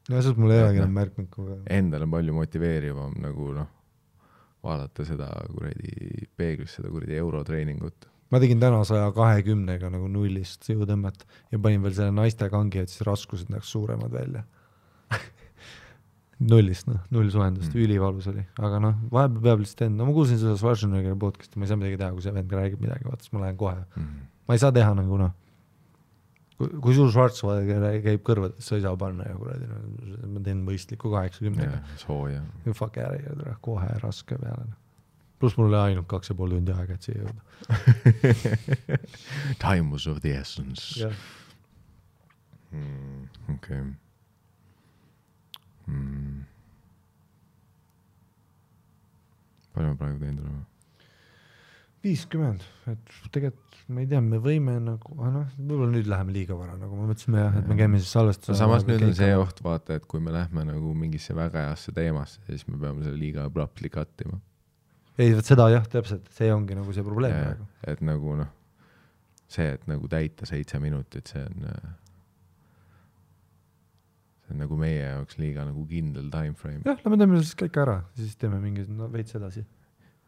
no 0.10 0.22
siis 0.22 0.38
mul 0.40 0.56
ei 0.56 0.64
olegi 0.64 0.82
enam 0.82 0.98
märkmikuga. 0.98 1.60
Endal 1.78 2.08
on 2.08 2.16
palju 2.18 2.36
motiveerivam 2.40 3.16
nagu 3.22 3.52
noh, 3.60 3.72
vaadata 4.66 5.06
seda 5.06 5.30
kuradi 5.52 6.28
peeglist, 6.38 6.80
seda 6.80 6.92
kuradi 6.94 7.18
eurotreeningut. 7.22 8.10
ma 8.34 8.42
tegin 8.42 8.60
täna 8.60 8.82
saja 8.88 9.12
kahekümnega 9.16 9.92
nagu 9.94 10.10
nullist 10.12 10.66
jõutõmmet 10.70 11.26
ja 11.52 11.62
panin 11.62 11.86
veel 11.86 11.94
selle 11.94 12.16
naiste 12.16 12.50
kangi, 12.50 12.82
et 12.82 12.94
siis 12.94 13.06
raskused 13.06 13.54
näeks 13.54 13.72
suuremad 13.78 14.12
välja. 14.12 14.44
Nullist 16.40 16.88
noh, 16.90 17.00
null 17.16 17.30
soojendust 17.32 17.72
Mm. 17.72 17.78
mm., 17.80 17.86
ülivalus 17.88 18.28
oli, 18.28 18.44
aga 18.60 18.80
noh, 18.84 18.96
vahepeal 19.12 19.42
peab 19.46 19.62
lihtsalt 19.64 19.86
enda, 19.88 20.04
ma 20.08 20.12
kuulsin 20.18 20.38
seda 20.42 20.58
Schwarzeneggeri 20.60 21.16
podcast'i, 21.20 21.56
ma 21.60 21.64
ei 21.66 21.72
saa 21.72 21.80
midagi 21.80 21.98
teha, 22.02 22.12
kui 22.12 22.22
see 22.26 22.34
vend 22.36 22.52
räägib 22.52 22.82
midagi, 22.84 23.08
vaata 23.08 23.24
siis 23.24 23.32
ma 23.34 23.40
lähen 23.46 23.58
kohe, 23.58 23.82
ma 24.48 24.58
ei 24.58 24.60
saa 24.60 24.72
teha 24.76 24.92
nagu 25.00 25.18
noh, 25.22 25.32
kui, 26.60 26.70
kui 26.84 26.94
sul 26.98 27.12
Schwarzenegger 27.16 28.02
käib 28.04 28.24
kõrvades, 28.28 28.60
sa 28.68 28.76
ei 28.76 28.84
saa 28.84 28.96
panna 29.00 29.30
ju 29.32 29.40
kuradi, 29.46 29.70
ma 30.36 30.44
teen 30.44 30.64
mõistliku 30.68 31.12
kaheksakümnega. 31.16 31.80
sooja. 32.04 32.44
fuck 32.74 32.98
ära 33.00 33.16
jõudra, 33.22 33.56
kohe 33.64 33.92
raske 34.04 34.36
peale. 34.42 34.68
pluss 35.40 35.56
mul 35.60 35.68
oli 35.72 35.80
ainult 35.94 36.08
kaks 36.12 36.30
ja 36.32 36.36
pool 36.36 36.50
tundi 36.56 36.72
aega, 36.76 36.94
et 36.96 37.04
siia 37.04 37.24
jõuda. 37.24 37.42
Time 39.64 39.92
was 39.92 40.08
of 40.08 40.20
the 40.22 40.32
essence. 40.36 40.96
jah, 41.00 41.16
okei. 45.86 46.46
palju 49.76 49.92
me 49.92 50.00
praegu 50.00 50.20
teinud 50.24 50.46
oleme? 50.46 50.64
viiskümmend, 52.06 52.66
et 52.92 53.16
tegelikult 53.34 53.66
ma 53.92 54.02
ei 54.02 54.10
tea, 54.10 54.20
me 54.24 54.40
võime 54.42 54.76
nagu, 54.82 55.16
noh, 55.20 55.46
võib-olla 55.60 55.92
nüüd 55.94 56.08
läheme 56.10 56.34
liiga 56.34 56.58
vara, 56.58 56.74
nagu 56.80 56.98
me 56.98 57.08
mõtlesime 57.12 57.42
jah, 57.42 57.58
et 57.60 57.68
me 57.70 57.78
käime 57.78 58.00
siis 58.02 58.10
no 58.10 58.22
salvestada. 58.22 58.58
samas 58.58 58.86
nüüd 58.88 59.04
on 59.06 59.14
see. 59.18 59.36
oht, 59.38 59.62
vaata, 59.66 60.00
et 60.00 60.08
kui 60.10 60.24
me 60.24 60.34
lähme 60.34 60.66
nagu 60.66 60.94
mingisse 60.98 61.36
väga 61.38 61.68
heasse 61.68 61.94
teemasse, 61.96 62.42
siis 62.50 62.66
me 62.70 62.80
peame 62.82 63.06
selle 63.06 63.20
liiga 63.22 63.46
abruptly 63.46 63.92
cut 63.94 64.26
ima. 64.26 64.40
ei, 65.20 65.36
vot 65.38 65.46
seda 65.46 65.68
jah, 65.74 65.86
täpselt, 65.92 66.26
see 66.34 66.50
ongi 66.54 66.78
nagu 66.78 66.96
see 66.96 67.06
probleem 67.06 67.38
praegu. 67.38 67.68
et 67.94 68.02
nagu 68.06 68.40
noh, 68.42 68.50
see, 69.46 69.68
et 69.78 69.86
nagu 69.90 70.10
täita 70.10 70.50
seitse 70.50 70.82
minutit, 70.82 71.30
see 71.34 71.46
on, 71.46 71.70
see 74.46 74.54
on 74.54 74.60
nagu 74.62 74.78
meie 74.78 75.02
jaoks 75.02 75.40
liiga 75.42 75.66
nagu 75.66 75.82
kindel 75.90 76.30
time 76.34 76.54
frame. 76.60 76.84
jah, 76.86 77.00
lähme 77.02 77.18
teeme 77.22 77.40
siis 77.42 77.56
kõik 77.58 77.78
ära, 77.82 78.04
siis 78.18 78.36
teeme 78.38 78.60
mingi 78.62 78.86
no, 78.94 79.10
veits 79.12 79.36
edasi. 79.38 79.66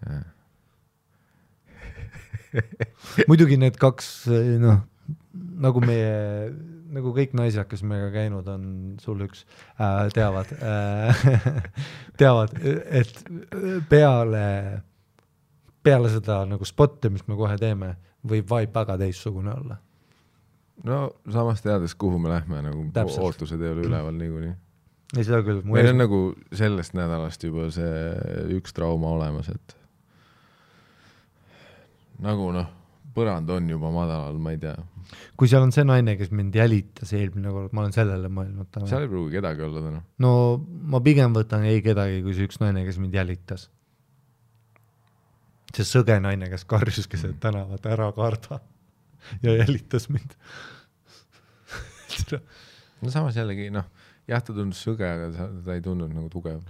muidugi 3.30 3.58
need 3.62 3.78
kaks, 3.82 4.28
noh, 4.64 4.80
nagu 5.62 5.80
meie, 5.86 6.50
nagu 6.94 7.14
kõik 7.16 7.32
naised, 7.38 7.68
kes 7.70 7.82
meiega 7.86 8.10
käinud 8.16 8.48
on, 8.52 8.64
sul 9.04 9.22
üks 9.28 9.40
äh,, 9.78 10.10
teavad 10.16 10.48
äh, 10.58 11.26
teavad, 12.20 12.50
et 12.58 13.14
peale, 13.90 14.46
peale 15.86 16.10
seda 16.14 16.36
nagu 16.50 16.66
spotti, 16.66 17.08
mis 17.14 17.26
me 17.30 17.36
kohe 17.40 17.56
teeme, 17.62 17.90
võib 18.28 18.46
vibe 18.50 18.74
väga 18.80 18.94
teistsugune 19.04 19.52
olla. 19.54 19.76
No 20.86 21.12
samas 21.32 21.62
teades, 21.62 21.96
kuhu 21.96 22.20
me 22.20 22.30
lähme, 22.30 22.62
nagu 22.66 22.86
Täpselt. 22.94 23.24
ootused 23.26 23.62
ei 23.62 23.74
ole 23.74 23.86
üleval 23.88 24.18
niikuinii. 24.18 24.54
ei, 25.16 25.24
seda 25.24 25.42
küll. 25.46 25.64
meil 25.66 25.92
on 25.92 26.02
nagu 26.04 26.22
sellest 26.54 26.98
nädalast 26.98 27.44
juba 27.48 27.70
see 27.74 28.58
üks 28.58 28.76
trauma 28.78 29.16
olemas, 29.16 29.50
et 29.54 29.78
nagu 32.24 32.52
noh, 32.54 32.70
põrand 33.18 33.50
on 33.54 33.72
juba 33.74 33.92
madalal, 33.94 34.38
ma 34.42 34.54
ei 34.54 34.62
tea, 34.62 34.76
kui 35.40 35.50
seal 35.50 35.66
on 35.66 35.74
see 35.74 35.86
naine, 35.88 36.18
kes 36.20 36.34
mind 36.36 36.56
jälitas 36.58 37.14
eelmine 37.18 37.54
kord, 37.54 37.74
ma 37.74 37.86
olen 37.86 37.96
sellele 37.96 38.30
mõelnud 38.34 38.70
täna. 38.74 38.90
seal 38.90 39.08
ei 39.08 39.12
pruugi 39.12 39.40
kedagi 39.40 39.66
olla 39.66 39.84
täna. 39.88 40.04
no 40.24 40.32
ma 40.94 41.02
pigem 41.06 41.34
võtan 41.38 41.66
ei 41.70 41.82
kedagi 41.86 42.22
kui 42.26 42.38
see 42.38 42.50
üks 42.50 42.62
naine, 42.62 42.86
kes 42.88 43.02
mind 43.02 43.18
jälitas. 43.18 43.70
see 45.74 45.86
sõge 45.88 46.18
naine, 46.22 46.50
kes 46.54 46.66
karjus 46.70 47.10
keset 47.10 47.40
tänavat, 47.42 47.86
ära 47.90 48.12
karda 48.16 48.62
ja 49.46 49.58
jälitas 49.62 50.10
mind. 50.10 50.36
no 53.02 53.14
samas 53.14 53.38
jällegi 53.38 53.70
noh, 53.74 53.88
jah, 54.28 54.44
ta 54.44 54.54
tundus 54.56 54.82
sõge, 54.84 55.08
aga 55.08 55.30
ta, 55.34 55.48
ta 55.66 55.78
ei 55.78 55.84
tundunud 55.84 56.16
nagu 56.16 56.30
tugev. 56.32 56.62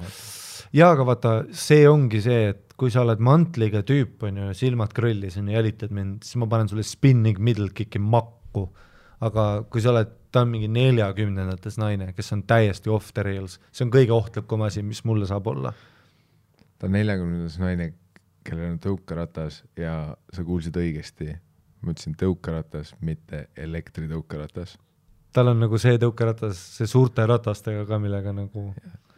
jaa, 0.75 0.91
aga 0.91 1.05
vaata, 1.07 1.33
see 1.55 1.87
ongi 1.89 2.21
see, 2.23 2.51
et 2.53 2.75
kui 2.77 2.93
sa 2.93 3.03
oled 3.05 3.21
mantliga 3.23 3.81
tüüp, 3.87 4.21
on 4.27 4.41
ju, 4.43 4.49
silmad 4.57 4.93
krõllis 4.95 5.39
on 5.41 5.49
ju, 5.49 5.57
jälitad 5.57 5.93
mind, 5.95 6.21
siis 6.27 6.37
ma 6.41 6.49
panen 6.51 6.69
sulle 6.71 6.85
spinning 6.85 7.39
middle 7.41 7.71
kick'i 7.73 8.01
makku. 8.01 8.67
aga 9.25 9.47
kui 9.73 9.81
sa 9.81 9.89
oled, 9.93 10.11
ta 10.29 10.43
on 10.45 10.51
mingi 10.51 10.67
neljakümnendates 10.69 11.79
naine, 11.81 12.11
kes 12.13 12.33
on 12.35 12.43
täiesti 12.45 12.91
off 12.93 13.13
the 13.17 13.23
rails, 13.25 13.57
see 13.71 13.87
on 13.87 13.93
kõige 13.93 14.13
ohtlikum 14.13 14.61
asi, 14.67 14.83
mis 14.85 15.01
mulle 15.09 15.29
saab 15.29 15.49
olla. 15.53 15.73
ta 16.77 16.89
on 16.89 16.93
neljakümnendas 16.93 17.57
naine, 17.63 17.93
kellel 18.45 18.75
on 18.75 18.79
tõukeratas 18.83 19.63
ja 19.79 19.97
sa 20.33 20.45
kuulsid 20.45 20.77
õigesti, 20.77 21.33
ma 21.87 21.95
ütlesin 21.95 22.15
tõukeratas, 22.19 22.93
mitte 23.01 23.47
elektritõukeratas. 23.57 24.77
tal 25.33 25.53
on 25.53 25.59
nagu 25.63 25.77
see 25.79 25.97
tõukeratas, 26.01 26.61
see 26.77 26.87
suurte 26.87 27.25
ratastega 27.25 27.85
ka, 27.87 27.99
millega 28.01 28.33
nagu, 28.33 28.71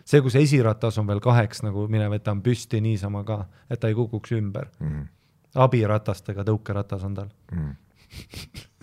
see, 0.04 0.22
kus 0.22 0.36
esiratas 0.36 0.98
on 1.02 1.08
veel 1.08 1.22
kaheks 1.24 1.64
nagu 1.66 1.88
minev, 1.88 2.14
et 2.14 2.24
ta 2.24 2.36
on 2.36 2.42
püsti 2.46 2.82
niisama 2.82 3.24
ka, 3.24 3.46
et 3.70 3.80
ta 3.80 3.92
ei 3.92 3.98
kukuks 3.98 4.38
ümber. 4.38 4.70
Mm 4.80 5.08
abiratastega 5.56 6.44
tõukeratas 6.46 7.04
on 7.06 7.16
tal, 7.16 7.30
-hmm. 7.52 7.76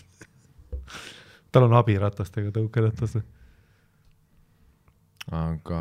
tal 1.53 1.69
on 1.69 1.75
abiratastega 1.79 2.51
tõukeratas. 2.51 3.19
aga 5.31 5.81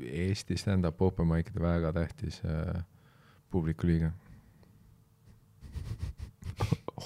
Eesti 0.00 0.56
stand-up 0.56 1.02
open 1.02 1.26
mic'ide 1.28 1.60
väga 1.60 1.92
tähtis 1.92 2.40
äh, 2.44 2.84
publikuliige 3.50 4.12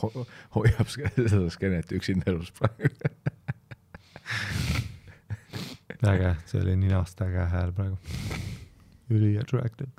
Ho. 0.02 0.26
hoiab 0.56 0.88
seda 0.90 1.46
skeenet 1.54 1.92
üksinda 1.94 2.30
elus 2.32 2.50
praegu. 2.58 2.90
äge, 6.12 6.34
see 6.50 6.60
oli 6.62 6.76
ninast 6.76 7.20
äge 7.22 7.46
hääl 7.52 7.72
praegu. 7.76 7.98
üli 9.12 9.38
attractive. 9.38 9.90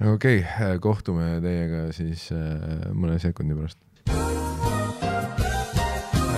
okei 0.00 0.40
okay,, 0.42 0.78
kohtume 0.82 1.40
teiega 1.44 1.86
siis 1.96 2.28
äh, 2.34 2.90
mõne 2.92 3.20
sekundi 3.22 3.54
pärast. 3.56 3.78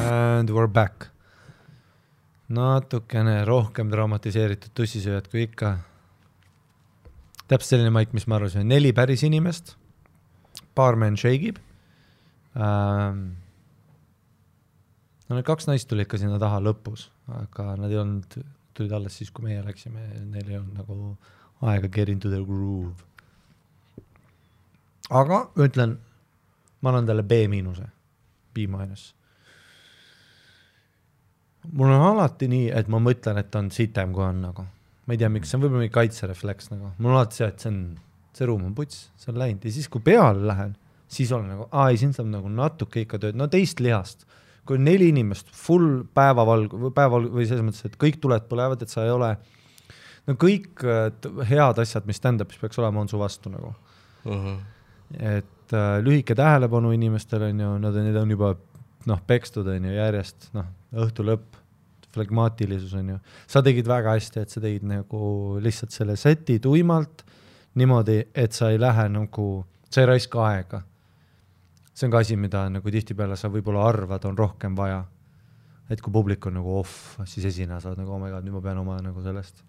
And 0.08 0.50
we 0.50 0.60
are 0.60 0.68
back. 0.68 1.08
natukene 2.48 3.42
rohkem 3.44 3.90
dramatiseeritud 3.92 4.72
tussisööjad 4.76 5.26
kui 5.28 5.42
ikka. 5.48 5.76
Täpselt 7.48 7.74
selline 7.74 7.92
maik, 7.94 8.14
mis 8.16 8.26
ma 8.28 8.38
arvasin, 8.38 8.68
neli 8.68 8.92
päris 8.96 9.24
inimest, 9.26 9.74
baarmen 10.76 11.16
shake 11.18 11.52
ib 11.52 11.60
ähm,. 12.56 13.24
no 15.28 15.36
need 15.36 15.46
kaks 15.48 15.68
naist 15.68 15.88
tulid 15.90 16.06
ikka 16.06 16.20
sinna 16.20 16.38
taha 16.40 16.60
lõpus, 16.64 17.08
aga 17.40 17.74
nad 17.80 17.92
ei 17.92 18.00
olnud, 18.00 18.38
tulid 18.76 18.94
alles 18.96 19.18
siis, 19.18 19.32
kui 19.34 19.48
meie 19.48 19.64
läksime, 19.64 20.06
neil 20.30 20.48
ei 20.48 20.58
olnud 20.60 20.80
nagu 20.80 21.12
aega 21.68 21.90
get 21.92 22.12
into 22.12 22.30
the 22.32 22.40
groove. 22.44 23.04
aga 25.10 25.44
ma 25.54 25.68
ütlen, 25.68 25.98
ma 26.80 26.92
annan 26.92 27.08
talle 27.10 27.26
B 27.26 27.44
miinuse, 27.50 27.88
B 28.54 28.68
miinus 28.70 29.12
mul 31.72 31.92
on 31.92 32.02
alati 32.02 32.48
nii, 32.48 32.68
et 32.74 32.88
ma 32.88 33.00
mõtlen, 33.02 33.38
et 33.40 33.50
ta 33.50 33.60
on 33.62 33.70
sitem, 33.74 34.12
kui 34.14 34.24
on 34.24 34.42
nagu, 34.42 34.64
ma 35.08 35.16
ei 35.16 35.20
tea, 35.20 35.30
miks, 35.32 35.48
see 35.48 35.56
on 35.56 35.64
võib-olla 35.64 35.86
mingi 35.86 35.94
kaitserefleks 35.94 36.68
nagu, 36.74 36.90
mul 37.00 37.14
on 37.14 37.16
alati 37.16 37.40
see, 37.40 37.48
et 37.48 37.64
see 37.64 37.70
on, 37.72 37.80
see 38.36 38.48
ruum 38.50 38.66
on 38.68 38.74
puts, 38.76 39.06
see 39.16 39.32
on 39.32 39.40
läinud. 39.40 39.64
Ja 39.64 39.72
siis, 39.72 39.88
kui 39.88 40.04
peale 40.04 40.44
lähen, 40.50 40.74
siis 41.08 41.32
olen 41.32 41.48
nagu, 41.54 41.68
aa 41.72 41.86
ei, 41.88 42.00
siin 42.00 42.12
saab 42.16 42.28
nagu 42.28 42.50
natuke 42.52 43.06
ikka 43.06 43.20
tööd, 43.22 43.38
no 43.40 43.48
teist 43.50 43.80
lihast. 43.80 44.26
kui 44.68 44.76
on 44.76 44.84
neli 44.84 45.06
inimest, 45.08 45.48
full 45.56 46.02
päevavalg-, 46.12 46.74
päeval- 46.92 47.30
või 47.32 47.46
selles 47.48 47.64
mõttes, 47.64 47.86
et 47.88 47.94
kõik 47.96 48.18
tuled 48.20 48.44
põlevad, 48.50 48.82
et 48.84 48.92
sa 48.92 49.06
ei 49.06 49.14
ole, 49.14 49.30
no 50.28 50.34
kõik 50.36 50.84
head 51.48 51.80
asjad, 51.80 52.04
mis 52.04 52.20
stand-up'is 52.20 52.60
peaks 52.60 52.76
olema, 52.82 53.00
on 53.00 53.08
su 53.08 53.16
vastu 53.16 53.48
nagu. 53.48 53.72
Et 55.16 55.72
äh, 55.72 55.86
lühike 56.04 56.36
tähelepanu 56.36 56.92
inimestel 56.92 57.46
on 57.48 57.64
ju, 57.64 57.70
nad 57.80 57.96
on, 57.96 58.04
need 58.10 58.20
on 58.20 58.36
juba 58.36 58.52
noh, 59.08 59.22
pekstud 59.24 59.72
on 59.72 59.88
ju 59.88 59.94
järjest 59.96 60.50
noh, 60.52 60.68
õhtu 60.92 61.24
lõpp, 61.24 61.57
flegmaatilisus 62.18 62.94
on 62.98 63.14
ju, 63.14 63.18
sa 63.48 63.62
tegid 63.64 63.88
väga 63.88 64.16
hästi, 64.18 64.44
et 64.44 64.52
sa 64.52 64.62
tegid 64.62 64.84
nagu 64.88 65.22
lihtsalt 65.64 65.94
selle 65.94 66.18
seti 66.20 66.58
tuimalt 66.62 67.24
niimoodi, 67.78 68.18
et 68.34 68.56
sa 68.56 68.72
ei 68.74 68.80
lähe 68.80 69.06
nagu, 69.12 69.48
sa 69.88 70.02
ei 70.02 70.10
raiska 70.12 70.44
aega. 70.46 70.82
see 71.98 72.06
on 72.06 72.12
ka 72.14 72.20
asi, 72.22 72.36
mida 72.38 72.68
nagu 72.70 72.90
tihtipeale 72.94 73.36
sa 73.36 73.50
võib-olla 73.50 73.88
arvad, 73.88 74.24
on 74.28 74.36
rohkem 74.38 74.76
vaja. 74.76 75.04
et 75.88 76.00
kui 76.04 76.12
publik 76.12 76.46
on 76.46 76.58
nagu 76.58 76.78
off, 76.78 77.18
siis 77.24 77.46
esineja 77.48 77.80
saad 77.80 77.98
nagu 77.98 78.12
oh 78.12 78.20
my 78.20 78.30
god, 78.30 78.44
nüüd 78.44 78.58
ma 78.58 78.60
pean 78.60 78.78
oma 78.78 78.98
nagu 79.02 79.22
sellest, 79.24 79.62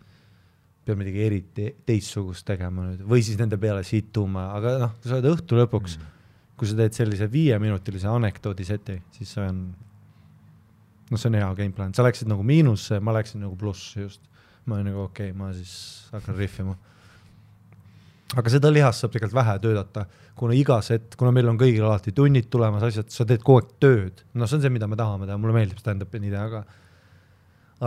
pean 0.85 0.99
midagi 0.99 1.21
eriti 1.23 1.67
teistsugust 1.85 2.45
tegema 2.47 2.89
nüüd 2.89 3.05
või 3.07 3.23
siis 3.23 3.39
nende 3.39 3.57
peale 3.61 3.85
situma, 3.87 4.49
aga 4.57 4.77
noh, 4.83 4.95
sa 5.05 5.15
oled 5.17 5.29
õhtu 5.31 5.59
lõpuks 5.61 5.97
mm, 5.97 6.15
kui 6.59 6.67
sa 6.67 6.75
teed 6.75 6.97
sellise 6.97 7.29
viieminutilise 7.31 8.09
anekdoodi 8.11 8.67
seti, 8.67 8.97
siis 9.15 9.31
see 9.31 9.45
on, 9.47 9.61
noh, 11.09 11.17
see 11.17 11.31
on 11.31 11.39
hea 11.39 11.49
game 11.57 11.75
plan, 11.75 11.93
sa 11.95 12.05
läksid 12.05 12.29
nagu 12.29 12.45
miinusse, 12.45 12.99
ma 13.03 13.15
läksin 13.15 13.43
nagu 13.45 13.57
plussi 13.59 14.05
just. 14.05 14.21
ma 14.65 14.75
olin 14.75 14.91
nagu 14.91 15.01
okei 15.07 15.31
okay,, 15.31 15.37
ma 15.37 15.49
siis 15.55 16.09
hakkan 16.13 16.35
rihvima. 16.37 16.75
aga 18.37 18.51
seda 18.53 18.69
lihast 18.73 19.01
saab 19.01 19.13
tegelikult 19.15 19.39
vähe 19.39 19.55
töötada, 19.63 20.05
kuna 20.37 20.53
iga 20.53 20.81
set, 20.85 21.15
kuna 21.17 21.31
meil 21.33 21.49
on 21.49 21.57
kõigil 21.57 21.85
alati 21.87 22.13
tunnid 22.15 22.51
tulemas, 22.53 22.83
asjad, 22.85 23.09
sa 23.09 23.25
teed 23.25 23.41
kogu 23.41 23.63
aeg 23.63 23.71
tööd, 23.81 24.21
no 24.33 24.45
see 24.45 24.59
on 24.59 24.65
see, 24.65 24.73
mida 24.75 24.87
me 24.87 24.99
tahame 24.99 25.25
teha, 25.25 25.39
mulle 25.41 25.57
meeldib 25.57 25.81
stand-up'i 25.81 26.21
nii 26.21 26.35
teha 26.35 26.51
ka 26.53 26.63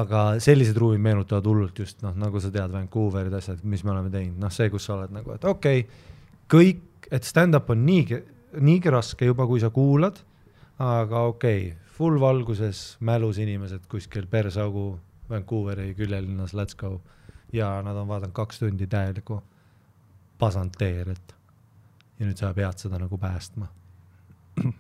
aga 0.03 0.23
sellised 0.41 0.79
ruumid 0.81 1.03
meenutavad 1.05 1.47
hullult 1.49 1.79
just 1.83 2.01
noh, 2.05 2.15
nagu 2.17 2.41
sa 2.41 2.51
tead, 2.53 2.73
Vancouverid, 2.73 3.35
asjad, 3.37 3.61
mis 3.69 3.85
me 3.85 3.93
oleme 3.93 4.13
teinud, 4.13 4.39
noh, 4.41 4.53
see, 4.53 4.71
kus 4.73 4.89
sa 4.89 4.97
oled 4.97 5.13
nagu, 5.13 5.35
et 5.37 5.45
okei 5.49 5.85
okay,, 5.85 6.09
kõik, 6.53 7.11
et 7.13 7.29
stand-up 7.29 7.69
on 7.73 7.85
niigi, 7.85 8.23
niigi 8.65 8.93
raske 8.93 9.29
juba, 9.29 9.47
kui 9.49 9.61
sa 9.61 9.69
kuulad, 9.73 10.19
aga 10.81 11.27
okei 11.29 11.67
okay,, 11.69 11.82
full 11.93 12.21
valguses, 12.21 12.97
mälus 13.01 13.39
inimesed 13.39 13.87
kuskil 13.89 14.27
persaugu 14.27 15.01
Vancouveri 15.31 15.95
küljelinnas, 15.95 16.55
let's 16.55 16.77
go. 16.77 17.01
ja 17.53 17.83
nad 17.83 17.97
on 17.97 18.09
vaadanud 18.09 18.33
kaks 18.33 18.59
tundi 18.59 18.87
täielikku 18.87 19.43
pasanteeriat. 20.39 21.35
ja 22.19 22.27
nüüd 22.27 22.37
sa 22.37 22.55
pead 22.55 22.79
seda 22.79 22.99
nagu 22.99 23.19
päästma. 23.19 23.67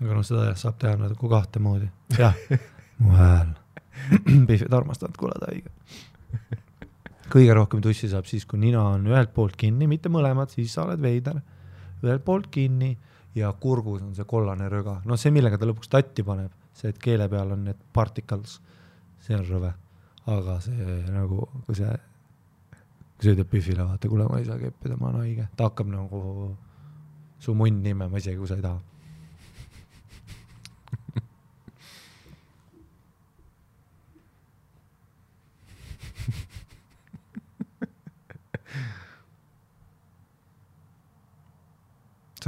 aga 0.00 0.14
noh, 0.14 0.24
seda 0.26 0.44
jah, 0.48 0.56
saab 0.58 0.78
teha 0.78 0.96
nagu 1.00 1.30
kahte 1.30 1.58
moodi, 1.62 1.90
jah, 2.18 2.34
mu 3.02 3.10
hääl, 3.18 3.52
Biffid 4.48 4.72
armastavad 4.72 5.18
kuulata 5.18 5.50
õige. 5.52 5.70
kõige 7.28 7.54
rohkem 7.54 7.82
tussi 7.84 8.08
saab 8.10 8.26
siis, 8.30 8.46
kui 8.46 8.58
nina 8.62 8.82
on 8.94 9.06
ühelt 9.10 9.34
poolt 9.34 9.56
kinni, 9.58 9.90
mitte 9.90 10.08
mõlemad, 10.08 10.54
siis 10.54 10.72
sa 10.74 10.86
oled 10.86 11.02
veider. 11.02 11.42
ühelt 12.02 12.24
poolt 12.24 12.46
kinni 12.54 12.96
ja 13.38 13.52
kurgus 13.60 14.02
on 14.02 14.14
see 14.16 14.26
kollane 14.28 14.68
röga, 14.72 14.98
noh, 15.08 15.20
see, 15.20 15.32
millega 15.34 15.58
ta 15.58 15.68
lõpuks 15.68 15.90
tatti 15.92 16.24
paneb, 16.26 16.52
see, 16.76 16.92
et 16.92 17.00
keele 17.02 17.28
peal 17.32 17.54
on 17.54 17.64
need 17.68 17.80
particles, 17.94 18.58
see 19.24 19.36
on 19.38 19.46
rõve. 19.48 19.72
aga 20.28 20.58
see 20.60 20.98
nagu, 21.14 21.46
kui 21.66 21.78
see, 21.78 21.94
kui 23.16 23.24
sa 23.24 23.32
ütled 23.32 23.48
Biffile, 23.48 23.86
vaata, 23.86 24.10
kuule, 24.12 24.28
ma 24.28 24.42
ei 24.42 24.48
saa 24.48 24.60
keppida, 24.60 24.98
ma 25.00 25.08
olen 25.08 25.24
haige, 25.24 25.48
ta 25.56 25.70
hakkab 25.70 25.88
nagu 25.88 26.20
su 27.40 27.54
munn 27.54 27.82
nimema, 27.82 28.20
isegi 28.20 28.36
kui 28.36 28.50
sa 28.50 28.58
ei 28.58 28.66
taha 28.66 28.97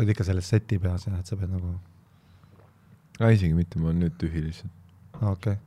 sa 0.01 0.05
oled 0.07 0.15
ikka 0.15 0.25
selles 0.25 0.49
seti 0.49 0.79
peas 0.81 1.05
jah, 1.05 1.19
et 1.21 1.29
sa 1.29 1.37
pead 1.37 1.51
nagu, 1.53 1.75
isegi 3.21 3.53
mitte, 3.53 3.81
ma 3.81 3.91
olen 3.91 4.07
nüüd 4.07 4.15
tühi 4.21 4.41
lihtsalt. 4.47 4.73
okei 5.21 5.53
okay.. 5.53 5.59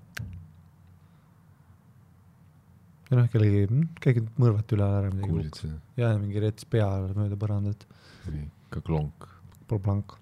ja 3.12 3.20
noh, 3.20 3.28
kellegi, 3.30 3.84
keegi 4.02 4.26
mõrvati 4.42 4.78
üle 4.78 4.88
ära 4.88 5.12
midagi 5.14 5.36
kuulsid. 5.36 5.60
seda? 5.60 5.78
ja 6.02 6.10
mingi 6.18 6.42
rets 6.42 6.66
pea 6.66 6.90
mööda 7.14 7.38
põrandat, 7.38 7.86
oli 8.32 8.42
ikka 8.48 8.82
klonk, 8.90 9.30
blank. 9.70 10.18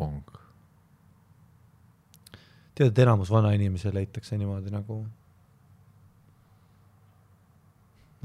pank. 0.00 0.34
tead, 2.74 2.90
et 2.90 3.04
enamus 3.06 3.30
vanainimesi 3.30 3.94
leitakse 3.94 4.42
niimoodi 4.42 4.74
nagu. 4.74 5.04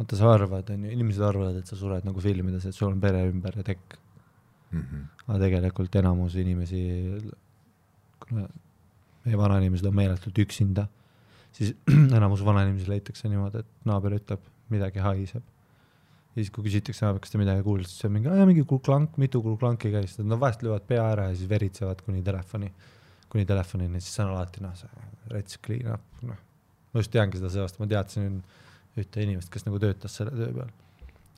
vaata, 0.02 0.18
sa 0.18 0.34
arvad, 0.34 0.74
onju, 0.74 0.96
inimesed 0.98 1.30
arvavad, 1.30 1.62
et 1.62 1.70
sa 1.70 1.78
sured 1.78 2.10
nagu 2.10 2.26
filmides, 2.26 2.66
et 2.66 2.74
sul 2.74 2.90
on 2.90 3.04
pere 3.04 3.28
ümber 3.30 3.62
ja 3.62 3.70
tekk. 3.76 4.02
Mhm. 4.72 5.06
aga 5.28 5.38
tegelikult 5.46 5.96
enamus 6.00 6.36
inimesi, 6.40 6.82
kuna 8.24 8.48
meie 9.26 9.38
vanainimesed 9.38 9.88
on 9.90 9.96
meeletult 9.96 10.38
üksinda, 10.44 10.88
siis 11.56 11.74
enamus 12.18 12.44
vanainimesi 12.46 12.90
leitakse 12.90 13.30
niimoodi, 13.32 13.64
et 13.64 13.90
naaber 13.90 14.18
ütleb, 14.18 14.46
midagi 14.72 15.04
haiseb. 15.04 15.44
ja 16.32 16.40
siis, 16.40 16.52
kui 16.56 16.64
küsitakse, 16.64 17.10
kas 17.20 17.34
te 17.34 17.42
midagi 17.42 17.64
kuulsite, 17.66 17.92
siis 17.92 18.08
on 18.08 18.16
mingi, 18.16 18.32
mingi 18.48 18.64
kulklank, 18.68 19.18
mitu 19.20 19.42
kulklanki 19.44 19.92
käis, 19.92 20.16
no 20.24 20.40
vahest 20.40 20.64
löövad 20.64 20.88
pea 20.88 21.04
ära 21.12 21.28
ja 21.30 21.36
siis 21.36 21.50
veritsevad 21.52 22.06
kuni 22.06 22.24
telefoni, 22.24 22.72
kuni 23.32 23.44
telefonini, 23.46 24.00
siis 24.00 24.16
on 24.24 24.32
alati 24.32 24.64
noh, 24.64 24.76
see 24.80 25.10
rets 25.32 25.60
clean 25.66 25.92
up, 25.92 26.06
noh. 26.24 26.40
ma 26.92 27.04
just 27.04 27.12
teangi 27.12 27.40
seda 27.40 27.52
seost, 27.52 27.82
ma 27.84 27.88
teadsin 27.92 28.40
ühte 29.00 29.24
inimest, 29.24 29.52
kes 29.52 29.68
nagu 29.68 29.80
töötas 29.80 30.16
selle 30.16 30.32
töö 30.36 30.54
peal. 30.56 30.72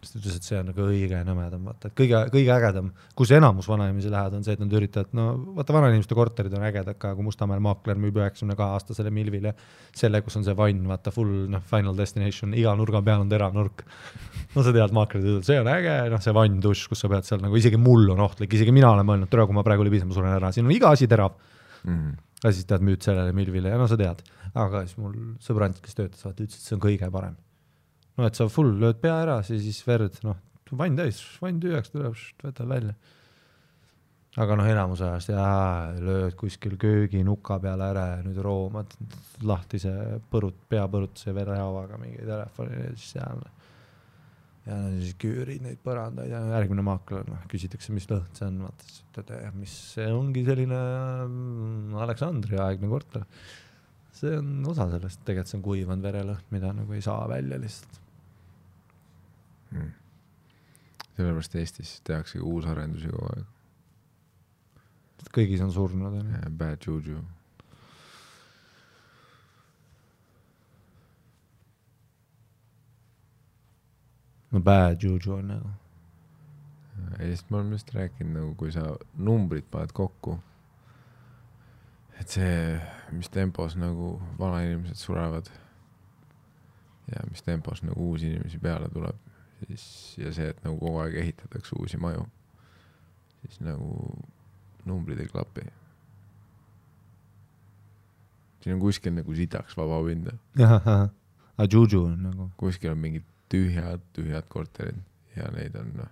Siis 0.04 0.14
ta 0.14 0.20
ütles, 0.20 0.36
et 0.38 0.48
see 0.48 0.58
on 0.60 0.68
nagu 0.70 0.84
õige 0.86 1.20
nõmedam, 1.26 1.64
vaata, 1.70 1.90
et 1.90 1.96
kõige, 1.98 2.20
kõige 2.34 2.52
ägedam, 2.54 2.90
kus 3.18 3.32
enamus 3.36 3.68
vanainimesi 3.72 4.12
lähevad, 4.12 4.36
on 4.38 4.46
see, 4.46 4.56
et 4.58 4.62
nad 4.64 4.76
üritavad, 4.78 5.14
no 5.18 5.28
vaata, 5.58 5.76
vanainimeste 5.76 6.18
korterid 6.18 6.54
on 6.58 6.66
ägedad 6.68 6.98
ka, 7.00 7.14
kui 7.18 7.26
Mustamäel 7.28 7.64
maakler 7.64 8.00
müüb 8.02 8.20
üheksakümne 8.20 8.58
kahe 8.60 8.78
aastasele 8.78 9.14
Milvile 9.16 9.54
selle, 9.96 10.22
kus 10.26 10.38
on 10.40 10.48
see 10.48 10.58
vann, 10.60 10.84
vaata 10.92 11.14
full 11.16 11.48
noh, 11.54 11.64
final 11.70 11.98
destination, 11.98 12.56
iga 12.58 12.76
nurga 12.80 13.04
peal 13.06 13.24
on 13.24 13.32
teravnurk. 13.32 13.86
no 14.56 14.66
sa 14.66 14.76
tead, 14.76 14.96
maaklerid 15.00 15.30
ütlevad, 15.30 15.48
see 15.50 15.62
on 15.62 15.72
äge, 15.74 15.96
noh, 16.14 16.26
see 16.26 16.36
vann, 16.40 16.60
dušš, 16.68 16.86
kus 16.92 17.06
sa 17.06 17.12
pead 17.14 17.30
seal 17.30 17.42
nagu 17.44 17.60
isegi 17.60 17.80
mul 17.82 18.12
on 18.16 18.24
ohtlik, 18.28 18.54
isegi 18.60 18.76
mina 18.76 18.92
olen 18.92 19.08
mõelnud, 19.08 19.32
tere, 19.32 19.48
kui 19.50 19.58
ma 19.58 19.66
praegu 19.66 19.88
libisen, 19.88 20.12
ma 20.12 20.18
suren 20.18 20.36
ära, 20.36 20.52
siin 20.56 20.68
on 20.68 20.76
iga 20.76 20.94
asi 20.94 21.10
terav. 21.12 21.40
mm.. 21.84 22.14
ja 22.44 22.52
siis 22.52 22.68
tead, 22.68 22.84
müüd 22.84 23.04
sellele 23.04 23.34
Milvile 23.36 23.72
ja 23.74 23.80
no 23.80 23.88
sa 23.88 24.00
tead, 24.00 24.24
aga 24.54 24.86
siis 24.86 25.00
mul 25.00 25.16
sõbrand, 25.44 25.80
kes 25.84 25.98
töötas, 25.98 26.24
vaata 26.26 26.46
ütles, 26.46 26.60
et 26.60 26.70
see 26.70 26.78
on 26.78 26.84
kõige 26.84 27.10
parem. 27.12 27.40
No 28.18 28.28
et 28.30 28.38
sa 28.38 28.48
full 28.52 28.76
lööd 28.82 29.02
pea 29.02 29.18
ära, 29.24 29.40
siis 29.48 29.82
verd, 29.88 30.20
noh, 30.28 30.40
vann 30.78 30.98
täis, 30.98 31.22
vann 31.42 31.60
tühjaks 31.62 31.94
tuleb, 31.94 32.18
võtad 32.44 32.70
välja. 32.70 32.96
aga 34.44 34.56
noh, 34.58 34.70
enamus 34.70 35.02
ajast 35.06 35.30
jaa, 35.30 35.92
lööd 36.02 36.38
kuskil 36.38 36.78
kööginuka 36.82 37.60
peale 37.62 37.90
ära 37.94 38.06
ja 38.16 38.22
nüüd 38.26 38.40
roomad 38.42 38.96
lahtise 39.46 40.22
põrut, 40.32 40.58
peapõrutuse 40.70 41.36
verehaavaga 41.36 42.00
mingi 42.02 42.26
telefoni 42.26 42.80
ja 42.80 42.96
siis 42.96 43.12
seal 43.18 43.44
ja 44.64 44.78
no 44.80 44.92
siis 44.96 45.16
küürid 45.20 45.64
neid 45.64 45.82
põrandaid 45.84 46.32
ja 46.32 46.40
järgmine 46.54 46.86
maakler, 46.88 47.26
noh, 47.28 47.42
küsitakse, 47.52 47.92
mis 47.96 48.08
lõhn 48.12 48.30
see 48.38 48.48
on, 48.48 48.62
vaata 48.68 48.88
siis 48.88 49.04
ütled, 49.10 49.34
mis 49.60 49.74
see 49.96 50.08
ongi 50.16 50.46
selline 50.48 50.80
mm, 51.26 51.98
Aleksandri 52.06 52.60
aegne 52.64 52.92
korter. 52.92 53.28
see 54.14 54.38
on 54.40 54.56
osa 54.72 54.88
sellest, 54.94 55.24
tegelikult 55.28 55.52
see 55.52 55.60
on 55.60 55.66
kuivanud 55.68 56.08
verelõhn, 56.08 56.48
mida 56.56 56.72
nagu 56.78 56.96
ei 56.96 57.04
saa 57.04 57.28
välja 57.32 57.60
lihtsalt. 57.60 58.00
Mm. 59.74 59.92
sellepärast 61.16 61.56
Eestis 61.56 62.02
tehaksegi 62.06 62.44
uusarendusi 62.44 63.10
kogu 63.10 63.30
aeg. 63.34 63.46
kõigis 65.34 65.62
on 65.66 65.72
surnud, 65.74 66.14
onju. 66.20 66.50
Bad 66.58 66.86
juju. 66.86 67.22
no 74.54 74.60
bad 74.60 75.04
juju 75.04 75.34
on 75.34 75.48
nagu. 75.48 75.70
ja 77.20 77.26
siis 77.26 77.50
me 77.50 77.58
oleme 77.58 77.72
just 77.72 77.94
rääkinud 77.94 78.34
nagu, 78.40 78.56
kui 78.56 78.72
sa 78.72 78.86
numbrid 79.18 79.66
paned 79.72 79.92
kokku, 79.94 80.38
et 82.22 82.30
see, 82.30 82.80
mis 83.12 83.30
tempos 83.34 83.76
nagu 83.76 84.16
vanainimesed 84.40 84.98
surevad 85.02 85.50
ja 87.12 87.26
mis 87.30 87.42
tempos 87.44 87.82
nagu 87.84 88.10
uusi 88.12 88.30
inimesi 88.30 88.60
peale 88.62 88.90
tuleb, 88.94 89.18
siis 89.68 89.86
ja 90.20 90.34
see, 90.36 90.50
et 90.54 90.64
nagu 90.66 90.78
kogu 90.82 91.02
aeg 91.04 91.18
ehitatakse 91.24 91.76
uusi 91.80 92.00
maju, 92.02 92.26
siis 93.44 93.62
nagu 93.66 93.90
numbrid 94.90 95.22
ei 95.24 95.30
klapi. 95.32 95.66
siin 98.64 98.78
on 98.78 98.82
kuskil 98.82 99.16
nagu 99.16 99.36
sitaks 99.36 99.78
vaba 99.78 100.00
pinda, 100.08 100.38
aga 100.56 101.70
juju 101.70 102.06
on 102.08 102.20
nagu. 102.24 102.50
kuskil 102.58 102.94
on 102.94 103.00
mingid 103.00 103.26
tühjad, 103.52 104.04
tühjad 104.16 104.48
korterid 104.50 105.00
ja 105.36 105.50
neid 105.56 105.76
on 105.80 105.92
noh, 106.00 106.12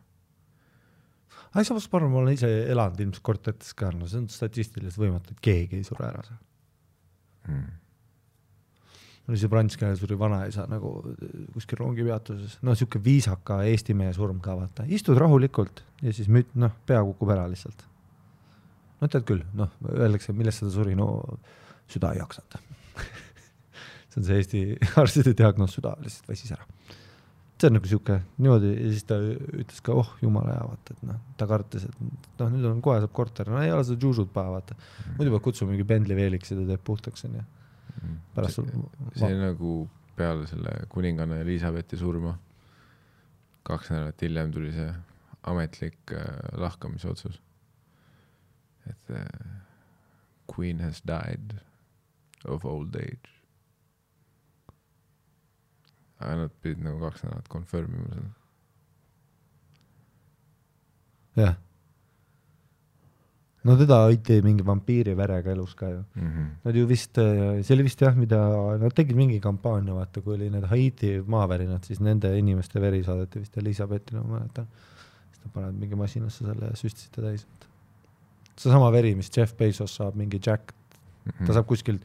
aga 1.52 1.64
samas 1.68 1.88
ma 1.92 2.00
arvan, 2.00 2.12
ma 2.14 2.24
olen 2.24 2.38
ise 2.38 2.50
elanud 2.72 3.00
ilmselt 3.04 3.26
korterites 3.28 3.76
ka, 3.78 3.92
no 3.96 4.08
see 4.08 4.24
on 4.24 4.28
statistiliselt 4.32 5.00
võimatu, 5.02 5.36
et 5.36 5.44
keegi 5.44 5.80
ei 5.80 5.88
sure 5.88 6.08
ära 6.08 6.24
seal. 6.28 6.42
mm. 7.48 7.81
Oli 9.32 9.40
sõbrants, 9.40 9.78
kellel 9.80 9.96
suri 10.00 10.18
vanaisa 10.20 10.66
nagu 10.70 10.92
kuskil 11.56 11.80
rongipeatuses, 11.82 12.58
no 12.68 12.76
sihuke 12.78 13.02
viisaka 13.04 13.62
Eesti 13.70 13.96
mehe 13.98 14.12
surm 14.16 14.42
ka 14.44 14.58
vaata, 14.60 14.86
istud 14.92 15.20
rahulikult 15.22 15.84
ja 16.04 16.14
siis 16.16 16.30
müt-, 16.32 16.52
noh, 16.60 16.74
pea 16.88 17.02
kukub 17.08 17.32
ära 17.34 17.48
lihtsalt. 17.52 17.86
no 19.02 19.10
tead 19.12 19.26
küll, 19.30 19.46
noh, 19.58 19.72
öeldakse, 19.94 20.36
millest 20.38 20.64
seda 20.64 20.74
suri, 20.76 20.98
no 21.00 21.08
süda 21.92 22.12
ei 22.16 22.22
jaksanud. 22.22 22.60
see 24.12 24.20
on 24.22 24.28
see 24.28 24.42
Eesti 24.42 24.64
arstide 25.02 25.36
diagnoos, 25.38 25.78
süda 25.78 25.96
lihtsalt 26.04 26.34
väsis 26.34 26.52
ära. 26.58 26.68
see 27.62 27.70
on 27.70 27.78
nagu 27.78 27.88
sihuke 27.88 28.20
niimoodi 28.42 28.74
ja 28.74 28.92
siis 28.92 29.08
ta 29.08 29.22
ütles 29.22 29.82
ka, 29.86 29.96
oh 29.96 30.16
jumala 30.26 30.58
hea, 30.58 30.68
vaata, 30.74 30.98
et 30.98 31.08
noh, 31.08 31.24
ta 31.38 31.48
kartis, 31.48 31.88
et 31.88 32.04
noh, 32.42 32.52
nüüd 32.52 32.68
on 32.68 32.84
kohe 32.84 33.00
saab 33.04 33.16
korter, 33.16 33.54
no 33.54 33.64
ei 33.64 33.72
ole 33.72 33.86
seda 33.88 34.02
juusut 34.02 34.34
päeva, 34.34 34.58
vaata. 34.58 34.78
muidu 35.16 35.36
peab 35.36 35.46
kutsuma 35.46 35.72
mingi 35.72 35.88
Bentley 35.88 36.18
Veeliksi, 36.18 36.58
ta 36.58 36.68
teeb 36.74 36.84
puhtaks, 36.90 37.30
onju. 37.30 37.46
Pärast 38.36 38.62
see, 38.62 38.84
see 39.16 39.38
nagu 39.40 39.72
peale 40.16 40.48
selle 40.50 40.74
kuninganna 40.90 41.40
Elizabethi 41.42 41.98
surma, 41.98 42.36
kaks 43.68 43.92
nädalat 43.94 44.22
hiljem 44.22 44.52
tuli 44.54 44.74
see 44.76 44.92
ametlik 45.52 46.14
äh, 46.14 46.26
lahkamisotsus. 46.54 47.42
et 48.90 49.10
äh, 49.10 49.26
queen 50.56 50.80
has 50.80 51.02
died 51.06 51.54
of 52.46 52.66
old 52.66 52.96
age. 52.96 53.30
aga 56.20 56.36
nad 56.36 56.54
pidid 56.62 56.84
nagu 56.86 57.00
kaks 57.00 57.24
nädalat 57.24 57.50
confirm 57.50 57.94
ima 57.96 58.14
seda. 58.14 58.32
jah. 61.36 61.56
No 63.64 63.76
teda 63.78 63.98
hoiti 64.08 64.40
mingi 64.42 64.64
vampiiri 64.66 65.14
verega 65.18 65.52
elus 65.54 65.76
ka 65.76 65.90
ju. 65.90 66.04
Mm 66.16 66.28
-hmm. 66.30 66.46
Nad 66.64 66.76
ju 66.76 66.86
vist, 66.88 67.14
see 67.16 67.74
oli 67.76 67.84
vist 67.84 68.02
jah, 68.02 68.16
mida 68.16 68.40
nad 68.78 68.94
tegid 68.94 69.16
mingi 69.16 69.40
kampaania, 69.40 69.94
vaata, 69.94 70.22
kui 70.22 70.34
oli 70.36 70.50
need 70.50 70.66
Haiti 70.66 71.22
maavärinad, 71.28 71.84
siis 71.84 72.00
nende 72.00 72.38
inimeste 72.38 72.82
veri 72.82 73.04
saadeti 73.04 73.40
vist 73.40 73.58
Elizabethile, 73.58 74.22
ma 74.22 74.40
mäletan. 74.40 74.68
siis 75.32 75.44
nad 75.46 75.54
panevad 75.54 75.76
mingi 75.80 75.96
masinasse 75.96 76.46
selle 76.46 76.66
ja 76.66 76.72
süstisid 76.76 77.12
ta 77.12 77.22
täis. 77.22 77.46
seesama 78.58 78.92
veri, 78.92 79.16
mis 79.16 79.30
Jeff 79.38 79.54
Bezos 79.58 79.96
saab, 79.96 80.16
mingi 80.16 80.40
Jack, 80.46 80.72
Mhm. 81.26 81.46
ta 81.46 81.54
saab 81.54 81.66
kuskilt, 81.68 82.02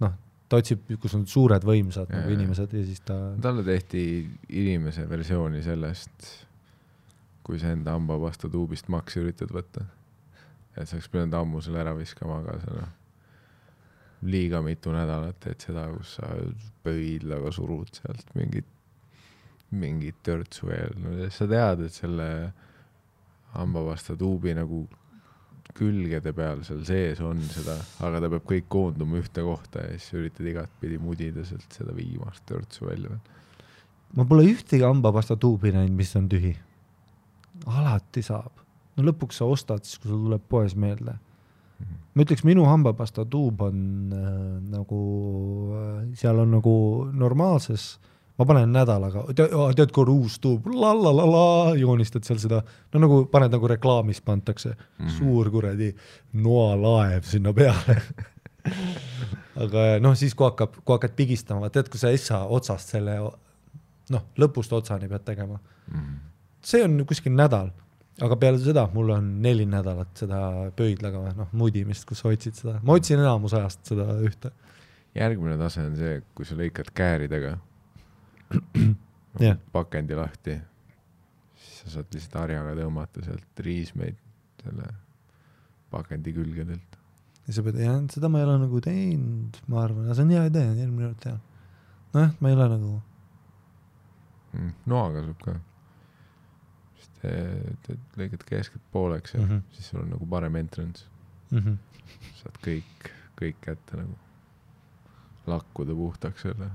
noh, 0.00 0.12
ta 0.48 0.56
otsib, 0.56 0.78
kus 1.00 1.14
on 1.14 1.26
suured 1.26 1.62
võimsad 1.62 2.08
Jaa, 2.10 2.20
nagu 2.20 2.30
inimesed 2.30 2.72
ja 2.72 2.84
siis 2.84 3.00
ta, 3.00 3.32
talle 3.40 3.62
tehti 3.64 4.28
inimese 4.48 5.08
versiooni 5.08 5.62
sellest, 5.62 6.46
kui 7.42 7.58
sa 7.58 7.66
enda 7.66 7.90
hambapasta 7.92 8.48
tuubist 8.48 8.88
maksi 8.88 9.20
üritad 9.20 9.48
võtta. 9.50 9.84
Et 10.76 10.88
sa 10.88 10.96
oleks 10.96 11.10
pidanud 11.12 11.36
ammu 11.38 11.62
selle 11.64 11.82
ära 11.82 11.94
viskama, 11.96 12.40
aga 12.42 12.56
sa 12.62 12.76
noh, 12.76 12.92
liiga 14.26 14.62
mitu 14.64 14.92
nädalat 14.94 15.38
teed 15.44 15.62
seda, 15.68 15.86
kus 15.92 16.16
sa 16.18 16.30
pöidlaga 16.84 17.52
surud 17.54 17.90
sealt 17.94 18.32
mingit, 18.36 18.68
mingit 19.76 20.20
törtsu 20.26 20.70
veel, 20.70 20.94
no 21.02 21.30
sa 21.32 21.48
tead, 21.50 21.86
et 21.86 21.96
selle 21.96 22.28
hambapasta 23.56 24.16
tuubi 24.18 24.54
nagu 24.56 24.84
külgede 25.76 26.32
peal 26.32 26.62
seal 26.64 26.84
sees 26.88 27.20
on 27.24 27.40
seda, 27.52 27.74
aga 28.06 28.20
ta 28.22 28.30
peab 28.32 28.44
kõik 28.48 28.68
koonduma 28.72 29.18
ühte 29.20 29.42
kohta 29.44 29.82
ja 29.84 29.96
siis 29.96 30.14
üritad 30.16 30.46
igatpidi 30.48 31.00
mudida 31.02 31.44
sealt 31.44 31.72
seda 31.74 31.96
viimast 31.96 32.46
törtsu 32.48 32.86
välja 32.88 33.18
ma 34.14 34.24
pole 34.24 34.46
ühtegi 34.48 34.84
hambapasta 34.84 35.36
tuubi 35.40 35.72
näinud, 35.74 35.96
mis 35.96 36.14
on 36.16 36.28
tühi. 36.28 36.54
alati 37.66 38.22
saab. 38.22 38.65
No 38.96 39.04
lõpuks 39.10 39.40
sa 39.40 39.44
ostad 39.50 39.84
siis, 39.84 39.98
kui 40.00 40.10
sul 40.10 40.24
tuleb 40.26 40.44
poes 40.48 40.74
meelde. 40.76 41.18
ma 42.16 42.24
ütleks, 42.24 42.44
minu 42.48 42.64
hambapasta 42.64 43.26
tuub 43.28 43.60
on 43.60 44.12
äh, 44.16 44.34
nagu 44.72 45.00
äh,, 45.76 46.04
seal 46.16 46.38
on 46.40 46.54
nagu 46.56 46.72
normaalses, 47.12 47.98
ma 48.38 48.46
panen 48.48 48.72
nädalaga, 48.72 49.26
tead, 49.36 49.92
kui 49.92 50.08
uus 50.12 50.38
tuub, 50.40 50.66
la 50.72 50.94
la 50.96 51.12
la 51.12 51.26
la, 51.28 51.74
joonistad 51.76 52.24
seal 52.24 52.40
seda, 52.40 52.62
no 52.94 53.00
nagu 53.04 53.20
paned 53.32 53.52
nagu 53.52 53.68
reklaamis 53.68 54.20
pantakse 54.24 54.70
mm. 54.72 54.78
-hmm. 55.04 55.18
suur 55.18 55.50
kuradi 55.50 55.92
noalaev 56.32 57.22
sinna 57.28 57.52
peale. 57.52 58.00
aga 59.62 59.98
noh, 60.00 60.14
siis 60.18 60.34
kui 60.34 60.44
hakkab, 60.48 60.80
kui 60.84 60.94
hakkad 60.96 61.14
pigistama, 61.16 61.70
tead, 61.70 61.88
kui 61.92 62.00
sa 62.00 62.10
essa 62.10 62.44
otsast 62.44 62.92
selle 62.96 63.18
noh, 64.10 64.22
lõpust 64.38 64.72
otsani 64.72 65.08
pead 65.08 65.24
tegema, 65.24 65.58
Mhm. 65.86 66.14
see 66.62 66.82
on 66.84 67.04
kuskil 67.06 67.32
nädal, 67.32 67.70
aga 68.22 68.36
peale 68.40 68.58
seda 68.62 68.86
mul 68.94 69.10
on 69.16 69.26
neli 69.44 69.66
nädalat 69.68 70.12
seda 70.16 70.38
pöidlaga 70.76 71.20
või 71.24 71.32
noh, 71.36 71.50
mudimist, 71.52 72.06
kus 72.08 72.22
sa 72.22 72.30
otsid 72.32 72.56
seda, 72.56 72.78
ma 72.82 72.96
otsin 72.96 73.20
enamus 73.20 73.54
ajast 73.58 73.82
seda 73.92 74.06
ühte. 74.24 74.52
järgmine 75.16 75.56
tase 75.60 75.84
on 75.84 75.96
see, 75.98 76.20
kui 76.34 76.44
sa 76.48 76.56
lõikad 76.58 76.92
kääridega 76.96 77.56
Jah. 79.46 79.58
pakendi 79.72 80.16
lahti, 80.16 80.54
siis 81.60 81.80
sa 81.82 81.96
saad 81.98 82.14
lihtsalt 82.14 82.38
harjaga 82.40 82.76
tõmmata 82.78 83.24
sealt 83.26 83.60
riismeid 83.66 84.16
selle 84.62 84.86
pakendi 85.92 86.32
külgedelt. 86.36 86.96
ja 87.46 87.52
sa 87.56 87.64
pead, 87.66 87.82
jah, 87.84 87.98
seda 88.12 88.30
ma 88.32 88.40
ei 88.40 88.46
ole 88.48 88.56
nagu 88.64 88.80
teinud, 88.84 89.60
ma 89.68 89.82
arvan, 89.84 90.08
see 90.14 90.24
on 90.24 90.32
hea 90.32 90.46
idee, 90.48 90.70
järgmine 90.80 91.10
kord 91.10 91.20
teha. 91.26 91.36
nojah, 92.16 92.32
ma 92.40 92.48
ei 92.52 92.56
ole 92.58 92.70
nagu, 92.76 92.94
Mm, 94.56 94.70
noaga 94.88 95.20
saab 95.20 95.40
ka. 95.44 95.52
Lõigad 97.24 98.44
keskelt 98.46 98.82
pooleks 98.92 99.34
ja 99.34 99.40
mm. 99.40 99.48
-hmm. 99.48 99.62
siis 99.72 99.88
sul 99.88 100.00
on 100.02 100.10
nagu 100.14 100.26
parem 100.26 100.56
entrance, 100.56 101.04
mm. 101.50 101.58
-hmm. 101.58 101.76
saad 102.42 102.58
kõik, 102.66 103.10
kõik 103.40 103.60
kätte 103.60 104.00
nagu, 104.00 104.18
lakkuda 105.46 105.94
puhtaks 105.94 106.42
selle 106.42 106.70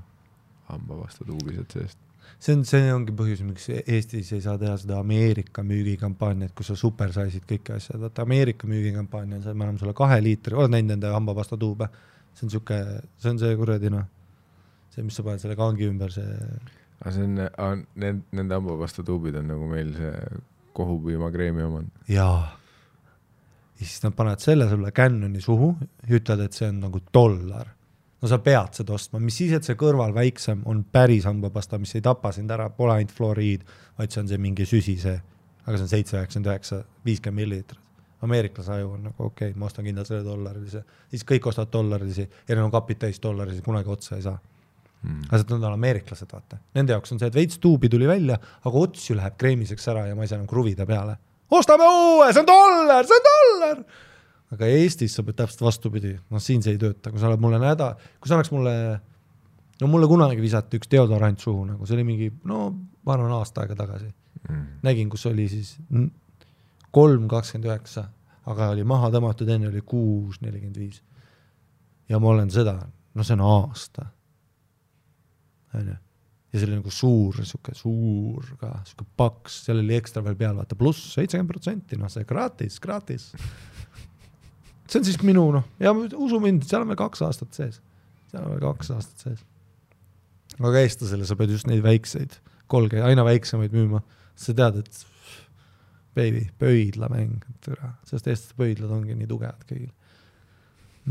hambavastu 0.69 1.25
tuubi 1.25 1.53
sealt 1.53 1.71
seest. 1.71 1.97
see 2.39 2.55
on, 2.55 2.65
see 2.65 2.93
ongi 2.93 3.11
põhjus, 3.11 3.43
miks 3.43 3.69
Eestis 3.69 4.31
ei 4.33 4.41
saa 4.41 4.57
teha 4.57 4.77
seda 4.77 4.99
Ameerika 4.99 5.63
müügikampaaniat, 5.63 6.53
kus 6.55 6.71
sa 6.71 6.75
supersaisid 6.75 7.45
kõiki 7.49 7.75
asju, 7.75 7.99
vaata 8.01 8.21
Ameerika 8.21 8.67
müügikampaania 8.67 9.37
on 9.37 9.43
see, 9.43 9.53
me 9.53 9.65
anname 9.65 9.79
sulle 9.79 9.93
kahe 9.93 10.21
liitri, 10.23 10.55
oled 10.55 10.71
näinud 10.71 10.95
nende 10.95 11.13
hambapasta 11.13 11.57
tuube? 11.57 11.89
see 12.33 12.45
on 12.45 12.51
siuke, 12.51 12.77
see 13.19 13.29
on 13.29 13.39
see 13.39 13.55
kuradi 13.59 13.89
noh, 13.91 14.05
see, 14.89 15.03
mis 15.03 15.15
sa 15.15 15.23
paned 15.23 15.41
selle 15.43 15.55
kangi 15.59 15.89
ümber, 15.89 16.11
see 16.11 16.79
aga 17.01 17.11
see 17.15 17.25
on, 17.25 17.83
need, 17.95 18.23
nende 18.37 18.57
hambapasta 18.57 19.03
tuubid 19.05 19.37
on 19.41 19.47
nagu 19.49 19.67
meil 19.69 19.93
see 19.97 20.13
kohupiimakreemi 20.77 21.63
omad. 21.63 21.89
jaa. 22.07 22.57
ja 23.79 23.85
siis 23.85 24.03
nad 24.03 24.13
panevad 24.15 24.39
selle 24.39 24.69
sulle 24.69 24.91
Canoni 24.91 25.41
suhu 25.41 25.75
ja 26.07 26.15
ütlevad, 26.19 26.45
et 26.45 26.57
see 26.57 26.69
on 26.69 26.79
nagu 26.85 27.01
dollar. 27.13 27.67
no 28.21 28.29
sa 28.29 28.37
pead 28.37 28.77
seda 28.77 28.93
ostma, 28.93 29.19
mis 29.19 29.37
siis, 29.41 29.53
et 29.57 29.65
see 29.65 29.77
kõrval 29.79 30.13
väiksem 30.13 30.61
on 30.69 30.83
päris 30.83 31.25
hambapasta, 31.25 31.81
mis 31.81 31.95
ei 31.97 32.05
tapa 32.05 32.31
sind 32.35 32.51
ära, 32.53 32.69
pole 32.69 32.99
ainult 32.99 33.15
fluoriid, 33.17 33.65
vaid 33.97 34.13
see 34.13 34.21
on 34.21 34.29
see 34.29 34.41
mingi 34.41 34.67
süsi 34.69 34.97
see, 35.01 35.17
aga 35.65 35.77
see 35.77 35.87
on 35.87 35.93
seitse, 35.95 36.17
üheksakümmend 36.19 36.51
üheksa, 36.53 36.83
viiskümmend 37.05 37.41
milliliitrit. 37.41 37.79
ameeriklase 38.21 38.71
aju 38.75 38.91
on 38.93 39.03
nagu 39.09 39.23
okei 39.25 39.49
okay,, 39.49 39.59
ma 39.59 39.65
ostan 39.65 39.85
kindlalt 39.85 40.07
selle 40.07 40.23
dollarilise, 40.23 40.83
siis 41.09 41.25
kõik 41.25 41.49
ostavad 41.49 41.73
dollarilisi 41.73 42.27
ja 42.27 42.53
neil 42.53 42.67
on 42.67 42.71
kapid 42.71 43.01
täis 43.01 43.17
dollarilisi, 43.23 43.65
kunagi 43.65 43.89
otsa 43.89 44.19
ei 44.19 44.27
saa. 44.29 44.37
Mm. 45.01 45.23
aga 45.31 45.55
nad 45.55 45.63
on 45.65 45.73
ameeriklased, 45.73 46.29
vaata, 46.29 46.59
nende 46.77 46.93
jaoks 46.93 47.13
on 47.15 47.17
see, 47.17 47.31
et 47.31 47.37
veits 47.37 47.57
tuubi 47.61 47.89
tuli 47.89 48.05
välja, 48.05 48.35
aga 48.37 48.81
ots 48.83 49.07
ju 49.07 49.15
läheb 49.17 49.33
kreemiseks 49.41 49.87
ära 49.89 50.03
ja 50.05 50.13
ma 50.17 50.21
ei 50.21 50.29
saa 50.29 50.37
enam 50.37 50.49
kruvida 50.49 50.85
peale. 50.85 51.15
ostame 51.57 51.87
uue, 51.89 52.27
see 52.29 52.43
on 52.43 52.49
dollar, 52.49 53.07
see 53.09 53.17
on 53.17 53.25
dollar. 53.29 53.81
aga 54.53 54.69
Eestis 54.75 55.17
sa 55.17 55.25
pead 55.25 55.39
täpselt 55.39 55.65
vastupidi, 55.65 56.13
noh 56.29 56.43
siin 56.43 56.61
see 56.61 56.75
ei 56.75 56.81
tööta, 56.83 57.09
kui 57.09 57.21
sa 57.21 57.31
oled 57.31 57.41
mulle 57.41 57.57
näda, 57.63 57.95
kui 58.21 58.29
sa 58.29 58.37
annaks 58.37 58.53
mulle, 58.53 58.75
no 59.81 59.89
mulle 59.89 60.11
kunagi 60.11 60.37
visati 60.43 60.77
üks 60.77 60.91
deodorant 60.93 61.41
suhu 61.41 61.65
nagu, 61.71 61.89
see 61.89 61.97
oli 61.97 62.05
mingi, 62.05 62.29
no 62.45 62.69
ma 63.01 63.17
arvan 63.17 63.33
aasta 63.39 63.65
aega 63.65 63.79
tagasi. 63.81 64.13
Mm. 64.49 64.63
nägin, 64.85 65.09
kus 65.09 65.25
oli 65.29 65.49
siis 65.49 65.75
kolm 66.93 67.27
kakskümmend 67.29 67.69
üheksa, 67.69 68.07
aga 68.49 68.71
oli 68.73 68.85
maha 68.87 69.09
tõmmatud, 69.13 69.49
enne 69.49 69.69
oli 69.69 69.81
kuus 69.81 70.41
nelikümmend 70.45 70.77
viis. 70.77 71.01
ja 72.09 72.19
ma 72.19 72.35
olen 72.35 72.49
seda, 72.51 72.77
no 73.15 73.25
see 73.25 73.37
on 73.37 73.45
aasta. 73.49 74.11
onju, 75.77 75.97
ja 76.51 76.59
see 76.59 76.67
oli 76.67 76.79
nagu 76.79 76.93
suur, 76.93 77.37
sihuke 77.47 77.75
suur 77.77 78.47
ka, 78.59 78.73
sihuke 78.87 79.07
paks, 79.19 79.61
seal 79.67 79.79
oli 79.83 79.95
ekstra 79.97 80.23
veel 80.25 80.37
peal, 80.39 80.57
vaata 80.59 80.77
pluss 80.79 81.13
seitsekümmend 81.15 81.51
protsenti, 81.53 81.99
noh 81.99 82.11
see 82.11 82.27
gratis, 82.27 82.79
gratis. 82.83 83.29
see 84.87 84.99
on 84.99 85.07
siis 85.07 85.21
minu 85.23 85.47
noh, 85.55 85.67
ja 85.79 85.93
usu 85.95 86.41
mind, 86.43 86.67
seal 86.67 86.83
on 86.83 86.91
veel 86.91 86.99
kaks 86.99 87.23
aastat 87.27 87.55
sees, 87.55 87.79
seal 88.31 88.43
on 88.43 88.55
veel 88.55 88.65
kaks 88.65 88.91
aastat 88.97 89.27
sees. 89.27 89.45
aga 90.59 90.83
eestlasele 90.83 91.27
sa 91.27 91.39
pead 91.39 91.55
just 91.55 91.69
neid 91.71 91.85
väikseid 91.85 92.35
kolge, 92.71 93.01
aina 93.03 93.23
väiksemaid 93.27 93.73
müüma, 93.75 94.03
sa 94.39 94.55
tead, 94.55 94.79
et 94.83 95.01
baby, 96.15 96.45
pöidlamäng, 96.59 97.43
türa, 97.63 97.93
sest 98.07 98.27
eestlaste 98.27 98.57
pöidlad 98.59 98.91
ongi 98.91 99.15
nii 99.15 99.29
tugevad 99.29 99.63
kõigil. 99.67 99.91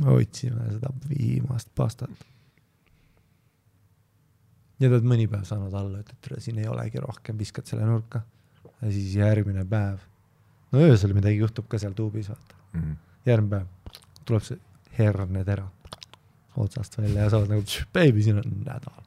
me 0.01 0.13
otsime 0.15 0.69
seda 0.71 0.93
viimast 1.09 1.73
pastat. 1.75 2.13
Ja 4.81 4.89
ta 4.89 4.95
oled 4.97 5.09
mõni 5.09 5.27
päev 5.31 5.45
saanud 5.49 5.75
alla, 5.77 6.01
ütled, 6.03 6.19
tere, 6.25 6.41
siin 6.41 6.59
ei 6.63 6.69
olegi 6.71 7.03
rohkem, 7.03 7.39
viskad 7.41 7.69
selle 7.69 7.85
nurka. 7.89 8.23
ja 8.81 8.93
siis 8.93 9.15
järgmine 9.19 9.65
päev, 9.69 10.01
no 10.73 10.87
öösel 10.87 11.13
midagi 11.17 11.37
juhtub 11.43 11.69
ka 11.69 11.79
seal 11.79 11.93
tuubis, 11.97 12.31
vaata. 12.33 12.57
Mm. 12.73 12.97
järgmine 13.27 13.51
päev 13.51 14.01
tuleb 14.25 14.47
see 14.47 14.59
hernetera 14.99 15.67
otsast 16.61 16.99
välja 16.99 17.25
ja 17.25 17.31
sa 17.31 17.39
oled 17.41 17.53
nagu, 17.53 17.65
baby, 17.95 18.23
siin 18.23 18.41
on 18.41 18.59
nädal. 18.65 19.07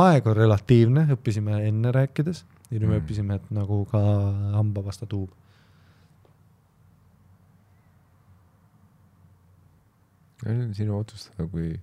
aeg 0.00 0.26
on 0.30 0.36
relatiivne, 0.36 1.06
õppisime 1.16 1.60
enne 1.66 1.90
rääkides 1.94 2.44
ja 2.70 2.78
nüüd 2.78 2.86
me 2.86 2.94
Mm. 2.94 3.02
õppisime, 3.02 3.34
et 3.40 3.50
nagu 3.50 3.84
ka 3.90 4.00
hambapasta 4.54 5.06
tuub. 5.06 5.30
see 10.40 10.52
on 10.56 10.74
sinu 10.74 10.98
otsustada, 10.98 11.44
kui, 11.52 11.74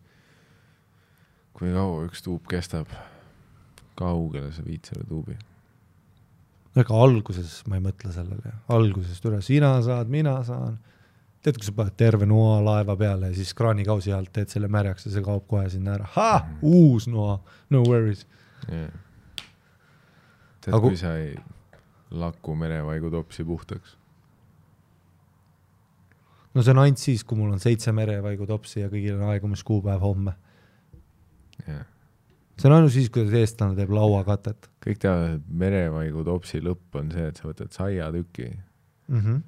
kui 1.58 1.72
kaua 1.74 2.04
üks 2.08 2.22
tuub 2.26 2.44
kestab. 2.50 2.88
kaugele 3.98 4.52
sa 4.54 4.62
viid 4.66 4.86
selle 4.86 5.06
tuubi? 5.10 5.38
ega 6.78 6.94
alguses 7.02 7.64
ma 7.66 7.80
ei 7.80 7.82
mõtle 7.82 8.12
sellele, 8.14 8.52
algusest 8.70 9.24
üle, 9.26 9.40
sina 9.42 9.72
saad, 9.82 10.08
mina 10.14 10.36
saan. 10.46 10.76
tead, 11.42 11.58
kui 11.58 11.66
sa 11.66 11.74
paned 11.74 11.96
terve 11.98 12.26
noa 12.30 12.60
laeva 12.62 12.94
peale 13.00 13.32
ja 13.32 13.36
siis 13.38 13.54
kraanikausi 13.58 14.14
alt 14.14 14.30
teed 14.36 14.50
selle 14.54 14.68
märjaks 14.70 15.08
ja 15.08 15.12
see 15.16 15.24
kaob 15.26 15.48
kohe 15.50 15.70
sinna 15.74 15.96
ära, 15.98 16.06
ha, 16.14 16.32
uus 16.62 17.08
noa, 17.10 17.40
no 17.74 17.82
worries. 17.88 18.26
tead, 18.68 18.92
Aga 20.68 20.80
ku- 20.84 20.90
kui 20.92 20.98
sa 21.00 21.16
ei 21.18 21.34
laku 22.12 22.54
merevaigu 22.56 23.10
topsi 23.10 23.44
puhtaks. 23.48 23.96
no 26.54 26.62
see 26.62 26.72
on 26.74 26.80
ainult 26.84 27.02
siis, 27.02 27.24
kui 27.24 27.38
mul 27.40 27.52
on 27.56 27.60
seitse 27.64 27.92
merevaigu 27.96 28.46
topsi 28.50 28.82
ja 28.84 28.90
kõigil 28.92 29.18
on 29.18 29.30
aegumiskuupäev 29.34 30.02
homme. 30.04 30.34
See 31.68 32.70
on 32.70 32.78
ainult 32.78 32.96
siis, 32.96 33.12
kui 33.14 33.28
eestlane 33.42 33.78
teeb 33.78 33.94
lauakatet 33.94 34.70
kõik 34.84 35.04
teavad, 35.04 35.38
et 35.38 35.54
merevaigu 35.64 36.24
topsi 36.28 36.62
lõpp 36.64 36.98
on 37.00 37.12
see, 37.14 37.30
et 37.30 37.40
sa 37.40 37.50
võtad 37.50 37.74
saiatüki 37.76 38.50
mm. 38.50 39.22
-hmm. 39.22 39.42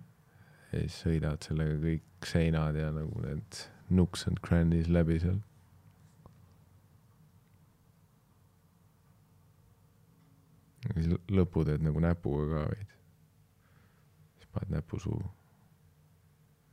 ja 0.72 0.86
siis 0.86 1.02
sõidad 1.06 1.46
sellega 1.46 1.80
kõik 1.84 2.30
seinad 2.30 2.76
ja 2.76 2.92
nagu 2.94 3.22
need 3.26 3.64
nooks 3.90 4.28
and 4.28 4.42
crannies 4.46 4.90
läbi 4.92 5.20
seal. 5.20 5.40
ja 10.88 10.94
siis 10.96 11.10
lõ- 11.12 11.24
lõpu 11.40 11.66
teed 11.68 11.84
nagu 11.86 12.00
näpuga 12.04 12.46
ka 12.54 12.66
veidi. 12.72 13.00
siis 14.38 14.52
paned 14.54 14.76
näpu 14.78 15.00
suhu. 15.00 15.32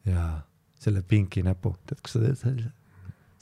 jaa, 0.07 0.43
selle 0.79 1.03
pinki 1.03 1.43
näpu, 1.43 1.77
tead, 1.87 2.01
kas 2.03 2.13
sa 2.13 2.23
teed 2.23 2.39
sellise, 2.43 2.73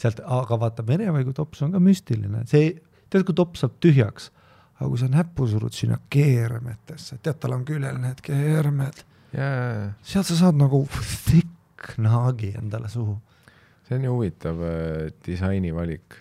sealt, 0.01 0.22
aga 0.24 0.59
vaata, 0.61 0.84
merevaigu 0.86 1.34
tops 1.36 1.62
on 1.66 1.74
ka 1.74 1.82
müstiline, 1.82 2.45
see, 2.51 2.72
tead, 3.11 3.24
kui 3.26 3.36
tops 3.36 3.64
saab 3.64 3.76
tühjaks, 3.82 4.30
aga 4.78 4.88
kui 4.90 5.01
sa 5.01 5.11
näppu 5.11 5.47
surud 5.51 5.74
sinna 5.76 6.01
keermetesse, 6.12 7.20
tead, 7.22 7.38
tal 7.42 7.57
on 7.59 7.64
külel 7.68 8.01
need 8.03 8.22
keermed, 8.24 9.05
jaa, 9.34 9.92
sealt 10.07 10.30
sa 10.30 10.40
saad 10.45 10.59
nagu 10.59 10.82
thick 11.28 11.95
naagi 12.03 12.55
endale 12.59 12.90
suhu. 12.90 13.18
see 13.84 13.99
on 13.99 14.05
ju 14.07 14.12
huvitav 14.14 14.61
äh, 14.64 15.11
disainivalik, 15.26 16.18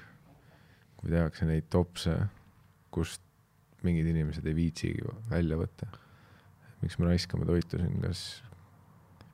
kui 1.00 1.12
tehakse 1.14 1.48
neid 1.48 1.70
topse, 1.72 2.16
kust 2.94 3.22
mingid 3.84 4.08
inimesed 4.08 4.46
ei 4.48 4.56
viitsigi 4.56 5.14
välja 5.30 5.58
võtta. 5.60 5.88
miks 6.84 6.98
me 7.00 7.08
raiskame 7.08 7.48
toitu 7.48 7.80
siin, 7.80 8.02
kas, 8.04 8.44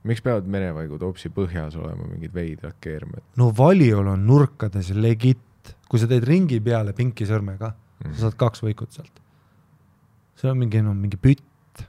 miks 0.09 0.23
peavad 0.25 0.47
merevaigu 0.49 0.99
topsi 1.01 1.31
põhjas 1.33 1.77
olema 1.79 2.07
mingid 2.09 2.33
veidrad 2.35 2.77
keermed 2.83 3.23
no 3.39 3.49
valiol 3.55 4.09
on 4.13 4.25
nurkades 4.27 4.91
legit, 4.95 5.73
kui 5.89 6.01
sa 6.01 6.09
teed 6.09 6.25
ringi 6.27 6.59
peale 6.63 6.95
pinki 6.97 7.27
sõrmega, 7.29 7.71
mm. 8.03 8.15
sa 8.15 8.27
saad 8.27 8.39
kaks 8.39 8.63
võikut 8.65 8.95
sealt. 8.95 9.21
see 10.39 10.51
on 10.51 10.59
mingi, 10.59 10.81
no 10.85 10.95
mingi 10.97 11.19
pütt. 11.21 11.85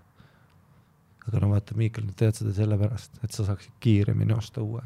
aga 1.27 1.43
no 1.43 1.53
vaata, 1.55 1.77
Miikal, 1.79 2.09
nad 2.09 2.19
teevad 2.19 2.41
seda 2.41 2.55
sellepärast, 2.57 3.23
et 3.25 3.37
sa 3.37 3.47
saaksid 3.49 3.77
kiiremini 3.81 4.37
osta 4.37 4.65
uue. 4.65 4.85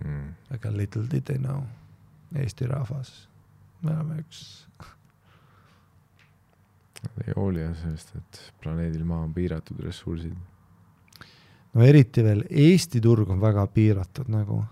Mm. 0.00 0.32
aga 0.56 0.72
little 0.72 1.04
did 1.08 1.28
they 1.28 1.38
know, 1.38 1.66
Eesti 2.38 2.64
rahvas, 2.70 3.12
me 3.82 3.92
oleme 3.92 4.22
üks, 4.22 4.62
Nad 7.02 7.26
ei 7.26 7.34
hooli 7.36 7.62
jah 7.64 7.74
sellest, 7.74 8.14
et 8.18 8.40
planeedil 8.62 9.04
Maa 9.06 9.24
on 9.26 9.32
piiratud 9.34 9.80
ressursid. 9.82 10.36
No 11.74 11.84
eriti 11.84 12.24
veel 12.24 12.44
Eesti 12.50 13.00
turg 13.00 13.30
on 13.30 13.40
väga 13.40 13.66
piiratud 13.66 14.28
nagu. 14.28 14.62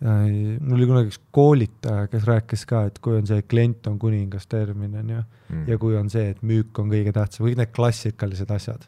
mul 0.00 0.76
oli 0.76 0.86
kunagi 0.86 1.08
üks 1.08 1.20
koolitaja, 1.32 2.06
kes 2.12 2.24
rääkis 2.28 2.66
ka, 2.68 2.84
et 2.90 2.98
kui 2.98 3.16
on 3.16 3.26
see 3.26 3.42
klient 3.42 3.86
on 3.86 3.98
kuningas 3.98 4.46
termin 4.46 4.94
on 5.00 5.10
ju, 5.10 5.22
Mm. 5.48 5.64
ja 5.68 5.78
kui 5.78 5.96
on 5.96 6.10
see, 6.10 6.30
et 6.32 6.42
müük 6.42 6.78
on 6.82 6.90
kõige 6.90 7.12
tähtsam, 7.14 7.46
kõik 7.46 7.58
need 7.60 7.72
klassikalised 7.74 8.50
asjad. 8.50 8.86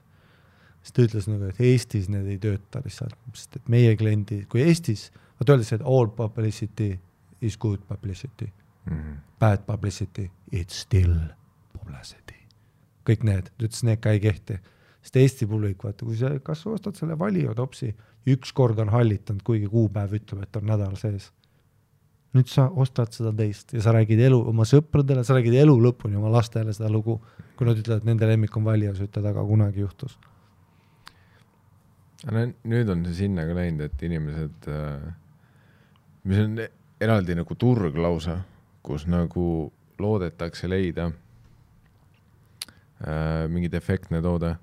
siis 0.82 0.94
ta 0.94 1.02
ütles 1.04 1.26
nagu, 1.28 1.50
et 1.50 1.60
Eestis 1.60 2.08
need 2.08 2.26
ei 2.30 2.38
tööta 2.38 2.80
lihtsalt, 2.84 3.16
sest 3.34 3.56
et 3.58 3.68
meie 3.68 3.96
kliendid, 3.98 4.46
kui 4.48 4.62
Eestis, 4.62 5.08
vaata 5.38 5.54
öeldakse, 5.54 5.78
et 5.78 5.84
all 5.84 6.08
publicity 6.16 6.98
is 7.44 7.58
good 7.58 7.82
publicity, 7.88 8.48
mm. 8.88 9.18
bad 9.38 9.66
publicity 9.66 10.30
it's 10.52 10.82
still 10.86 11.14
publicity. 11.72 12.38
kõik 13.08 13.24
need, 13.24 13.50
ta 13.56 13.66
ütles, 13.66 13.84
need 13.84 14.00
ka 14.04 14.10
ei 14.14 14.20
kehti, 14.20 14.58
sest 15.02 15.16
Eesti 15.16 15.46
publik, 15.48 15.82
vaata, 15.84 16.06
kui 16.06 16.16
sa, 16.18 16.30
kas 16.44 16.64
sa 16.64 16.70
ostad 16.74 16.98
selle 16.98 17.16
Valio 17.18 17.54
topsi, 17.56 17.90
üks 18.28 18.52
kord 18.56 18.78
on 18.82 18.90
hallitanud, 18.92 19.42
kuigi 19.46 19.68
kuupäev 19.70 20.16
ütleb, 20.18 20.44
et 20.44 20.56
on 20.60 20.66
nädal 20.68 20.96
sees. 21.00 21.32
nüüd 22.36 22.50
sa 22.52 22.66
ostad 22.68 23.08
seda 23.16 23.30
teist 23.32 23.72
ja 23.72 23.80
sa 23.80 23.92
räägid 23.96 24.20
elu 24.20 24.36
oma 24.50 24.66
sõpradele, 24.68 25.22
sa 25.24 25.32
räägid 25.34 25.54
elu 25.62 25.72
lõpuni 25.80 26.18
oma 26.20 26.28
lastele 26.34 26.74
seda 26.76 26.90
lugu, 26.92 27.16
kui 27.56 27.66
nad 27.66 27.78
ütlevad, 27.80 28.04
nende 28.04 28.28
lemmik 28.28 28.56
on 28.56 28.66
valija, 28.66 28.92
sa 28.94 29.06
ütled, 29.08 29.30
aga 29.30 29.44
kunagi 29.48 29.80
juhtus. 29.80 30.18
no 32.28 32.44
nüüd 32.68 32.92
on 32.92 33.06
see 33.06 33.22
sinna 33.22 33.46
ka 33.48 33.56
läinud, 33.56 33.80
et 33.88 34.02
inimesed 34.02 34.68
äh,, 34.68 35.08
mis 36.28 36.44
on 36.44 36.60
eraldi 37.00 37.34
nagu 37.38 37.54
turg 37.54 37.96
lausa, 37.96 38.40
kus 38.82 39.06
nagu 39.08 39.72
loodetakse 39.98 40.68
leida 40.70 41.10
äh, 43.02 43.48
mingi 43.50 43.70
defektne 43.72 44.22
toode. 44.22 44.56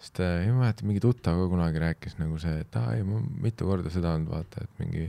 Sest 0.00 0.20
äh, 0.20 0.42
ei 0.44 0.52
mäleta, 0.52 0.84
mingi 0.86 1.00
tuttav 1.02 1.38
ka 1.40 1.46
kunagi 1.52 1.80
rääkis 1.82 2.18
nagu 2.20 2.38
see, 2.42 2.58
et 2.64 2.76
aa 2.76 2.94
ei, 2.96 3.04
ma 3.06 3.20
mitu 3.42 3.68
korda 3.68 3.92
seda 3.92 4.12
olnud, 4.16 4.28
vaata, 4.32 4.64
et 4.66 4.82
mingi 4.82 5.06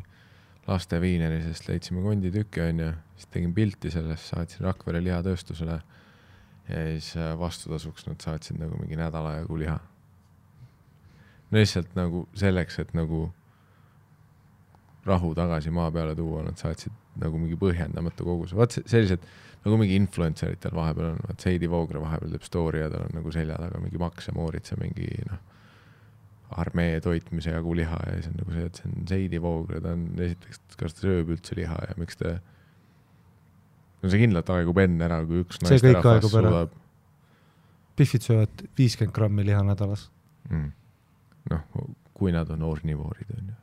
laste 0.67 0.99
viinerisest 1.03 1.67
leidsime 1.69 2.01
konditüki, 2.03 2.61
onju, 2.63 2.91
siis 3.15 3.29
tegin 3.31 3.53
pilti 3.55 3.91
sellest, 3.91 4.31
saatsin 4.33 4.65
Rakvere 4.67 4.99
lihatööstusele. 5.03 5.79
Ja 6.67 6.81
siis 6.91 7.13
äh, 7.15 7.31
vastutasuks 7.39 8.07
nad 8.09 8.19
saatsid 8.23 8.59
nagu 8.59 8.75
mingi 8.81 8.97
nädala 8.99 9.37
jagu 9.37 9.55
liha. 9.59 9.77
No 11.47 11.61
lihtsalt 11.61 11.93
nagu 11.95 12.25
selleks, 12.35 12.79
et 12.83 12.91
nagu 12.97 13.29
rahu 15.07 15.31
tagasi 15.35 15.71
maa 15.71 15.87
peale 15.95 16.15
tuua, 16.15 16.41
nad 16.43 16.59
saatsid 16.59 16.91
nagu 17.21 17.39
mingi 17.39 17.55
põhjendamatu 17.59 18.27
koguse, 18.27 18.57
se- 18.75 18.83
sellised 18.91 19.23
nagu 19.67 19.77
mingi 19.81 19.99
influencer 19.99 20.55
itel 20.55 20.75
vahepeal 20.77 21.11
on, 21.11 21.21
vaat 21.27 21.45
Heidi 21.49 21.69
Voogre 21.71 22.01
vahepeal 22.01 22.33
teeb 22.33 22.47
story 22.47 22.81
ja 22.81 22.89
tal 22.93 23.05
on 23.05 23.15
nagu 23.19 23.33
selja 23.35 23.59
taga 23.59 23.83
mingi 23.83 24.01
Max 24.01 24.29
ja 24.29 24.35
Moritz 24.37 24.73
ja 24.73 24.79
mingi 24.79 25.09
noh, 25.27 25.41
armee 26.63 27.01
toitmise 27.03 27.51
jagu 27.51 27.75
liha 27.75 27.99
ja 28.07 28.17
siis 28.17 28.31
on 28.31 28.39
nagu 28.41 28.55
see, 28.55 28.67
et 28.69 28.79
see 28.79 28.91
on 28.91 29.09
Heidi 29.11 29.41
Voogre, 29.43 29.83
ta 29.83 29.93
on 29.97 30.07
esiteks, 30.27 30.63
kas 30.79 30.95
ta 30.95 31.07
sööb 31.07 31.33
üldse 31.35 31.59
liha 31.59 31.77
ja 31.89 31.97
miks 31.99 32.19
ta 32.19 32.37
no 34.01 34.11
see 34.11 34.21
kindlalt 34.23 34.51
aegub 34.55 34.79
enne 34.81 35.07
ära, 35.07 35.21
kui 35.27 35.43
üks 35.45 35.61
naisterahvas 35.63 36.29
suudab 36.31 36.75
Biffid 37.97 38.21
söövad 38.21 38.61
viiskümmend 38.77 39.13
grammi 39.15 39.45
liha 39.45 39.63
nädalas. 39.65 40.11
mm.. 40.49 40.69
noh, 41.49 41.87
kui 42.13 42.33
nad 42.33 42.49
on 42.53 42.61
ornivoorid, 42.67 43.31
onju. 43.39 43.55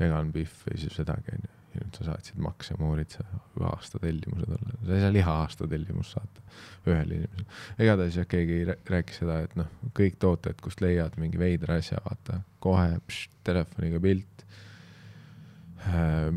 vegan 0.00 0.32
Biff 0.32 0.68
ei 0.68 0.80
söö 0.82 0.92
sedagi, 0.92 1.32
onju. 1.38 1.52
Ja 1.74 1.82
nüüd 1.84 1.96
sa 1.98 2.06
saatsid 2.10 2.38
ja 2.38 2.76
Moritz 2.80 3.18
ühe 3.20 3.68
aasta 3.68 4.00
tellimuse 4.02 4.48
talle, 4.48 4.74
sa 4.86 4.96
ei 4.96 5.04
saa 5.04 5.12
liha 5.14 5.36
aasta 5.44 5.68
tellimust 5.68 6.16
saata 6.16 6.44
ühele 6.86 7.18
inimesele. 7.20 7.46
igatahes 7.78 8.18
jah, 8.20 8.28
keegi 8.28 8.58
rää- 8.68 8.78
rääkis 8.94 9.22
seda, 9.22 9.40
et 9.46 9.56
noh, 9.56 9.70
kõik 9.98 10.18
tooted, 10.22 10.60
kust 10.62 10.82
leiad 10.84 11.16
mingi 11.20 11.40
veidra 11.40 11.78
asja, 11.80 12.00
vaata, 12.04 12.42
kohe 12.60 12.98
pšš, 13.06 13.28
telefoniga 13.44 14.00
pilt. 14.02 14.46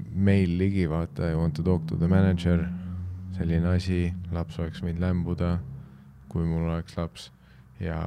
meil 0.10 0.58
ligi, 0.58 0.88
vaata, 0.90 1.30
I 1.30 1.36
want 1.38 1.54
to 1.56 1.64
talk 1.64 1.86
to 1.88 1.96
the 2.02 2.08
manager, 2.10 2.66
selline 3.38 3.76
asi, 3.76 4.14
laps 4.34 4.58
oleks 4.60 4.82
võinud 4.82 5.04
lämbuda, 5.04 5.60
kui 6.30 6.48
mul 6.50 6.66
oleks 6.70 6.98
laps 6.98 7.30
ja 7.80 8.00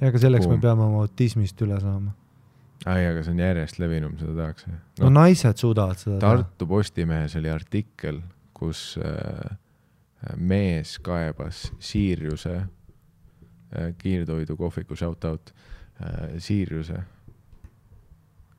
ja 0.00 0.08
aga 0.08 0.20
selleks 0.20 0.46
Boom. 0.46 0.58
me 0.58 0.64
peame 0.64 0.84
oma 0.86 1.04
autismist 1.04 1.60
üle 1.64 1.78
saama. 1.80 2.12
ai, 2.86 3.06
aga 3.06 3.22
see 3.24 3.34
on 3.34 3.42
järjest 3.42 3.80
levinum, 3.82 4.16
seda 4.20 4.36
tehakse 4.38 4.70
no 4.72 5.08
no,. 5.08 5.10
naised 5.20 5.60
suudavad 5.60 6.00
seda 6.00 6.18
teha. 6.18 6.36
Tartu 6.36 6.68
Postimehes 6.70 7.36
oli 7.40 7.50
artikkel, 7.52 8.20
kus 8.56 8.94
äh, 9.00 9.56
mees 10.36 10.98
kaebas 11.04 11.66
Siiriuse 11.78 12.56
äh, 12.60 13.90
kiirtoidu 13.98 14.56
kohviku 14.56 14.96
shout 14.96 15.24
out 15.24 15.52
äh, 15.52 16.38
Siiriuse 16.38 17.02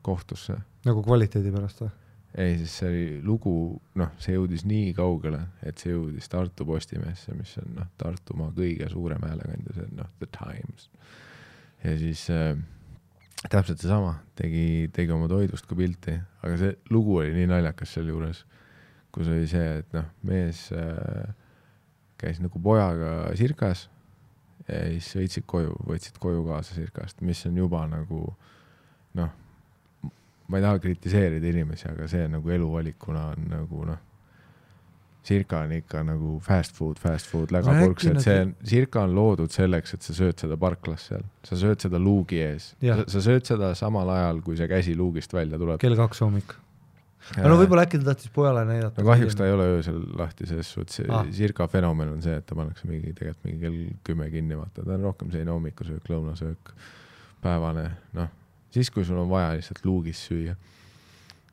kohtusse. 0.02 0.58
nagu 0.86 1.04
kvaliteedi 1.06 1.52
pärast 1.54 1.84
või? 1.84 1.92
ei, 2.38 2.58
siis 2.58 2.78
see 2.80 2.90
oli 2.90 3.08
lugu, 3.28 3.54
noh, 4.00 4.14
see 4.22 4.38
jõudis 4.38 4.64
nii 4.70 4.94
kaugele, 4.96 5.42
et 5.68 5.82
see 5.82 5.92
jõudis 5.92 6.30
Tartu 6.32 6.66
Postimehesse, 6.68 7.34
mis 7.36 7.58
on 7.60 7.74
noh, 7.82 7.90
Tartumaa 8.00 8.54
kõige 8.56 8.88
suurem 8.92 9.26
häälekandja, 9.28 9.76
see 9.76 9.88
on 9.90 9.98
noh, 10.00 10.14
The 10.22 10.30
Times. 10.38 10.88
ja 11.84 11.98
siis 12.00 12.24
äh, 12.32 12.54
täpselt 13.50 13.82
seesama, 13.82 14.16
tegi, 14.38 14.90
tegi 14.94 15.14
oma 15.16 15.30
toidust 15.32 15.66
ka 15.70 15.78
pilti, 15.78 16.14
aga 16.44 16.58
see 16.60 16.76
lugu 16.94 17.18
oli 17.22 17.34
nii 17.36 17.50
naljakas 17.50 17.96
sealjuures, 17.96 18.44
kus 19.12 19.32
oli 19.32 19.48
see, 19.50 19.80
et 19.82 19.96
noh, 19.96 20.06
mees 20.28 20.68
äh, 20.76 21.32
käis 22.22 22.42
nagu 22.44 22.62
pojaga 22.62 23.32
sirkas 23.40 23.88
ja 24.68 24.84
siis 24.92 25.10
sõitsid 25.16 25.48
koju, 25.50 25.74
võtsid 25.88 26.20
koju 26.22 26.46
kaasa 26.46 26.78
sirkast, 26.78 27.24
mis 27.26 27.42
on 27.50 27.58
juba 27.58 27.82
nagu 27.90 28.28
noh, 29.18 29.34
ma 30.48 30.60
ei 30.60 30.66
taha 30.68 30.80
kritiseerida 30.84 31.50
inimesi, 31.50 31.90
aga 31.90 32.08
see 32.12 32.28
nagu 32.30 32.54
eluvalikuna 32.54 33.32
on 33.34 33.50
nagu 33.56 33.86
noh, 33.90 34.00
sirka 35.24 35.60
on 35.62 35.72
ikka 35.76 36.02
nagu 36.08 36.40
fast 36.42 36.74
food, 36.78 36.98
fast 37.00 37.28
food, 37.30 37.52
lägapurks, 37.54 38.08
et 38.10 38.24
see 38.24 38.40
on, 38.42 38.56
sirka 38.66 39.04
on 39.06 39.12
loodud 39.16 39.54
selleks, 39.54 39.94
et 39.94 40.02
sa 40.08 40.16
sööd 40.18 40.40
seda 40.42 40.58
parklas 40.58 41.04
seal, 41.12 41.22
sa 41.46 41.58
sööd 41.62 41.84
seda 41.84 42.00
luugi 42.02 42.40
ees, 42.42 42.72
Jah. 42.82 43.04
sa 43.12 43.22
sööd 43.22 43.46
seda 43.46 43.74
samal 43.78 44.10
ajal, 44.10 44.42
kui 44.42 44.58
see 44.58 44.68
käsi 44.72 44.96
luugist 44.98 45.34
välja 45.34 45.60
tuleb. 45.62 45.78
kell 45.84 45.96
kaks 46.00 46.24
hommik. 46.26 46.56
no 47.38 47.54
võib-olla 47.60 47.84
äkki 47.86 48.00
ta 48.02 48.08
tahtis 48.10 48.32
pojale 48.34 48.64
näidata. 48.66 48.98
no 49.04 49.12
kahjuks 49.12 49.38
ta 49.38 49.46
ei 49.46 49.54
ole 49.54 49.68
öösel 49.76 50.00
lahti, 50.18 50.48
selles 50.50 50.72
suhtes 50.74 51.04
Ah. 51.08 51.30
sirka 51.32 51.68
fenomen 51.70 52.10
on 52.16 52.22
see, 52.26 52.34
et 52.42 52.46
ta 52.50 52.56
pannakse 52.58 52.90
mingi, 52.90 53.14
tegelikult 53.14 53.46
mingi 53.46 53.62
kell 53.62 53.80
kümme 54.10 54.30
kinni, 54.34 54.58
vaata, 54.58 54.82
ta 54.82 54.98
on 54.98 55.06
rohkem 55.06 55.30
selline 55.30 55.54
hommikusöök, 55.54 56.10
lõunasöök, 56.10 56.74
päevane, 57.46 57.92
noh, 58.18 58.28
siis 58.74 58.90
kui 58.90 59.06
sul 59.06 59.22
on 59.22 59.30
vaja 59.30 59.54
lihtsalt 59.54 59.86
luugis 59.86 60.26
süüa. 60.28 60.56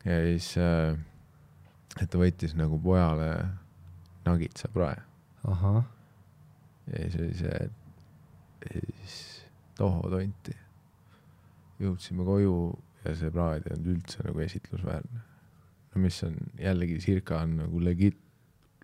ja 0.08 0.18
siis 0.24 0.54
äh,, 0.56 0.96
et 2.02 2.10
ta 2.10 2.20
võttis 2.20 2.54
nagu 2.58 2.78
pojale 2.82 3.30
nagitsa 4.26 4.70
prae 4.72 4.98
ahah, 5.48 5.84
ja 6.92 7.04
siis 7.04 7.20
oli 7.22 7.36
see, 7.38 7.58
et 8.66 8.72
siis 8.98 9.16
toho 9.78 10.10
tonti. 10.10 10.56
jõudsime 11.78 12.24
koju 12.26 12.54
ja 13.04 13.14
see 13.14 13.30
praad 13.30 13.66
ei 13.66 13.76
olnud 13.76 13.92
üldse 13.94 14.24
nagu 14.26 14.42
esitlusväärne. 14.42 15.20
no 15.94 16.02
mis 16.02 16.18
on 16.26 16.36
jällegi 16.58 16.98
circa 17.04 17.42
on 17.44 17.56
nagu 17.62 17.84
legit 17.84 18.18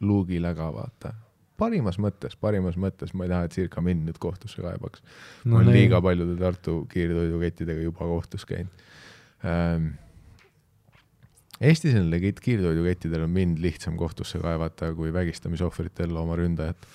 luugiläga, 0.01 0.71
vaata. 0.75 1.15
parimas 1.59 1.99
mõttes, 2.03 2.37
parimas 2.37 2.79
mõttes, 2.81 3.15
ma 3.15 3.27
ei 3.27 3.33
taha, 3.35 3.49
et 3.49 3.59
circa 3.59 3.83
mind 3.83 4.09
nüüd 4.09 4.19
kohtusse 4.23 4.63
kaebaks 4.63 5.03
no,. 5.45 5.57
ma 5.57 5.63
olen 5.63 5.75
liiga 5.75 6.01
paljude 6.03 6.39
Tartu 6.41 6.85
kiirtoidukettidega 6.93 7.87
juba 7.89 8.11
kohtus 8.15 8.47
käinud 8.49 8.89
ähm,. 9.45 9.95
Eestis 11.63 11.95
on 11.95 12.09
legit 12.11 12.41
kiirtoidukettidel 12.43 13.23
on 13.29 13.31
mind 13.31 13.61
lihtsam 13.63 13.95
kohtusse 13.99 14.41
kaevata 14.43 14.89
kui 14.97 15.13
vägistamisohvritel 15.15 16.17
oma 16.19 16.35
ründajat, 16.39 16.89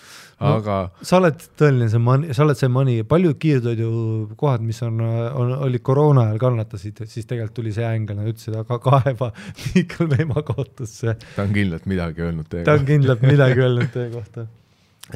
aga 0.44 0.76
no, 0.90 1.06
sa 1.08 1.20
oled 1.22 1.46
tõeline 1.60 1.88
see 1.92 2.02
money, 2.04 2.36
sa 2.36 2.44
oled 2.44 2.60
see 2.60 2.72
money, 2.72 3.06
paljud 3.08 3.40
kiirtoidukohad, 3.40 4.66
mis 4.68 4.82
on, 4.84 5.00
on, 5.00 5.56
olid 5.70 5.84
koroona 5.86 6.28
ajal 6.28 6.44
kannatasid, 6.44 7.00
siis 7.08 7.30
tegelikult 7.30 7.56
tuli 7.62 7.72
see 7.76 7.88
ängel, 7.88 8.20
nad 8.20 8.34
ütlesid, 8.34 8.60
aga 8.60 8.82
kaeba 8.84 9.32
Miikal 9.64 10.12
Meemaa 10.12 10.44
kohtusse. 10.52 11.16
ta 11.36 11.48
on 11.48 11.56
kindlalt 11.56 11.88
midagi 11.88 12.28
öelnud 12.28 12.52
teie 12.52 12.68
ta 12.68 12.76
on 12.76 12.88
kindlalt 12.90 13.24
midagi 13.24 13.64
öelnud 13.64 13.94
teie 13.96 14.12
kohta. 14.12 14.50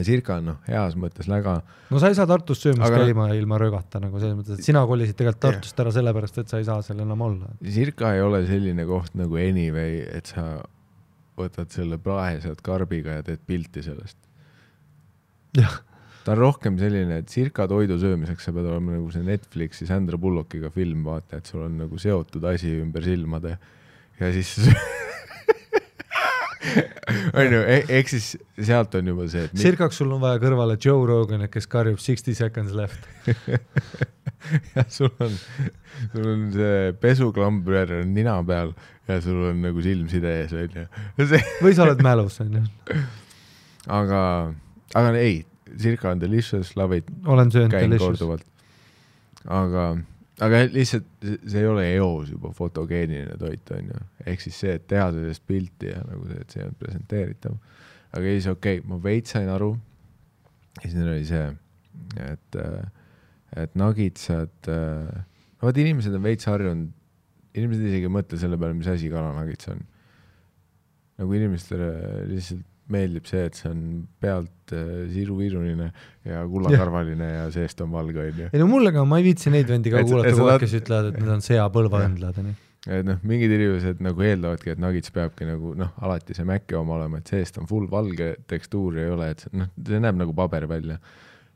Sirka 0.01 0.39
on 0.41 0.45
noh, 0.49 0.55
heas 0.65 0.95
mõttes 0.97 1.27
läga, 1.29 1.59
no 1.93 1.99
sa 2.01 2.09
ei 2.09 2.15
saa 2.17 2.25
Tartus 2.29 2.63
söömas 2.63 2.87
Aga- 2.89 3.03
käima 3.03 3.27
ilma 3.37 3.59
rögata 3.61 3.99
nagu 4.01 4.17
selles 4.17 4.33
mõttes, 4.39 4.57
et 4.57 4.65
sina 4.65 4.81
kolisid 4.89 5.13
tegelikult 5.19 5.43
Tartust 5.45 5.79
ära 5.83 5.91
sellepärast, 5.93 6.39
et 6.41 6.49
sa 6.49 6.57
ei 6.57 6.65
saa 6.65 6.81
seal 6.81 7.03
enam 7.05 7.21
olla. 7.21 7.51
Sirka 7.75 8.13
ei 8.15 8.21
ole 8.25 8.41
selline 8.49 8.87
koht 8.89 9.13
nagu 9.19 9.37
Anyway, 9.37 10.01
et 10.17 10.31
sa 10.33 10.63
võtad 11.37 11.69
selle 11.73 11.97
prae 12.01 12.39
sealt 12.41 12.61
karbiga 12.65 13.19
ja 13.19 13.25
teed 13.25 13.41
pilti 13.45 13.81
sellest. 13.85 14.17
jah, 15.57 15.77
ta 16.25 16.33
on 16.33 16.41
rohkem 16.41 16.77
selline, 16.81 17.19
et 17.21 17.29
Sirka 17.29 17.67
toidu 17.69 17.99
söömiseks 18.01 18.45
sa 18.49 18.53
pead 18.55 18.65
olema 18.69 18.95
nagu 18.97 19.11
see 19.13 19.21
Netflixi 19.27 19.85
Sandra 19.89 20.17
Bullockiga 20.17 20.69
film, 20.73 21.03
vaata, 21.05 21.37
et 21.37 21.45
sul 21.49 21.61
on 21.67 21.77
nagu 21.83 21.97
seotud 22.01 22.43
asi 22.49 22.73
ümber 22.81 23.05
silmade 23.05 23.57
ja 24.19 24.31
siis 24.33 24.55
onju, 27.39 27.59
ehk 27.91 28.11
siis 28.11 28.33
sealt 28.55 28.95
on 28.97 29.09
juba 29.11 29.27
see, 29.31 29.47
et 29.47 29.59
sirkaks 29.59 29.99
sul 29.99 30.11
on 30.15 30.21
vaja 30.23 30.39
kõrvale 30.41 30.77
Joe 30.81 31.05
Roganit, 31.09 31.51
kes 31.53 31.67
karjub 31.71 32.01
sixty 32.03 32.35
seconds 32.37 32.73
left. 32.77 33.07
ja 34.75 34.85
sul 34.91 35.11
on, 35.23 35.35
sul 36.13 36.29
on 36.33 36.45
see 36.55 36.93
pesuklamber 37.03 37.97
on 37.99 38.13
nina 38.15 38.37
peal 38.47 38.73
ja 39.09 39.19
sul 39.23 39.49
on 39.49 39.61
nagu 39.63 39.83
silmside 39.83 40.37
ees 40.41 40.55
onju. 40.57 40.85
või 41.63 41.75
sa 41.75 41.87
oled 41.87 42.03
mälus, 42.05 42.39
onju. 42.43 42.63
aga, 43.99 44.21
aga 44.93 45.17
ei, 45.19 45.43
Circa 45.79 46.11
on 46.11 46.19
delicious, 46.21 46.75
love 46.77 46.99
it, 47.01 47.07
olen 47.25 47.49
söönud 47.49 47.73
delicious. 47.73 48.43
aga, 49.49 49.87
aga 50.41 50.63
lihtsalt 50.71 51.05
see 51.21 51.61
ei 51.61 51.69
ole 51.69 51.85
eos 51.93 52.31
juba 52.33 52.53
fotogeeniline 52.57 53.37
toit 53.41 53.73
onju, 53.75 53.99
ehk 54.25 54.41
siis 54.41 54.57
see, 54.63 54.77
et 54.79 54.87
teha 54.89 55.11
sellest 55.13 55.45
pilti 55.47 55.91
ja 55.91 56.01
nagu 56.07 56.25
see, 56.29 56.39
et 56.41 56.57
see 56.57 56.65
on 56.65 56.73
presenteeritav. 56.79 57.59
aga 58.13 58.33
siis 58.37 58.49
okei 58.49 58.79
okay,, 58.79 58.89
ma 58.89 58.97
veits 59.03 59.35
sain 59.35 59.51
aru. 59.53 59.75
ja 60.79 60.87
siis 60.87 60.97
neil 60.97 61.13
oli 61.13 61.29
see, 61.29 61.45
et, 62.25 62.59
et 63.61 63.77
nagitsad, 63.77 64.69
no 64.69 65.69
vot 65.69 65.81
inimesed 65.85 66.17
on 66.17 66.25
veits 66.25 66.49
harjunud 66.49 66.91
inimesed 67.53 67.87
isegi 67.89 68.09
ei 68.09 68.13
mõtle 68.13 68.39
selle 68.41 68.57
peale, 68.59 68.75
mis 68.77 68.89
asi 68.89 69.09
kalanagits 69.13 69.69
on. 69.73 69.81
nagu 71.21 71.35
inimestele 71.37 71.89
lihtsalt 72.31 72.65
meeldib 72.91 73.27
see, 73.29 73.45
et 73.47 73.57
see 73.57 73.69
on 73.71 73.79
pealt 74.21 74.73
äh, 74.75 75.05
siiruviiruline 75.11 75.87
ja 76.27 76.43
kullakarvaline 76.49 77.29
ja 77.29 77.47
seest 77.53 77.81
on 77.85 77.93
valge, 77.93 78.27
onju. 78.27 78.49
ei 78.51 78.61
no 78.61 78.67
mulle 78.69 78.91
ka, 78.95 79.05
ma 79.07 79.19
ei 79.21 79.27
viitsi 79.29 79.53
neid 79.53 79.69
vendi 79.71 79.93
ka 79.93 80.03
kuulata 80.03 80.33
kogu 80.35 80.51
aeg, 80.51 80.63
kes 80.65 80.77
ütlevad, 80.81 81.09
et 81.11 81.19
need 81.21 81.33
on 81.37 81.43
seapõlvaõndlad, 81.45 82.39
onju. 82.43 82.55
et 82.97 83.07
noh, 83.07 83.19
mingid 83.27 83.55
inimesed 83.55 84.03
nagu 84.03 84.25
eeldavadki, 84.27 84.73
et 84.75 84.83
nagits 84.83 85.13
peabki 85.15 85.47
nagu 85.47 85.73
noh, 85.79 85.93
alati 86.03 86.35
see 86.35 86.47
mäkke 86.47 86.77
oma 86.79 86.97
olema, 86.99 87.21
et 87.23 87.31
seest 87.31 87.59
on 87.61 87.69
full 87.71 87.87
valge 87.91 88.33
tekstuur 88.51 88.99
ei 88.99 89.13
ole, 89.13 89.31
et 89.37 89.45
noh, 89.55 89.71
see 89.87 90.01
näeb 90.03 90.19
nagu 90.19 90.35
paber 90.37 90.67
välja. 90.71 90.99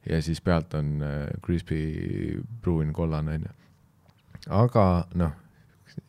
ja 0.08 0.22
siis 0.24 0.40
pealt 0.40 0.72
on 0.80 1.02
äh, 1.04 1.18
crispy 1.44 2.40
pruun 2.64 2.96
kollane 2.96 3.36
onju. 3.36 3.58
aga 4.64 4.86
noh, 5.20 5.36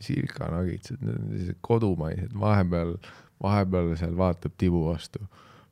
sirka 0.03 0.51
nagitsad, 0.53 1.01
need 1.03 1.17
on 1.17 1.33
sellised 1.33 1.59
kodumaised, 1.65 2.35
vahepeal, 2.39 2.95
vahepeal 3.43 3.95
seal 4.01 4.17
vaatab 4.19 4.53
tibu 4.59 4.85
vastu. 4.89 5.23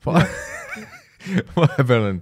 vahepeal 1.56 2.10
on, 2.10 2.20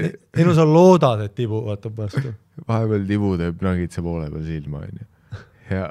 ei 0.00 0.44
no 0.46 0.54
sa 0.56 0.64
loodad, 0.64 1.24
et 1.26 1.34
tibu 1.36 1.64
vaatab 1.66 1.98
vastu. 1.98 2.34
vahepeal 2.68 3.06
tibu 3.08 3.34
teeb 3.40 3.64
nagitsa 3.64 4.02
poole 4.04 4.30
peal 4.32 4.46
silma 4.46 4.84
onju. 4.86 5.08
ja 5.70 5.90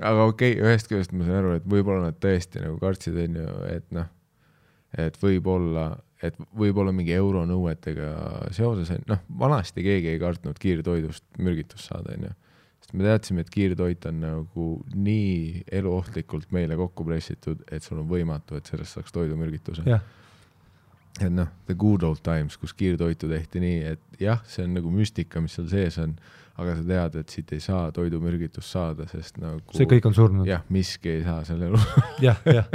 aga 0.00 0.24
okei 0.24 0.54
okay,, 0.56 0.62
ühest 0.64 0.88
küljest 0.90 1.12
ma 1.14 1.26
saan 1.26 1.42
aru, 1.42 1.56
et 1.58 1.66
võib-olla 1.68 2.08
nad 2.08 2.18
tõesti 2.22 2.62
nagu 2.62 2.78
kartsid, 2.80 3.16
onju, 3.26 3.48
et 3.70 3.86
noh, 3.94 4.08
et 4.98 5.18
võib-olla, 5.22 5.86
et 6.24 6.36
võib-olla 6.56 6.94
mingi 6.96 7.14
euronõuetega 7.16 8.12
seoses, 8.56 8.92
noh, 9.10 9.20
vanasti 9.40 9.84
keegi 9.84 10.14
ei 10.14 10.22
kartnud 10.22 10.58
kiirtoidust 10.60 11.26
mürgitust 11.38 11.90
saada, 11.90 12.16
onju. 12.16 12.32
Sest 12.90 12.98
me 12.98 13.06
teadsime, 13.06 13.44
et 13.44 13.50
kiirtoit 13.50 14.06
on 14.10 14.16
nagu 14.24 14.64
nii 14.94 15.62
eluohtlikult 15.78 16.50
meile 16.50 16.76
kokku 16.76 17.04
pressitud, 17.06 17.62
et 17.70 17.84
sul 17.86 18.00
on 18.02 18.08
võimatu, 18.10 18.58
et 18.58 18.66
sellest 18.66 18.98
saaks 18.98 19.14
toidumürgituse. 19.14 19.84
jah, 19.86 20.02
et 21.20 21.30
noh, 21.30 21.48
the 21.66 21.74
good 21.74 22.02
old 22.02 22.22
times, 22.22 22.56
kus 22.58 22.74
kiirtoitu 22.74 23.28
tehti 23.30 23.62
nii, 23.62 23.80
et 23.94 24.20
jah, 24.20 24.42
see 24.46 24.66
on 24.66 24.74
nagu 24.74 24.90
müstika, 24.90 25.40
mis 25.40 25.54
seal 25.54 25.68
sees 25.70 25.98
on, 26.02 26.16
aga 26.60 26.76
sa 26.76 26.86
tead, 26.90 27.20
et 27.22 27.30
siit 27.36 27.52
ei 27.54 27.62
saa 27.62 27.90
toidumürgitust 27.94 28.74
saada, 28.74 29.06
sest 29.10 29.38
nagu 29.40 29.62
see 29.76 29.88
kõik 29.88 30.10
on 30.10 30.16
surnud. 30.16 30.46
jah, 30.50 30.66
miski 30.68 31.14
ei 31.14 31.24
saa 31.24 31.44
selle 31.46 31.70
elu. 31.70 31.82
jah, 32.26 32.42
jah, 32.50 32.66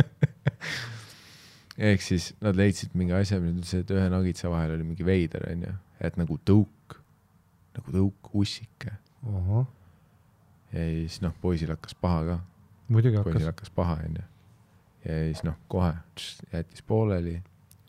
ehk 1.92 2.06
siis 2.06 2.32
nad 2.44 2.56
leidsid 2.56 2.96
mingi 2.96 3.18
asja, 3.18 3.42
mis 3.44 3.60
ütles, 3.60 3.84
et 3.84 3.96
ühe 3.98 4.08
nagitsa 4.14 4.52
vahel 4.54 4.78
oli 4.78 4.88
mingi 4.94 5.06
veider, 5.06 5.50
onju, 5.52 5.76
et 6.08 6.22
nagu 6.22 6.40
tõuk, 6.48 7.02
nagu 7.76 8.00
tõuk 8.00 8.38
ussike 8.40 8.96
ohoh, 9.26 9.66
ja 10.76 10.86
siis 10.92 11.22
noh, 11.24 11.34
poisil 11.42 11.72
hakkas 11.72 11.96
paha 12.02 12.22
ka, 12.30 12.38
muidugi 12.92 13.18
poisil 13.18 13.48
hakkas. 13.48 13.52
hakkas 13.52 13.74
paha, 13.76 13.98
onju. 14.06 14.24
ja 15.06 15.20
siis 15.30 15.44
noh, 15.48 15.58
kohe 15.72 15.92
tš, 16.16 16.48
jättis 16.54 16.86
pooleli, 16.88 17.36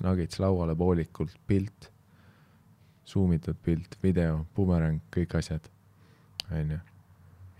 nagits 0.04 0.40
lauale 0.42 0.76
poolikult, 0.78 1.34
pilt, 1.48 1.90
suumitud 3.06 3.58
pilt, 3.64 3.96
video, 4.02 4.44
bumerang, 4.56 5.00
kõik 5.14 5.34
asjad, 5.38 5.66
onju. 6.50 6.78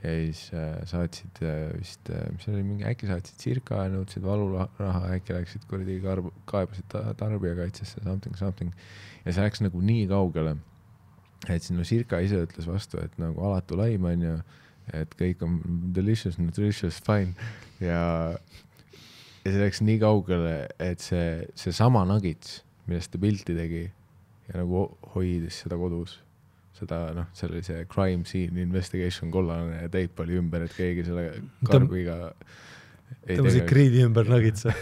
ja 0.04 0.12
siis 0.20 0.44
äh, 0.54 0.76
saatsid 0.86 1.40
äh, 1.42 1.72
vist 1.74 2.12
äh,, 2.12 2.28
mis 2.36 2.46
oli, 2.52 2.62
mingi 2.66 2.86
äkki 2.86 3.08
saatsid 3.10 3.42
circa 3.42 3.82
ja 3.86 3.90
nõudsid 3.96 4.22
valuraha, 4.26 5.08
äkki 5.16 5.34
läksid 5.34 5.66
kuradi 5.66 5.98
karb-, 6.04 6.30
kaebasid 6.46 6.86
ta, 6.92 7.02
tarbijakaitsesse 7.18 8.04
something, 8.04 8.38
something. 8.38 8.86
ja 9.24 9.34
see 9.34 9.48
läks 9.48 9.64
nagu 9.64 9.82
nii 9.82 10.06
kaugele, 10.12 10.54
et 11.48 11.58
siis 11.58 11.74
no 11.74 11.88
circa 11.88 12.20
ise 12.22 12.44
ütles 12.46 12.70
vastu, 12.70 13.00
et 13.02 13.18
nagu 13.18 13.42
alatu 13.48 13.80
laim 13.80 14.06
onju, 14.12 14.36
et 14.94 15.16
kõik 15.18 15.42
on 15.46 15.58
delicious, 15.94 16.38
nutritious, 16.38 17.00
fine 17.02 17.34
ja 17.82 18.36
ja 19.46 19.52
see 19.52 19.62
läks 19.62 19.82
nii 19.86 19.98
kaugele, 20.02 20.54
et 20.82 21.02
see, 21.02 21.46
seesama 21.58 22.02
nagits, 22.08 22.60
millest 22.90 23.12
ta 23.12 23.20
pilti 23.22 23.54
tegi 23.54 23.84
ja 23.86 24.60
nagu 24.60 24.86
hoidis 25.14 25.60
seda 25.62 25.78
kodus, 25.78 26.16
seda 26.76 27.00
noh, 27.16 27.28
seal 27.36 27.54
oli 27.54 27.62
see 27.66 27.84
crime 27.90 28.26
scene 28.28 28.62
investigation 28.62 29.30
kollane 29.34 29.86
teip 29.92 30.18
oli 30.22 30.38
ümber, 30.40 30.66
et 30.66 30.74
keegi 30.76 31.06
selle 31.06 31.28
karbiga 31.66 32.18
tõmbasid 33.26 33.68
kriidi 33.70 34.02
ümber 34.06 34.26
nagitsa. 34.30 34.74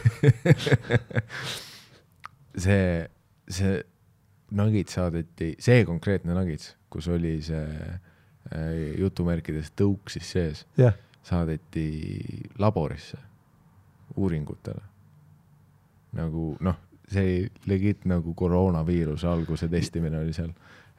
see, 2.64 2.88
see 3.52 3.76
nagits 4.54 4.96
saadeti, 4.96 5.54
see 5.62 5.84
konkreetne 5.88 6.36
nagits, 6.36 6.72
kus 6.92 7.08
oli 7.12 7.36
see 7.44 7.60
äh, 7.60 8.00
jutumärkides 8.98 9.70
tõuk 9.76 10.10
siis 10.12 10.30
sees, 10.30 10.64
jah, 10.76 10.96
saadeti 11.24 11.86
laborisse 12.58 13.18
uuringutele. 14.16 14.82
nagu 16.14 16.54
noh, 16.60 16.76
see 17.10 17.48
legit 17.66 18.04
nagu 18.06 18.34
koroonaviiruse 18.34 19.26
alguse 19.28 19.68
testimine 19.68 20.20
oli 20.20 20.32
seal, 20.36 20.52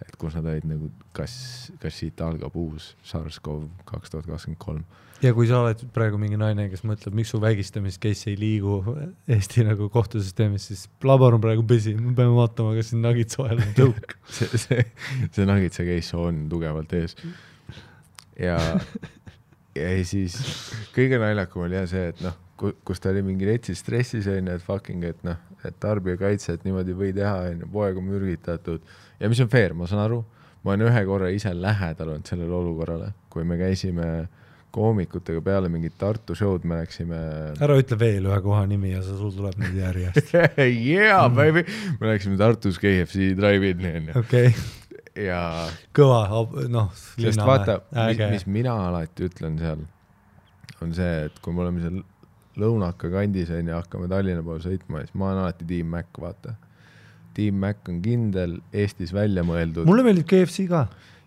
et 0.04 0.16
kus 0.20 0.36
nad 0.36 0.48
olid 0.52 0.68
nagu, 0.68 0.90
kas, 1.16 1.34
kas 1.80 1.96
siit 2.02 2.20
algab 2.24 2.56
uus 2.60 2.92
SARS-CoV 3.08 3.66
kaks 3.88 4.12
tuhat 4.12 4.28
kakskümmend 4.28 4.60
kolm. 4.60 4.84
ja 5.24 5.32
kui 5.38 5.48
sa 5.48 5.62
oled 5.64 5.86
praegu 5.96 6.20
mingi 6.20 6.40
naine, 6.40 6.68
kes 6.72 6.84
mõtleb, 6.88 7.16
miks 7.16 7.32
su 7.32 7.40
vägistamis 7.42 7.98
case 8.04 8.34
ei 8.34 8.38
liigu 8.40 8.82
Eesti 9.32 9.64
nagu 9.68 9.88
kohtusüsteemis, 9.94 10.68
siis 10.72 10.86
labor 11.08 11.38
on 11.38 11.44
praegu 11.44 11.64
pesi, 11.68 11.96
me 11.96 12.16
peame 12.18 12.36
vaatama, 12.36 12.76
kas 12.76 12.92
siin 12.92 13.06
nagitsa 13.06 13.44
vahel 13.46 13.64
on 13.64 13.76
tõuk. 13.80 14.18
see, 14.38 14.62
see, 14.66 14.88
see 15.32 15.48
nagitsa 15.48 15.88
case 15.88 16.20
on 16.20 16.46
tugevalt 16.52 16.96
ees. 17.00 17.16
ja, 18.36 18.60
ja 19.80 19.94
siis 20.04 20.42
kõige 20.96 21.22
naljakam 21.24 21.70
oli 21.70 21.80
jah 21.80 21.88
see, 21.96 22.12
et 22.12 22.26
noh, 22.26 22.36
kus 22.56 23.04
ta 23.04 23.16
oli 23.16 23.24
mingi 23.24 23.48
retsis 23.48 23.80
stressis 23.84 24.28
onju, 24.32 24.60
et 24.60 24.64
fucking, 24.64 25.08
et 25.08 25.24
noh, 25.28 25.40
et 25.68 25.78
tarbijakaitse, 25.82 26.56
et 26.56 26.64
niimoodi 26.68 26.96
või 26.98 27.12
teha 27.16 27.36
onju, 27.50 27.70
poeg 27.74 28.00
on 28.00 28.08
mürgitatud. 28.10 28.96
Ja 29.20 29.30
mis 29.32 29.42
on 29.44 29.52
fair, 29.52 29.76
ma 29.78 29.90
saan 29.90 30.04
aru, 30.06 30.24
ma 30.64 30.74
olen 30.74 30.88
ühe 30.90 31.04
korra 31.08 31.30
ise 31.34 31.54
lähedal 31.58 32.16
olnud 32.16 32.30
sellele 32.30 32.58
olukorrale, 32.58 33.12
kui 33.34 33.46
me 33.48 33.60
käisime 33.60 34.10
koomikutega 34.76 35.40
peale 35.44 35.70
mingit 35.72 35.96
Tartu 36.00 36.36
show'd, 36.36 36.66
me 36.68 36.82
läksime 36.82 37.20
ära 37.64 37.78
ütle 37.80 37.98
veel 38.00 38.26
ühe 38.28 38.40
koha 38.44 38.66
nimi 38.68 38.92
ja 38.92 39.04
sul 39.06 39.32
tuleb 39.32 39.56
neid 39.62 39.78
järjest. 39.80 40.34
yeah 40.66 41.30
baby, 41.32 41.64
me 42.02 42.12
läksime 42.12 42.40
Tartus 42.42 42.80
KFC 42.82 43.32
drive-in'i 43.40 43.94
onju 44.02 44.18
okei. 44.20 44.50
Okay., 44.52 44.84
ja 45.16 45.40
kõva, 45.96 46.26
noh, 46.72 46.92
sest 47.16 47.40
vaata, 47.40 47.80
mis, 48.10 48.20
mis 48.36 48.48
mina 48.58 48.76
alati 48.90 49.30
ütlen 49.30 49.56
seal, 49.62 49.86
on 50.84 50.92
see, 50.98 51.14
et 51.30 51.40
kui 51.44 51.56
me 51.56 51.64
oleme 51.64 51.84
seal 51.84 52.02
lõunaka 52.62 53.10
kandis 53.14 53.52
onju, 53.54 53.74
hakkame 53.76 54.08
Tallinna 54.12 54.44
poole 54.46 54.64
sõitma, 54.64 55.04
siis 55.04 55.18
ma 55.18 55.32
olen 55.32 55.44
alati 55.46 55.68
Team 55.70 55.92
Mac, 55.94 56.10
vaata. 56.22 56.56
Team 57.36 57.60
Mac 57.60 57.92
on 57.92 58.00
kindel, 58.04 58.60
Eestis 58.74 59.12
välja 59.16 59.44
mõeldud. 59.48 59.88
mulle 59.88 60.06
meeldib 60.08 60.28
KFC 60.30 60.68
ka. 60.72 60.86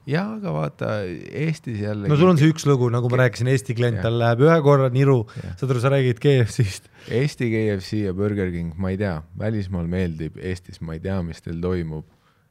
jaa, 0.09 0.25
aga 0.39 0.55
vaata 0.57 0.91
Eestis 1.07 1.81
jälle. 1.85 2.09
no 2.09 2.17
sul 2.17 2.33
on 2.33 2.41
see 2.41 2.51
üks 2.53 2.67
lugu, 2.69 2.91
nagu 2.93 3.11
ma 3.13 3.23
rääkisin, 3.25 3.53
Eesti 3.53 3.77
klient, 3.79 4.01
tal 4.05 4.19
läheb 4.21 4.45
ühe 4.49 4.59
korra 4.65 4.91
niru, 4.95 5.23
saad 5.61 5.69
aru, 5.69 5.85
sa 5.85 5.93
räägid 5.95 6.23
KFC-st. 6.25 6.93
Eesti 7.21 7.51
KFC 7.55 8.05
ja 8.07 8.17
Burger 8.17 8.53
King, 8.55 8.75
ma 8.81 8.93
ei 8.95 9.01
tea, 9.01 9.17
välismaal 9.39 9.89
meeldib, 9.91 10.41
Eestis 10.41 10.81
ma 10.81 10.97
ei 10.97 11.05
tea, 11.05 11.21
mis 11.27 11.45
teil 11.45 11.61
toimub. 11.63 12.07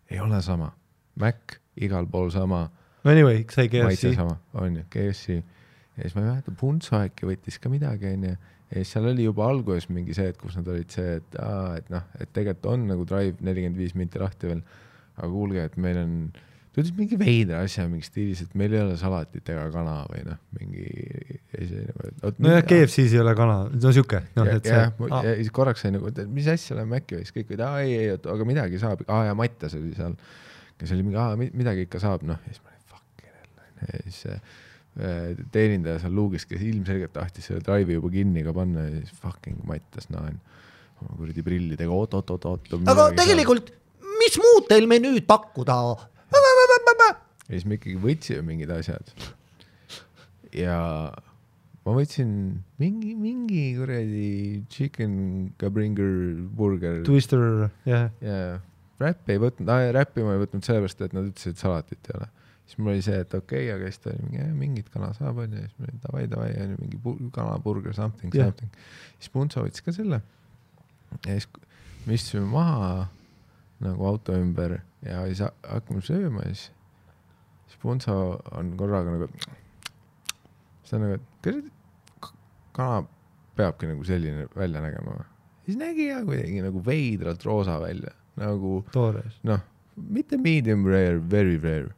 ei 0.10 0.20
ole 0.24 0.41
sama. 0.41 0.74
Mac 1.18 1.58
igal 1.76 2.06
pool 2.10 2.30
sama 2.34 2.68
no 3.08 3.12
anyway, 3.12 3.45
sai 3.49 3.70
maitse 3.84 4.10
KFC. 4.10 4.16
sama, 4.16 4.38
onju, 4.54 4.84
KFC. 4.90 5.40
ja 5.98 6.04
siis 6.04 6.16
ma 6.16 6.22
ei 6.22 6.28
mäleta, 6.28 6.54
Punso 6.60 6.99
äkki 6.99 7.30
võttis 7.30 7.60
ka 7.62 7.72
midagi, 7.72 8.12
onju. 8.12 8.36
Ja 8.72 8.81
siis 8.81 8.91
seal 8.95 9.07
oli 9.11 9.27
juba 9.27 9.48
alguses 9.48 9.88
mingi 9.94 10.15
see, 10.18 10.31
et 10.34 10.39
kus 10.39 10.57
nad 10.60 10.68
olid 10.72 10.91
see, 10.91 11.18
et 11.22 11.39
aa, 11.44 11.77
et 11.80 11.88
noh, 11.94 12.03
et 12.19 12.34
tegelikult 12.35 12.73
on 12.73 12.84
nagu 12.89 13.07
Drive 13.07 13.39
nelikümmend 13.45 13.80
viis 13.80 13.95
minti 13.98 14.19
lahti 14.22 14.52
veel. 14.52 14.65
aga 15.18 15.30
kuulge, 15.34 15.64
et 15.65 15.77
meil 15.81 15.98
on, 15.98 16.11
ta 16.35 16.84
ütles 16.84 16.91
mingi 16.94 17.18
veidra 17.18 17.64
asja 17.65 17.88
mingi 17.89 18.06
stiilis, 18.06 18.44
et 18.45 18.52
meil 18.60 18.76
ei 18.76 18.84
ole 18.84 18.98
salatit 19.02 19.48
ega 19.49 19.64
kana 19.73 19.95
või 20.11 20.26
noh, 20.27 20.41
mingi. 20.60 21.39
nojah, 22.44 22.61
KFC-s 22.68 23.15
ei 23.15 23.23
ole 23.23 23.34
kana, 23.39 23.56
no 23.72 23.95
sihuke, 23.95 24.22
noh, 24.38 24.52
ja, 24.52 24.60
et 24.60 24.69
ja, 24.69 24.84
siis 25.39 25.49
korraks 25.56 25.81
sai 25.85 25.95
nagu, 25.95 26.11
et 26.11 26.22
mis 26.30 26.52
asja 26.53 26.77
läheme 26.77 26.99
äkki 26.99 27.18
või? 27.18 27.26
Siis 27.26 27.39
kõik 27.39 27.56
olid, 27.56 27.65
aa 27.65 27.81
ei, 27.81 27.98
ei, 28.03 28.14
aga 28.35 28.49
midagi 28.52 28.84
saab, 28.84 29.02
aa 29.07 29.23
ja 29.31 29.39
Mattias 29.39 29.80
oli 29.80 29.95
seal, 29.98 30.19
kes 30.77 30.94
oli 30.94 31.07
mingi, 31.07 31.18
aa 31.23 31.34
midagi 31.39 31.88
ikka 31.88 32.03
saab, 32.03 32.27
noh 32.27 32.45
ja 32.45 32.53
siis 32.53 32.61
ma 32.61 32.76
olin 32.76 32.88
fuck 32.94 33.26
hell, 33.26 33.68
ja 33.88 34.06
siis 34.06 34.23
teenindaja 35.53 36.02
seal 36.02 36.15
luugis, 36.18 36.48
kes 36.49 36.64
ilmselgelt 36.65 37.14
tahtis 37.14 37.49
selle 37.49 37.61
drive'i 37.65 37.99
juba 37.99 38.10
kinni 38.14 38.44
ka 38.45 38.53
panna 38.56 38.88
ja 38.88 38.95
siis 38.98 39.19
fucking 39.22 39.61
Mattias 39.69 40.10
Naan 40.14 40.40
oma 41.03 41.18
kuradi 41.19 41.44
prillidega 41.45 41.94
oot-oot-oot-oot. 41.94 42.72
aga 42.90 43.10
tegelikult, 43.18 43.69
mis 44.18 44.38
muud 44.41 44.69
teil 44.72 44.90
menüüd 44.90 45.28
pakkuda? 45.30 45.80
ja 46.34 47.53
siis 47.53 47.68
me 47.69 47.78
ikkagi 47.78 47.98
võtsime 48.02 48.45
mingid 48.48 48.74
asjad. 48.74 49.11
ja 50.57 50.78
ma 51.86 51.94
võtsin 51.95 52.32
mingi, 52.82 53.14
mingi 53.15 53.68
kuradi 53.78 54.32
chicken 54.74 55.53
cabringer 55.61 56.41
burger 56.57 57.03
Twister, 57.07 57.69
jah. 57.88 58.10
ja 58.24 58.57
räppi 59.02 59.36
ei 59.36 59.41
võtnud, 59.41 59.72
räppi 59.95 60.26
ma 60.26 60.36
ei 60.36 60.41
võtnud 60.41 60.65
sellepärast, 60.65 61.06
et 61.06 61.15
nad 61.15 61.30
ütlesid, 61.30 61.56
et 61.56 61.61
salatit 61.61 62.10
ei 62.10 62.18
ole. 62.18 62.30
Siis 62.68 62.80
mul 62.81 62.94
oli 62.94 63.03
see, 63.06 63.19
et 63.23 63.34
okei 63.34 63.68
okay,, 63.68 63.76
aga 63.76 63.91
siis 63.91 64.03
ta 64.03 64.11
oli 64.11 64.26
mingi, 64.27 64.48
mingit 64.60 64.89
kana 64.94 65.14
saab 65.15 65.39
onju, 65.44 65.64
siis 65.64 65.76
ma 65.80 65.88
olin 65.88 66.02
davai, 66.03 66.23
davai 66.31 66.49
onju, 66.65 66.80
mingi 66.81 67.30
kanaburger, 67.35 67.95
something 67.95 68.34
yeah., 68.35 68.52
something. 68.52 68.73
siis 69.18 69.31
Punso 69.34 69.64
võttis 69.64 69.85
ka 69.85 69.94
selle. 69.95 70.22
ja 71.26 71.38
siis 71.38 71.48
me 72.06 72.18
istusime 72.18 72.49
maha 72.52 73.07
nagu 73.84 74.10
auto 74.10 74.35
ümber 74.35 74.80
ja 75.06 75.23
siis 75.30 75.44
ha- 75.45 75.53
hakkame 75.68 76.03
sööma 76.06 76.44
ja 76.44 76.56
siis, 76.56 76.68
siis 77.69 77.80
Punso 77.84 78.18
on 78.57 78.73
korraga 78.80 79.15
nagu, 79.15 79.30
siis 80.81 80.91
ta 80.91 80.99
on 80.99 81.07
nagu, 81.07 81.22
et 81.22 81.48
kas 82.22 82.35
kana 82.76 83.02
peabki 83.57 83.89
nagu 83.89 84.06
selline 84.07 84.49
välja 84.56 84.84
nägema 84.84 85.15
või? 85.22 85.31
siis 85.68 85.80
nägi 85.80 86.10
ja 86.10 86.19
kuidagi 86.26 86.61
nagu 86.64 86.84
veidralt 86.84 87.44
roosa 87.48 87.80
välja, 87.84 88.14
nagu 88.39 88.81
noh, 89.48 89.64
mitte 89.98 90.38
medium 90.39 90.85
rare, 90.88 91.19
very 91.31 91.57
rare, 91.60 91.91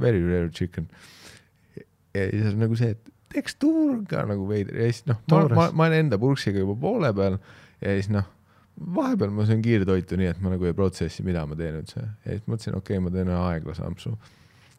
very 0.00 0.22
rare 0.24 0.50
chicken. 0.50 0.88
ja 2.14 2.30
siis 2.30 2.52
on 2.52 2.62
nagu 2.62 2.78
see, 2.78 2.94
et 2.96 3.12
tekstuur 3.32 4.00
ka 4.08 4.24
nagu 4.28 4.46
veider 4.48 4.78
ja 4.80 4.88
siis 4.90 5.04
noh, 5.10 5.20
ma, 5.30 5.42
ma, 5.48 5.68
ma 5.72 5.88
olen 5.88 6.06
enda 6.06 6.18
purksiga 6.20 6.62
juba 6.62 6.76
poole 6.80 7.12
peal 7.16 7.38
ja 7.82 7.96
siis 7.98 8.08
noh, 8.12 8.28
vahepeal 8.96 9.32
ma 9.34 9.46
söön 9.48 9.64
kiirtoitu 9.64 10.18
nii, 10.20 10.30
et 10.34 10.42
ma 10.44 10.52
nagu 10.52 10.68
ei 10.68 10.76
protsessi, 10.76 11.24
mida 11.26 11.44
ma 11.48 11.58
teen 11.58 11.80
üldse 11.80 12.02
ja 12.02 12.30
siis 12.36 12.44
mõtlesin, 12.46 12.76
okei 12.78 12.98
okay,, 12.98 13.04
ma 13.04 13.12
teen 13.14 13.32
ühe 13.32 13.42
aeglase 13.50 13.84
ampsu. 13.86 14.14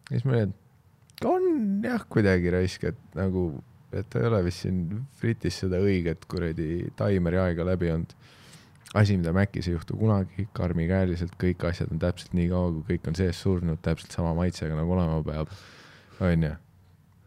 ja 0.09 0.13
siis 0.13 0.25
ma 0.25 0.37
olin, 0.37 0.53
et 0.53 1.27
on 1.27 1.47
jah, 1.85 2.05
kuidagi 2.09 2.53
raisk, 2.53 2.87
et 2.91 3.17
nagu, 3.17 3.49
et 3.95 4.17
ei 4.19 4.29
ole 4.29 4.43
vist 4.45 4.65
siin 4.65 4.83
fritis 5.17 5.61
seda 5.63 5.81
õiget 5.83 6.27
kuradi 6.29 6.87
taimeri 6.99 7.41
aega 7.41 7.65
läbi 7.67 7.93
olnud 7.93 8.17
asi, 8.93 9.17
mida 9.17 9.33
Macis 9.35 9.67
ei 9.67 9.75
juhtu 9.75 9.97
kunagi, 9.99 10.47
karmikäeliselt 10.57 11.35
kõik 11.41 11.65
asjad 11.69 11.91
on 11.91 11.99
täpselt 12.01 12.33
nii 12.37 12.47
kaua, 12.51 12.71
kui 12.77 12.95
kõik 12.95 13.11
on 13.11 13.19
sees 13.19 13.41
surnud, 13.43 13.81
täpselt 13.83 14.15
sama 14.15 14.33
maitsega 14.37 14.77
nagu 14.77 14.95
olema 14.95 15.19
peab. 15.25 15.51
onju, 16.23 16.55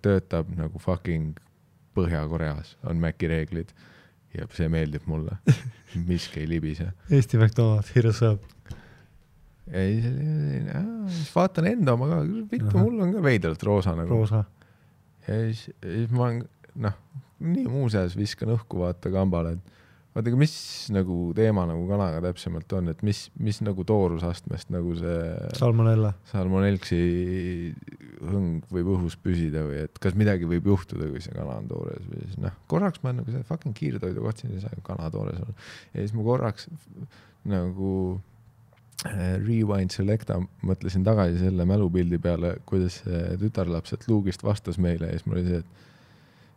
töötab 0.02 0.50
nagu 0.56 0.78
fucking 0.78 1.38
Põhja-Koreas 1.94 2.76
on 2.86 3.00
Maci 3.02 3.28
reeglid 3.28 3.72
ja 4.34 4.46
see 4.54 4.68
meeldib 4.70 5.08
mulle. 5.10 5.40
miski 6.10 6.44
ei 6.44 6.48
libise. 6.48 6.92
Eesti 7.10 7.38
McDonald, 7.38 7.90
here 7.94 8.12
ja 9.70 9.82
siis 9.86 10.06
oli 10.06 10.22
selline, 10.26 10.84
siis 11.14 11.34
vaatan 11.34 11.66
enda 11.70 11.94
oma 11.94 12.08
ka, 12.10 12.20
vittu, 12.50 12.72
mul 12.78 13.04
on 13.04 13.12
ka 13.14 13.22
veidralt 13.22 13.62
roosa 13.62 13.94
nagu. 13.94 14.08
roosa. 14.10 14.44
ja 15.28 15.36
siis, 15.46 15.68
siis 15.84 16.10
ma 16.10 16.24
olen 16.26 16.40
noh, 16.86 16.96
nii 17.46 17.66
muuseas 17.70 18.16
viskan 18.18 18.50
õhku 18.56 18.80
vaata 18.82 19.12
kambale, 19.14 19.54
et 19.58 19.78
vaata, 20.14 20.30
aga 20.30 20.38
mis 20.40 20.54
nagu 20.94 21.16
teema 21.36 21.64
nagu 21.70 21.84
kanaga 21.88 22.22
täpsemalt 22.24 22.72
on, 22.78 22.90
et 22.92 23.02
mis, 23.06 23.22
mis 23.38 23.60
nagu 23.62 23.84
toorusastmest 23.86 24.72
nagu 24.74 24.94
see 24.98 25.20
salmonella. 25.58 26.12
salmonelksi 26.32 27.00
hõng 28.20 28.66
võib 28.74 28.90
õhus 28.96 29.16
püsida 29.22 29.62
või 29.68 29.84
et 29.84 30.00
kas 30.02 30.16
midagi 30.18 30.48
võib 30.50 30.66
juhtuda, 30.72 31.08
kui 31.12 31.22
see 31.24 31.34
kana 31.36 31.60
on 31.60 31.68
toores 31.70 32.08
või 32.08 32.24
siis 32.24 32.40
noh, 32.42 32.56
korraks 32.70 33.04
ma 33.04 33.14
nagu 33.16 33.30
see 33.30 33.46
fucking 33.48 33.76
kiirtoidu 33.76 34.24
kohtasin, 34.24 34.56
ei 34.56 34.64
saa 34.64 34.74
ju 34.74 34.82
kana 34.86 35.12
toores 35.14 35.38
olla. 35.38 35.54
ja 35.94 36.02
siis 36.02 36.16
ma 36.16 36.26
korraks 36.26 36.66
nagu 37.50 37.92
äh, 39.06 39.36
rewind 39.38 39.94
select'a 39.94 40.40
mõtlesin 40.66 41.06
tagasi 41.06 41.38
selle 41.44 41.68
mälupildi 41.70 42.18
peale, 42.22 42.56
kuidas 42.68 42.98
tütarlaps 43.40 43.94
sealt 43.94 44.10
luugist 44.10 44.42
vastas 44.44 44.80
meile 44.82 45.12
ja 45.12 45.20
siis 45.20 45.30
mul 45.30 45.38
oli 45.38 45.52
see, 45.52 45.62
et 45.62 45.86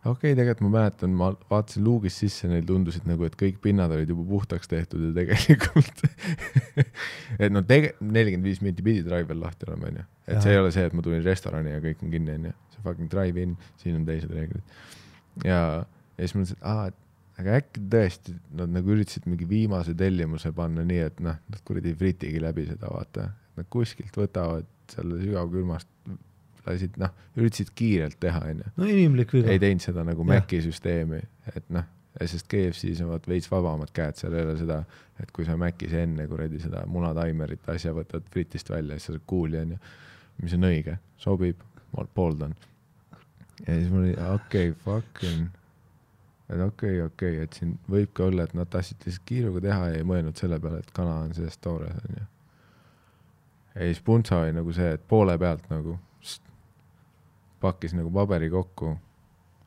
okei 0.04 0.32
okay,, 0.32 0.38
tegelikult 0.38 0.66
ma 0.66 0.72
mäletan, 0.78 1.14
ma 1.16 1.30
vaatasin 1.50 1.84
luugist 1.86 2.22
sisse, 2.22 2.48
neil 2.50 2.66
tundusid 2.68 3.06
nagu, 3.08 3.26
et 3.28 3.36
kõik 3.40 3.60
pinnad 3.64 3.92
olid 3.94 4.10
juba 4.12 4.26
puhtaks 4.28 4.70
tehtud 4.70 5.06
ja 5.08 5.12
tegelikult 5.16 6.02
et 7.42 7.52
no 7.52 7.64
tege-, 7.68 7.94
nelikümmend 8.00 8.48
viis 8.50 8.60
minti 8.64 8.84
pidi 8.86 9.04
drive 9.06 9.30
veel 9.30 9.40
lahti 9.44 9.68
olema, 9.68 9.92
onju. 9.92 10.08
et 10.26 10.36
see 10.40 10.52
Jaa. 10.52 10.58
ei 10.58 10.64
ole 10.64 10.74
see, 10.76 10.84
et 10.90 10.96
ma 10.96 11.06
tulin 11.06 11.24
restorani 11.24 11.72
ja 11.72 11.84
kõik 11.84 12.04
on 12.04 12.12
kinni, 12.12 12.36
onju. 12.40 12.58
see 12.74 12.84
fucking 12.84 13.12
drive-in, 13.12 13.56
siin 13.80 13.96
on 14.00 14.04
teised 14.08 14.34
reeglid. 14.34 14.76
ja, 15.44 15.62
ja 16.18 16.20
siis 16.20 16.36
ma 16.36 16.44
mõtlesin, 16.44 16.60
et 16.60 16.68
aa, 16.74 16.92
et 16.92 17.00
aga 17.40 17.56
äkki 17.58 17.82
tõesti 17.90 18.34
nad 18.58 18.70
nagu 18.74 18.92
üritasid 18.94 19.26
mingi 19.26 19.46
viimase 19.48 19.94
tellimuse 19.98 20.52
panna 20.54 20.84
nii, 20.86 21.00
et 21.08 21.24
noh, 21.24 21.40
nad 21.50 21.64
kuradi 21.66 21.94
fritigi 21.98 22.42
läbi 22.42 22.66
seda, 22.68 22.90
vaata. 22.92 23.30
Nad 23.54 23.66
kuskilt 23.70 24.14
võtavad 24.18 24.68
selle 24.90 25.18
sügavkülmast, 25.22 25.88
lasid, 26.66 26.96
noh, 27.00 27.12
üritasid 27.36 27.72
kiirelt 27.76 28.18
teha, 28.20 28.40
onju 28.50 28.70
no 28.76 28.88
inimlik 28.88 29.34
viga 29.36 29.52
ei. 29.52 29.60
teinud 29.62 29.84
seda 29.84 30.04
nagu. 30.06 30.24
Maci 30.26 30.60
süsteemi, 30.64 31.20
et 31.54 31.66
noh, 31.74 31.86
sest 32.22 32.46
KFC-s 32.50 33.02
on 33.04 33.10
vaat 33.10 33.26
veits 33.28 33.50
vabamad 33.50 33.90
käed, 33.94 34.18
seal 34.18 34.36
ei 34.38 34.46
ole 34.46 34.54
seda, 34.58 34.80
et 35.20 35.32
kui 35.34 35.46
sa 35.46 35.56
Macis 35.60 35.94
enne 35.98 36.26
kuradi 36.30 36.60
seda 36.62 36.84
munataimerit 36.90 37.66
asja 37.74 37.94
võtad 37.96 38.26
fritist 38.32 38.70
välja, 38.70 38.98
siis 38.98 39.10
sa 39.10 39.16
saad 39.16 39.26
kuuli 39.30 39.58
onju, 39.60 39.80
mis 40.42 40.54
on 40.56 40.68
õige, 40.70 40.96
sobib, 41.20 41.60
ma 41.94 42.06
pooldan. 42.14 42.54
ja 43.66 43.74
siis 43.74 43.90
mul 43.90 44.06
oli 44.06 44.14
okei 44.14 44.70
okay,, 44.70 44.78
fucking, 44.84 45.48
et 46.48 46.60
okei 46.60 47.00
okay,, 47.00 47.02
okei 47.06 47.34
okay,, 47.34 47.42
et 47.48 47.58
siin 47.58 47.76
võib 47.90 48.14
ka 48.14 48.28
olla, 48.30 48.46
et 48.46 48.54
nad 48.54 48.70
tahtsid 48.70 49.02
lihtsalt 49.06 49.26
kiiruga 49.26 49.66
teha 49.66 49.90
ja 49.90 49.98
ei 49.98 50.06
mõelnud 50.06 50.38
selle 50.38 50.60
peale, 50.62 50.82
et 50.84 50.94
kana 50.94 51.20
on 51.26 51.34
sees 51.34 51.58
toores 51.58 51.98
onju. 52.08 52.26
ja 53.74 53.86
siis 53.90 54.02
Punsa 54.06 54.44
oli 54.44 54.54
nagu 54.54 54.74
see, 54.74 54.94
et 54.94 55.06
poole 55.08 55.38
pealt 55.38 55.66
nagu 55.70 55.98
pakkis 57.64 57.96
nagu 57.96 58.12
paberi 58.14 58.50
kokku, 58.52 58.92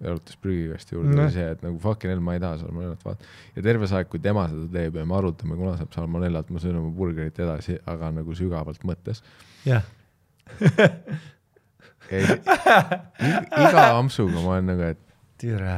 jalutas 0.03 0.37
prügikasti 0.37 0.93
juurde 0.95 1.15
no., 1.17 1.25
see, 1.33 1.45
et 1.55 1.63
nagu 1.65 1.79
fucking 1.81 2.11
hell, 2.13 2.21
ma 2.21 2.35
ei 2.37 2.41
taha 2.43 2.59
salmonellat 2.61 3.01
vaata. 3.05 3.29
ja 3.57 3.63
terve 3.65 3.87
see 3.89 3.97
aeg, 3.97 4.09
kui 4.13 4.21
tema 4.21 4.43
seda 4.51 4.67
teeb 4.77 4.99
ja 5.01 5.05
me 5.09 5.15
arutame, 5.17 5.57
kuna 5.57 5.73
saab 5.79 5.95
salmonellat, 5.97 6.51
ma 6.53 6.61
söön 6.61 6.77
oma 6.77 6.91
burgerit 6.93 7.39
edasi, 7.41 7.79
aga 7.89 8.11
nagu 8.19 8.35
sügavalt 8.37 8.85
mõttes. 8.85 9.23
jah, 9.65 9.81
i- 12.11 12.39
iga 13.65 13.87
ampsuga 13.97 14.39
ma 14.43 14.53
olen 14.55 14.69
nagu, 14.71 14.85
et 14.93 15.01
türa. 15.41 15.73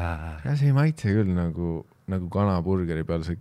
see 0.56 0.70
ei 0.70 0.76
maitse 0.76 1.14
küll 1.16 1.32
nagu, 1.36 1.70
nagu 2.12 2.30
kanaburgeri 2.34 3.04
peal 3.08 3.24
see 3.28 3.40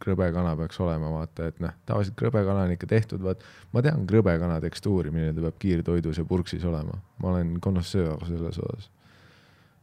krõbe 0.00 0.28
kana 0.34 0.54
peaks 0.58 0.80
olema, 0.82 1.10
vaata, 1.12 1.50
et 1.50 1.58
noh, 1.62 1.74
tavaliselt 1.88 2.16
krõbe 2.18 2.42
kana 2.46 2.64
on 2.66 2.74
ikka 2.74 2.88
tehtud, 2.90 3.22
vaat 3.24 3.42
ma 3.74 3.82
tean 3.84 4.06
krõbe 4.08 4.36
kana 4.40 4.60
tekstuuri, 4.62 5.12
milline 5.14 5.34
ta 5.36 5.44
peab 5.44 5.58
kiirtoidus 5.62 6.20
ja 6.20 6.24
purksis 6.28 6.64
olema, 6.68 6.96
ma 7.20 7.34
olen 7.34 7.52
konnoissöör 7.62 8.24
selles 8.28 8.60
osas. 8.64 8.88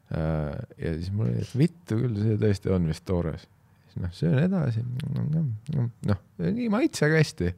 ja 0.10 0.96
siis 0.96 1.12
mul 1.12 1.28
oli, 1.28 1.44
et 1.44 1.54
vittu 1.60 2.00
küll, 2.00 2.18
see 2.24 2.40
tõesti 2.42 2.74
on 2.74 2.88
vist 2.90 3.06
toores. 3.06 3.46
siis 3.92 4.04
noh, 4.06 4.14
söön 4.16 4.40
edasi, 4.46 4.84
noh, 6.08 6.22
nii 6.40 6.70
maitsega 6.74 7.20
hästi, 7.20 7.54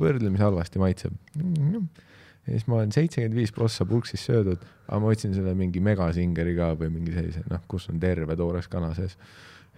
võrdlemisi 0.00 0.44
halvasti 0.44 0.82
maitseb. 0.82 1.18
ja 1.34 2.52
siis 2.52 2.68
ma 2.70 2.80
olen 2.80 2.94
seitsekümmend 2.94 3.40
viis 3.42 3.52
prossa 3.52 3.84
purksis 3.88 4.24
söödud, 4.30 4.62
aga 4.86 5.02
ma 5.02 5.12
võtsin 5.12 5.36
selle 5.36 5.56
mingi 5.58 5.82
megasingeri 5.84 6.56
ka 6.56 6.72
või 6.78 6.94
mingi 6.94 7.16
sellise, 7.16 7.44
noh, 7.50 7.60
kus 7.68 7.90
on 7.92 8.00
terve 8.00 8.38
toores 8.40 8.70
kana 8.72 8.94
sees. 8.96 9.18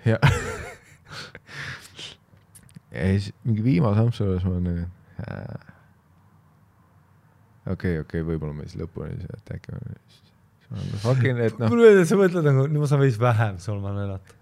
ja 0.05 0.21
ja 2.97 3.09
siis 3.15 3.33
mingi 3.47 3.65
viimase 3.65 4.03
ampsu 4.03 4.27
juures 4.27 4.45
ma 4.47 4.55
olen 4.57 4.69
nagu, 4.71 4.87
et 4.87 5.75
okei, 7.77 7.99
okei, 8.03 8.23
võib-olla 8.27 8.55
ma 8.57 8.67
siis 8.67 8.79
lõpuni 8.81 9.15
ei 9.15 9.21
saa, 9.25 9.41
et 9.41 9.55
äkki 9.59 9.75
ma 9.75 9.83
siis 9.87 10.23
fucking, 11.03 11.39
et 11.47 11.59
noh, 11.61 11.71
mulle 11.71 11.93
et 12.01 12.09
sa 12.11 12.19
mõtled 12.19 12.47
nagu, 12.47 12.67
nüüd 12.71 12.83
ma 12.83 12.89
saan 12.91 13.03
veits 13.05 13.19
vähem 13.23 13.61
salmonellat. 13.63 14.35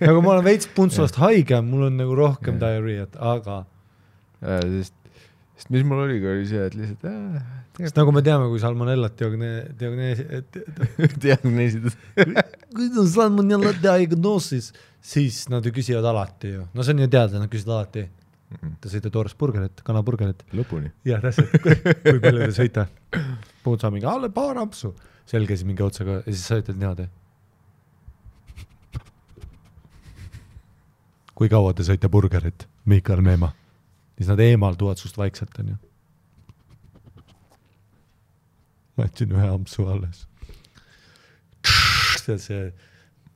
nagu 0.00 0.22
ma 0.24 0.36
olen 0.36 0.46
veits 0.46 0.70
puntsost 0.74 1.18
haigem, 1.20 1.68
mul 1.68 1.88
on 1.88 1.98
nagu 2.00 2.16
rohkem 2.16 2.60
diarrhea't, 2.62 3.18
aga 3.18 3.62
sest, 4.40 4.94
sest 5.58 5.72
mis 5.74 5.84
mul 5.86 6.06
oligi, 6.06 6.28
oli 6.30 6.46
see, 6.48 6.64
et 6.70 6.76
lihtsalt 6.78 7.08
äh, 7.10 7.40
sest 7.78 7.98
nagu 7.98 8.14
me 8.14 8.22
teame, 8.26 8.48
kui 8.50 8.60
salmonellat 8.62 9.16
diagne-, 9.18 9.68
diagneesi, 9.78 10.26
diagneesitud. 11.24 11.94
kui 12.74 12.88
on 12.98 13.10
salmonella 13.12 13.74
diagnoosis, 13.82 14.72
siis 15.00 15.48
nad 15.48 15.64
ju 15.64 15.72
küsivad 15.74 16.06
alati 16.10 16.54
ju, 16.54 16.64
no 16.74 16.84
see 16.84 16.96
on 16.96 17.04
ju 17.04 17.10
teada, 17.10 17.40
nad 17.40 17.50
küsivad 17.52 17.76
alati, 17.76 18.04
te 18.80 18.90
sõite 18.90 19.12
toores 19.12 19.36
burgerit, 19.38 19.82
kanaburgerit. 19.84 20.44
lõpuni. 20.56 20.90
jah, 21.06 21.22
täpselt, 21.22 21.54
kui 22.04 22.20
palju 22.22 22.46
te 22.46 22.54
sõite? 22.56 22.86
puutsa 23.64 23.92
mingi, 23.92 24.08
alle 24.08 24.30
paar 24.34 24.58
ampsu, 24.60 24.94
selge 25.28 25.56
siis 25.56 25.68
mingi 25.68 25.84
otsaga 25.84 26.20
ja 26.20 26.32
siis 26.32 26.46
sa 26.46 26.60
ütled 26.60 26.80
niimoodi. 26.80 27.08
kui 31.38 31.48
kaua 31.48 31.74
te 31.76 31.86
sõite 31.86 32.10
burgerit, 32.10 32.66
Miikal 32.88 33.22
Meemaa? 33.22 33.52
siis 34.18 34.32
nad 34.32 34.40
eemalduvad 34.42 34.98
sust 34.98 35.18
vaikselt, 35.20 35.54
onju. 35.62 35.76
ma 38.96 39.06
jätsin 39.06 39.32
ühe 39.36 39.46
ampsu 39.54 39.86
alles. 39.86 40.26
see, 42.24 42.38
see 42.38 42.87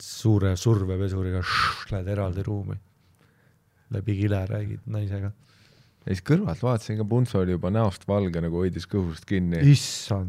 suure 0.02 0.56
survepesuriga 0.58 1.42
lähed 1.92 2.08
eraldi 2.16 2.42
ruumi. 2.46 2.74
läbi 3.92 4.16
kile 4.16 4.40
räägid 4.48 4.86
naisega. 4.90 5.28
ja 6.02 6.08
siis 6.08 6.22
kõrvalt 6.26 6.62
vaatasin 6.64 6.96
ka, 6.98 7.04
Punso 7.06 7.42
oli 7.42 7.54
juba 7.54 7.70
näost 7.70 8.06
valge 8.08 8.40
nagu 8.42 8.58
hoidis 8.64 8.88
kõhust 8.90 9.26
kinni. 9.28 9.60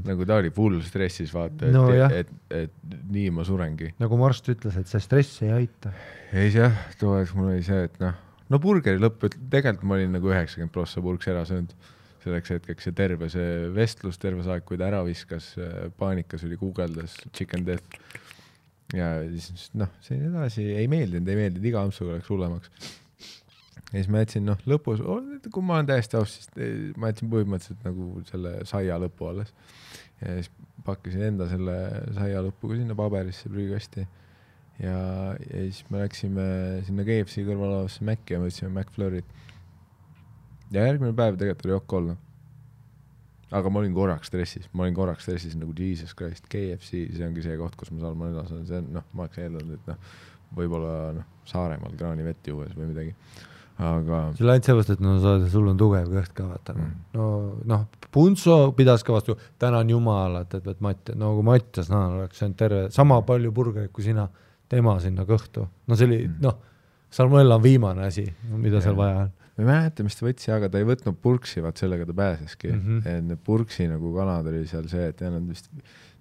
nagu 0.03 0.27
ta 0.29 0.37
oli 0.41 0.51
full 0.53 0.81
stressis, 0.85 1.33
vaata, 1.33 1.65
et 1.67 1.73
No 1.73 1.87
jah. 1.93 2.11
et, 2.11 2.29
et, 2.51 2.75
et 2.91 3.07
nii 3.15 3.31
ma 3.33 3.45
surengi. 3.47 3.93
nagu 4.03 4.19
mu 4.19 4.27
arst 4.27 4.49
ütles, 4.53 4.77
et 4.77 4.91
see 4.91 5.01
stress 5.01 5.41
ei 5.41 5.51
aita. 5.55 5.93
siis 6.31 6.59
jah, 6.59 6.77
too 6.99 7.15
aeg 7.17 7.33
mul 7.37 7.55
oli 7.55 7.65
see, 7.65 7.87
et 7.89 7.97
noh, 8.03 8.13
no 8.53 8.59
burgeri 8.61 9.01
lõpp, 9.01 9.25
tegelikult 9.49 9.87
ma 9.89 9.97
olin 9.97 10.13
nagu 10.19 10.29
üheksakümmend 10.29 10.73
prossa 10.75 11.01
purksi 11.01 11.33
ära 11.33 11.45
söönud. 11.49 11.73
selleks 12.23 12.53
hetkeks 12.53 12.85
ja 12.87 12.91
terve 12.95 13.27
see 13.27 13.71
vestlus, 13.75 14.15
terve 14.21 14.45
see 14.45 14.53
aeg, 14.53 14.63
kui 14.63 14.77
ta 14.79 14.85
ära 14.87 15.01
viskas, 15.03 15.49
paanikas 15.99 16.45
oli, 16.47 16.55
guugeldas 16.61 17.17
chicken 17.33 17.65
death. 17.67 17.97
Ja 18.93 19.13
siis 19.33 19.69
noh, 19.77 19.91
siin 20.05 20.27
edasi 20.29 20.65
ei 20.77 20.89
meeldinud, 20.91 21.29
ei 21.29 21.39
meeldinud, 21.39 21.69
iga 21.69 21.83
ampsuga 21.85 22.17
läks 22.17 22.29
hullemaks. 22.29 22.71
ja 23.91 23.95
siis 23.95 24.09
ma 24.13 24.23
jätsin 24.23 24.45
noh, 24.47 24.59
lõpus, 24.69 25.03
kui 25.49 25.65
ma 25.65 25.79
olen 25.79 25.89
täiesti 25.89 26.19
aus, 26.19 26.37
siis 26.37 26.51
eh, 26.57 26.91
ma 26.97 27.11
jätsin 27.11 27.31
põhimõtteliselt 27.33 27.87
nagu 27.87 28.25
selle 28.29 28.57
saia 28.69 28.99
lõpu 29.01 29.29
alles. 29.31 29.53
ja 30.21 30.37
siis 30.39 30.51
pakkisin 30.83 31.29
enda 31.29 31.47
selle 31.51 31.77
saia 32.15 32.43
lõppu 32.43 32.71
ka 32.71 32.81
sinna 32.81 32.97
paberisse 32.97 33.49
prügikasti 33.51 34.05
ja, 34.81 34.97
ja 35.37 35.63
siis 35.67 35.83
me 35.89 36.01
läksime 36.03 36.45
sinna 36.87 37.05
KFC 37.07 37.45
kõrval 37.47 37.69
olevasse 37.69 38.05
Maci 38.07 38.35
ja 38.35 38.41
võtsime 38.41 38.71
McFlurry't. 38.71 39.41
ja 40.73 40.87
järgmine 40.87 41.13
päev 41.17 41.37
tegelikult 41.39 41.67
oli 41.67 41.77
ok 41.77 41.97
olla. 41.99 42.15
Aga 43.53 43.69
ma 43.69 43.81
olin 43.83 43.93
korraks 43.95 44.31
stressis, 44.31 44.67
ma 44.73 44.85
olin 44.87 44.97
korraks 44.97 45.27
stressis 45.27 45.55
nagu 45.59 45.73
jesus 45.77 46.15
christ, 46.17 46.47
KFC, 46.51 47.05
see 47.13 47.25
ongi 47.27 47.45
see 47.45 47.57
koht, 47.59 47.77
kus 47.79 47.91
ma 47.93 48.01
salmonellas 48.03 48.51
olen, 48.53 48.67
see 48.69 48.81
on 48.81 48.91
noh, 48.97 49.07
ma 49.13 49.27
oleks 49.27 49.41
eeldanud, 49.43 49.79
et 49.79 49.89
noh, 49.91 50.19
võib-olla 50.57 50.93
noh, 51.19 51.29
Saaremaal 51.49 51.97
kraanivett 51.99 52.47
juues 52.47 52.71
või 52.77 52.87
midagi 52.93 53.11
aga. 53.83 54.19
see 54.37 54.45
oli 54.45 54.53
ainult 54.53 54.67
seepärast, 54.69 54.93
et 54.95 55.01
no 55.03 55.15
sa, 55.21 55.33
sul 55.51 55.67
on 55.71 55.79
tugev 55.79 56.09
kõht 56.11 56.33
ka 56.37 56.45
vaata 56.47 56.75
mm., 56.75 56.93
no 57.17 57.27
noh, 57.69 57.85
Punso 58.13 58.57
pidas 58.77 59.01
ka 59.05 59.15
vastu, 59.15 59.35
tänan 59.61 59.89
jumalat, 59.89 60.53
et, 60.53 60.67
et 60.69 60.81
Matt, 60.85 61.13
no 61.17 61.31
kui 61.39 61.47
Mattias 61.47 61.89
Naan 61.89 62.19
oleks 62.19 62.41
söönud 62.41 62.59
terve, 62.59 62.83
sama 62.93 63.17
palju 63.25 63.51
burgerit 63.55 63.91
kui 63.93 64.05
sina 64.05 64.27
tema 64.69 64.99
sinna 65.01 65.25
kõhtu, 65.29 65.65
no 65.65 65.97
see 65.97 66.09
oli 66.09 66.19
mm. 66.27 66.35
noh, 66.43 66.59
salmonella 67.13 67.57
on 67.57 67.65
viimane 67.65 68.05
asi, 68.07 68.27
mida 68.53 68.79
ja. 68.79 68.87
seal 68.87 68.99
vaja 68.99 69.25
on. 69.25 69.33
Ma 69.53 69.61
ei 69.61 69.67
mäleta, 69.69 70.01
mis 70.05 70.15
ta 70.17 70.25
võttis, 70.25 70.47
aga 70.53 70.69
ta 70.71 70.79
ei 70.81 70.87
võtnud 70.87 71.17
purksi, 71.21 71.61
vaat 71.61 71.77
sellega 71.81 72.07
ta 72.09 72.13
pääseski 72.17 72.71
mm. 72.71 72.81
-hmm. 72.81 72.97
et 73.11 73.23
need 73.29 73.41
purksi 73.45 73.83
nagu 73.91 74.07
kanad 74.15 74.45
oli 74.49 74.63
seal 74.69 74.87
see, 74.91 75.05
et 75.13 75.19
nad 75.27 75.45
vist 75.49 75.65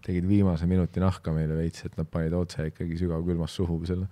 tegid 0.05 0.25
viimase 0.29 0.65
minuti 0.69 1.01
nahka 1.01 1.29
meile 1.35 1.55
veits, 1.57 1.81
et 1.87 1.95
nad 1.97 2.07
panid 2.11 2.33
otse 2.37 2.67
ikkagi 2.73 2.95
sügavkülmas 3.01 3.53
suhu 3.57 3.77
selle 3.89 4.07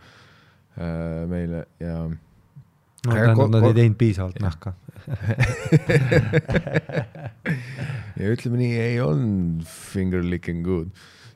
äh, 0.78 1.26
meile 1.28 1.60
ja 1.82 1.96
no 2.06 3.12
tähendab, 3.12 3.50
nad 3.56 3.64
ei 3.70 3.76
teinud 3.82 3.98
piisavalt 4.00 4.36
ja. 4.40 4.44
nahka 4.48 4.68
ja 8.20 8.26
ütleme 8.34 8.56
nii, 8.60 8.74
ei 8.88 8.96
olnud 9.04 9.64
finger 9.68 10.22
licking 10.24 10.60
good 10.64 10.88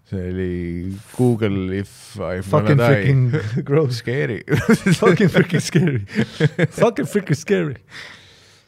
see 0.04 0.30
oli 0.30 0.96
Google 1.16 1.78
if 1.78 2.16
I 2.20 2.42
fucking 2.42 2.80
freaking 2.80 3.30
gross 3.68 4.02
scary 4.02 4.42
fucking 5.00 5.30
freaking 5.32 5.60
scary 5.60 6.04
fucking 6.70 7.06
freaking 7.06 7.38
scary 7.38 7.76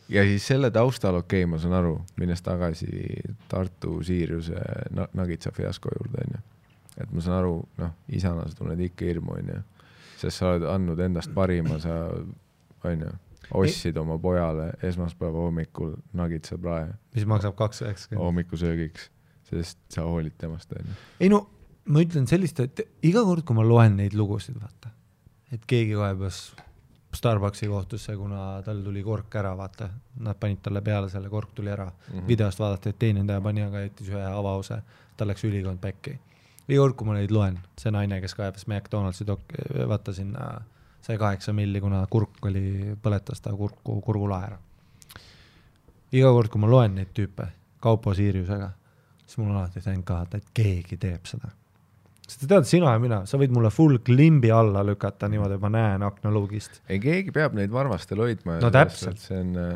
ja 0.09 0.23
siis 0.23 0.47
selle 0.47 0.71
taustal, 0.71 1.15
okei 1.15 1.45
okay,, 1.45 1.51
ma 1.51 1.59
saan 1.59 1.75
aru, 1.75 1.99
minnes 2.17 2.43
tagasi 2.43 2.89
Tartu 3.49 4.03
Siiriuse 4.07 4.61
Nagitsa 5.15 5.51
fiasko 5.55 5.91
juurde, 5.99 6.25
onju. 6.27 6.43
et 6.97 7.13
ma 7.13 7.25
saan 7.25 7.39
aru, 7.41 7.57
noh, 7.83 7.95
isana 8.09 8.47
sa 8.49 8.61
tunned 8.61 8.81
ikka 8.87 9.09
hirmu, 9.09 9.39
onju. 9.41 9.61
sest 10.21 10.39
sa 10.39 10.53
oled 10.55 10.67
andnud 10.71 11.01
endast 11.03 11.35
parima, 11.35 11.81
sa, 11.83 11.99
onju, 12.87 13.11
ostsid 13.59 13.99
oma 13.99 14.19
pojale 14.19 14.73
esmaspäeva 14.87 15.45
hommikul 15.49 15.97
Nagitsa 16.17 16.59
prae. 16.59 16.89
mis 17.15 17.27
maksab 17.27 17.59
kaks 17.59 17.83
üheksakümmend. 17.83 18.25
hommikusöögiks 18.25 19.11
sest 19.51 19.79
sa 19.93 20.07
hoolid 20.07 20.35
temast, 20.39 20.73
onju. 20.73 20.97
ei 21.21 21.31
no 21.33 21.47
ma 21.93 22.03
ütlen 22.03 22.27
sellist, 22.29 22.61
et 22.63 22.83
iga 23.07 23.23
kord, 23.27 23.45
kui 23.47 23.57
ma 23.57 23.65
loen 23.67 23.99
neid 24.01 24.15
lugusid, 24.19 24.59
vaata, 24.61 24.93
et 25.55 25.67
keegi 25.69 25.99
kaebas 25.99 26.47
Starbucksi 27.17 27.69
kohtusse, 27.71 28.13
kuna 28.19 28.61
tal 28.61 28.83
tuli 28.85 29.01
kork 29.01 29.33
ära, 29.41 29.55
vaata, 29.57 29.87
nad 30.21 30.37
panid 30.37 30.59
talle 30.67 30.83
peale 30.85 31.09
selle, 31.09 31.31
kork 31.33 31.55
tuli 31.57 31.71
ära 31.73 31.87
mm. 31.87 32.13
-hmm. 32.13 32.27
videost 32.29 32.61
vaadati, 32.61 32.93
et 32.93 32.99
teenindaja 32.99 33.41
pani, 33.41 33.63
aga 33.63 33.81
jättis 33.81 34.11
ühe 34.13 34.25
avaose, 34.27 34.83
tal 35.17 35.29
läks 35.29 35.45
ülikond 35.45 35.81
päkki. 35.81 36.19
iga 36.69 36.81
kord, 36.83 36.95
kui 36.95 37.07
ma 37.07 37.15
neid 37.15 37.31
loen, 37.31 37.59
see 37.79 37.91
naine, 37.91 38.21
kes 38.21 38.35
kaebas 38.35 38.67
McDonaldsi 38.67 39.25
dok-, 39.25 39.57
vaata 39.89 40.13
sinna 40.13 40.61
sai 41.01 41.19
kaheksa 41.19 41.53
milli, 41.53 41.81
kuna 41.81 42.07
kurk 42.11 42.47
oli, 42.47 42.97
põletas 43.03 43.41
ta 43.41 43.53
kurku, 43.57 44.01
kurgulae 44.01 44.47
ära. 44.47 44.59
iga 46.13 46.33
kord, 46.33 46.49
kui 46.49 46.61
ma 46.61 46.71
loen 46.71 46.95
neid 46.95 47.15
tüüpe 47.15 47.49
Kaupo 47.81 48.15
Siiriusega 48.15 48.71
siis 49.27 49.41
mul 49.41 49.53
on 49.53 49.61
alati 49.61 49.83
thank 49.85 50.07
god, 50.09 50.35
et 50.39 50.51
keegi 50.57 50.99
teeb 51.03 51.27
seda. 51.29 51.51
sest 52.27 52.45
sa 52.45 52.51
tead, 52.51 52.69
sina 52.69 52.95
ja 52.95 53.03
mina, 53.03 53.23
sa 53.29 53.39
võid 53.41 53.55
mulle 53.55 53.71
full 53.75 54.01
klimbi 54.07 54.53
alla 54.55 54.85
lükata 54.87 55.29
niimoodi, 55.31 55.59
et 55.59 55.65
ma 55.65 55.73
näen 55.75 56.07
aknaluugist. 56.07 56.81
ei, 56.89 57.01
keegi 57.03 57.35
peab 57.35 57.59
neid 57.59 57.75
varvastel 57.75 58.23
hoidma. 58.25 58.61
no 58.63 58.73
täpselt. 58.75 59.21
see 59.23 59.41
on 59.43 59.53
äh,, 59.63 59.75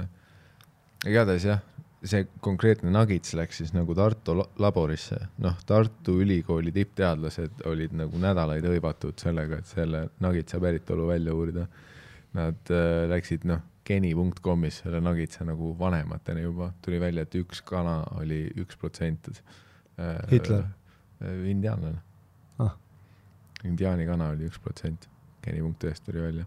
igatahes 1.11 1.49
jah, 1.51 1.63
see 2.07 2.27
konkreetne 2.45 2.93
Nagits 2.95 3.35
läks 3.39 3.61
siis 3.63 3.75
nagu 3.77 3.95
Tartu 3.97 4.39
laborisse, 4.63 5.19
noh, 5.45 5.59
Tartu 5.67 6.21
Ülikooli 6.23 6.73
tippteadlased 6.75 7.67
olid 7.69 7.97
nagu 7.99 8.21
nädalaid 8.21 8.67
hõivatud 8.71 9.19
sellega, 9.21 9.61
et 9.61 9.71
selle 9.71 10.07
Nagitsa 10.25 10.61
päritolu 10.63 11.11
välja 11.11 11.35
uurida. 11.37 11.67
Nad 12.31 12.71
äh, 12.71 13.09
läksid, 13.11 13.43
noh 13.51 13.59
geni.com'is 13.87 14.83
selle 14.83 15.01
Nuggetsa 15.03 15.45
nagu 15.49 15.73
vanemateni 15.79 16.45
juba 16.45 16.71
tuli 16.85 17.01
välja, 17.03 17.25
et 17.27 17.37
üks 17.41 17.63
kana 17.67 18.01
oli 18.21 18.43
üks 18.61 18.79
protsent. 18.81 19.31
Äh, 19.99 20.19
Hitler? 20.31 20.67
Äh, 21.23 21.47
indiaanlane 21.51 22.01
ah.. 22.63 22.77
indiaani 23.65 24.07
kana 24.09 24.33
oli 24.35 24.49
üks 24.51 24.61
protsent, 24.63 25.09
geni.ee-st 25.45 26.07
tuli 26.07 26.23
välja. 26.27 26.47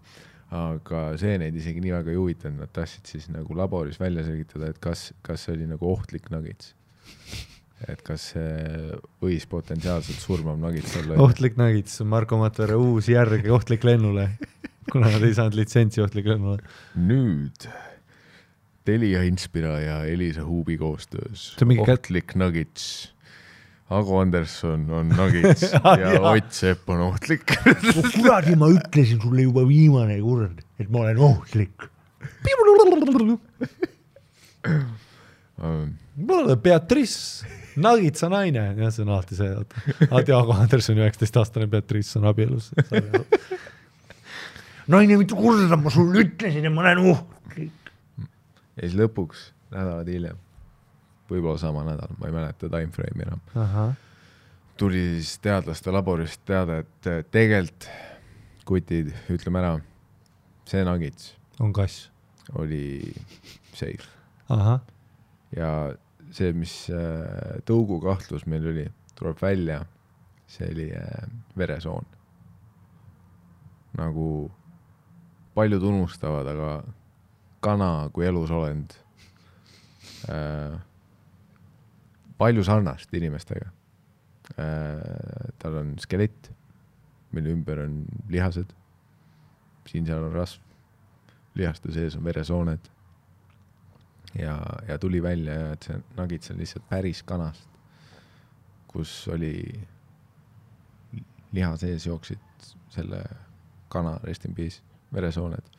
aga 0.54 1.00
see 1.18 1.34
neid 1.42 1.56
isegi 1.58 1.82
nii 1.82 1.96
väga 1.96 2.12
ei 2.14 2.20
huvitanud, 2.20 2.62
nad 2.62 2.74
tahtsid 2.76 3.10
siis 3.10 3.26
nagu 3.34 3.56
laboris 3.58 3.98
välja 4.00 4.22
selgitada, 4.28 4.70
et 4.70 4.78
kas, 4.82 5.08
kas 5.26 5.48
see 5.48 5.56
oli 5.56 5.66
nagu 5.72 5.88
ohtlik 5.90 6.30
Nuggets 6.30 6.76
et 7.90 8.04
kas 8.06 8.30
see 8.34 9.00
võis 9.24 9.48
potentsiaalselt 9.50 10.22
surmav 10.22 10.60
Nuggets 10.62 10.94
olla. 11.02 11.18
ohtlik 11.26 11.58
Nuggets, 11.60 12.00
Marko 12.08 12.38
Matvere 12.40 12.78
uus 12.80 13.10
järg 13.12 13.50
ohtlik 13.52 13.84
lennule 13.88 14.30
kuna 14.92 15.10
nad 15.14 15.24
ei 15.24 15.34
saanud 15.38 15.58
litsentsi 15.58 16.02
ohtlikule 16.04 16.36
lennule. 16.38 16.76
nüüd 17.00 17.68
Telia 18.84 19.24
Inspira 19.24 19.80
ja 19.80 20.04
Elisa 20.06 20.44
Huubi 20.44 20.78
koostöös. 20.78 21.56
Ohtlik 21.80 22.26
kät... 22.28 22.36
Nuggets. 22.36 23.14
Ago 23.90 24.20
Anderson 24.20 24.90
on 24.90 25.10
Nuggets 25.10 25.72
ja 26.02 26.22
Ott 26.22 26.52
Sepp 26.52 26.90
on 26.90 27.02
ohtlik. 27.02 27.52
No 27.66 28.04
kuradi, 28.16 28.56
ma 28.56 28.68
ütlesin 28.74 29.22
sulle 29.22 29.46
juba 29.46 29.64
viimane 29.68 30.20
kord, 30.24 30.64
et 30.80 30.90
ma 30.90 31.04
olen 31.06 31.18
ohtlik. 31.18 31.88
Beatrice, 36.64 37.46
Nuggetsa 37.76 38.30
naine, 38.32 38.66
jah, 38.78 38.92
see 38.94 39.04
on 39.04 39.14
alati 39.16 39.38
see, 39.38 39.50
alati 40.10 40.36
Ago 40.36 40.56
Andersoni 40.56 41.04
üheksateistaastane 41.04 41.68
Beatrice 41.72 42.20
on 42.20 42.28
abielus 42.32 42.72
naine, 44.88 45.18
mitu 45.20 45.38
korda 45.40 45.78
ma 45.80 45.92
sulle 45.94 46.24
ütlesin, 46.26 46.68
et 46.68 46.74
ma 46.74 46.84
olen 46.84 47.04
ohtlik. 47.14 47.92
ja 48.76 48.82
siis 48.82 48.96
lõpuks 49.00 49.50
nädalad 49.74 50.10
hiljem, 50.10 50.40
võib-olla 51.30 51.60
sama 51.62 51.86
nädal, 51.88 52.16
ma 52.20 52.30
ei 52.30 52.36
mäleta 52.36 52.70
time 52.70 52.92
frame'i 52.96 53.28
enam. 53.28 53.94
tuli 54.78 55.04
siis 55.18 55.38
teadlaste 55.44 55.94
laborist 55.94 56.44
teade, 56.46 56.84
et 56.84 57.32
tegelikult 57.32 57.90
kutid, 58.68 59.12
ütleme 59.32 59.60
ära, 59.60 59.74
see 60.70 60.84
nagits. 60.88 61.34
on 61.60 61.74
kass. 61.76 62.10
oli 62.60 63.14
safe. 63.74 64.08
ja 65.56 65.70
see, 66.34 66.54
mis 66.58 66.74
äh, 66.90 67.62
tõugukahtlus 67.68 68.48
meil 68.50 68.66
oli, 68.74 68.88
tuleb 69.18 69.40
välja, 69.42 69.84
see 70.50 70.70
oli 70.72 70.90
äh, 70.98 71.30
veresoon. 71.58 72.06
nagu 73.98 74.50
paljud 75.54 75.84
unustavad, 75.84 76.48
aga 76.48 76.84
kana 77.64 78.10
kui 78.14 78.26
elusolend 78.28 78.96
äh,, 80.30 80.76
palju 82.38 82.64
sarnast 82.66 83.14
inimestega 83.14 83.70
äh,. 84.58 85.52
tal 85.62 85.80
on 85.80 85.94
skelett, 86.02 86.52
mille 87.32 87.54
ümber 87.54 87.86
on 87.86 88.02
lihased, 88.30 88.74
siin-seal 89.90 90.26
on 90.28 90.36
rasv, 90.36 90.62
lihaste 91.56 91.94
sees 91.94 92.18
on 92.18 92.26
veresooned. 92.26 92.90
ja, 94.40 94.58
ja 94.88 94.98
tuli 94.98 95.24
välja, 95.24 95.74
et 95.74 95.84
see 95.86 96.00
nagits 96.18 96.52
on 96.52 96.58
lihtsalt 96.58 96.90
päris 96.90 97.24
kanast, 97.24 97.70
kus 98.88 99.28
oli 99.28 99.54
liha 101.54 101.76
sees 101.78 102.08
jooksid 102.08 102.72
selle 102.90 103.22
kana, 103.94 104.18
rest 104.26 104.46
in 104.46 104.56
peace 104.58 104.82
veresooned. 105.14 105.72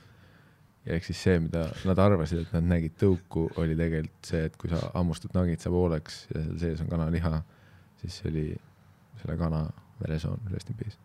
ja 0.84 0.96
ehk 0.98 1.06
siis 1.06 1.22
see, 1.26 1.38
mida 1.40 1.64
nad 1.88 2.00
arvasid, 2.02 2.42
et 2.44 2.50
nad 2.52 2.66
nägid 2.74 2.96
tõuku, 3.00 3.46
oli 3.60 3.76
tegelikult 3.78 4.28
see, 4.28 4.42
et 4.50 4.56
kui 4.60 4.68
sa 4.68 4.82
hammustad 4.92 5.32
nagitsa 5.36 5.72
pooleks 5.72 6.26
ja 6.28 6.42
seal 6.42 6.58
sees 6.60 6.82
on 6.84 6.90
kanaliha, 6.90 7.38
siis 8.02 8.18
see 8.20 8.32
oli 8.32 8.44
selle 9.22 9.38
kana 9.40 9.62
veresoon, 10.02 10.42
rest 10.52 10.68
in 10.70 10.76
peace. 10.76 10.98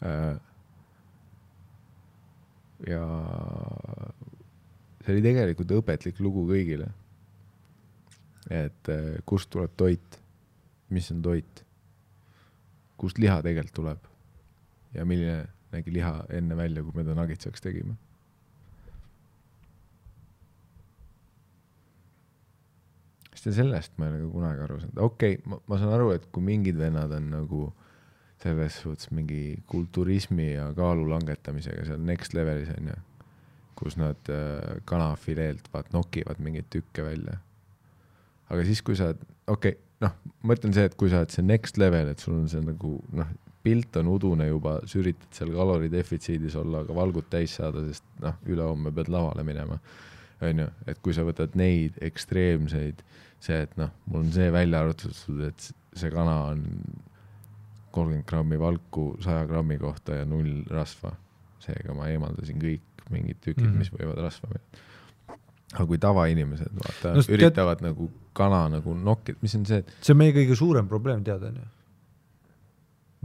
Äh, 0.00 0.38
ja 2.88 3.02
see 5.02 5.12
oli 5.12 5.24
tegelikult 5.26 5.76
õpetlik 5.76 6.24
lugu 6.24 6.46
kõigile. 6.48 6.88
et 8.48 8.88
äh, 8.88 9.18
kust 9.28 9.50
tuleb 9.52 9.74
toit, 9.76 10.20
mis 10.88 11.10
on 11.12 11.20
toit, 11.20 11.64
kust 12.96 13.18
liha 13.20 13.42
tegelikult 13.44 13.74
tuleb 13.76 14.06
ja 14.94 15.04
milline 15.04 15.42
nägi 15.72 15.92
liha 15.92 16.12
enne 16.34 16.56
välja, 16.56 16.82
kui 16.84 16.96
me 16.96 17.04
ta 17.06 17.16
nagitsaks 17.18 17.64
tegime. 17.64 17.96
sest 23.38 23.54
sellest 23.54 23.92
ma 23.98 24.08
ei 24.08 24.16
ole 24.16 24.24
ka 24.24 24.28
kunagi 24.32 24.62
aru 24.64 24.76
saanud, 24.82 25.00
okei 25.04 25.36
okay,, 25.36 25.50
ma, 25.50 25.60
ma 25.70 25.76
saan 25.78 25.92
aru, 25.94 26.08
et 26.16 26.24
kui 26.34 26.42
mingid 26.42 26.74
vennad 26.74 27.12
on 27.14 27.28
nagu 27.30 27.60
selles 28.42 28.80
suhtes 28.82 29.12
mingi 29.14 29.60
kulturismi 29.70 30.48
ja 30.52 30.68
kaalu 30.74 31.06
langetamisega 31.10 31.86
seal 31.86 32.02
next 32.06 32.34
level'is 32.34 32.70
onju, 32.74 32.96
kus 33.78 33.98
nad 33.98 34.30
äh, 34.34 34.80
kanafileelt 34.90 35.70
vaat 35.74 35.92
nokivad 35.94 36.42
mingeid 36.42 36.66
tükke 36.74 37.06
välja. 37.06 37.38
aga 38.50 38.64
siis, 38.66 38.82
kui 38.82 38.98
sa 38.98 39.12
okei 39.12 39.76
okay,, 39.76 39.78
noh, 40.02 40.14
ma 40.42 40.58
ütlen 40.58 40.74
see, 40.74 40.86
et 40.88 40.96
kui 40.98 41.10
sa 41.10 41.22
oled 41.22 41.34
see 41.34 41.46
next 41.46 41.78
level, 41.78 42.10
et 42.10 42.22
sul 42.22 42.38
on 42.38 42.50
see 42.50 42.62
nagu 42.64 42.96
noh, 43.14 43.30
pilt 43.68 44.00
on 44.00 44.08
udune 44.16 44.48
juba, 44.48 44.78
sa 44.88 45.00
üritad 45.02 45.36
seal 45.36 45.52
kaloridefitsiidis 45.52 46.56
olla, 46.58 46.82
aga 46.86 46.96
valgut 46.96 47.28
täis 47.32 47.58
saada, 47.60 47.84
sest 47.90 48.06
noh, 48.24 48.40
ülehomme 48.48 48.92
pead 48.96 49.12
lavale 49.12 49.44
minema. 49.44 49.78
onju, 50.38 50.68
et 50.86 51.00
kui 51.02 51.14
sa 51.16 51.24
võtad 51.26 51.56
neid 51.58 51.96
ekstreemseid, 52.06 53.02
see, 53.42 53.62
et 53.66 53.72
noh, 53.80 53.90
mul 54.06 54.24
on 54.24 54.32
see 54.34 54.52
välja 54.54 54.84
arvutatud, 54.84 55.40
et 55.48 55.70
see 55.98 56.10
kana 56.14 56.36
on 56.52 56.64
kolmkümmend 57.90 58.26
grammi 58.28 58.58
valku 58.60 59.16
saja 59.24 59.46
grammi 59.46 59.78
kohta 59.78 60.20
ja 60.20 60.24
null 60.28 60.62
rasva. 60.70 61.12
seega 61.58 61.92
ma 61.92 62.06
eemaldasin 62.08 62.60
kõik 62.62 63.02
mingid 63.10 63.40
tükid 63.42 63.64
mm. 63.64 63.72
-hmm. 63.72 63.78
mis 63.82 63.90
võivad 63.92 64.20
rasva 64.22 64.48
minna. 64.52 64.84
aga 65.74 65.86
kui 65.86 65.98
tavainimesed 65.98 66.76
vaata 66.82 67.14
No 67.16 67.24
üritavad 67.28 67.80
tead... 67.80 67.90
nagu 67.90 68.10
kana 68.32 68.68
nagu 68.68 68.94
nokkida, 68.94 69.38
mis 69.42 69.54
on 69.58 69.66
see, 69.66 69.82
et 69.82 69.92
see 70.00 70.14
on 70.14 70.20
meie 70.22 70.32
kõige 70.36 70.56
suurem 70.56 70.88
probleem, 70.88 71.24
tead 71.24 71.42
onju. 71.50 71.66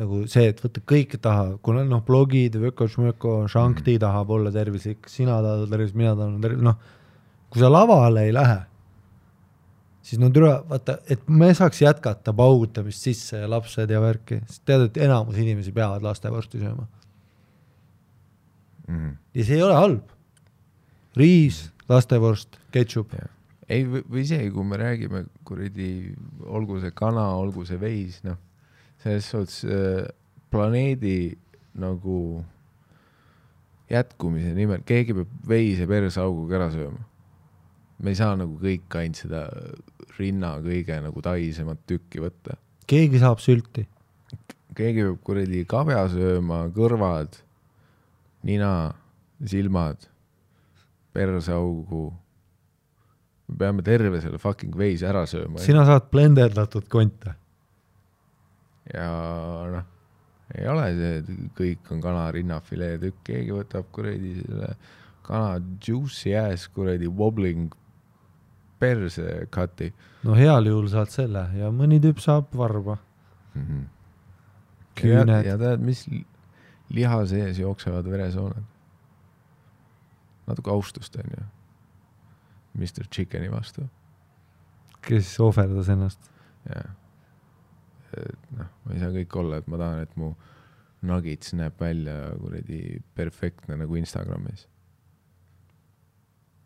Nagu 0.02 0.24
see, 0.32 0.50
et 0.50 0.62
vaata 0.64 0.82
kõik 0.90 1.18
tahavad, 1.22 1.58
kuna 1.66 1.84
noh, 1.86 2.02
blogid, 2.06 2.56
Öko-Šmöko, 2.72 3.44
Shankti 3.52 3.96
mm. 3.96 4.02
tahab 4.02 4.32
olla 4.34 4.52
tervislik, 4.54 5.10
sina 5.12 5.38
tahad 5.44 5.66
olla 5.66 5.74
tervislik, 5.76 6.00
mina 6.02 6.14
tahan 6.18 6.32
olla 6.32 6.46
tervislik, 6.48 6.66
noh. 6.66 7.02
kui 7.54 7.62
sa 7.62 7.70
lavale 7.70 8.24
ei 8.26 8.34
lähe, 8.34 8.58
siis 10.04 10.22
no 10.22 10.32
türa, 10.34 10.56
vaata, 10.70 10.98
et 11.14 11.28
me 11.30 11.52
saaks 11.54 11.84
jätkata 11.84 12.34
paugutamist 12.38 13.06
sisse 13.06 13.44
ja 13.44 13.50
lapsed 13.50 13.94
ja 13.94 14.02
värki, 14.02 14.40
sest 14.48 14.64
tead, 14.66 14.88
et 14.90 14.98
enamus 15.06 15.38
inimesi 15.38 15.74
peavad 15.76 16.02
lastevorsti 16.06 16.64
sööma 16.64 16.88
mm, 18.88 19.14
ja 19.38 19.46
see 19.46 19.60
ei 19.60 19.68
ole 19.68 19.78
halb. 19.78 20.10
riis, 21.14 21.68
lastevorst, 21.86 22.58
ketšup, 22.74 23.14
ei, 23.70 23.86
või 23.86 24.24
isegi 24.24 24.50
kui 24.56 24.66
me 24.66 24.82
räägime 24.82 25.28
kuradi, 25.46 25.92
olgu 26.50 26.80
see 26.82 26.92
kana, 26.98 27.28
olgu 27.38 27.68
see 27.70 27.78
veis, 27.78 28.18
noh, 28.26 28.42
selles 29.04 29.30
suhtes 29.30 29.64
äh, 29.68 30.06
planeedi 30.54 31.34
nagu 31.80 32.44
jätkumise 33.92 34.54
nimel, 34.56 34.84
keegi 34.88 35.16
peab 35.18 35.34
veise 35.50 35.88
perseauguga 35.90 36.60
ära 36.60 36.70
sööma. 36.74 37.04
me 38.04 38.12
ei 38.12 38.18
saa 38.20 38.36
nagu 38.36 38.58
kõik 38.60 38.96
ainult 39.00 39.20
seda 39.22 39.44
rinna 40.18 40.56
kõige 40.64 40.98
nagu 41.04 41.22
taisemat 41.24 41.84
tükki 41.90 42.24
võtta. 42.24 42.58
keegi 42.88 43.22
saab 43.22 43.44
sülti. 43.44 43.86
keegi 44.76 45.06
peab 45.06 45.22
kuradi 45.24 45.66
kabja 45.70 46.08
sööma, 46.14 46.66
kõrvad, 46.74 47.38
nina, 48.44 48.94
silmad, 49.46 50.08
perseaugu. 51.14 52.06
me 53.48 53.58
peame 53.58 53.84
terve 53.84 54.22
selle 54.22 54.40
fucking 54.40 54.76
veise 54.76 55.08
ära 55.10 55.26
sööma. 55.30 55.60
sina 55.60 55.86
saad 55.86 56.10
blenderdatud 56.12 56.90
konte. 56.90 57.36
Ja 58.94 59.08
noh, 59.72 59.86
ei 60.54 60.68
ole 60.68 60.90
see, 60.98 61.14
et 61.22 61.30
kõik 61.58 61.94
on 61.96 62.02
kana 62.04 62.26
rinnafilee 62.36 62.98
tükk, 63.02 63.22
keegi 63.30 63.56
võtab 63.56 63.88
kuradi 63.96 64.36
selle 64.42 64.74
kana 65.24 65.56
juicy 65.80 66.34
ass 66.36 66.68
kuradi 66.68 67.08
wobbling 67.08 67.72
perse 68.84 69.48
cut'i 69.56 69.88
no 70.28 70.36
heal 70.36 70.68
juhul 70.68 70.90
saad 70.92 71.12
selle 71.14 71.46
ja 71.56 71.72
mõni 71.72 72.02
tüüp 72.04 72.20
saab 72.20 72.52
varba. 72.60 72.98
mm. 73.56 73.62
-hmm. 73.64 73.84
ja, 75.04 75.24
Küüned. 75.24 75.46
ja 75.48 75.58
tead, 75.58 75.80
mis 75.82 76.06
li- 76.12 76.26
liha 76.90 77.26
sees 77.26 77.60
jooksevad 77.60 78.06
veresooned? 78.12 78.64
natuke 80.48 80.72
austust 80.72 81.16
onju, 81.16 81.46
Mr 82.76 83.08
Chickeni 83.08 83.48
vastu, 83.52 83.88
kes 85.02 85.40
ohverdas 85.40 85.90
ennast. 85.90 86.20
jah. 86.68 86.92
noh, 88.58 88.74
ma 88.86 88.96
ei 88.96 89.02
saa 89.02 89.14
kõik 89.16 89.40
olla, 89.42 89.60
et 89.62 89.70
ma 89.72 89.80
tahan, 89.82 90.06
et 90.06 90.18
mu 90.20 90.34
nuggets 91.04 91.54
näeb 91.58 91.80
välja 91.80 92.16
kuradi 92.40 93.02
perfektne 93.16 93.78
nagu 93.80 94.00
Instagramis. 94.00 94.68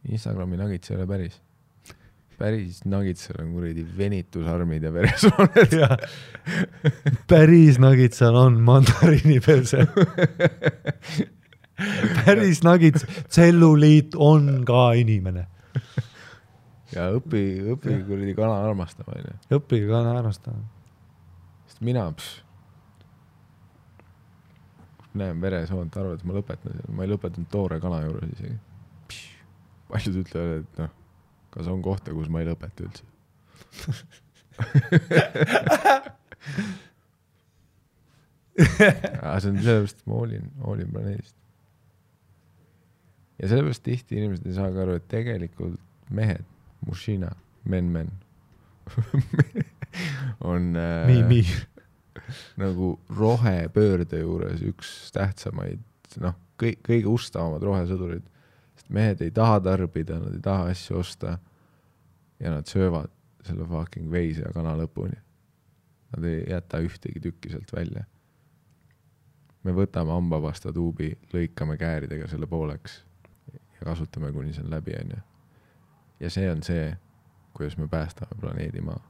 Instagrami 0.08 0.60
nuggets 0.60 0.92
ei 0.92 0.98
ole 0.98 1.08
päris. 1.10 1.42
päris 2.38 2.84
nuggetsel 2.86 3.42
on 3.42 3.52
kuradi 3.56 3.86
venitusarmid 3.98 4.84
ja 4.84 4.94
veresooned. 4.94 5.76
päris 7.32 7.80
nagitsal 7.82 8.36
on 8.38 8.62
mandariini 8.62 9.40
perse. 9.46 9.88
päris 12.26 12.64
nagits, 12.64 13.06
tselluliit 13.30 14.16
on 14.16 14.64
ka 14.66 14.92
inimene. 15.02 15.48
ja 16.94 17.10
õpi, 17.18 17.44
õpi 17.74 18.00
kuradi 18.08 18.38
kana 18.38 18.62
armastama 18.70 19.18
onju. 19.18 19.38
õppige 19.60 19.90
ka 19.90 20.06
armastama. 20.14 20.77
Sest 21.78 21.86
mina, 21.86 22.14
näen 25.14 25.42
veresoont, 25.42 25.98
arvad, 25.98 26.18
et 26.18 26.26
ma 26.26 26.34
lõpetan 26.34 26.74
seal, 26.74 26.94
ma 26.94 27.04
ei 27.06 27.12
lõpetanud 27.12 27.50
toore 27.54 27.80
kana 27.82 28.02
juures 28.02 28.32
isegi. 28.34 28.58
paljud 29.88 30.16
ütlevad, 30.24 30.64
et 30.64 30.74
noh, 30.82 30.90
kas 31.54 31.68
on 31.70 31.82
kohta, 31.86 32.14
kus 32.18 32.30
ma 32.34 32.42
ei 32.42 32.48
lõpeta 32.50 32.84
üldse. 32.86 33.04
aga 39.22 39.40
see 39.40 39.52
on 39.52 39.62
sellepärast, 39.62 39.98
et 40.02 40.08
ma 40.10 40.14
hoolin, 40.18 40.46
hoolin 40.66 40.92
planeedist. 40.94 41.38
ja 43.38 43.46
sellepärast 43.54 43.84
tihti 43.86 44.18
inimesed 44.18 44.46
ei 44.50 44.58
saa 44.58 44.74
ka 44.74 44.82
aru, 44.86 44.94
et 44.98 45.08
tegelikult 45.14 45.78
mehed, 46.10 46.46
mušina, 46.90 47.30
men-men 47.70 48.10
on 50.44 50.76
äh, 50.76 51.08
nii, 51.08 51.24
nii. 51.28 51.46
nagu 52.60 52.96
rohepöörde 53.18 54.20
juures 54.20 54.64
üks 54.66 55.12
tähtsamaid, 55.16 55.84
noh, 56.22 56.36
kõik, 56.62 56.82
kõige 56.86 57.12
ustavamad 57.12 57.64
rohesõdurid. 57.64 58.26
sest 58.76 58.90
mehed 58.94 59.22
ei 59.22 59.32
taha 59.32 59.60
tarbida, 59.64 60.20
nad 60.20 60.36
ei 60.36 60.44
taha 60.44 60.72
asju 60.74 61.00
osta. 61.00 61.38
ja 62.40 62.52
nad 62.54 62.68
söövad 62.68 63.10
selle 63.48 63.66
fucking 63.66 64.12
veise 64.12 64.44
ja 64.44 64.52
kana 64.54 64.76
lõpuni. 64.78 65.18
Nad 66.16 66.24
ei 66.28 66.44
jäta 66.50 66.80
ühtegi 66.84 67.20
tükki 67.20 67.50
sealt 67.50 67.74
välja. 67.74 68.06
me 69.64 69.74
võtame 69.76 70.14
hambapasta 70.16 70.72
tuubi, 70.74 71.12
lõikame 71.34 71.76
kääridega 71.78 72.28
selle 72.32 72.48
pooleks 72.48 73.02
ja 73.80 73.86
kasutame, 73.86 74.32
kuni 74.32 74.54
see 74.54 74.64
on 74.64 74.72
läbi, 74.72 74.96
onju. 74.96 75.18
ja 76.20 76.30
see 76.30 76.50
on 76.52 76.64
see, 76.64 76.98
kuidas 77.54 77.78
me 77.78 77.88
päästame 77.88 78.40
planeedi 78.40 78.82
Maa. 78.82 79.02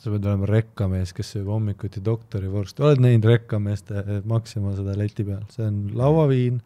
Sa 0.00 0.10
pead 0.12 0.24
olema 0.28 0.46
rekkamees, 0.50 1.12
kes 1.16 1.30
sööb 1.36 1.48
hommikuti 1.50 2.02
doktorivorsti, 2.04 2.82
oled 2.84 3.00
näinud 3.00 3.24
rekkameeste 3.24 4.22
Maxima 4.28 4.74
seda 4.76 4.96
leti 4.98 5.24
peal, 5.24 5.44
see 5.50 5.64
on 5.66 5.78
lauaviin, 5.96 6.60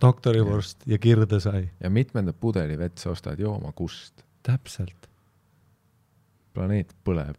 doktorivorst 0.00 0.86
ja 0.86 0.98
kirdesai. 0.98 1.68
ja 1.80 1.90
mitmendat 1.90 2.40
pudeli 2.40 2.78
vett 2.78 2.98
sa 2.98 3.10
ostad 3.10 3.38
jooma, 3.40 3.72
kust? 3.72 4.24
täpselt. 4.42 5.08
planeet 6.54 6.94
põleb. 7.04 7.36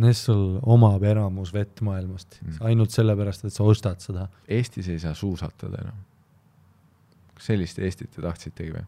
Nessul 0.00 0.60
omab 0.62 1.02
enamus 1.02 1.52
vett 1.52 1.80
maailmast 1.80 2.38
Mm. 2.42 2.56
ainult 2.60 2.90
sellepärast, 2.90 3.44
et 3.44 3.52
sa 3.52 3.64
ostad 3.64 4.00
seda. 4.00 4.28
Eestis 4.48 4.88
ei 4.88 4.98
saa 4.98 5.14
suusatada 5.14 5.78
enam. 5.82 5.96
kas 7.34 7.46
sellist 7.46 7.78
Eestit 7.78 8.10
te 8.10 8.22
tahtsitegi 8.22 8.72
või? 8.72 8.84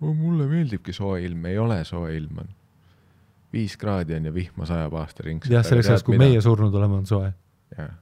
mulle 0.00 0.46
meeldibki 0.46 0.92
soe 0.92 1.24
ilm, 1.24 1.44
ei 1.46 1.58
ole 1.58 1.84
soe 1.84 2.16
ilm 2.16 2.38
on. 2.38 2.48
Viis 3.52 3.76
kraadi 3.80 4.16
on 4.18 4.28
ja 4.28 4.34
vihma 4.34 4.66
sajab 4.68 4.94
aastaringselt. 5.00 5.52
jah, 5.52 5.64
selleks 5.66 5.88
ajaks, 5.88 6.06
kui 6.06 6.18
meie 6.20 6.40
surnud 6.44 6.74
oleme, 6.74 7.00
on 7.00 7.06
soe. 7.06 7.32
jah, 7.76 7.94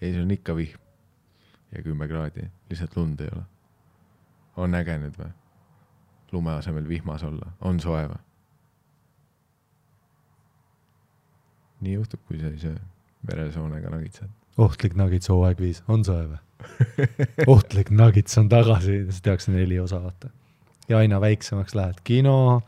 ei 0.00 0.12
see 0.12 0.22
on 0.22 0.30
ikka 0.30 0.56
vihm 0.56 0.82
ja 1.76 1.82
kümme 1.82 2.08
kraadi, 2.08 2.46
lihtsalt 2.70 2.96
lund 2.96 3.20
ei 3.20 3.32
ole. 3.32 3.42
on 4.56 4.74
äge 4.74 4.98
nüüd 5.02 5.18
või? 5.20 5.32
lume 6.32 6.56
asemel 6.56 6.88
vihmas 6.88 7.24
olla, 7.26 7.52
on 7.60 7.80
soe 7.80 8.06
või? 8.08 8.22
nii 11.86 11.98
juhtub, 11.98 12.22
kui 12.28 12.40
sa 12.40 12.50
ei 12.50 12.58
söö 12.60 12.78
veresoonega 13.26 13.90
nagitsat. 13.92 14.30
ohtlik 14.58 14.96
nagits 14.96 15.30
hooaeg 15.32 15.60
viis, 15.60 15.82
on 15.88 16.04
soe 16.04 16.26
või? 16.30 16.42
ohtlik 17.54 17.92
nagits 17.92 18.38
on 18.40 18.48
tagasi, 18.48 19.02
siis 19.10 19.22
tehakse 19.22 19.52
neli 19.52 19.78
osa, 19.80 20.00
vaata. 20.02 20.32
ja 20.88 21.02
aina 21.02 21.20
väiksemaks 21.20 21.74
lähed, 21.76 22.00
kino, 22.04 22.62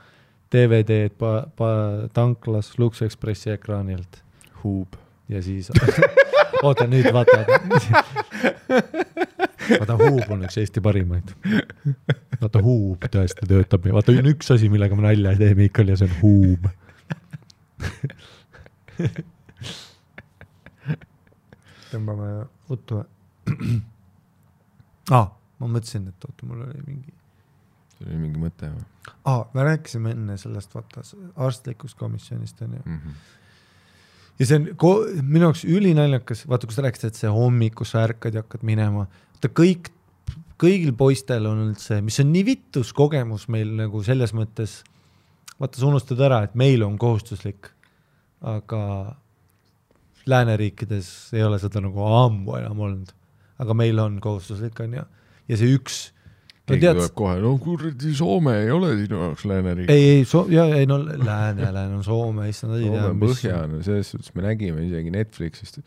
DVD-d 0.53 1.13
pa-, 1.19 1.47
pa-, 1.57 2.09
tanklas 2.17 2.79
Lux 2.79 3.03
Expressi 3.03 3.51
ekraanilt 3.51 4.23
huub. 4.63 4.97
ja 5.29 5.43
siis, 5.43 5.71
oota 6.67 6.87
nüüd 6.89 7.13
vaata. 7.13 7.45
vaata 9.79 9.97
huub 10.01 10.31
on 10.33 10.45
üks 10.49 10.57
Eesti 10.63 10.81
parimaid. 10.85 11.35
vaata 12.41 12.63
huub 12.65 13.05
tõesti 13.13 13.49
töötab 13.51 13.91
vaata 13.93 14.17
on 14.17 14.33
üks 14.33 14.55
asi, 14.55 14.71
millega 14.73 14.97
ma 14.97 15.11
nalja 15.11 15.35
ei 15.35 15.43
tee 15.43 15.59
Miikal 15.59 15.93
ja 15.93 15.99
see 16.01 16.09
on 16.09 16.17
huub. 16.23 16.63
tõmbame 21.93 22.33
uttu. 22.73 23.05
aa, 25.11 25.29
ma 25.61 25.71
mõtlesin, 25.77 26.09
et 26.09 26.29
oota, 26.29 26.49
mul 26.49 26.65
oli 26.67 26.83
mingi 26.87 27.18
sul 27.99 28.09
oli 28.09 28.23
mingi 28.23 28.41
mõte 28.41 28.71
või 28.71 28.87
aa, 29.29 29.43
me 29.55 29.67
rääkisime 29.67 30.15
enne 30.15 30.37
sellest 30.41 30.75
vaata 30.75 31.03
arstlikust 31.37 31.99
komisjonist 31.99 32.63
onju. 32.63 32.81
mm? 32.85 32.97
-hmm. 32.97 33.13
ja 34.39 34.47
see 34.47 34.59
on 34.59 34.69
minu 35.23 35.49
jaoks 35.49 35.65
ülinaljakas, 35.65 36.47
vaata, 36.49 36.67
kui 36.67 36.77
sa 36.77 36.85
rääkisid, 36.87 37.13
et 37.13 37.23
see 37.23 37.33
hommikul 37.33 37.89
sa 37.89 38.05
ärkad 38.07 38.35
ja 38.35 38.45
hakkad 38.45 38.67
minema, 38.67 39.07
vaata 39.35 39.53
kõik, 39.61 39.91
kõigil 40.59 40.95
poistel 40.97 41.47
on 41.47 41.69
üldse, 41.69 42.01
mis 42.03 42.21
on 42.21 42.33
nii 42.33 42.45
vitus 42.47 42.93
kogemus 42.93 43.49
meil 43.49 43.75
nagu 43.79 44.03
selles 44.07 44.35
mõttes, 44.35 44.83
vaata, 45.61 45.81
sa 45.81 45.87
unustad 45.91 46.21
ära, 46.21 46.43
et 46.47 46.55
meil 46.55 46.83
on 46.87 46.99
kohustuslik, 46.99 47.71
aga 48.41 48.83
lääneriikides 50.29 51.33
ei 51.35 51.43
ole 51.43 51.59
seda 51.59 51.81
nagu 51.81 52.05
ammu 52.05 52.59
enam 52.59 52.81
olnud, 52.87 53.15
aga 53.59 53.75
meil 53.75 53.99
on 53.99 54.21
kohustuslik, 54.23 54.81
onju, 54.81 55.03
ja 55.49 55.59
see 55.59 55.75
üks 55.75 56.09
keegi 56.75 56.85
tead- 56.87 56.99
tuleb 57.01 57.15
kohe, 57.19 57.39
no 57.41 57.55
kuradi 57.63 58.15
Soome 58.19 58.55
ei 58.65 58.71
ole 58.75 58.91
sinu 59.01 59.23
jaoks 59.23 59.45
lääneriik. 59.49 59.91
ei, 59.91 60.05
ei, 60.19 60.25
so-, 60.29 60.47
ja 60.53 60.65
ei 60.77 60.87
no 60.87 60.99
lääne, 61.05 61.73
lääne 61.73 61.95
on 62.01 62.05
Soome, 62.05 62.49
issand, 62.49 62.77
ei 62.79 62.87
Soome 62.87 63.07
on 63.15 63.21
põhja, 63.23 63.63
no 63.71 63.83
selles 63.87 64.11
suhtes 64.15 64.35
me 64.35 64.43
nägime 64.47 64.85
isegi 64.87 65.11
Netflixist 65.15 65.81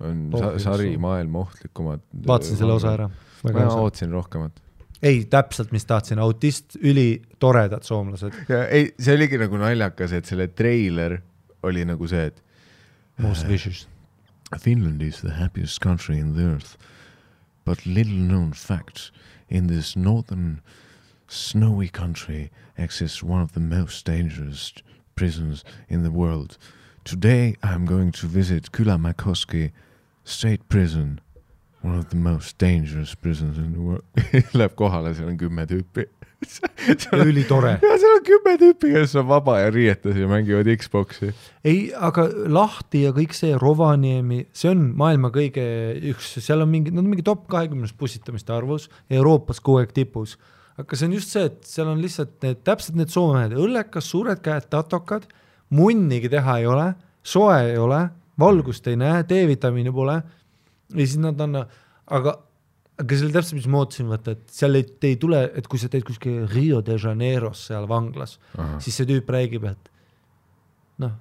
on 0.00 0.26
sa 0.34 0.50
Oh, 0.52 0.58
sari 0.58 0.88
Soome. 0.90 0.98
maailma 1.06 1.38
ohtlikumad. 1.44 2.00
vaatasin 2.26 2.56
selle 2.58 2.72
osa 2.80 2.92
ära. 2.96 3.10
ma 3.44 3.66
ootasin 3.78 4.10
rohkemat. 4.10 4.60
ei, 5.02 5.24
täpselt, 5.30 5.70
mis 5.72 5.84
tahtsin, 5.84 6.18
autist, 6.18 6.76
ülitoredad 6.80 7.82
soomlased, 7.84 8.32
ei, 8.70 8.88
see 8.98 9.14
oligi 9.14 9.38
nagu 9.38 9.56
naljakas, 9.60 10.12
et 10.16 10.24
selle 10.24 10.48
treiler 10.48 11.18
oli 11.62 11.84
nagu 11.84 12.08
see, 12.08 12.26
et 12.32 12.40
most 13.18 13.46
vicious. 13.48 13.86
Finland 14.60 15.02
is 15.02 15.20
the 15.20 15.30
happiest 15.34 15.80
country 15.82 16.18
in 16.18 16.32
the 16.34 16.42
earth, 16.54 16.76
but 17.66 17.84
little 17.86 18.16
known 18.28 18.52
fact 18.52 19.10
in 19.48 19.66
this 19.66 19.96
northern 19.96 20.60
snowy 21.28 21.88
country 21.88 22.50
exists 22.76 23.22
one 23.22 23.40
of 23.40 23.52
the 23.52 23.60
most 23.60 24.04
dangerous 24.04 24.72
prisons 25.14 25.64
in 25.88 26.02
the 26.02 26.10
world. 26.10 26.58
Today 27.04 27.56
I'm 27.62 27.84
going 27.86 28.12
to 28.12 28.26
visit 28.26 28.72
Kylämäkoski 28.72 29.72
State 30.24 30.68
Prison, 30.68 31.20
one 31.82 31.98
of 31.98 32.08
the 32.10 32.16
most 32.16 32.56
dangerous 32.58 33.14
prisons 33.14 33.58
in 33.58 33.72
the 33.72 33.80
world. 33.80 34.04
Tüüpi. 35.66 36.06
ülitore. 37.24 37.76
ja 37.82 37.96
seal 38.00 38.16
on 38.18 38.24
kümme 38.26 38.54
tüüpi, 38.60 38.92
kes 38.94 39.14
on 39.20 39.28
vaba 39.28 39.58
ja 39.60 39.70
riietes 39.74 40.16
ja 40.18 40.28
mängivad 40.30 40.68
Xbox'i. 40.80 41.32
ei, 41.64 41.78
aga 41.94 42.26
lahti 42.52 43.04
ja 43.06 43.12
kõik 43.16 43.36
see 43.36 43.54
Rovaniemi, 43.60 44.44
see 44.56 44.72
on 44.72 44.88
maailma 44.98 45.30
kõige 45.34 45.64
üks, 46.12 46.34
seal 46.44 46.64
on 46.64 46.72
mingi, 46.72 46.94
nad 46.94 47.04
on 47.04 47.12
mingi 47.12 47.26
top 47.26 47.46
kahekümnes 47.52 47.94
pussitamiste 47.98 48.54
arvus, 48.54 48.88
Euroopas 49.10 49.62
kogu 49.64 49.82
aeg 49.82 49.94
tipus. 49.96 50.36
aga 50.80 50.98
see 50.98 51.08
on 51.08 51.16
just 51.18 51.34
see, 51.34 51.48
et 51.50 51.60
seal 51.68 51.90
on 51.90 52.02
lihtsalt 52.02 52.36
need, 52.44 52.62
täpselt 52.66 52.98
need 52.98 53.12
soome 53.14 53.40
mehed, 53.40 53.58
õllekas, 53.66 54.10
suured 54.10 54.42
käed, 54.44 54.68
tatokad, 54.72 55.28
munnigi 55.74 56.30
teha 56.32 56.58
ei 56.62 56.70
ole, 56.70 56.88
soe 57.24 57.60
ei 57.70 57.78
ole, 57.80 58.02
valgust 58.40 58.86
ei 58.90 58.98
näe, 59.00 59.22
D-vitamiini 59.28 59.92
pole. 59.94 60.18
ja 60.94 61.00
siis 61.06 61.20
nad 61.22 61.40
on, 61.40 61.62
aga, 62.18 62.38
aga 63.00 63.16
see 63.16 63.26
oli 63.26 63.34
täpselt, 63.34 63.58
mis 63.58 63.66
ma 63.70 63.80
ootasin, 63.82 64.08
vaata, 64.10 64.34
et 64.36 64.54
seal 64.54 64.78
ei, 64.78 64.86
ei 65.08 65.16
tule, 65.20 65.40
et 65.58 65.66
kui 65.70 65.80
sa 65.82 65.90
teed 65.90 66.04
kuskil 66.06 66.44
Rio 66.52 66.80
de 66.84 66.96
Janeiros 67.00 67.66
seal 67.70 67.88
vanglas, 67.90 68.36
siis 68.84 69.00
see 69.00 69.08
tüüp 69.08 69.30
räägib, 69.34 69.66
et 69.70 69.90
noh, 71.02 71.16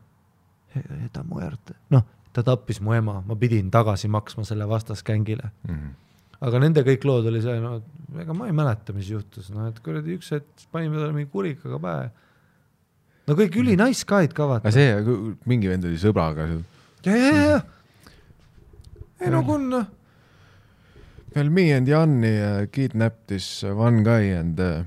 ta 1.13 1.23
muerte, 1.25 1.77
noh, 1.93 2.05
ta 2.33 2.43
tappis 2.45 2.81
mu 2.83 2.93
ema, 2.97 3.19
ma 3.25 3.37
pidin 3.39 3.71
tagasi 3.73 4.09
maksma 4.11 4.45
selle 4.47 4.69
vastasgängile. 4.69 5.51
Mhm. 5.69 5.99
aga 6.43 6.59
nende 6.59 6.81
kõik 6.83 7.05
lood 7.07 7.27
oli 7.29 7.39
see, 7.39 7.55
no 7.63 7.77
ega 8.19 8.33
ma 8.35 8.49
ei 8.49 8.55
mäleta, 8.55 8.91
mis 8.91 9.07
juhtus, 9.07 9.47
noh 9.53 9.69
et 9.69 9.77
kuradi 9.79 10.17
üks 10.17 10.33
hetk 10.35 10.65
panime 10.75 10.99
talle 10.99 11.15
mingi 11.15 11.29
kurikaga 11.31 11.79
pähe. 11.79 12.09
no 13.29 13.37
kõik 13.39 13.55
üli 13.61 13.77
nice 13.79 14.03
guy'd 14.03 14.35
ka 14.35 14.49
vaata 14.49 14.73
see, 14.75 14.97
mingi 15.47 15.71
vend 15.71 15.87
oli 15.87 16.01
sõbraga 16.01 16.49
seal. 16.49 16.65
ja, 17.07 17.15
ja, 17.15 17.29
ja, 17.31 17.45
ja. 17.53 18.09
ei 19.23 19.31
no 19.31 19.39
kun 19.47 19.69
noh, 19.71 19.87
Well, 21.35 21.49
me 21.49 21.71
and 21.71 21.87
Janni 21.87 22.63
uh, 22.63 22.65
kidnapped 22.67 23.27
this 23.27 23.63
one 23.63 24.03
guy 24.03 24.21
and 24.37 24.85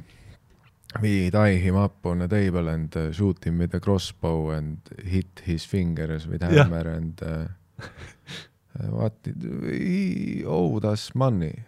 we 1.03 1.31
tie 1.31 1.57
him 1.57 1.77
up 1.77 2.07
on 2.07 2.23
a 2.23 2.29
table 2.29 2.69
and 2.69 2.93
shoot 3.13 3.45
him 3.45 3.59
with 3.59 3.75
a 3.75 3.81
crossbow 3.81 4.51
and 4.51 4.79
hit 5.05 5.43
his 5.45 5.65
fingers 5.65 6.27
with 6.27 6.43
hammer 6.43 6.89
and 6.89 7.21
uh, 7.23 7.47
uh, 7.83 8.87
what 8.91 9.23
did 9.25 9.43
he 9.65 10.45
owed 10.45 10.85
us 10.85 11.15
money. 11.15 11.65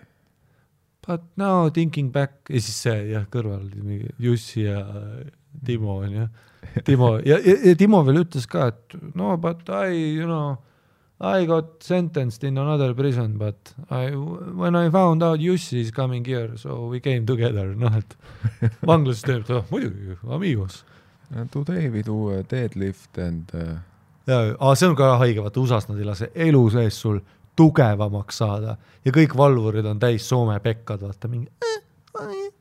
but 1.08 1.22
now 1.36 1.70
thinking 1.70 2.10
back 2.12 2.50
ja 2.52 2.60
siis 2.60 2.82
see 2.84 2.96
jah, 3.14 3.24
kõrval 3.32 3.64
mingi 3.80 4.10
Jussi 4.20 4.66
ja 4.66 4.82
Timo 5.64 6.02
onju. 6.04 6.26
Timo 6.86 7.14
ja, 7.24 7.38
ja, 7.40 7.54
ja 7.64 7.76
Timo 7.80 8.02
veel 8.04 8.20
ütles 8.26 8.44
ka, 8.50 8.66
et 8.74 8.96
no 9.16 9.36
but 9.40 9.64
I 9.72 9.96
you 9.96 10.26
know 10.28 10.58
I 11.20 11.46
got 11.46 11.82
sentenced 11.82 12.44
in 12.44 12.58
another 12.58 12.94
prison 12.94 13.38
but 13.38 13.74
I 13.90 14.10
when 14.10 14.76
I 14.76 14.88
found 14.90 15.22
out 15.22 15.40
Jussi 15.40 15.80
is 15.80 15.90
coming 15.90 16.24
here 16.24 16.56
so 16.56 16.86
we 16.86 17.00
came 17.00 17.26
together 17.26 17.74
noh 17.82 17.96
et 17.98 18.16
vanglasüsteem 18.86 19.42
oh, 19.50 19.64
muidugi 19.70 20.18
amigos 20.30 20.84
today 21.50 21.88
we 21.88 22.02
do 22.02 22.30
a 22.30 22.42
deadlift 22.42 23.18
and 23.18 23.50
uh, 23.54 23.78
ja, 24.28 24.38
aga 24.54 24.74
see 24.76 24.88
on 24.88 24.96
ka 24.96 25.16
haige, 25.22 25.42
vaata 25.42 25.60
USA-s 25.60 25.88
nad 25.90 25.98
ei 25.98 26.06
lase 26.06 26.30
elu 26.34 26.62
sees 26.74 27.00
sul 27.02 27.18
tugevamaks 27.58 28.40
saada 28.42 28.76
ja 29.04 29.14
kõik 29.14 29.34
valvurid 29.36 29.86
on 29.88 30.00
täis 30.02 30.26
Soome 30.28 30.58
pekkad, 30.62 31.02
vaata 31.02 31.30
mingi 31.30 31.48
eh, 31.64 31.80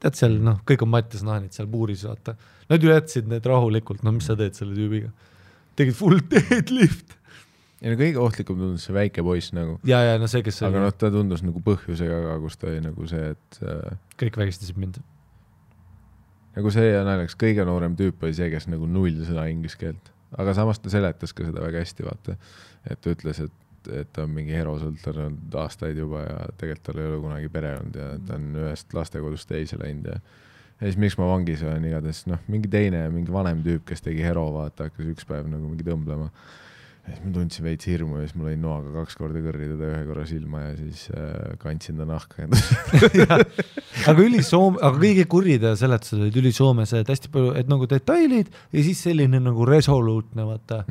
tead 0.01 0.17
seal 0.17 0.38
noh, 0.43 0.61
kõik 0.67 0.85
on 0.85 0.93
Mattias 0.93 1.25
Naanid 1.25 1.55
seal 1.55 1.69
puuris, 1.69 2.05
vaata. 2.07 2.35
Nad 2.69 2.84
ju 2.84 2.91
jätsid 2.91 3.29
need 3.31 3.45
rahulikult, 3.47 4.03
no 4.05 4.13
mis 4.15 4.27
sa 4.29 4.35
teed 4.38 4.57
selle 4.57 4.75
tüübiga. 4.77 5.11
tegid 5.77 5.93
full 5.93 6.19
deadlift 6.31 7.16
ja 7.81 7.91
no 7.91 7.97
kõige 7.99 8.21
ohtlikum 8.21 8.57
tundus 8.59 8.87
see 8.87 8.95
väike 8.95 9.23
poiss 9.25 9.53
nagu, 9.55 9.77
ja, 9.87 9.99
ja 10.05 10.15
no 10.21 10.29
see, 10.31 10.43
kes 10.45 10.61
aga 10.65 10.81
noh, 10.81 10.95
ta 10.95 11.11
tundus 11.13 11.43
nagu 11.45 11.61
põhjusega 11.65 12.23
ka, 12.23 12.39
kus 12.43 12.57
ta 12.57 12.71
oli 12.71 12.81
nagu 12.85 13.09
see, 13.09 13.29
et 13.35 13.59
uh, 13.63 13.99
kõik 14.21 14.39
vägistasid 14.41 14.79
mind. 14.81 14.99
nagu 16.57 16.73
see 16.73 16.89
ja 16.89 17.03
naljakas, 17.07 17.37
kõige 17.39 17.67
noorem 17.69 17.97
tüüp 17.99 18.25
oli 18.25 18.37
see, 18.37 18.49
kes 18.53 18.69
nagu 18.71 18.89
null 18.89 19.21
sõna 19.27 19.45
inglise 19.51 19.79
keelt, 19.81 20.11
aga 20.41 20.57
samas 20.57 20.81
ta 20.81 20.93
seletas 20.93 21.35
ka 21.37 21.45
seda 21.47 21.63
väga 21.63 21.85
hästi, 21.85 22.07
vaata. 22.07 22.37
et 22.89 23.01
ta 23.03 23.13
ütles, 23.13 23.43
et, 23.45 23.63
et 23.93 24.09
ta 24.15 24.25
on 24.25 24.33
mingi 24.33 24.57
herosõltlane 24.57 25.29
olnud 25.29 25.61
aastaid 25.61 26.01
juba 26.01 26.25
ja 26.25 26.41
tegelikult 26.57 26.89
tal 26.89 27.03
ei 27.03 27.11
ole 27.11 27.23
kunagi 27.23 27.53
pere 27.53 27.77
olnud 27.77 28.01
ja 28.01 28.11
ta 28.25 28.41
on 28.41 28.51
ühest 28.65 28.97
lastekodust 28.97 29.49
teise 29.53 29.79
läinud 29.79 30.13
ja 30.15 30.19
ja 30.77 30.85
siis 30.85 30.97
miks 31.01 31.17
ma 31.17 31.27
vangis 31.29 31.63
olen 31.65 31.85
igatahes 31.89 32.25
noh, 32.29 32.41
mingi 32.51 32.69
teine, 32.71 33.07
mingi 33.13 33.33
vanem 33.33 33.63
tüüp, 33.65 33.85
kes 33.87 34.03
tegi 34.05 34.21
hero, 34.25 34.45
vaata, 34.53 34.89
hakkas 34.89 35.09
üks 35.13 35.25
päev 35.29 35.49
nagu 35.49 35.69
mingi 35.71 35.85
tõmblema. 35.87 36.29
Ja 37.07 37.15
siis 37.15 37.23
ma 37.23 37.34
tundsin 37.38 37.63
veits 37.63 37.88
hirmu 37.88 38.19
ja 38.19 38.27
siis 38.27 38.35
ma 38.38 38.47
lõin 38.49 38.63
noaga 38.63 38.91
kaks 38.99 39.17
korda 39.19 39.41
kõrri 39.43 39.69
teda 39.71 39.91
ühe 39.93 40.01
korra 40.09 40.25
silma 40.27 40.63
ja 40.65 40.73
siis 40.79 41.05
äh, 41.15 41.53
kandsin 41.61 42.01
ta 42.01 42.07
nahka 42.09 42.43
endale. 42.43 43.38
aga 44.11 44.25
ülisoome, 44.25 44.81
aga 44.81 45.03
kõige 45.03 45.27
kurjad 45.31 45.67
seletused 45.79 46.19
olid 46.19 46.41
ülisoomes, 46.43 46.93
et 46.99 47.13
hästi 47.13 47.31
palju, 47.34 47.53
et 47.61 47.71
nagu 47.71 47.88
detailid 47.89 48.51
ja 48.51 48.84
siis 48.89 49.05
selline 49.07 49.39
nagu 49.43 49.67
resoluutne, 49.69 50.47
vaata. 50.49 50.84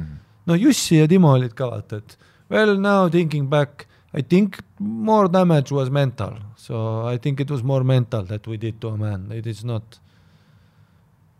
no 0.48 0.56
Jussi 0.56 1.02
ja 1.02 1.10
Timo 1.10 1.34
olid 1.36 1.52
ka 1.59 1.68
vaata, 1.74 2.01
et 2.01 2.16
well 2.48 2.76
now 2.80 3.10
thinking 3.12 3.51
back 3.52 3.86
I 4.16 4.22
think 4.22 4.62
more 4.78 5.28
damage 5.28 5.74
was 5.74 5.90
mental 5.90 6.38
so 6.56 7.05
I 7.06 7.18
think 7.18 7.40
it 7.40 7.51
was 7.51 7.62
more 7.62 7.84
mental 7.84 8.24
that 8.26 8.47
we 8.47 8.56
did 8.56 8.80
to 8.80 8.88
a 8.88 8.97
man 8.97 9.30
it 9.32 9.47
is 9.47 9.64
not 9.64 9.98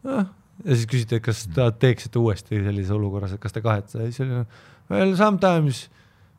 eh. 0.05 0.25
Ja 0.65 0.75
siis 0.75 0.87
küsiti, 0.91 1.19
et 1.19 1.25
kas 1.25 1.45
te 1.53 1.67
teeksite 1.83 2.19
uuesti 2.19 2.63
sellises 2.65 2.95
olukorras, 2.95 3.35
et 3.37 3.43
kas 3.43 3.55
te 3.55 3.63
kahetsete 3.65 4.05
ja 4.05 4.13
siis 4.13 4.25
oli 4.27 4.45
well 4.91 5.17
sometimes 5.19 5.87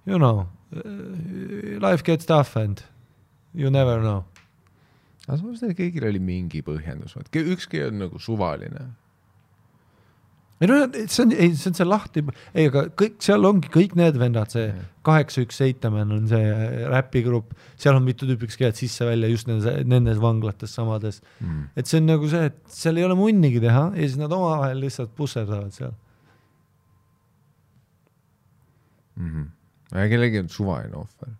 you 0.07 0.17
know 0.17 0.47
life 1.83 2.03
gets 2.03 2.25
tough 2.25 2.57
and 2.57 2.83
you 3.55 3.69
never 3.73 4.01
know 4.01 4.23
aga 5.27 5.41
samas 5.41 5.61
neil 5.63 5.75
kõigil 5.75 6.07
oli 6.07 6.21
mingi 6.23 6.63
põhjendus, 6.65 7.17
vaat 7.17 7.35
ükski 7.41 7.81
ei 7.81 7.89
olnud 7.89 8.05
nagu 8.05 8.21
suvaline. 8.23 8.87
Ei 10.61 10.69
no 10.69 10.77
see 10.89 11.23
on, 11.23 11.33
ei 11.37 11.51
see 11.53 11.69
on 11.69 11.75
see 11.77 11.85
lahti, 11.85 12.23
ei 12.57 12.69
aga 12.71 12.87
kõik 12.97 13.19
seal 13.21 13.45
ongi 13.45 13.69
kõik 13.73 13.93
need 13.99 14.17
vennad, 14.17 14.49
see 14.53 14.71
kaheksa 15.05 15.43
üks 15.45 15.59
seitamen 15.61 16.11
on 16.15 16.25
see 16.31 16.47
räpigrupp, 16.89 17.53
seal 17.79 17.99
on 17.99 18.05
mitu 18.07 18.25
tüüpi, 18.29 18.49
kes 18.49 18.59
käivad 18.59 18.79
sisse-välja 18.79 19.29
just 19.29 19.49
nendes, 19.49 19.85
nendes 19.85 20.21
vanglates 20.23 20.73
samades 20.73 21.21
mm.. 21.43 21.69
et 21.77 21.89
see 21.89 22.01
on 22.01 22.09
nagu 22.09 22.29
see, 22.31 22.49
et 22.49 22.57
seal 22.73 22.97
ei 22.97 23.05
ole 23.05 23.17
munnigi 23.19 23.61
teha 23.63 23.89
ja 23.93 24.03
siis 24.03 24.17
nad 24.21 24.33
omavahel 24.33 24.81
lihtsalt 24.81 25.13
pusserdavad 25.17 25.75
seal. 25.77 25.93
mm. 29.15 29.29
-hmm. 29.29 30.09
kellelgi 30.09 30.39
on 30.39 30.49
suvaline 30.49 30.95
ohver. 30.95 31.35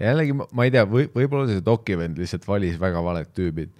jällegi 0.00 0.32
ma, 0.32 0.46
ma 0.52 0.66
ei 0.66 0.74
tea 0.74 0.84
või, 0.90 1.06
võib-olla 1.14 1.46
see 1.52 1.62
dokivend 1.64 2.18
lihtsalt 2.18 2.48
valis 2.48 2.80
väga 2.80 3.02
valed 3.04 3.30
tüübid. 3.30 3.70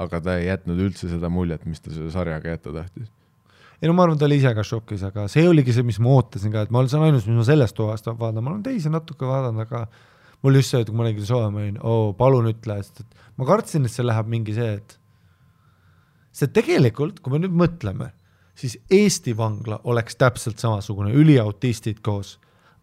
Aga 0.00 0.20
ta 0.24 0.36
ei 0.40 0.48
jätnud 0.48 0.80
üldse 0.88 1.10
seda 1.10 1.30
muljet, 1.32 1.66
mis 1.68 1.82
ta 1.82 1.92
selle 1.92 2.12
sarjaga 2.14 2.54
jätta 2.54 2.74
tahtis. 2.74 3.10
ei 3.80 3.88
no 3.88 3.96
ma 3.96 4.04
arvan, 4.06 4.18
ta 4.20 4.28
oli 4.28 4.38
ise 4.40 4.52
ka 4.56 4.64
šokis, 4.66 5.02
aga 5.08 5.26
see 5.32 5.48
oligi 5.48 5.74
see, 5.76 5.86
mis 5.86 6.00
ma 6.02 6.14
ootasin 6.18 6.52
ka, 6.52 6.66
et 6.66 6.72
ma 6.72 6.82
olen, 6.82 6.92
see 6.92 7.00
on 7.00 7.08
ainus, 7.08 7.26
mis 7.28 7.38
ma 7.40 7.48
sellest 7.48 7.76
toast 7.78 8.08
vaatan, 8.10 8.44
ma 8.44 8.54
olen 8.54 8.64
teisi 8.64 8.92
natuke 8.92 9.28
vaadanud, 9.28 9.64
aga 9.64 9.86
mul 10.44 10.60
just 10.60 10.74
see, 10.74 10.82
et 10.84 10.90
kui 10.90 11.00
ma 11.00 11.08
nägin 11.08 11.26
soe, 11.28 11.50
ma 11.52 11.62
olin, 11.64 11.78
oo, 11.80 12.12
palun 12.16 12.48
ütle, 12.52 12.76
sest 12.84 13.04
et 13.04 13.20
ma 13.40 13.48
kartsin, 13.48 13.88
et 13.88 13.94
see 13.94 14.06
läheb 14.06 14.28
mingi 14.32 14.56
see, 14.56 14.74
et 14.80 14.96
see 16.36 16.52
tegelikult, 16.54 17.20
kui 17.24 17.34
me 17.34 17.42
nüüd 17.42 17.56
mõtleme, 17.56 18.12
siis 18.60 18.76
Eesti 18.92 19.34
vangla 19.36 19.80
oleks 19.88 20.18
täpselt 20.20 20.60
samasugune, 20.60 21.12
üliautistid 21.16 22.02
koos. 22.04 22.36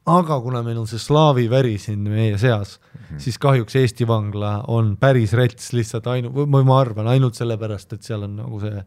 Aga 0.07 0.39
kuna 0.43 0.61
meil 0.63 0.77
on 0.81 0.88
see 0.88 1.01
slaavi 1.01 1.49
väri 1.51 1.75
siin 1.81 2.05
meie 2.07 2.38
seas 2.38 2.77
mm, 2.79 2.99
-hmm. 2.99 3.19
siis 3.23 3.38
kahjuks 3.38 3.75
Eesti 3.75 4.07
vangla 4.07 4.63
on 4.67 4.95
päris 4.97 5.34
rets 5.34 5.73
lihtsalt 5.73 6.07
ainu-, 6.07 6.31
või 6.31 6.63
ma 6.63 6.79
arvan 6.79 7.07
ainult 7.07 7.35
sellepärast, 7.35 7.93
et 7.93 8.03
seal 8.03 8.23
on 8.23 8.35
nagu 8.39 8.59
see 8.63 8.84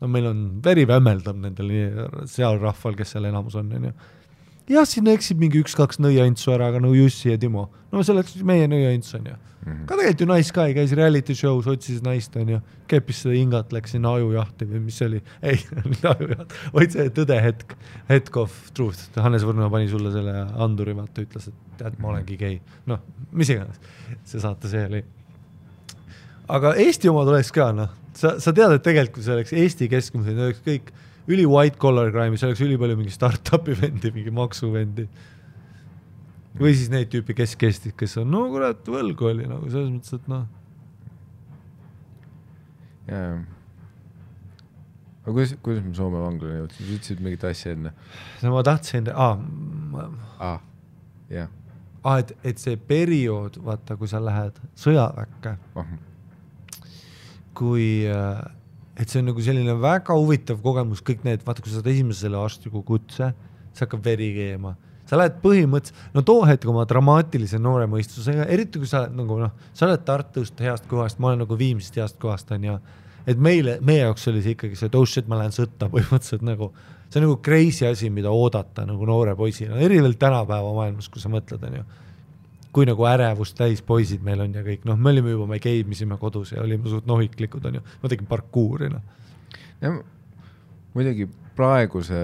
no 0.00 0.08
meil 0.08 0.26
on 0.30 0.40
veri 0.64 0.86
vämmeldab 0.88 1.36
nendel 1.36 1.72
seal 2.30 2.58
rahval, 2.60 2.96
kes 2.96 3.16
seal 3.16 3.28
enamus 3.30 3.56
on, 3.60 3.72
onju. 3.76 3.92
jah, 4.68 4.86
sinna 4.88 5.14
eksib 5.16 5.40
mingi 5.40 5.60
üks-kaks 5.62 6.00
nõiantsu 6.02 6.52
ära, 6.54 6.70
aga 6.70 6.80
nagu 6.82 6.96
Jussi 6.96 7.30
ja 7.32 7.38
Timo, 7.40 7.68
no 7.92 8.02
see 8.04 8.14
oleks 8.14 8.36
meie 8.46 8.68
nõiants 8.70 9.14
onju. 9.18 9.36
ka 9.60 9.96
tegelikult 9.96 10.22
ju 10.24 10.26
nice 10.30 10.54
guy 10.56 10.74
käis 10.76 10.92
reality 10.96 11.36
show's, 11.36 11.68
otsis 11.70 12.00
naist 12.04 12.36
onju, 12.36 12.60
keppis 12.90 13.22
seda 13.24 13.36
hingat, 13.36 13.74
läks 13.76 13.94
sinna 13.96 14.14
ajujahti 14.16 14.68
või 14.70 14.82
mis 14.86 15.00
see 15.00 15.10
oli, 15.10 15.22
ei, 15.52 15.60
mitte 15.84 16.12
ajujaht, 16.14 16.56
vaid 16.76 16.96
see 16.96 17.12
tõdehetk, 17.20 17.76
hetk 18.08 18.40
of 18.40 18.58
truth, 18.76 19.08
Hannes 19.20 19.46
Võrno 19.46 19.70
pani 19.72 19.90
sulle 19.92 20.12
selle 20.14 20.36
anduri, 20.60 20.96
vaata, 20.96 21.26
ütles, 21.26 21.50
et 21.50 21.78
tead, 21.80 22.00
ma 22.00 22.14
olengi 22.14 22.38
gei, 22.40 22.60
noh, 22.90 23.02
mis 23.32 23.52
iganes, 23.52 23.80
see 24.28 24.42
saate 24.42 24.70
see 24.70 24.84
oli. 24.90 25.04
Aga 26.50 26.74
Eesti 26.82 27.10
omad 27.10 27.28
oleks 27.30 27.52
ka 27.54 27.68
noh, 27.76 27.92
sa, 28.16 28.36
sa 28.42 28.52
tead, 28.54 28.74
et 28.74 28.84
tegelikult 28.84 29.20
kui 29.20 29.26
see 29.26 29.36
oleks 29.36 29.54
Eesti 29.54 29.88
keskmised, 29.92 30.40
oleks 30.40 30.64
kõik 30.66 30.90
üli 31.28 31.44
white 31.48 31.78
collar 31.80 32.12
crime'i, 32.14 32.38
seal 32.40 32.52
oleks 32.52 32.62
ülipalju 32.64 32.96
mingi 33.00 33.12
startup'i 33.14 33.76
vendi, 33.80 34.12
mingi 34.14 34.32
maksuvendi. 34.34 35.06
või 36.60 36.72
siis 36.74 36.90
neid 36.90 37.10
tüüpi 37.12 37.36
kesk-Eestit, 37.38 37.94
kes 37.98 38.16
on, 38.22 38.30
no 38.32 38.46
kurat, 38.50 38.82
võlgu 38.88 39.28
oli 39.30 39.46
nagu 39.48 39.68
selles 39.70 39.92
mõttes, 39.92 40.16
et 40.16 40.26
noh, 40.30 40.48
jaa. 43.06 43.38
aga 45.20 45.36
kuidas, 45.36 45.54
kuidas 45.62 45.86
me 45.86 45.94
Soome 45.94 46.24
vanglani 46.24 46.58
jõudsime, 46.58 46.88
sa 46.88 46.98
ütlesid 46.98 47.22
mingit 47.22 47.46
asja 47.46 47.76
enne 47.76 47.94
no 48.42 48.52
ma 48.56 48.66
tahtsin, 48.66 49.12
aa, 49.14 49.38
ah,, 50.42 50.60
jah 51.30 51.48
aa, 52.04 52.20
et, 52.20 52.32
et 52.52 52.60
see 52.60 52.76
periood, 52.90 53.58
vaata, 53.64 53.96
kui 54.00 54.10
sa 54.10 54.20
lähed 54.24 54.56
sõjaväkke, 54.78 55.56
oh., 55.78 55.90
kui, 57.60 57.88
et 59.00 59.08
see 59.08 59.22
on 59.22 59.30
nagu 59.30 59.42
selline 59.44 59.74
väga 59.80 60.14
huvitav 60.16 60.60
kogemus, 60.64 61.00
kõik 61.04 61.24
need, 61.24 61.42
vaata, 61.46 61.64
kui 61.64 61.72
sa 61.72 61.80
saad 61.80 61.90
esimese 61.92 62.26
selle 62.26 62.40
arstliku 62.40 62.82
kutse, 62.86 63.30
siis 63.70 63.84
hakkab 63.86 64.04
veri 64.04 64.30
keema. 64.36 64.76
sa 65.10 65.18
lähed 65.18 65.40
põhimõtteliselt, 65.42 66.02
no 66.14 66.22
too 66.22 66.44
hetk 66.46 66.68
oma 66.70 66.84
dramaatilise 66.86 67.58
noore 67.58 67.88
mõistusega, 67.90 68.44
eriti 68.54 68.78
kui 68.78 68.86
sa 68.86 69.00
oled 69.00 69.16
nagu 69.18 69.38
noh, 69.40 69.56
sa 69.74 69.88
oled 69.88 70.04
Tartust 70.06 70.60
heast 70.62 70.86
kohast, 70.86 71.18
ma 71.18 71.32
olen 71.32 71.42
nagu 71.42 71.56
Viimsist 71.58 71.96
heast 71.98 72.18
kohast, 72.22 72.52
onju. 72.54 72.76
et 73.26 73.40
meile, 73.40 73.78
meie 73.82 74.04
jaoks 74.04 74.28
oli 74.30 74.44
see 74.44 74.54
ikkagi 74.54 74.78
see, 74.78 74.86
et 74.86 74.94
oh 74.94 75.08
shit, 75.08 75.26
ma 75.26 75.40
lähen 75.40 75.56
sõtta 75.56 75.88
põhimõtteliselt 75.94 76.46
nagu, 76.46 76.70
see 77.08 77.18
on 77.18 77.26
nagu 77.26 77.40
crazy 77.42 77.88
asi, 77.88 78.12
mida 78.14 78.30
oodata 78.30 78.86
nagu 78.86 79.08
noore 79.08 79.34
poisina, 79.34 79.80
erinevalt 79.82 80.20
tänapäeva 80.20 80.76
maailmas, 80.76 81.10
kui 81.10 81.24
sa 81.24 81.32
mõtled, 81.32 81.66
onju 81.72 81.88
kui 82.72 82.86
nagu 82.86 83.06
ärevust 83.10 83.56
täis 83.58 83.82
poisid 83.82 84.22
meil 84.26 84.44
on 84.44 84.54
ja 84.54 84.62
kõik, 84.66 84.84
noh, 84.88 84.98
me 84.98 85.10
olime 85.14 85.34
juba, 85.34 85.48
me 85.50 85.58
geibisime 85.62 86.18
kodus 86.20 86.52
ja 86.54 86.62
olime 86.62 86.90
suht 86.90 87.08
nohiklikud, 87.10 87.64
onju, 87.70 87.82
ma 88.02 88.10
tegin 88.12 88.28
parkuuri, 88.30 88.90
noh. 88.92 89.02
ja 89.82 89.94
muidugi 90.94 91.26
praeguse 91.58 92.20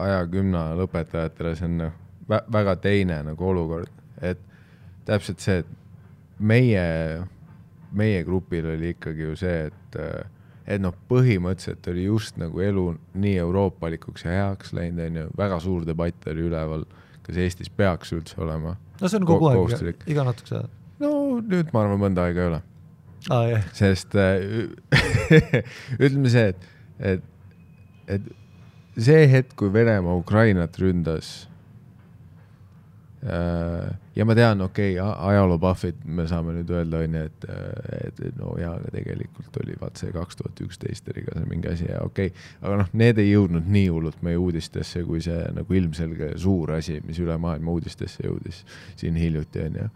aja 0.00 0.22
gümna 0.30 0.70
lõpetajatele 0.78 1.54
see 1.58 1.68
on 1.68 1.76
noh, 1.84 1.98
vä 2.30 2.40
väga 2.52 2.76
teine 2.80 3.20
nagu 3.28 3.50
olukord, 3.52 3.92
et 4.22 4.40
täpselt 5.08 5.44
see, 5.44 5.60
et 5.62 5.76
meie, 6.40 6.84
meie 7.92 8.24
grupil 8.24 8.72
oli 8.72 8.94
ikkagi 8.96 9.26
ju 9.28 9.36
see, 9.38 9.66
et 9.68 10.00
et 10.70 10.78
noh, 10.78 10.94
põhimõtteliselt 11.10 11.88
oli 11.90 12.04
just 12.04 12.36
nagu 12.38 12.60
elu 12.62 12.84
nii 13.18 13.36
euroopalikuks 13.42 14.26
ja 14.26 14.36
heaks 14.36 14.74
läinud, 14.76 15.02
onju, 15.08 15.24
väga 15.38 15.58
suur 15.64 15.86
debatt 15.88 16.28
oli 16.30 16.44
üleval, 16.46 16.84
kas 17.26 17.40
Eestis 17.40 17.72
peaks 17.74 18.12
üldse 18.14 18.38
olema. 18.44 18.76
No 19.00 19.08
see 19.08 19.20
on 19.20 19.26
kogu 19.28 19.44
Ko- 19.44 19.50
aeg 19.52 19.58
kohustuslik., 19.62 20.04
iga 20.10 20.24
natukese 20.28 20.60
aja. 20.60 20.68
no 21.00 21.12
nüüd 21.40 21.72
ma 21.74 21.84
arvan, 21.84 22.00
mõnda 22.02 22.26
aega 22.28 22.44
ei 22.44 22.50
ole 22.52 22.60
jah, 23.50 23.64
sest 23.76 24.14
äh, 24.16 24.68
ütleme 26.04 26.30
see, 26.32 26.46
et, 26.52 26.68
et, 27.14 27.22
et 28.16 28.30
see 29.00 29.26
hetk, 29.32 29.54
kui 29.60 29.72
Venemaa 29.72 30.16
Ukrainat 30.20 30.76
ründas 30.80 31.46
ja 33.20 34.24
ma 34.24 34.34
tean, 34.34 34.60
okei 34.64 34.94
okay,, 34.96 35.14
ajaloo 35.28 35.58
buff'id 35.60 35.98
me 36.08 36.24
saame 36.28 36.54
nüüd 36.56 36.70
öelda, 36.72 37.02
onju, 37.04 37.24
et, 37.28 37.46
et 38.06 38.22
et 38.30 38.38
no 38.38 38.54
jaa, 38.56 38.72
aga 38.78 38.92
tegelikult 38.94 39.58
oli 39.60 39.74
vaat 39.80 40.00
see 40.00 40.12
kaks 40.14 40.38
tuhat 40.38 40.62
üksteist 40.64 41.10
oli 41.12 41.26
ka 41.26 41.34
see 41.36 41.48
mingi 41.50 41.68
asi 41.68 41.88
ja 41.90 42.00
okei 42.06 42.30
okay., 42.32 42.46
aga 42.62 42.78
noh, 42.80 42.94
need 43.02 43.20
ei 43.20 43.28
jõudnud 43.34 43.68
nii 43.68 43.90
hullult 43.92 44.22
meie 44.24 44.40
uudistesse, 44.40 45.04
kui 45.04 45.20
see 45.24 45.42
nagu 45.52 45.76
ilmselge 45.76 46.32
suur 46.40 46.72
asi, 46.78 46.96
mis 47.04 47.20
üle 47.20 47.36
maailma 47.36 47.74
uudistesse 47.76 48.24
jõudis 48.24 48.62
siin 48.96 49.20
hiljuti 49.20 49.66
onju, 49.66 49.90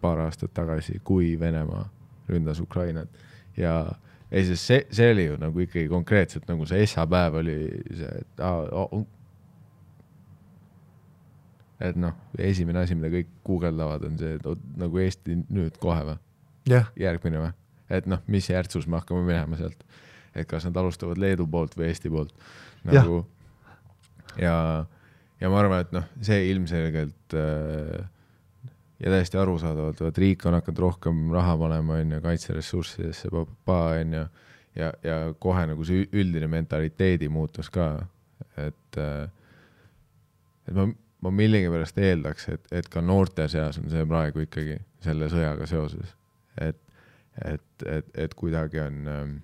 paar 0.00 0.24
aastat 0.24 0.54
tagasi, 0.56 1.02
kui 1.04 1.34
Venemaa 1.40 1.84
ründas 2.32 2.64
Ukrainat 2.64 3.12
ja 3.60 3.76
ei, 4.30 4.46
sest 4.48 4.64
see, 4.64 4.80
see 4.88 5.10
oli 5.12 5.28
ju 5.28 5.36
nagu 5.38 5.60
ikkagi 5.66 5.88
konkreetselt 5.92 6.48
nagu 6.48 6.64
see 6.66 6.80
Essa 6.86 7.04
päev 7.10 7.42
oli 7.42 7.58
see, 7.92 8.14
et 8.24 8.40
aa, 8.40 8.86
et 11.84 11.98
noh, 12.00 12.14
esimene 12.40 12.84
asi, 12.84 12.96
mida 12.98 13.10
kõik 13.12 13.30
guugeldavad, 13.46 14.06
on 14.08 14.16
see, 14.20 14.38
et 14.38 14.48
oot, 14.48 14.60
nagu 14.80 15.02
Eesti 15.02 15.36
nüüd 15.42 15.76
kohe 15.82 16.00
või, 16.08 16.16
jah, 16.70 16.88
järgmine 17.00 17.42
või, 17.42 17.52
et 17.98 18.08
noh, 18.10 18.22
mis 18.30 18.48
järtsus 18.50 18.88
me 18.88 19.00
hakkame 19.00 19.24
minema 19.26 19.58
sealt, 19.60 19.84
et 20.34 20.48
kas 20.50 20.66
nad 20.68 20.80
alustavad 20.80 21.20
Leedu 21.20 21.46
poolt 21.50 21.76
või 21.78 21.90
Eesti 21.90 22.12
poolt? 22.12 22.32
Nagu 22.84 23.22
ja, 24.40 24.56
ja 25.40 25.52
ma 25.52 25.60
arvan, 25.60 25.84
et 25.84 25.94
noh, 25.96 26.08
see 26.24 26.40
ilmselgelt 26.50 27.36
äh, 27.38 28.08
ja 29.00 29.12
täiesti 29.12 29.40
arusaadavalt, 29.40 30.02
et 30.08 30.18
riik 30.22 30.44
on 30.48 30.58
hakanud 30.58 30.82
rohkem 30.86 31.22
raha 31.34 31.56
panema, 31.60 32.00
on 32.00 32.16
ju, 32.16 32.24
kaitseressurssidesse, 32.24 33.30
on 33.34 34.18
ju, 34.18 34.26
ja, 34.80 34.90
ja 35.04 35.22
kohe 35.40 35.68
nagu 35.70 35.86
see 35.86 36.08
üldine 36.12 36.48
mentaliteedi 36.50 37.28
muutus 37.32 37.70
ka, 37.72 37.94
et 38.60 39.00
äh, 39.00 39.24
et 40.68 40.76
ma, 40.76 40.88
ma 41.24 41.32
millegipärast 41.32 41.98
eeldaks, 42.00 42.48
et, 42.52 42.68
et 42.80 42.90
ka 42.92 43.02
noorte 43.04 43.46
seas 43.52 43.80
on 43.80 43.88
see 43.92 44.04
praegu 44.08 44.44
ikkagi 44.44 44.76
selle 45.04 45.30
sõjaga 45.32 45.68
seoses, 45.70 46.12
et, 46.60 46.80
et, 47.44 47.88
et, 47.88 48.12
et 48.26 48.36
kuidagi 48.38 48.82
on 48.84 49.10
ähm, 49.10 49.34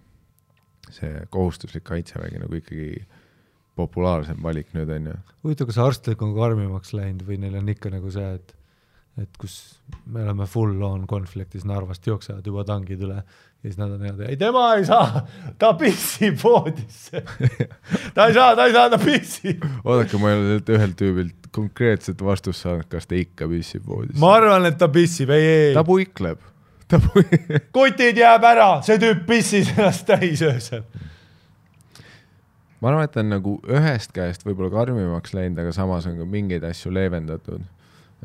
see 0.92 1.24
kohustuslik 1.32 1.86
kaitsevägi 1.88 2.42
nagu 2.42 2.60
ikkagi 2.60 3.04
populaarsem 3.78 4.40
valik 4.44 4.72
nüüd 4.76 4.90
on 4.92 5.12
ju. 5.12 5.18
huvitav, 5.44 5.70
kas 5.70 5.82
arstlik 5.82 6.22
on 6.24 6.34
karmimaks 6.36 6.94
läinud 6.96 7.24
või 7.28 7.40
neil 7.40 7.60
on 7.60 7.70
ikka 7.72 7.92
nagu 7.92 8.12
see, 8.12 8.32
et 8.38 8.56
et 9.20 9.36
kus 9.40 9.54
me 10.08 10.22
oleme 10.22 10.46
full 10.48 10.80
on 10.86 11.02
konfliktis 11.10 11.64
Narvast 11.68 12.06
jooksevad 12.06 12.46
juba 12.46 12.62
tangid 12.64 13.02
üle 13.04 13.18
ja 13.18 13.66
siis 13.66 13.76
nad 13.76 13.90
on 13.92 14.00
niimoodi, 14.00 14.28
ei 14.30 14.38
tema 14.40 14.62
ei 14.78 14.86
saa, 14.88 15.24
ta 15.60 15.72
pissib 15.76 16.38
voodisse. 16.40 17.20
ta 18.16 18.28
ei 18.30 18.36
saa, 18.36 18.54
ta 18.56 18.68
ei 18.70 18.76
saa, 18.76 18.86
ta 18.92 19.00
pissib. 19.02 19.66
oodake, 19.84 20.20
ma 20.22 20.30
ei 20.30 20.38
ole 20.38 20.60
ühelt 20.76 20.96
tüübilt 21.00 21.39
konkreetset 21.54 22.22
vastust 22.24 22.64
saanud, 22.64 22.86
kas 22.90 23.08
ta 23.10 23.18
ikka 23.18 23.48
pissib 23.50 23.86
voodis. 23.88 24.18
ma 24.20 24.34
arvan, 24.38 24.66
et 24.70 24.78
ta 24.78 24.88
pissib, 24.92 25.32
ei, 25.34 25.46
ei, 25.46 25.72
ta 25.74 25.84
puikleb, 25.86 26.42
ta 26.90 27.00
pu-, 27.02 27.24
kutid 27.76 28.20
jääb 28.20 28.46
ära, 28.46 28.70
see 28.86 29.00
tüüp 29.02 29.24
pissis 29.28 29.72
ennast 29.74 30.06
täis 30.08 30.44
öösel. 30.46 30.84
ma 32.80 32.92
arvan, 32.92 33.04
et 33.08 33.14
ta 33.16 33.24
on 33.24 33.34
nagu 33.34 33.56
ühest 33.68 34.14
käest 34.16 34.46
võib-olla 34.46 34.72
karmimaks 34.78 35.34
läinud, 35.36 35.58
aga 35.64 35.74
samas 35.76 36.08
on 36.10 36.18
ka 36.20 36.28
mingeid 36.28 36.64
asju 36.70 36.94
leevendatud. 36.94 37.66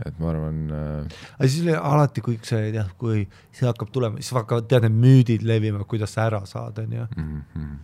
et 0.06 0.22
ma 0.22 0.32
arvan 0.34 0.62
äh,, 0.76 1.18
aga 1.40 1.50
siis 1.50 1.66
oli 1.66 1.76
alati, 1.80 2.22
kui 2.22 2.38
see 2.44 2.70
jah, 2.76 2.94
kui 3.02 3.26
see 3.56 3.68
hakkab 3.68 3.94
tulema, 3.96 4.22
siis 4.22 4.38
hakkavad 4.38 4.70
tead 4.70 4.90
need 4.90 5.02
müüdid 5.02 5.46
levima, 5.48 5.84
kuidas 5.90 6.14
sa 6.14 6.30
ära 6.30 6.46
saad, 6.46 6.84
onju. 6.86 7.10
mm 7.16 7.42
-hmm. 7.42 7.76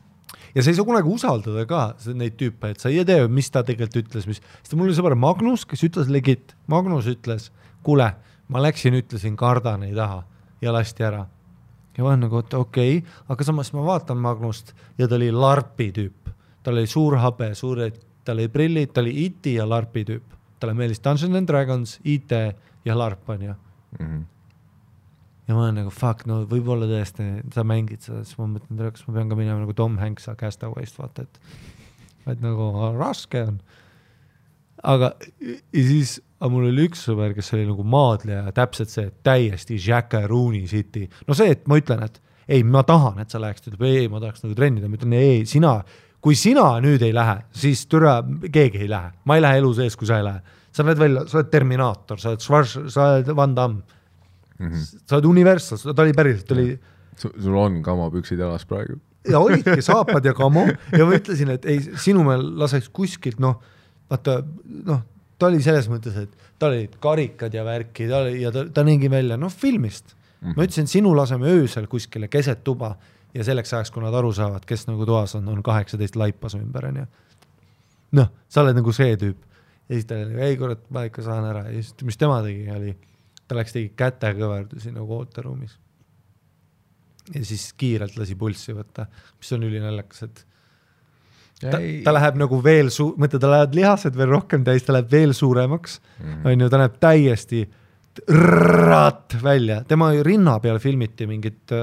Ja 0.55 0.63
sa 0.63 0.71
ei 0.71 0.77
saa 0.77 0.87
kunagi 0.87 1.11
usaldada 1.11 1.65
ka 1.69 1.81
neid 2.17 2.37
tüüpe, 2.39 2.73
et 2.73 2.83
sa 2.83 2.91
ei 2.91 3.05
tea, 3.07 3.27
mis 3.31 3.49
ta 3.51 3.63
tegelikult 3.67 4.05
ütles, 4.05 4.27
mis, 4.29 4.41
sest 4.61 4.75
mul 4.77 4.89
oli 4.89 4.97
sõber 4.97 5.15
Magnus, 5.19 5.65
kes 5.69 5.83
ütles 5.87 6.11
legit, 6.11 6.55
Magnus 6.71 7.09
ütles, 7.11 7.49
kuule, 7.85 8.11
ma 8.51 8.63
läksin, 8.63 8.97
ütlesin, 8.99 9.37
kardan, 9.39 9.85
ei 9.87 9.95
taha 9.97 10.23
ja 10.61 10.73
lasti 10.75 11.03
ära. 11.07 11.25
ja 11.97 12.03
ma 12.03 12.13
olen 12.13 12.25
nagu, 12.27 12.39
et 12.39 12.53
okei 12.53 12.97
okay., 12.97 13.17
aga 13.29 13.43
samas 13.43 13.73
ma 13.73 13.83
vaatan 13.85 14.17
Magnust 14.17 14.73
ja 14.97 15.07
ta 15.07 15.15
oli 15.19 15.31
larpi 15.31 15.91
tüüp, 15.91 16.31
tal 16.63 16.77
oli 16.77 16.87
suur 16.87 17.17
habe, 17.19 17.53
suured, 17.55 17.97
tal 18.25 18.39
oli 18.39 18.47
prillid, 18.47 18.93
ta 18.93 19.01
oli 19.01 19.15
IT 19.25 19.55
ja 19.57 19.67
larpi 19.67 20.05
tüüp, 20.07 20.37
talle 20.59 20.77
meeldis 20.77 21.01
Dungeons 21.03 21.35
and 21.35 21.49
Dragons, 21.49 21.99
IT 22.03 22.31
ja 22.85 22.97
larp 22.97 23.29
onju 23.29 23.55
Mhm. 23.99 24.21
Ja 25.52 25.57
ma 25.57 25.65
olen 25.68 25.82
nagu 25.82 25.91
fuck, 25.91 26.23
no 26.30 26.41
võib-olla 26.49 26.88
tõesti 26.88 27.28
sa 27.52 27.65
mängid 27.68 28.06
seda, 28.06 28.23
siis 28.23 28.40
ma 28.40 28.48
mõtlen, 28.53 28.80
kas 28.95 29.03
ma 29.07 29.15
pean 29.18 29.32
ka 29.32 29.38
minema 29.38 29.60
nagu 29.60 29.76
Tom 29.76 29.98
Hanks 29.99 30.30
Castaway'st 30.40 30.99
vaata, 31.02 31.28
et, 31.28 31.40
et 32.32 32.44
nagu 32.44 32.72
raske 32.95 33.44
on. 33.49 33.60
aga 34.94 35.11
ja 35.44 35.84
siis, 35.90 36.18
aga 36.40 36.52
mul 36.53 36.69
oli 36.72 36.88
üks 36.88 37.03
sõber, 37.10 37.36
kes 37.38 37.52
oli 37.57 37.68
nagu 37.68 37.84
maadleja, 37.84 38.45
täpselt 38.56 38.94
see, 38.94 39.11
täiesti 39.28 39.80
Jackarooni 39.82 40.64
City, 40.72 41.07
no 41.28 41.38
see, 41.38 41.52
et 41.57 41.68
ma 41.68 41.82
ütlen, 41.82 42.07
et 42.07 42.22
ei, 42.52 42.64
ma 42.64 42.86
tahan, 42.88 43.19
et 43.23 43.32
sa 43.32 43.41
läheks, 43.41 43.65
ta 43.65 43.73
ütleb 43.73 43.86
ei, 43.90 44.07
ma 44.11 44.23
tahaks 44.23 44.45
nagu 44.45 44.56
trennida, 44.57 44.88
ma 44.90 44.98
ütlen 44.98 45.19
ei, 45.19 45.45
sina, 45.49 45.78
kui 46.23 46.38
sina 46.40 46.73
nüüd 46.84 47.03
ei 47.03 47.14
lähe, 47.15 47.41
siis 47.56 47.84
türa 47.91 48.22
keegi 48.23 48.86
ei 48.86 48.91
lähe, 48.91 49.11
ma 49.28 49.38
ei 49.38 49.44
lähe 49.44 49.61
elu 49.61 49.76
sees, 49.78 49.99
kui 49.99 50.10
sa 50.10 50.22
ei 50.22 50.28
lähe. 50.32 50.60
sa 50.72 50.86
näed 50.88 50.99
välja, 50.99 51.26
sa 51.28 51.41
oled 51.41 51.49
Terminaator, 51.52 52.19
sa 52.19 52.32
oled 52.32 52.44
Schwarz, 52.44 52.78
sa 52.94 53.18
oled 53.18 53.36
Van 53.36 53.56
Damme 53.56 53.99
Mhm. 54.61 54.88
sa 55.05 55.17
oled 55.17 55.25
Universal, 55.25 55.93
ta 55.93 56.05
oli 56.05 56.13
päriselt, 56.17 56.47
ta 56.47 56.57
oli 56.57 56.79
sul 57.17 57.55
on 57.57 57.81
kamopüksid 57.83 58.39
jalas 58.39 58.65
praegu? 58.65 58.99
ja 59.29 59.39
olidki 59.39 59.81
saapad 59.91 60.25
ja 60.25 60.33
kamo 60.33 60.65
ja 60.97 61.05
ma 61.05 61.17
ütlesin, 61.17 61.51
et 61.53 61.65
ei, 61.69 61.81
sinu 62.01 62.23
me 62.25 62.38
laseks 62.38 62.89
kuskilt 62.93 63.41
noh, 63.41 63.59
vaata 64.09 64.39
noh, 64.88 65.03
ta 65.38 65.49
oli 65.49 65.61
selles 65.63 65.89
mõttes, 65.91 66.17
et 66.17 66.49
tal 66.61 66.75
olid 66.75 66.97
karikad 67.01 67.53
ja 67.53 67.65
värki, 67.65 68.07
ta 68.09 68.23
oli 68.25 68.41
ja 68.41 68.53
ta, 68.53 68.65
ta 68.73 68.85
nägi 68.88 69.09
välja 69.11 69.38
noh 69.38 69.53
filmist 69.53 70.15
mm. 70.15 70.47
-hmm. 70.47 70.57
ma 70.57 70.67
ütlesin, 70.67 70.89
sinu 70.89 71.13
laseme 71.17 71.49
öösel 71.49 71.88
kuskile 71.88 72.27
keset 72.27 72.63
tuba 72.63 72.95
ja 73.33 73.43
selleks 73.43 73.73
ajaks, 73.73 73.91
kui 73.91 74.03
nad 74.03 74.13
aru 74.13 74.33
saavad, 74.33 74.65
kes 74.65 74.88
nagu 74.88 75.05
toas 75.05 75.35
on, 75.35 75.47
on 75.47 75.63
kaheksateist 75.63 76.15
laipa 76.15 76.49
su 76.49 76.57
ümber 76.57 76.89
onju. 76.89 77.05
noh, 78.11 78.33
sa 78.49 78.61
oled 78.65 78.75
nagu 78.75 78.91
see 78.91 79.15
tüüp 79.15 79.38
ja 79.89 79.95
siis 79.95 80.05
ta 80.05 80.17
oli, 80.17 80.41
ei 80.41 80.57
kurat, 80.57 80.83
ma 80.89 81.05
ikka 81.07 81.21
saan 81.21 81.45
ära 81.45 81.67
ja 81.69 81.77
siis, 81.77 81.93
mis 82.03 82.17
tema 82.17 82.41
tegi, 82.41 82.65
oli, 82.71 82.95
ta 83.52 83.57
läks 83.60 83.76
tegi 83.76 83.90
kätekõverdusi 83.99 84.94
nagu 84.95 85.11
ooteruumis 85.19 85.73
ja 87.36 87.41
siis 87.45 87.68
kiirelt 87.78 88.15
lasi 88.18 88.34
pulssi 88.40 88.73
võtta, 88.76 89.06
mis 89.40 89.52
on 89.56 89.64
ülinaljakas, 89.68 90.23
et 90.26 90.40
ta, 91.61 91.78
ta 92.07 92.14
läheb 92.15 92.40
nagu 92.41 92.57
veel 92.65 92.90
su-, 92.91 93.11
mõtle, 93.22 93.40
tal 93.44 93.52
lähevad 93.53 93.76
lihased 93.78 94.15
veel 94.18 94.32
rohkem 94.32 94.64
täis, 94.68 94.84
ta 94.88 94.95
läheb 94.95 95.11
veel 95.11 95.34
suuremaks, 95.38 95.99
Mhm. 96.22 96.41
onju, 96.53 96.69
ta 96.73 96.78
näeb 96.82 96.95
täiesti 97.03 97.61
rrrrat 98.28 99.38
välja, 99.44 99.78
tema 99.88 100.10
ju 100.15 100.23
rinna 100.28 100.57
peal 100.60 100.80
filmiti 100.84 101.28
mingit 101.30 101.72
äh, 101.72 101.78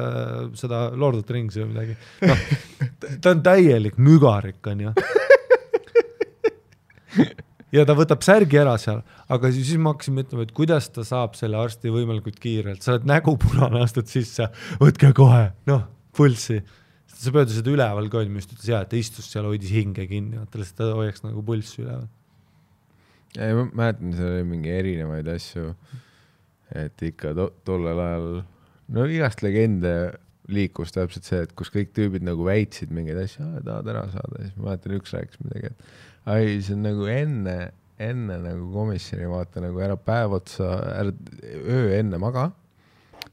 seda 0.58 0.88
Lord 0.96 1.16
of 1.22 1.26
the 1.28 1.34
Rings'i 1.38 1.62
või 1.62 1.70
midagi, 1.72 1.94
noh, 2.28 2.38
ta 3.22 3.30
on 3.36 3.40
täielik 3.46 3.96
mügarik, 3.96 4.60
onju. 4.72 4.90
ja 7.74 7.84
ta 7.88 7.94
võtab 7.98 8.24
särgi 8.24 8.58
ära 8.60 8.74
seal, 8.80 9.02
aga 9.32 9.50
siis, 9.52 9.70
siis 9.70 9.80
ma 9.82 9.92
hakkasin 9.94 10.16
mõtlema, 10.18 10.46
et 10.46 10.52
kuidas 10.56 10.88
ta 10.94 11.04
saab 11.06 11.36
selle 11.38 11.58
arsti 11.60 11.92
võimalikult 11.92 12.38
kiirelt, 12.42 12.82
sa 12.84 12.94
oled 12.94 13.08
nägu 13.08 13.36
punane, 13.40 13.82
astud 13.84 14.08
sisse, 14.10 14.48
võtke 14.80 15.12
kohe, 15.16 15.48
noh, 15.70 15.86
pulssi. 16.16 16.60
sa 17.18 17.32
seda 17.50 17.72
üleval 17.72 18.08
ka 18.10 18.20
olema, 18.20 18.40
just 18.42 18.54
ütles 18.54 18.70
jaa, 18.70 18.84
et 18.84 18.92
ta 18.92 18.98
istus 18.98 19.28
seal, 19.32 19.48
hoidis 19.48 19.72
hinge 19.74 20.06
kinni, 20.10 20.38
vaata 20.38 20.60
lihtsalt 20.60 20.78
ta 20.80 20.92
hoiaks 20.98 21.24
nagu 21.26 21.42
pulssi 21.44 21.82
üleval. 21.84 22.06
ei, 23.36 23.56
ma 23.56 23.66
mäletan, 23.72 24.14
seal 24.16 24.36
oli 24.36 24.46
mingi 24.54 24.72
erinevaid 24.72 25.28
asju. 25.34 25.74
et 26.78 27.02
ikka 27.02 27.34
to 27.36 27.50
tollel 27.68 28.00
ajal, 28.04 28.40
no 28.92 29.04
igast 29.08 29.44
legende 29.44 29.92
liikus 30.52 30.94
täpselt 30.94 31.26
see, 31.28 31.40
et 31.44 31.52
kus 31.56 31.70
kõik 31.72 31.90
tüübid 31.96 32.24
nagu 32.26 32.46
väitsid 32.46 32.92
mingeid 32.94 33.20
asju, 33.20 33.46
tahad 33.66 33.90
ära 33.92 34.04
saada, 34.12 34.44
siis 34.44 34.54
ma 34.56 34.70
mäletan, 34.70 34.94
üks 34.98 35.12
rääkis 35.16 35.42
midagi, 35.44 35.72
et 35.72 36.28
ai, 36.28 36.54
see 36.64 36.76
on 36.76 36.86
nagu 36.86 37.08
enne, 37.12 37.56
enne 38.00 38.38
nagu 38.44 38.70
komisjoni 38.72 39.28
vaata 39.28 39.64
nagu 39.64 39.82
ära 39.84 39.98
päev 40.00 40.38
otsa, 40.38 40.70
ära 40.94 41.12
öö 41.44 41.90
enne 41.98 42.20
maga, 42.22 42.48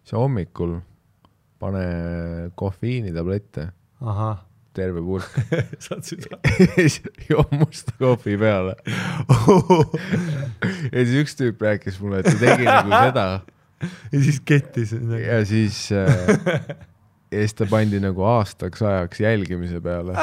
siis 0.01 0.17
hommikul 0.17 0.79
pane 1.61 1.85
kofeiinitablette, 2.59 3.69
ahah, 4.03 4.43
terve 4.75 4.99
purk, 5.05 5.39
saad 5.85 6.03
seda? 6.03 6.41
joo 7.31 7.45
musta 7.55 7.95
kohvi 8.01 8.35
peale. 8.41 8.75
ja 10.93 10.99
siis 10.99 11.19
üks 11.23 11.39
tüüp 11.39 11.63
rääkis 11.63 12.01
mulle, 12.03 12.19
et 12.19 12.33
ta 12.33 12.39
tegi 12.43 12.67
nagu 12.67 12.91
seda 12.91 13.27
ja 14.11 14.23
siis 14.23 14.41
kettis. 14.45 14.91
ja 15.25 15.39
siis 15.45 15.79
äh,, 15.91 16.75
ja 17.36 17.44
siis 17.44 17.57
ta 17.60 17.68
pandi 17.70 17.99
nagu 18.03 18.24
aastaks 18.30 18.82
ajaks 18.86 19.22
jälgimise 19.26 19.82
peale, 19.84 20.16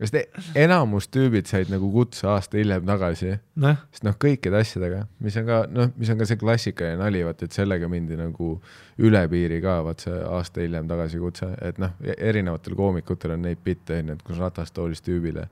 sest 0.00 0.14
e- 0.16 0.28
enamus 0.62 1.10
tüübid 1.12 1.48
said 1.50 1.68
nagu 1.72 1.90
kutse 1.92 2.28
aasta 2.32 2.56
hiljem 2.56 2.86
tagasi, 2.88 3.34
noh, 3.60 3.76
sest 3.92 4.06
noh, 4.06 4.16
kõikide 4.20 4.56
asjadega, 4.62 5.02
mis 5.20 5.36
on 5.40 5.48
ka 5.48 5.58
noh, 5.70 5.90
mis 6.00 6.12
on 6.12 6.20
ka 6.20 6.28
see 6.28 6.40
klassikaline 6.40 7.00
nali, 7.02 7.20
vaata, 7.26 7.48
et 7.48 7.56
sellega 7.56 7.88
mindi 7.92 8.16
nagu 8.18 8.54
üle 9.00 9.20
piiri 9.32 9.60
ka, 9.64 9.80
vaat 9.86 10.06
see 10.06 10.22
aasta 10.24 10.64
hiljem 10.64 10.88
tagasi 10.88 11.20
kutse, 11.20 11.50
et 11.68 11.80
noh, 11.82 11.92
erinevatel 12.16 12.78
koomikutel 12.78 13.36
on 13.36 13.44
neid 13.48 13.60
bitte 13.64 14.00
onju, 14.00 14.16
et 14.16 14.24
kus 14.24 14.40
ratastoolis 14.40 15.04
tüübile, 15.04 15.46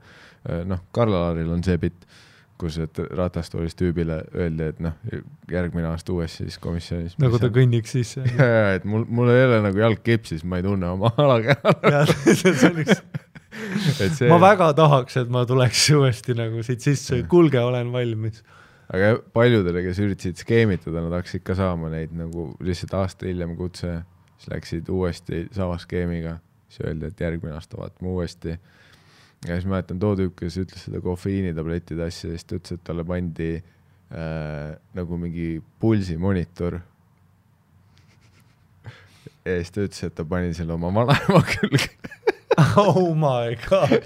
noh, 0.65 0.81
Karl 0.95 1.13
Alaril 1.13 1.53
on 1.53 1.63
see 1.65 1.77
bitt, 1.81 2.09
kus, 2.59 2.77
et 2.83 2.99
ratastoolis 3.15 3.77
tüübile 3.79 4.19
öeldi, 4.35 4.69
et 4.73 4.81
noh, 4.83 4.97
järgmine 5.51 5.87
aasta 5.93 6.13
uuesti 6.13 6.43
siis 6.43 6.59
komisjonis. 6.61 7.15
nagu 7.21 7.39
ta 7.39 7.51
kõnniks 7.53 7.95
sisse. 7.95 8.25
ja, 8.27 8.47
ja, 8.51 8.67
et 8.77 8.85
mul, 8.89 9.05
mul 9.07 9.31
ei 9.33 9.45
ole 9.47 9.61
nagu 9.63 9.79
jalg 9.79 10.03
kipsis, 10.03 10.43
ma 10.43 10.59
ei 10.59 10.67
tunne 10.67 10.91
oma 10.91 11.13
alakeha. 11.17 11.75
et 14.03 14.15
see 14.15 14.29
ma, 14.29 14.39
väga 14.41 14.71
tahaks, 14.77 15.17
et 15.21 15.31
ma 15.33 15.43
tuleks 15.49 15.85
uuesti 15.95 16.35
nagu 16.37 16.63
siit 16.65 16.83
sisse, 16.85 17.21
kuulge, 17.31 17.59
olen 17.61 17.91
valmis. 17.93 18.43
aga 18.89 19.15
paljudele, 19.35 19.83
kes 19.85 20.01
üritasid 20.03 20.43
skeemitada, 20.43 21.03
nad 21.05 21.15
hakkasid 21.19 21.45
ka 21.45 21.55
saama 21.57 21.91
neid 21.93 22.13
nagu 22.17 22.49
lihtsalt 22.65 22.95
aasta 23.01 23.29
hiljem 23.29 23.55
kutse, 23.59 23.99
siis 24.37 24.51
läksid 24.53 24.91
uuesti 24.93 25.45
sama 25.55 25.77
skeemiga, 25.81 26.37
siis 26.69 26.85
öeldi, 26.87 27.11
et 27.11 27.25
järgmine 27.25 27.55
aasta 27.57 27.79
vaatame 27.79 28.13
uuesti. 28.13 28.57
Ja 29.47 29.55
siis 29.55 29.67
ma 29.67 29.77
mäletan, 29.77 29.99
too 30.01 30.15
tüüp, 30.19 30.35
kes 30.39 30.57
ütles 30.63 30.85
seda 30.87 31.01
kofeiinitablettide 31.03 32.07
asja, 32.09 32.31
siis 32.33 32.47
ta 32.47 32.57
ütles, 32.59 32.75
et 32.75 32.85
talle 32.87 33.05
pandi 33.07 33.51
äh, 33.59 34.73
nagu 34.97 35.19
mingi 35.21 35.49
pulsimonitor. 35.79 36.79
ja 39.45 39.55
siis 39.61 39.71
ta 39.71 39.85
ütles, 39.87 40.03
et 40.09 40.15
ta 40.15 40.27
pani 40.27 40.53
selle 40.57 40.75
oma 40.75 40.91
vanaema 40.93 41.43
külge 41.53 41.87
oh 42.83 43.15
my 43.15 43.55
god. 43.69 44.03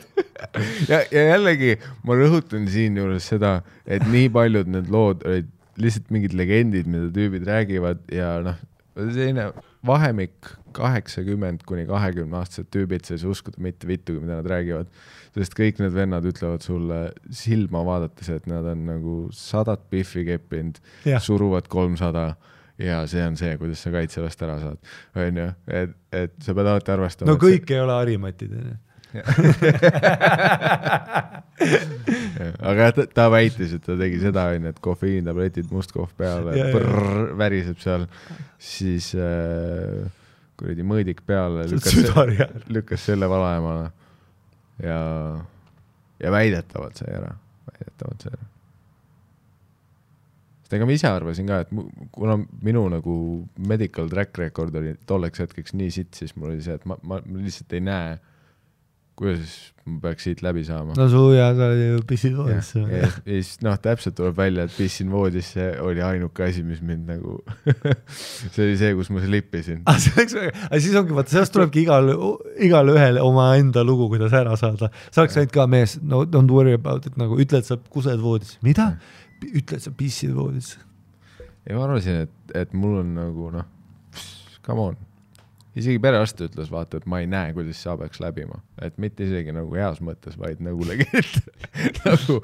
ja, 0.89 1.01
ja 1.09 1.23
jällegi 1.33 1.77
ma 2.05 2.17
rõhutan 2.19 2.67
siinjuures 2.69 3.31
seda, 3.33 3.61
et 3.85 4.05
nii 4.11 4.29
paljud 4.33 4.69
need 4.69 4.91
lood 4.93 5.25
olid 5.27 5.49
lihtsalt 5.81 6.11
mingid 6.13 6.35
legendid, 6.37 6.85
mida 6.89 7.09
tüübid 7.15 7.47
räägivad 7.49 8.03
ja 8.13 8.35
noh, 8.45 8.59
selline 8.93 9.49
vahemik 9.85 10.53
kaheksakümmend 10.75 11.65
kuni 11.69 11.85
kahekümne 11.89 12.39
aastased 12.39 12.69
tüübid, 12.73 13.05
sa 13.07 13.15
ei 13.15 13.23
saa 13.23 13.33
uskuda 13.33 13.61
mitte 13.63 13.89
vittugi, 13.89 14.21
mida 14.23 14.39
nad 14.39 14.49
räägivad. 14.49 14.89
sest 15.33 15.55
kõik 15.57 15.79
need 15.81 15.93
vennad 15.95 16.25
ütlevad 16.29 16.61
sulle 16.61 16.99
silma 17.33 17.81
vaadates, 17.85 18.29
et 18.29 18.49
nad 18.49 18.65
on 18.69 18.85
nagu 18.85 19.15
sadat 19.33 19.87
pihvi 19.89 20.25
keppinud, 20.29 20.77
suruvad 21.25 21.69
kolmsada 21.71 22.33
ja 22.81 23.03
see 23.09 23.23
on 23.25 23.37
see, 23.37 23.57
kuidas 23.57 23.83
sa 23.83 23.91
kaitseväest 23.93 24.41
ära 24.45 24.55
saad, 24.61 24.79
onju, 25.19 25.49
et, 25.81 25.93
et 26.15 26.33
sa 26.43 26.55
pead 26.57 26.67
alati 26.71 26.91
arvestama. 26.95 27.31
no 27.31 27.37
kõik 27.41 27.69
ei 27.73 27.79
ole 27.83 27.93
harimatid, 27.99 28.51
onju. 28.61 28.75
aga 32.71 32.87
ta, 32.97 33.05
ta 33.13 33.27
väitis, 33.29 33.75
et 33.77 33.83
ta 33.85 33.93
tegi 33.99 34.17
seda, 34.23 34.47
onju, 34.55 34.73
et 34.73 34.79
kofeiinitabletid, 34.83 35.69
must 35.73 35.93
kohv 35.93 36.11
peale 36.17 36.51
väriseb 37.37 37.77
seal, 37.83 38.07
siis 38.57 39.11
äh, 39.17 40.01
kuradi 40.59 40.83
mõõdik 40.87 41.21
peale, 41.27 41.65
lükkas, 41.71 41.93
lükkas 42.69 43.05
selle 43.09 43.29
vanaemale 43.31 43.87
ja, 44.83 44.97
ja 46.23 46.31
väidetavalt 46.31 46.99
sai 47.01 47.13
ära, 47.19 47.31
väidetavalt 47.71 48.25
sai 48.27 48.33
ära. 48.37 48.47
sest 50.63 50.75
ega 50.77 50.85
ma 50.87 50.95
ise 50.95 51.09
arvasin 51.09 51.49
ka, 51.49 51.59
et 51.65 51.71
mu- 51.75 51.87
kuna 52.15 52.37
minu 52.65 52.85
nagu 52.93 53.15
medical 53.57 54.09
track 54.11 54.37
record 54.41 54.75
oli 54.79 54.95
tolleks 55.09 55.43
hetkeks 55.43 55.73
nii 55.77 55.91
sitt, 55.91 56.13
siis 56.17 56.35
mul 56.35 56.53
oli 56.53 56.61
see, 56.65 56.77
et 56.79 56.85
ma, 56.89 56.97
ma 57.03 57.19
ma 57.25 57.41
lihtsalt 57.43 57.73
ei 57.77 57.83
näe 57.83 58.13
kuidas 59.19 59.73
ma 59.85 59.99
peaks 59.99 60.25
siit 60.25 60.41
läbi 60.43 60.63
saama 60.65 60.95
no 60.95 61.05
su 61.11 61.21
ja 61.35 61.49
sa 61.57 61.67
olid 61.67 61.81
ju 61.83 62.03
pissid 62.07 62.31
ja, 62.31 62.37
voodisse 62.39 62.83
ja, 62.87 63.09
siis 63.25 63.49
noh, 63.65 63.75
täpselt 63.83 64.15
tuleb 64.17 64.37
välja, 64.37 64.65
et 64.65 64.75
pissin 64.77 65.11
voodisse 65.11 65.67
oli 65.83 66.01
ainuke 66.05 66.45
asi, 66.47 66.63
mis 66.65 66.79
mind 66.85 67.11
nagu 67.11 67.35
see 68.53 68.63
oli 68.63 68.77
see, 68.79 68.93
kus 68.97 69.11
ma 69.13 69.23
slippisin. 69.25 69.83
aga 69.83 69.97
see 70.05 70.15
oleks 70.15 70.37
väga, 70.39 70.53
aga 70.69 70.81
siis 70.85 70.97
ongi 71.01 71.17
vaata, 71.19 71.35
sellest 71.35 71.55
tulebki 71.57 71.83
igal, 71.83 72.13
igale 72.69 72.95
ühele 72.95 73.25
omaenda 73.25 73.83
lugu, 73.85 74.07
kuidas 74.15 74.33
ära 74.39 74.55
saada. 74.59 74.89
sa 75.11 75.25
oleks 75.25 75.37
võinud 75.41 75.55
ka 75.59 75.67
mees, 75.75 75.97
no 76.01 76.23
don't 76.23 76.53
worry 76.53 76.73
about 76.79 77.09
it 77.09 77.19
nagu 77.19 77.37
ütle, 77.43 77.61
et 77.61 77.69
sa 77.69 77.77
kused 77.77 78.23
voodisse, 78.23 78.57
mida? 78.65 78.93
ütle, 79.43 79.77
et 79.77 79.83
sa 79.83 79.91
pissid 79.91 80.31
voodisse. 80.37 80.79
ja 81.67 81.75
ma 81.75 81.89
arvasin, 81.89 82.23
et, 82.25 82.55
et 82.63 82.77
mul 82.77 83.01
on 83.03 83.17
nagu 83.19 83.51
noh, 83.59 83.67
come 84.63 84.93
on. 84.93 85.01
Isegi 85.75 85.99
perearst 86.01 86.41
ütles, 86.45 86.69
vaata, 86.73 86.99
et 86.99 87.07
ma 87.09 87.19
ei 87.23 87.27
näe, 87.29 87.53
kuidas 87.55 87.79
sa 87.81 87.95
peaks 87.97 88.21
läbima, 88.21 88.59
et 88.83 88.97
mitte 89.01 89.25
isegi 89.25 89.53
nagu 89.55 89.73
heas 89.77 90.01
mõttes, 90.05 90.37
vaid 90.39 90.61
nagu 90.63 90.85
legit 90.85 91.39
nagu 92.05 92.39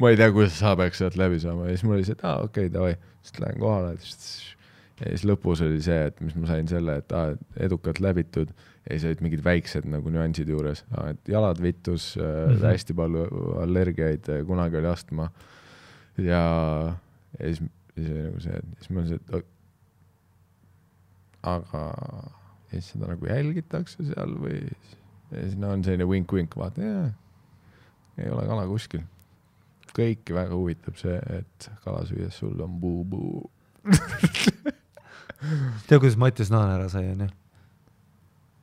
ma 0.00 0.12
ei 0.12 0.20
tea, 0.20 0.30
kuidas 0.32 0.56
sa 0.60 0.72
peaks 0.80 1.02
sealt 1.02 1.18
läbi 1.20 1.40
saama 1.42 1.68
ja 1.68 1.76
siis 1.76 1.84
mul 1.86 1.98
oli 1.98 2.08
see, 2.08 2.16
et 2.16 2.24
aa 2.24 2.40
okei 2.46 2.70
okay,, 2.70 2.74
davai, 2.76 2.96
siis 3.26 3.42
lähen 3.42 3.60
kohale. 3.60 3.92
ja 3.98 5.12
siis 5.12 5.26
lõpus 5.28 5.64
oli 5.66 5.82
see, 5.84 6.00
et 6.10 6.24
mis 6.24 6.36
ma 6.40 6.48
sain 6.50 6.68
selle, 6.72 6.96
et 7.02 7.16
aa, 7.16 7.36
edukalt 7.68 8.00
läbitud 8.00 8.52
ja 8.54 8.96
siis 8.96 9.06
olid 9.10 9.22
mingid 9.26 9.44
väiksed 9.44 9.86
nagu 9.90 10.12
nüansid 10.12 10.48
juures, 10.48 10.84
et 11.04 11.28
jalad 11.28 11.60
vittus 11.62 12.14
mm, 12.16 12.24
Mhm. 12.24 12.56
-hmm. 12.56 12.66
hästi 12.72 12.94
palju 12.94 13.28
allergiaid, 13.60 14.32
kunagi 14.46 14.76
oli 14.80 14.86
astma 14.86 15.30
ja, 16.16 16.42
ja 17.38 17.46
siis, 17.46 17.62
siis 17.94 18.10
oli 18.10 18.22
nagu 18.24 18.40
see, 18.40 18.60
siis 18.78 18.90
mul 18.90 19.02
on 19.02 19.08
see, 19.08 19.20
et 19.20 19.46
aga 21.42 21.84
ja 22.70 22.78
siis 22.78 22.92
seda 22.94 23.10
nagu 23.10 23.26
jälgitakse 23.26 24.06
seal 24.06 24.36
või 24.40 24.60
ja 25.30 25.42
siis 25.42 25.56
no 25.58 25.72
on 25.74 25.84
selline 25.86 26.06
vink-vink, 26.08 26.54
vaata 26.58 26.84
jaa, 26.84 27.08
ei 28.18 28.30
ole 28.30 28.46
kala 28.48 28.66
kuskil. 28.70 29.02
kõiki 29.96 30.34
väga 30.34 30.54
huvitab 30.54 30.98
see, 31.00 31.16
et 31.40 31.70
kala 31.84 32.04
süües 32.06 32.36
sul 32.38 32.60
on 32.62 32.76
buu-buu. 32.80 33.42
tead, 35.88 35.98
kuidas 35.98 36.18
Mattias 36.20 36.52
Naan 36.52 36.76
ära 36.76 36.88
sai, 36.92 37.08
onju? 37.10 37.30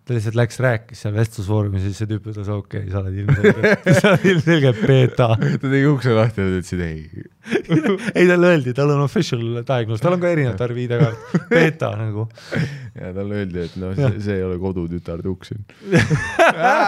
Ta 0.07 0.15
lihtsalt 0.15 0.37
läks, 0.39 0.59
rääkis 0.63 1.01
seal 1.03 1.15
vestlusfoorumis 1.17 1.83
ja 1.83 1.89
siis 1.91 1.99
see 2.01 2.07
tüüp 2.07 2.29
ütles, 2.31 2.47
okei 2.51 2.85
okay,, 2.85 2.91
sa 2.93 3.01
oled 3.01 3.17
ilmselgelt, 3.19 3.87
sa 3.99 4.11
oled 4.13 4.27
ilmselgelt 4.31 4.79
beeta. 4.87 5.27
ta 5.35 5.71
tegi 5.73 5.89
ukse 5.89 6.13
lahti 6.15 6.39
ja 6.39 6.45
nad 6.47 6.55
ütlesid 6.61 6.83
ei. 6.85 7.25
ei, 8.13 8.29
talle 8.29 8.51
öeldi, 8.53 8.73
tal 8.77 8.93
on 8.95 9.03
official 9.03 9.43
diagnose, 9.57 10.03
tal 10.03 10.15
on 10.15 10.23
ka 10.23 10.31
erinev 10.31 10.55
tarv 10.59 10.79
ID-kaart, 10.83 11.35
beeta 11.51 11.91
nagu. 11.99 12.27
ja 12.95 13.11
talle 13.17 13.41
öeldi, 13.41 13.65
et 13.67 13.75
noh, 13.83 13.99
Jah. 13.99 14.15
see, 14.23 14.39
ei 14.39 14.47
ole 14.47 14.55
kodutütar 14.63 15.23
tuksin. 15.25 15.65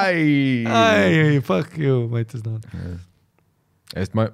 ei, 0.08 0.64
ei, 0.64 1.44
fuck 1.46 1.76
you, 1.80 2.06
Mattias 2.14 2.48
Naan. 2.48 2.64
sest 3.91 4.16
ma, 4.16 4.30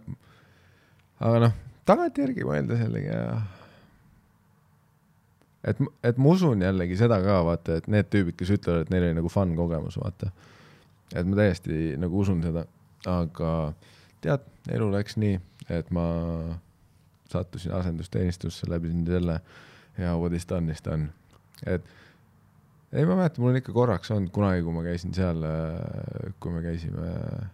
aga 1.26 1.45
noh, 1.48 1.57
tagantjärgi 1.90 2.45
mõeldes 2.45 2.86
jällegi 2.86 3.10
ja 3.10 3.26
et, 5.68 5.82
et 6.04 6.20
ma 6.22 6.34
usun 6.34 6.62
jällegi 6.66 6.98
seda 7.00 7.20
ka, 7.24 7.40
vaata, 7.48 7.80
et 7.80 7.90
need 7.92 8.10
tüübid, 8.14 8.38
kes 8.40 8.54
ütlevad, 8.58 8.86
et 8.86 8.94
neil 8.94 9.08
oli 9.10 9.18
nagu 9.18 9.32
fun 9.32 9.56
kogemus, 9.58 9.98
vaata. 10.02 10.32
et 11.14 11.28
ma 11.28 11.40
täiesti 11.40 11.96
nagu 12.02 12.22
usun 12.22 12.44
seda, 12.46 12.66
aga 13.10 13.52
tead, 14.24 14.46
elu 14.78 14.90
läks 14.94 15.20
nii, 15.22 15.40
et 15.74 15.92
ma 15.96 16.06
sattusin 17.32 17.74
asendusteenistusse, 17.78 18.70
läbisin 18.70 19.06
selle 19.08 19.40
ja 19.98 20.16
what 20.20 20.34
is 20.34 20.48
done 20.50 20.72
is 20.72 20.84
done. 20.86 21.10
et 21.66 21.84
ei, 22.94 23.06
ma 23.06 23.18
mäletan, 23.18 23.42
mul 23.44 23.52
on 23.52 23.60
ikka 23.60 23.74
korraks 23.76 24.12
olnud 24.14 24.32
kunagi, 24.32 24.64
kui 24.64 24.74
ma 24.76 24.84
käisin 24.86 25.14
seal, 25.18 25.42
kui 26.40 26.54
me 26.54 26.62
käisime 26.64 27.10
äh, 27.12 27.50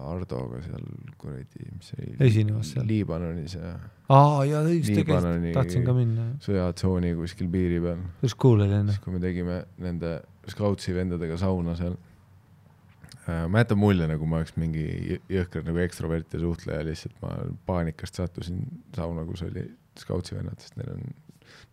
Hardoga 0.00 0.60
seal 0.64 0.84
kuradi, 1.20 1.64
mis 1.76 1.90
see 1.92 2.04
oli? 2.06 2.16
Esinemas 2.26 2.70
seal. 2.74 2.86
Liibanonis 2.88 3.56
ja 3.56 3.72
aa, 4.10 4.44
jaa, 4.48 4.62
õigus, 4.66 4.90
tegelikult 4.94 5.48
tahtsin 5.56 5.86
ka 5.86 5.94
minna. 5.96 6.26
sõjatsooni 6.44 7.12
kuskil 7.18 7.50
piiri 7.52 7.80
peal. 7.84 8.00
päris 8.22 8.36
cool 8.40 8.64
oli 8.64 8.76
onju 8.78 8.94
siis, 8.94 9.02
kui 9.04 9.16
me 9.16 9.22
tegime 9.22 9.58
nende 9.82 10.14
Scoutsi 10.50 10.94
vendadega 10.96 11.36
sauna 11.38 11.76
seal 11.78 11.94
äh,. 13.28 13.44
ma 13.52 13.62
jätan 13.62 13.78
mulje, 13.78 14.08
nagu 14.10 14.26
ma 14.26 14.40
oleks 14.40 14.56
mingi 14.58 14.86
jõ- 15.12 15.20
jõhker 15.36 15.66
nagu 15.68 15.82
ekstrovert 15.84 16.34
ja 16.34 16.40
suhtleja, 16.42 16.86
lihtsalt 16.88 17.20
ma 17.22 17.36
paanikast 17.68 18.18
sattusin 18.18 18.64
sauna, 18.96 19.26
kus 19.28 19.44
oli 19.46 19.66
Scoutsi 20.00 20.34
vennad, 20.38 20.58
sest 20.62 20.78
neil 20.80 20.94
on, 20.96 21.06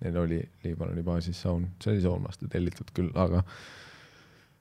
neil 0.03 0.21
oli 0.25 0.41
Liibanoni 0.65 1.03
baasis 1.05 1.39
saun, 1.41 1.69
see 1.81 1.95
oli 1.95 2.03
Soomlast 2.03 2.43
tellitud 2.51 2.91
küll, 2.97 3.13
aga 3.15 3.43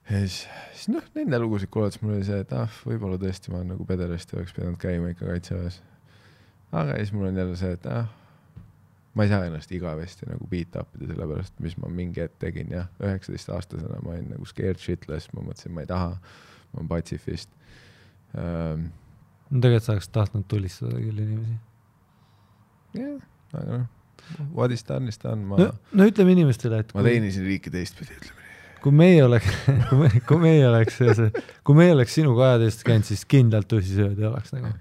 ja 0.09 0.21
siis, 0.23 0.37
siis 0.73 0.91
noh, 0.93 1.03
nende 1.17 1.39
lugusid 1.41 1.71
kuulates 1.73 2.01
mul 2.01 2.15
oli 2.17 2.27
see, 2.27 2.39
et 2.43 2.53
ah, 2.55 2.71
võib-olla 2.87 3.19
tõesti 3.21 3.51
ma 3.53 3.63
nagu 3.67 3.85
pederast 3.87 4.31
ja 4.31 4.39
oleks 4.39 4.55
pidanud 4.55 4.79
käima 4.81 5.11
ikka 5.11 5.27
kaitseväes. 5.27 5.81
aga 6.71 6.95
siis 7.01 7.11
mul 7.15 7.29
on 7.31 7.41
jälle 7.41 7.57
see, 7.59 7.73
et 7.75 7.89
ah, 7.91 8.07
ma 9.17 9.25
ei 9.25 9.31
saa 9.31 9.47
ennast 9.49 9.71
igavesti 9.73 10.29
nagu 10.29 10.47
beat 10.49 10.77
up 10.79 10.95
ida 10.95 11.11
selle 11.11 11.27
pärast, 11.31 11.57
mis 11.63 11.75
ma 11.81 11.89
mingi 11.91 12.23
hetk 12.23 12.37
tegin 12.43 12.71
jah, 12.75 12.87
üheksateistaastasena 13.01 13.99
ma 14.05 14.15
olin 14.15 14.31
nagu 14.35 14.47
scared 14.47 14.79
shitless, 14.81 15.31
ma 15.33 15.43
mõtlesin, 15.47 15.73
ma 15.75 15.83
ei 15.83 15.89
taha, 15.89 16.13
ma 16.71 16.81
olen 16.81 16.91
patsifist 16.91 17.51
ähm,. 18.37 18.89
no 19.49 19.63
tegelikult 19.63 19.87
sa 19.87 19.95
oleks 19.97 20.11
tahtnud 20.13 20.47
tulistada 20.51 21.01
küll 21.01 21.23
inimesi. 21.25 21.59
jah, 23.01 23.19
aga 23.57 23.83
noh, 23.83 23.87
what 24.53 24.71
is 24.75 24.85
done 24.87 25.09
is 25.09 25.19
done, 25.23 25.43
ma 25.49 25.59
no, 25.65 25.71
no 25.97 26.07
ütleme 26.07 26.37
inimestele, 26.37 26.83
et 26.85 26.93
ma 26.95 27.05
teenisin 27.07 27.47
riiki 27.47 27.73
teistpidi, 27.73 28.21
ütleme. 28.21 28.36
Kui 28.83 28.93
meie 28.95 29.23
oleks, 29.25 29.47
kui 29.89 29.99
me, 30.01 30.11
kui 30.27 30.41
meie 30.41 30.67
oleks 30.69 30.99
kui 31.65 31.77
meie 31.77 31.95
oleks 31.95 32.17
sinuga 32.19 32.51
ajateenistus 32.51 32.87
käinud, 32.87 33.07
siis 33.09 33.25
kindlalt 33.29 33.69
tussisööd 33.71 34.19
ei 34.19 34.29
oleks 34.29 34.53
nagu. 34.55 34.73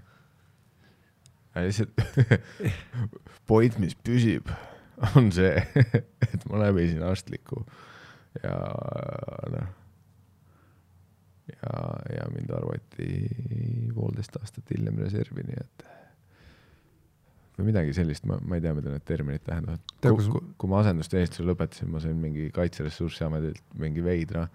lihtsalt 1.57 2.05
point, 3.51 3.79
mis 3.83 3.97
püsib, 4.07 4.51
on 5.15 5.33
see, 5.35 5.55
et 6.33 6.47
ma 6.51 6.63
läbisin 6.67 7.05
arstliku 7.07 7.65
ja 8.43 8.57
noh, 9.53 9.69
ja, 11.53 11.77
ja 12.17 12.31
mind 12.35 12.51
arvati 12.57 13.11
poolteist 13.95 14.37
aastat 14.41 14.75
hiljem 14.75 14.99
reservi, 15.05 15.47
nii 15.47 15.63
et 15.63 15.87
või 17.57 17.71
midagi 17.71 17.95
sellist, 17.97 18.27
ma, 18.29 18.39
ma 18.45 18.59
ei 18.59 18.65
tea, 18.65 18.75
mida 18.77 18.93
need 18.93 19.05
terminid 19.09 19.45
tähendavad. 19.47 19.95
Kui, 20.05 20.43
kui, 20.61 20.71
ma 20.71 20.83
asendusteenistuse 20.83 21.47
lõpetasin, 21.49 21.91
ma 21.93 22.03
sain 22.05 22.19
mingi 22.21 22.51
Kaitseressursiametilt 22.55 23.79
mingi 23.81 24.05
veidra 24.05 24.47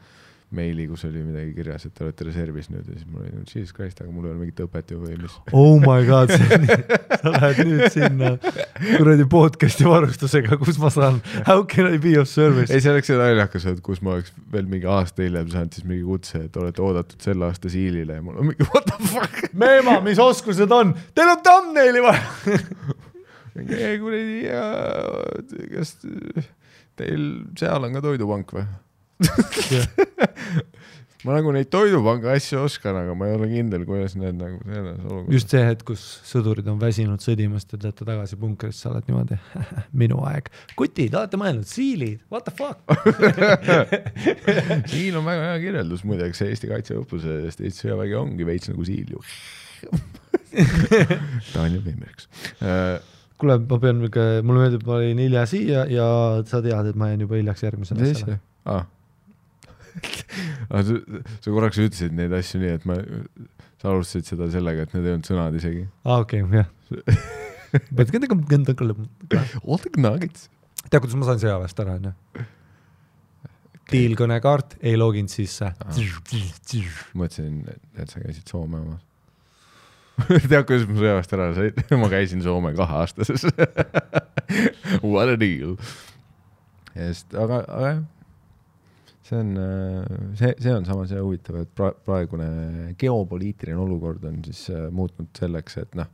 meili, 0.56 0.84
kus 0.90 1.06
oli 1.08 1.22
midagi 1.24 1.54
kirjas, 1.56 1.86
et 1.88 1.94
te 1.96 2.04
olete 2.04 2.26
reservis 2.28 2.68
nüüd 2.72 2.84
ja 2.90 2.96
siis 2.98 3.06
mul 3.08 3.22
oli, 3.24 3.32
jesus 3.54 3.72
christ, 3.76 4.02
aga 4.04 4.12
mul 4.12 4.26
ei 4.28 4.34
ole 4.34 4.42
mingit 4.42 4.60
õpet 4.66 4.92
ju 4.92 5.00
või 5.00 5.16
mis. 5.22 5.38
oh 5.56 5.78
my 5.80 6.02
god, 6.08 6.34
sa 7.22 7.32
lähed 7.36 7.62
nüüd 7.70 7.86
sinna 7.94 8.34
kuradi 8.98 9.28
podcast'i 9.32 9.88
varustusega, 9.88 10.58
kus 10.62 10.80
ma 10.82 10.92
saan, 10.94 11.22
how 11.48 11.64
can 11.64 11.88
I 11.94 12.02
be 12.04 12.18
of 12.20 12.28
service? 12.32 12.68
ei, 12.74 12.84
see 12.84 12.92
oleks 12.92 13.14
naljakas 13.16 13.68
olnud, 13.72 13.82
kus 13.86 14.04
ma 14.04 14.18
oleks 14.18 14.36
veel 14.52 14.68
mingi 14.72 14.90
aasta 14.92 15.24
hiljem 15.26 15.50
saanud 15.54 15.78
siis 15.80 15.88
mingi 15.88 16.04
kutse, 16.08 16.44
et 16.50 16.60
olete 16.60 16.84
oodatud 16.84 17.24
selle 17.24 17.48
aasta 17.48 17.72
siilile 17.72 18.20
ja 18.20 18.26
mul 18.26 18.40
on 18.44 18.52
mingi 18.52 18.68
what 18.74 18.88
the 18.92 19.00
fuck. 19.14 19.42
Meema, 19.56 20.00
mis 20.04 20.20
oskused 20.22 20.72
on? 20.76 20.92
Teil 21.16 21.32
on 21.38 21.42
thumbnaili 21.48 22.04
vaja. 22.04 22.60
mingi 23.56 23.80
"Ei, 23.80 23.98
kuradi, 24.04 24.38
kas 25.78 25.96
teil 27.00 27.28
seal 27.60 27.88
on 27.88 27.96
ka 27.98 28.04
toidupank 28.04 28.52
või? 28.60 28.68
ma 31.26 31.36
nagu 31.36 31.52
neid 31.54 31.70
toidupanga 31.74 32.34
asju 32.34 32.64
oskan, 32.66 32.98
aga 33.04 33.14
ma 33.18 33.28
ei 33.30 33.36
ole 33.38 33.48
kindel, 33.52 33.84
kuidas 33.86 34.16
need 34.18 34.38
nagu 34.40 34.58
selles 34.66 34.98
olukorras. 35.04 35.34
just 35.36 35.54
see 35.54 35.62
hetk, 35.66 35.84
kus 35.92 36.06
sõdurid 36.28 36.70
on 36.72 36.80
väsinud 36.82 37.22
sõdimast 37.22 37.76
ja 37.76 37.78
te 37.78 37.90
olete 37.90 38.08
tagasi 38.08 38.40
punkrisse, 38.42 38.82
sa 38.86 38.94
oled 38.94 39.10
niimoodi, 39.10 39.38
minu 40.04 40.22
aeg. 40.30 40.50
kutid, 40.80 41.14
olete 41.18 41.40
mõelnud, 41.42 41.68
siilid, 41.70 42.24
what 42.34 42.48
the 42.48 42.54
fuck? 42.56 42.82
siil 44.92 45.20
on 45.20 45.28
väga 45.28 45.52
hea 45.52 45.62
kirjeldus 45.68 46.06
muideks 46.10 46.42
Eesti 46.48 46.72
kaitseõppusest, 46.72 47.62
Eesti 47.62 47.86
sõjavägi 47.86 48.18
ongi 48.18 48.48
veits 48.48 48.72
nagu 48.72 48.86
siil 48.88 49.14
ju. 49.14 49.22
Daniel 51.54 51.82
Vimmerks 51.86 52.28
uh,. 52.62 52.98
kuule, 53.42 53.56
ma 53.66 53.78
pean 53.82 54.02
mulle 54.02 54.66
meeldib, 54.66 54.84
ma 54.86 54.98
olin 55.00 55.22
hilja 55.22 55.46
siia 55.50 55.86
ja 55.90 56.08
sa 56.46 56.62
tead, 56.66 56.92
et 56.92 56.98
ma 56.98 57.10
jään 57.10 57.24
juba 57.26 57.40
hiljaks 57.40 57.64
järgmisele 57.66 58.04
mis 58.04 58.20
asja? 58.20 58.42
aa. 60.70 60.84
sa, 60.88 60.98
sa 61.42 61.52
korraks 61.52 61.82
ütlesid 61.82 62.16
neid 62.18 62.34
asju 62.38 62.62
nii, 62.64 62.78
et 62.80 62.88
ma, 62.90 62.98
sa 63.82 63.92
alustasid 63.92 64.34
seda 64.34 64.50
sellega, 64.54 64.88
et 64.88 64.96
need 64.96 65.10
ei 65.10 65.18
olnud 65.18 65.30
sõnad 65.30 65.60
isegi. 65.60 65.86
aa, 66.06 66.24
okei, 66.24 66.46
jah. 66.56 66.72
tead, 69.32 69.92
the 69.96 70.02
nuggets. 70.02 70.50
kuidas 71.04 71.20
ma 71.20 71.30
sain 71.30 71.44
sõjaväest 71.44 71.86
ära, 71.86 72.00
onju? 72.00 72.16
diilkõnekaart, 73.92 74.78
ei 74.88 74.98
loginud 75.00 75.32
sisse. 75.32 75.72
mõtlesin, 77.18 77.64
et 78.00 78.12
sa 78.12 78.22
käisid 78.24 78.52
Soome 78.52 78.80
omas. 78.82 79.02
tead, 80.52 80.64
kuidas 80.68 80.88
ma 80.90 80.98
sõjaväest 81.00 81.36
ära 81.38 81.50
sain? 81.58 81.84
ma 82.04 82.10
käisin 82.12 82.44
Soome 82.46 82.74
kaheaastases. 82.78 83.48
What 85.04 85.32
a 85.34 85.38
deal. 85.40 85.78
ja 86.96 87.12
siis, 87.12 87.26
aga, 87.32 87.64
aga 87.68 87.94
jah, 87.94 88.02
see 89.28 89.38
on, 89.38 89.54
see, 90.40 90.54
see 90.58 90.74
on 90.74 90.88
samas 90.88 91.14
huvitav, 91.16 91.62
et 91.62 91.72
pra-, 91.78 91.94
praegune 92.06 92.96
geopoliitiline 93.00 93.80
olukord 93.80 94.26
on 94.30 94.42
siis 94.48 94.66
äh, 94.74 94.88
muutnud 94.94 95.30
selleks, 95.38 95.78
et 95.84 95.98
noh, 96.00 96.10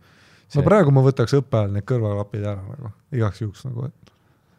no 0.56 0.66
praegu 0.66 0.94
ma 0.96 1.04
võtaks 1.06 1.38
õppe 1.40 1.62
ajal 1.62 1.76
need 1.78 1.88
kõrvaklapid 1.88 2.46
ära 2.48 2.62
nagu 2.64 2.94
igaks 3.16 3.44
juhuks 3.46 3.66
nagu, 3.70 3.90
et 3.90 4.14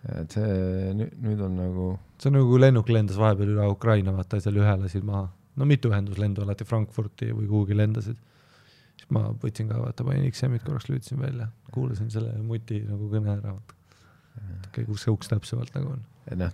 et 0.08 0.32
see 0.32 0.92
nüüd, 0.94 1.16
nüüd 1.24 1.40
on 1.42 1.56
nagu 1.58 1.86
see 2.18 2.30
on 2.30 2.38
nagu 2.38 2.48
kui 2.50 2.60
lennuk 2.62 2.90
lendas 2.92 3.18
vahepeal 3.20 3.52
üle 3.54 3.66
Ukraina, 3.70 4.14
vaata 4.14 4.40
seal 4.42 4.58
ühe 4.58 4.74
lasid 4.82 5.06
maha, 5.06 5.26
no 5.58 5.68
mitu 5.68 5.92
ühenduslendu 5.92 6.44
alati 6.44 6.66
Frankfurti 6.66 7.30
või 7.34 7.48
kuhugi 7.50 7.76
lendasid. 7.78 8.18
siis 8.98 9.10
ma 9.14 9.28
võtsin 9.42 9.70
ka, 9.70 9.78
vaata 9.82 10.06
panin 10.06 10.26
XM-id 10.30 10.64
korraks 10.66 10.88
lülitasin 10.90 11.20
välja, 11.22 11.48
kuulasin 11.74 12.10
selle 12.10 12.34
muti 12.42 12.80
nagu 12.86 13.10
kõne 13.12 13.34
ära, 13.36 13.54
vaata. 13.54 13.74
okei, 14.70 14.86
kus 14.86 15.06
see 15.06 15.14
uks 15.14 15.30
täpsemalt 15.30 15.74
nagu 15.76 15.94
on. 15.94 16.06
noh, 16.36 16.52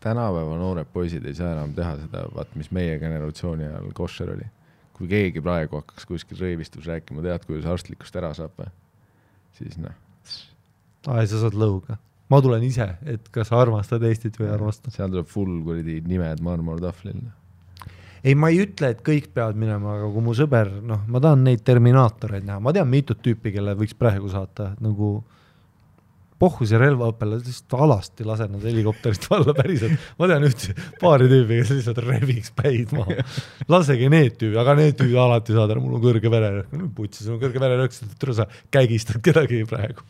tänapäeva 0.00 0.56
noored 0.58 0.88
poisid 0.92 1.24
ei 1.26 1.34
saa 1.36 1.52
enam 1.54 1.74
teha 1.76 1.94
seda, 2.00 2.24
vaat 2.34 2.54
mis 2.58 2.70
meie 2.74 2.98
generatsiooni 3.02 3.68
ajal 3.68 3.90
koššer 3.96 4.34
oli. 4.34 4.48
kui 4.92 5.08
keegi 5.08 5.40
praegu 5.42 5.80
hakkaks 5.80 6.06
kuskil 6.06 6.38
röövistus 6.38 6.86
rääkima, 6.86 7.22
tead, 7.24 7.44
kuidas 7.48 7.66
arstlikust 7.66 8.16
ära 8.16 8.32
saab 8.36 8.54
või? 8.58 8.70
siis 9.58 9.78
noh, 9.80 9.94
aa, 11.08 11.26
sa 11.26 11.42
saad 11.44 11.56
lõuga. 11.58 11.98
ma 12.30 12.40
tulen 12.44 12.64
ise, 12.66 12.88
et 13.08 13.28
kas 13.34 13.50
sa 13.50 13.60
armastad 13.60 14.02
Eestit 14.08 14.38
või 14.40 14.48
ei 14.48 14.56
armasta. 14.56 14.90
seal 14.94 15.12
tuleb 15.12 15.30
full 15.30 15.62
kuradi 15.66 16.00
nimed 16.06 16.42
marmortahvlil. 16.44 17.20
ei, 18.24 18.34
ma 18.34 18.52
ei 18.52 18.62
ütle, 18.66 18.92
et 18.94 19.02
kõik 19.06 19.32
peavad 19.34 19.58
minema, 19.58 19.98
aga 19.98 20.10
kui 20.14 20.24
mu 20.24 20.34
sõber, 20.38 20.70
noh, 20.82 21.04
ma 21.06 21.20
tahan 21.20 21.44
neid 21.48 21.64
Terminaatoreid 21.66 22.46
näha, 22.48 22.60
ma 22.60 22.74
tean 22.74 22.90
mitut 22.90 23.22
tüüpi, 23.24 23.54
kelle 23.54 23.76
võiks 23.78 23.98
praegu 23.98 24.30
saata 24.32 24.72
nagu 24.80 25.18
pohhuse 26.42 26.78
relvaõppele, 26.80 27.38
lihtsalt 27.38 27.76
alasti 27.86 28.26
lasen 28.26 28.56
nad 28.56 28.66
helikopterist 28.66 29.28
alla 29.36 29.54
päriselt. 29.56 30.08
ma 30.18 30.30
tean 30.30 30.46
ühte, 30.48 30.74
paari 31.02 31.28
tüüpi, 31.30 31.60
kes 31.62 31.74
lihtsalt 31.76 32.02
rebiks 32.06 32.52
päid 32.58 32.94
maha. 32.96 33.22
lasege 33.72 34.10
need 34.12 34.38
tüübid, 34.40 34.58
aga 34.62 34.76
need 34.80 34.98
tüübid 34.98 35.20
alati 35.22 35.54
saavad 35.54 35.76
ära, 35.76 35.84
mul 35.84 35.98
on 35.98 36.04
kõrge 36.04 36.32
vererõhk. 36.32 36.76
putsi, 36.96 37.22
sul 37.26 37.36
on 37.36 37.42
kõrge 37.44 37.62
vererõhk, 37.62 37.96
sa 37.96 38.10
tule 38.18 38.36
sa 38.38 38.48
kägistad 38.74 39.22
kedagi 39.24 39.62
praegu. 39.70 40.06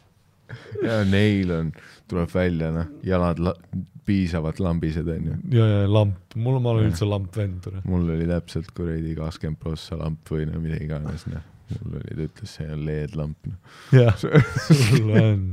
ja 0.85 1.03
neil 1.09 1.53
on, 1.57 1.73
tuleb 2.11 2.33
välja 2.33 2.73
noh, 2.75 2.93
jalad 3.07 3.41
la- 3.43 3.59
piisavalt 4.07 4.61
lambised 4.63 5.09
onju. 5.09 5.39
ja, 5.55 5.67
ja 5.67 5.89
lamp, 5.91 6.35
mul, 6.35 6.59
ma 6.63 6.73
olen 6.75 6.91
üldse 6.91 7.07
lampvend. 7.09 7.69
mul 7.89 8.09
oli 8.17 8.29
täpselt 8.31 8.73
kuradi 8.77 9.15
kakskümmend 9.19 9.61
prossa 9.63 9.99
lamp 10.01 10.33
või 10.33 10.49
no 10.51 10.63
mida 10.63 10.81
iganes 10.83 11.27
noh, 11.31 11.45
mul 11.77 12.01
oli, 12.01 12.17
ta 12.17 12.27
ütles, 12.27 12.57
see 12.57 12.71
on 12.73 12.87
LED-lamp 12.89 13.53
noh. 13.53 13.77
jah, 14.01 14.17
sul 14.19 15.13
on 15.13 15.45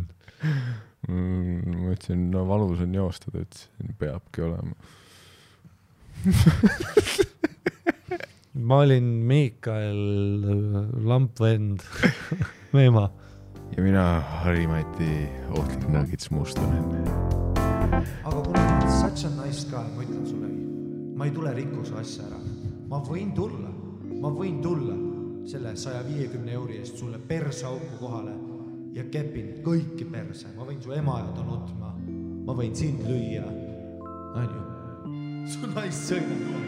ma 1.07 1.93
ütlesin, 1.93 2.29
no 2.31 2.45
valus 2.47 2.79
on 2.83 2.93
joosta, 2.95 3.31
ta 3.31 3.43
ütles, 3.43 3.67
peabki 3.99 4.43
olema. 4.45 4.75
ma 8.69 8.81
olin 8.83 9.03
Miikael 9.29 10.01
lampvend, 11.07 11.79
Meemaa. 12.75 13.09
ja 13.77 13.83
mina, 13.83 14.05
Harri-Mati, 14.43 15.27
ohtlik 15.57 15.87
Nuggets 15.89 16.31
Mustonen. 16.31 16.83
aga 18.23 18.41
kuna 18.41 18.59
ma 18.59 18.77
olen 18.77 18.91
such 18.91 19.25
a 19.25 19.45
nice 19.45 19.67
guy, 19.69 19.87
ma 19.95 20.03
ütlen 20.03 20.25
sulle, 20.27 20.47
ma 21.15 21.25
ei 21.25 21.31
tule 21.31 21.53
rikkuse 21.53 21.95
asja 22.01 22.23
ära. 22.27 22.39
ma 22.89 22.99
võin 23.05 23.31
tulla, 23.35 23.71
ma 24.19 24.29
võin 24.33 24.61
tulla 24.61 24.95
selle 25.49 25.75
saja 25.77 26.03
viiekümne 26.05 26.51
euri 26.51 26.77
eest 26.77 26.97
sulle 26.97 27.17
perseauku 27.17 27.97
kohale 27.99 28.48
ja 28.95 29.05
kepin 29.11 29.59
kõiki 29.65 30.07
perse, 30.11 30.51
ma 30.57 30.67
võin 30.67 30.81
su 30.83 30.93
ema 30.95 31.19
ajada 31.19 31.45
nutma, 31.47 31.93
ma 32.45 32.55
võin 32.57 32.75
sind 32.75 33.03
lüüa, 33.07 33.45
onju. 34.39 34.63
su 35.49 35.69
naist 35.73 36.09
sõimata. 36.11 36.63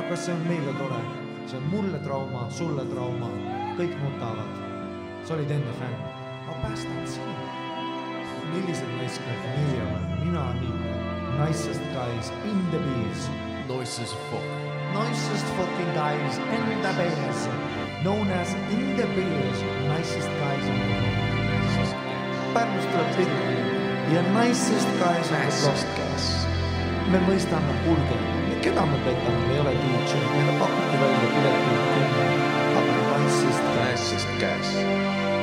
aga 0.00 0.16
see 0.16 0.34
on 0.34 0.46
meile 0.48 0.76
tore, 0.78 1.02
see 1.46 1.58
on 1.60 1.68
mulle 1.72 2.00
trauma, 2.06 2.48
sulle 2.50 2.86
trauma, 2.92 3.30
kõik 3.78 3.94
nutavad. 4.02 4.62
sa 5.24 5.34
olid 5.34 5.50
enne 5.50 5.76
fänn, 5.80 6.00
ma 6.46 6.62
päästan 6.62 7.06
sind 7.06 7.62
millised 8.54 8.88
meie 8.94 9.82
oleme, 9.82 10.24
mina 10.24 10.44
nii, 10.60 10.92
nicest 11.38 11.82
guys 11.94 12.30
in 12.50 12.58
the 12.70 12.78
bees, 12.78 13.28
Noises 13.68 14.12
fuck. 14.30 14.46
nicest 14.94 15.46
fucking 15.56 15.92
guys 15.94 16.36
in 16.38 16.82
the 16.82 16.92
bees, 16.98 17.48
known 18.04 18.28
as 18.28 18.54
in 18.70 18.96
the 18.96 19.06
bees, 19.16 19.58
nicest 19.88 20.28
guys 20.28 20.66
in 20.66 20.78
the 20.80 20.94
world. 20.94 21.03
Pärnust 22.54 22.90
tuleb 22.92 23.16
Pidli 23.16 23.56
ja 24.14 24.22
nicest 24.22 24.88
guys 24.98 25.30
on 25.32 25.38
the 25.38 25.50
block. 25.62 26.04
me 27.10 27.18
mõistame, 27.26 27.74
kuulge, 27.84 28.18
keda 28.62 28.86
me 28.86 28.98
petame, 29.04 29.40
me 29.48 29.54
ei 29.54 29.60
ole 29.60 29.74
DJ, 29.82 30.22
meile 30.32 30.54
pakuti 30.62 31.00
välja 31.02 31.28
piletit 31.34 31.84
kümme, 31.94 32.26
aga 32.80 33.18
nicest 33.24 33.70
guys, 33.74 34.10
Nicest 34.12 34.28
guys. 34.40 35.33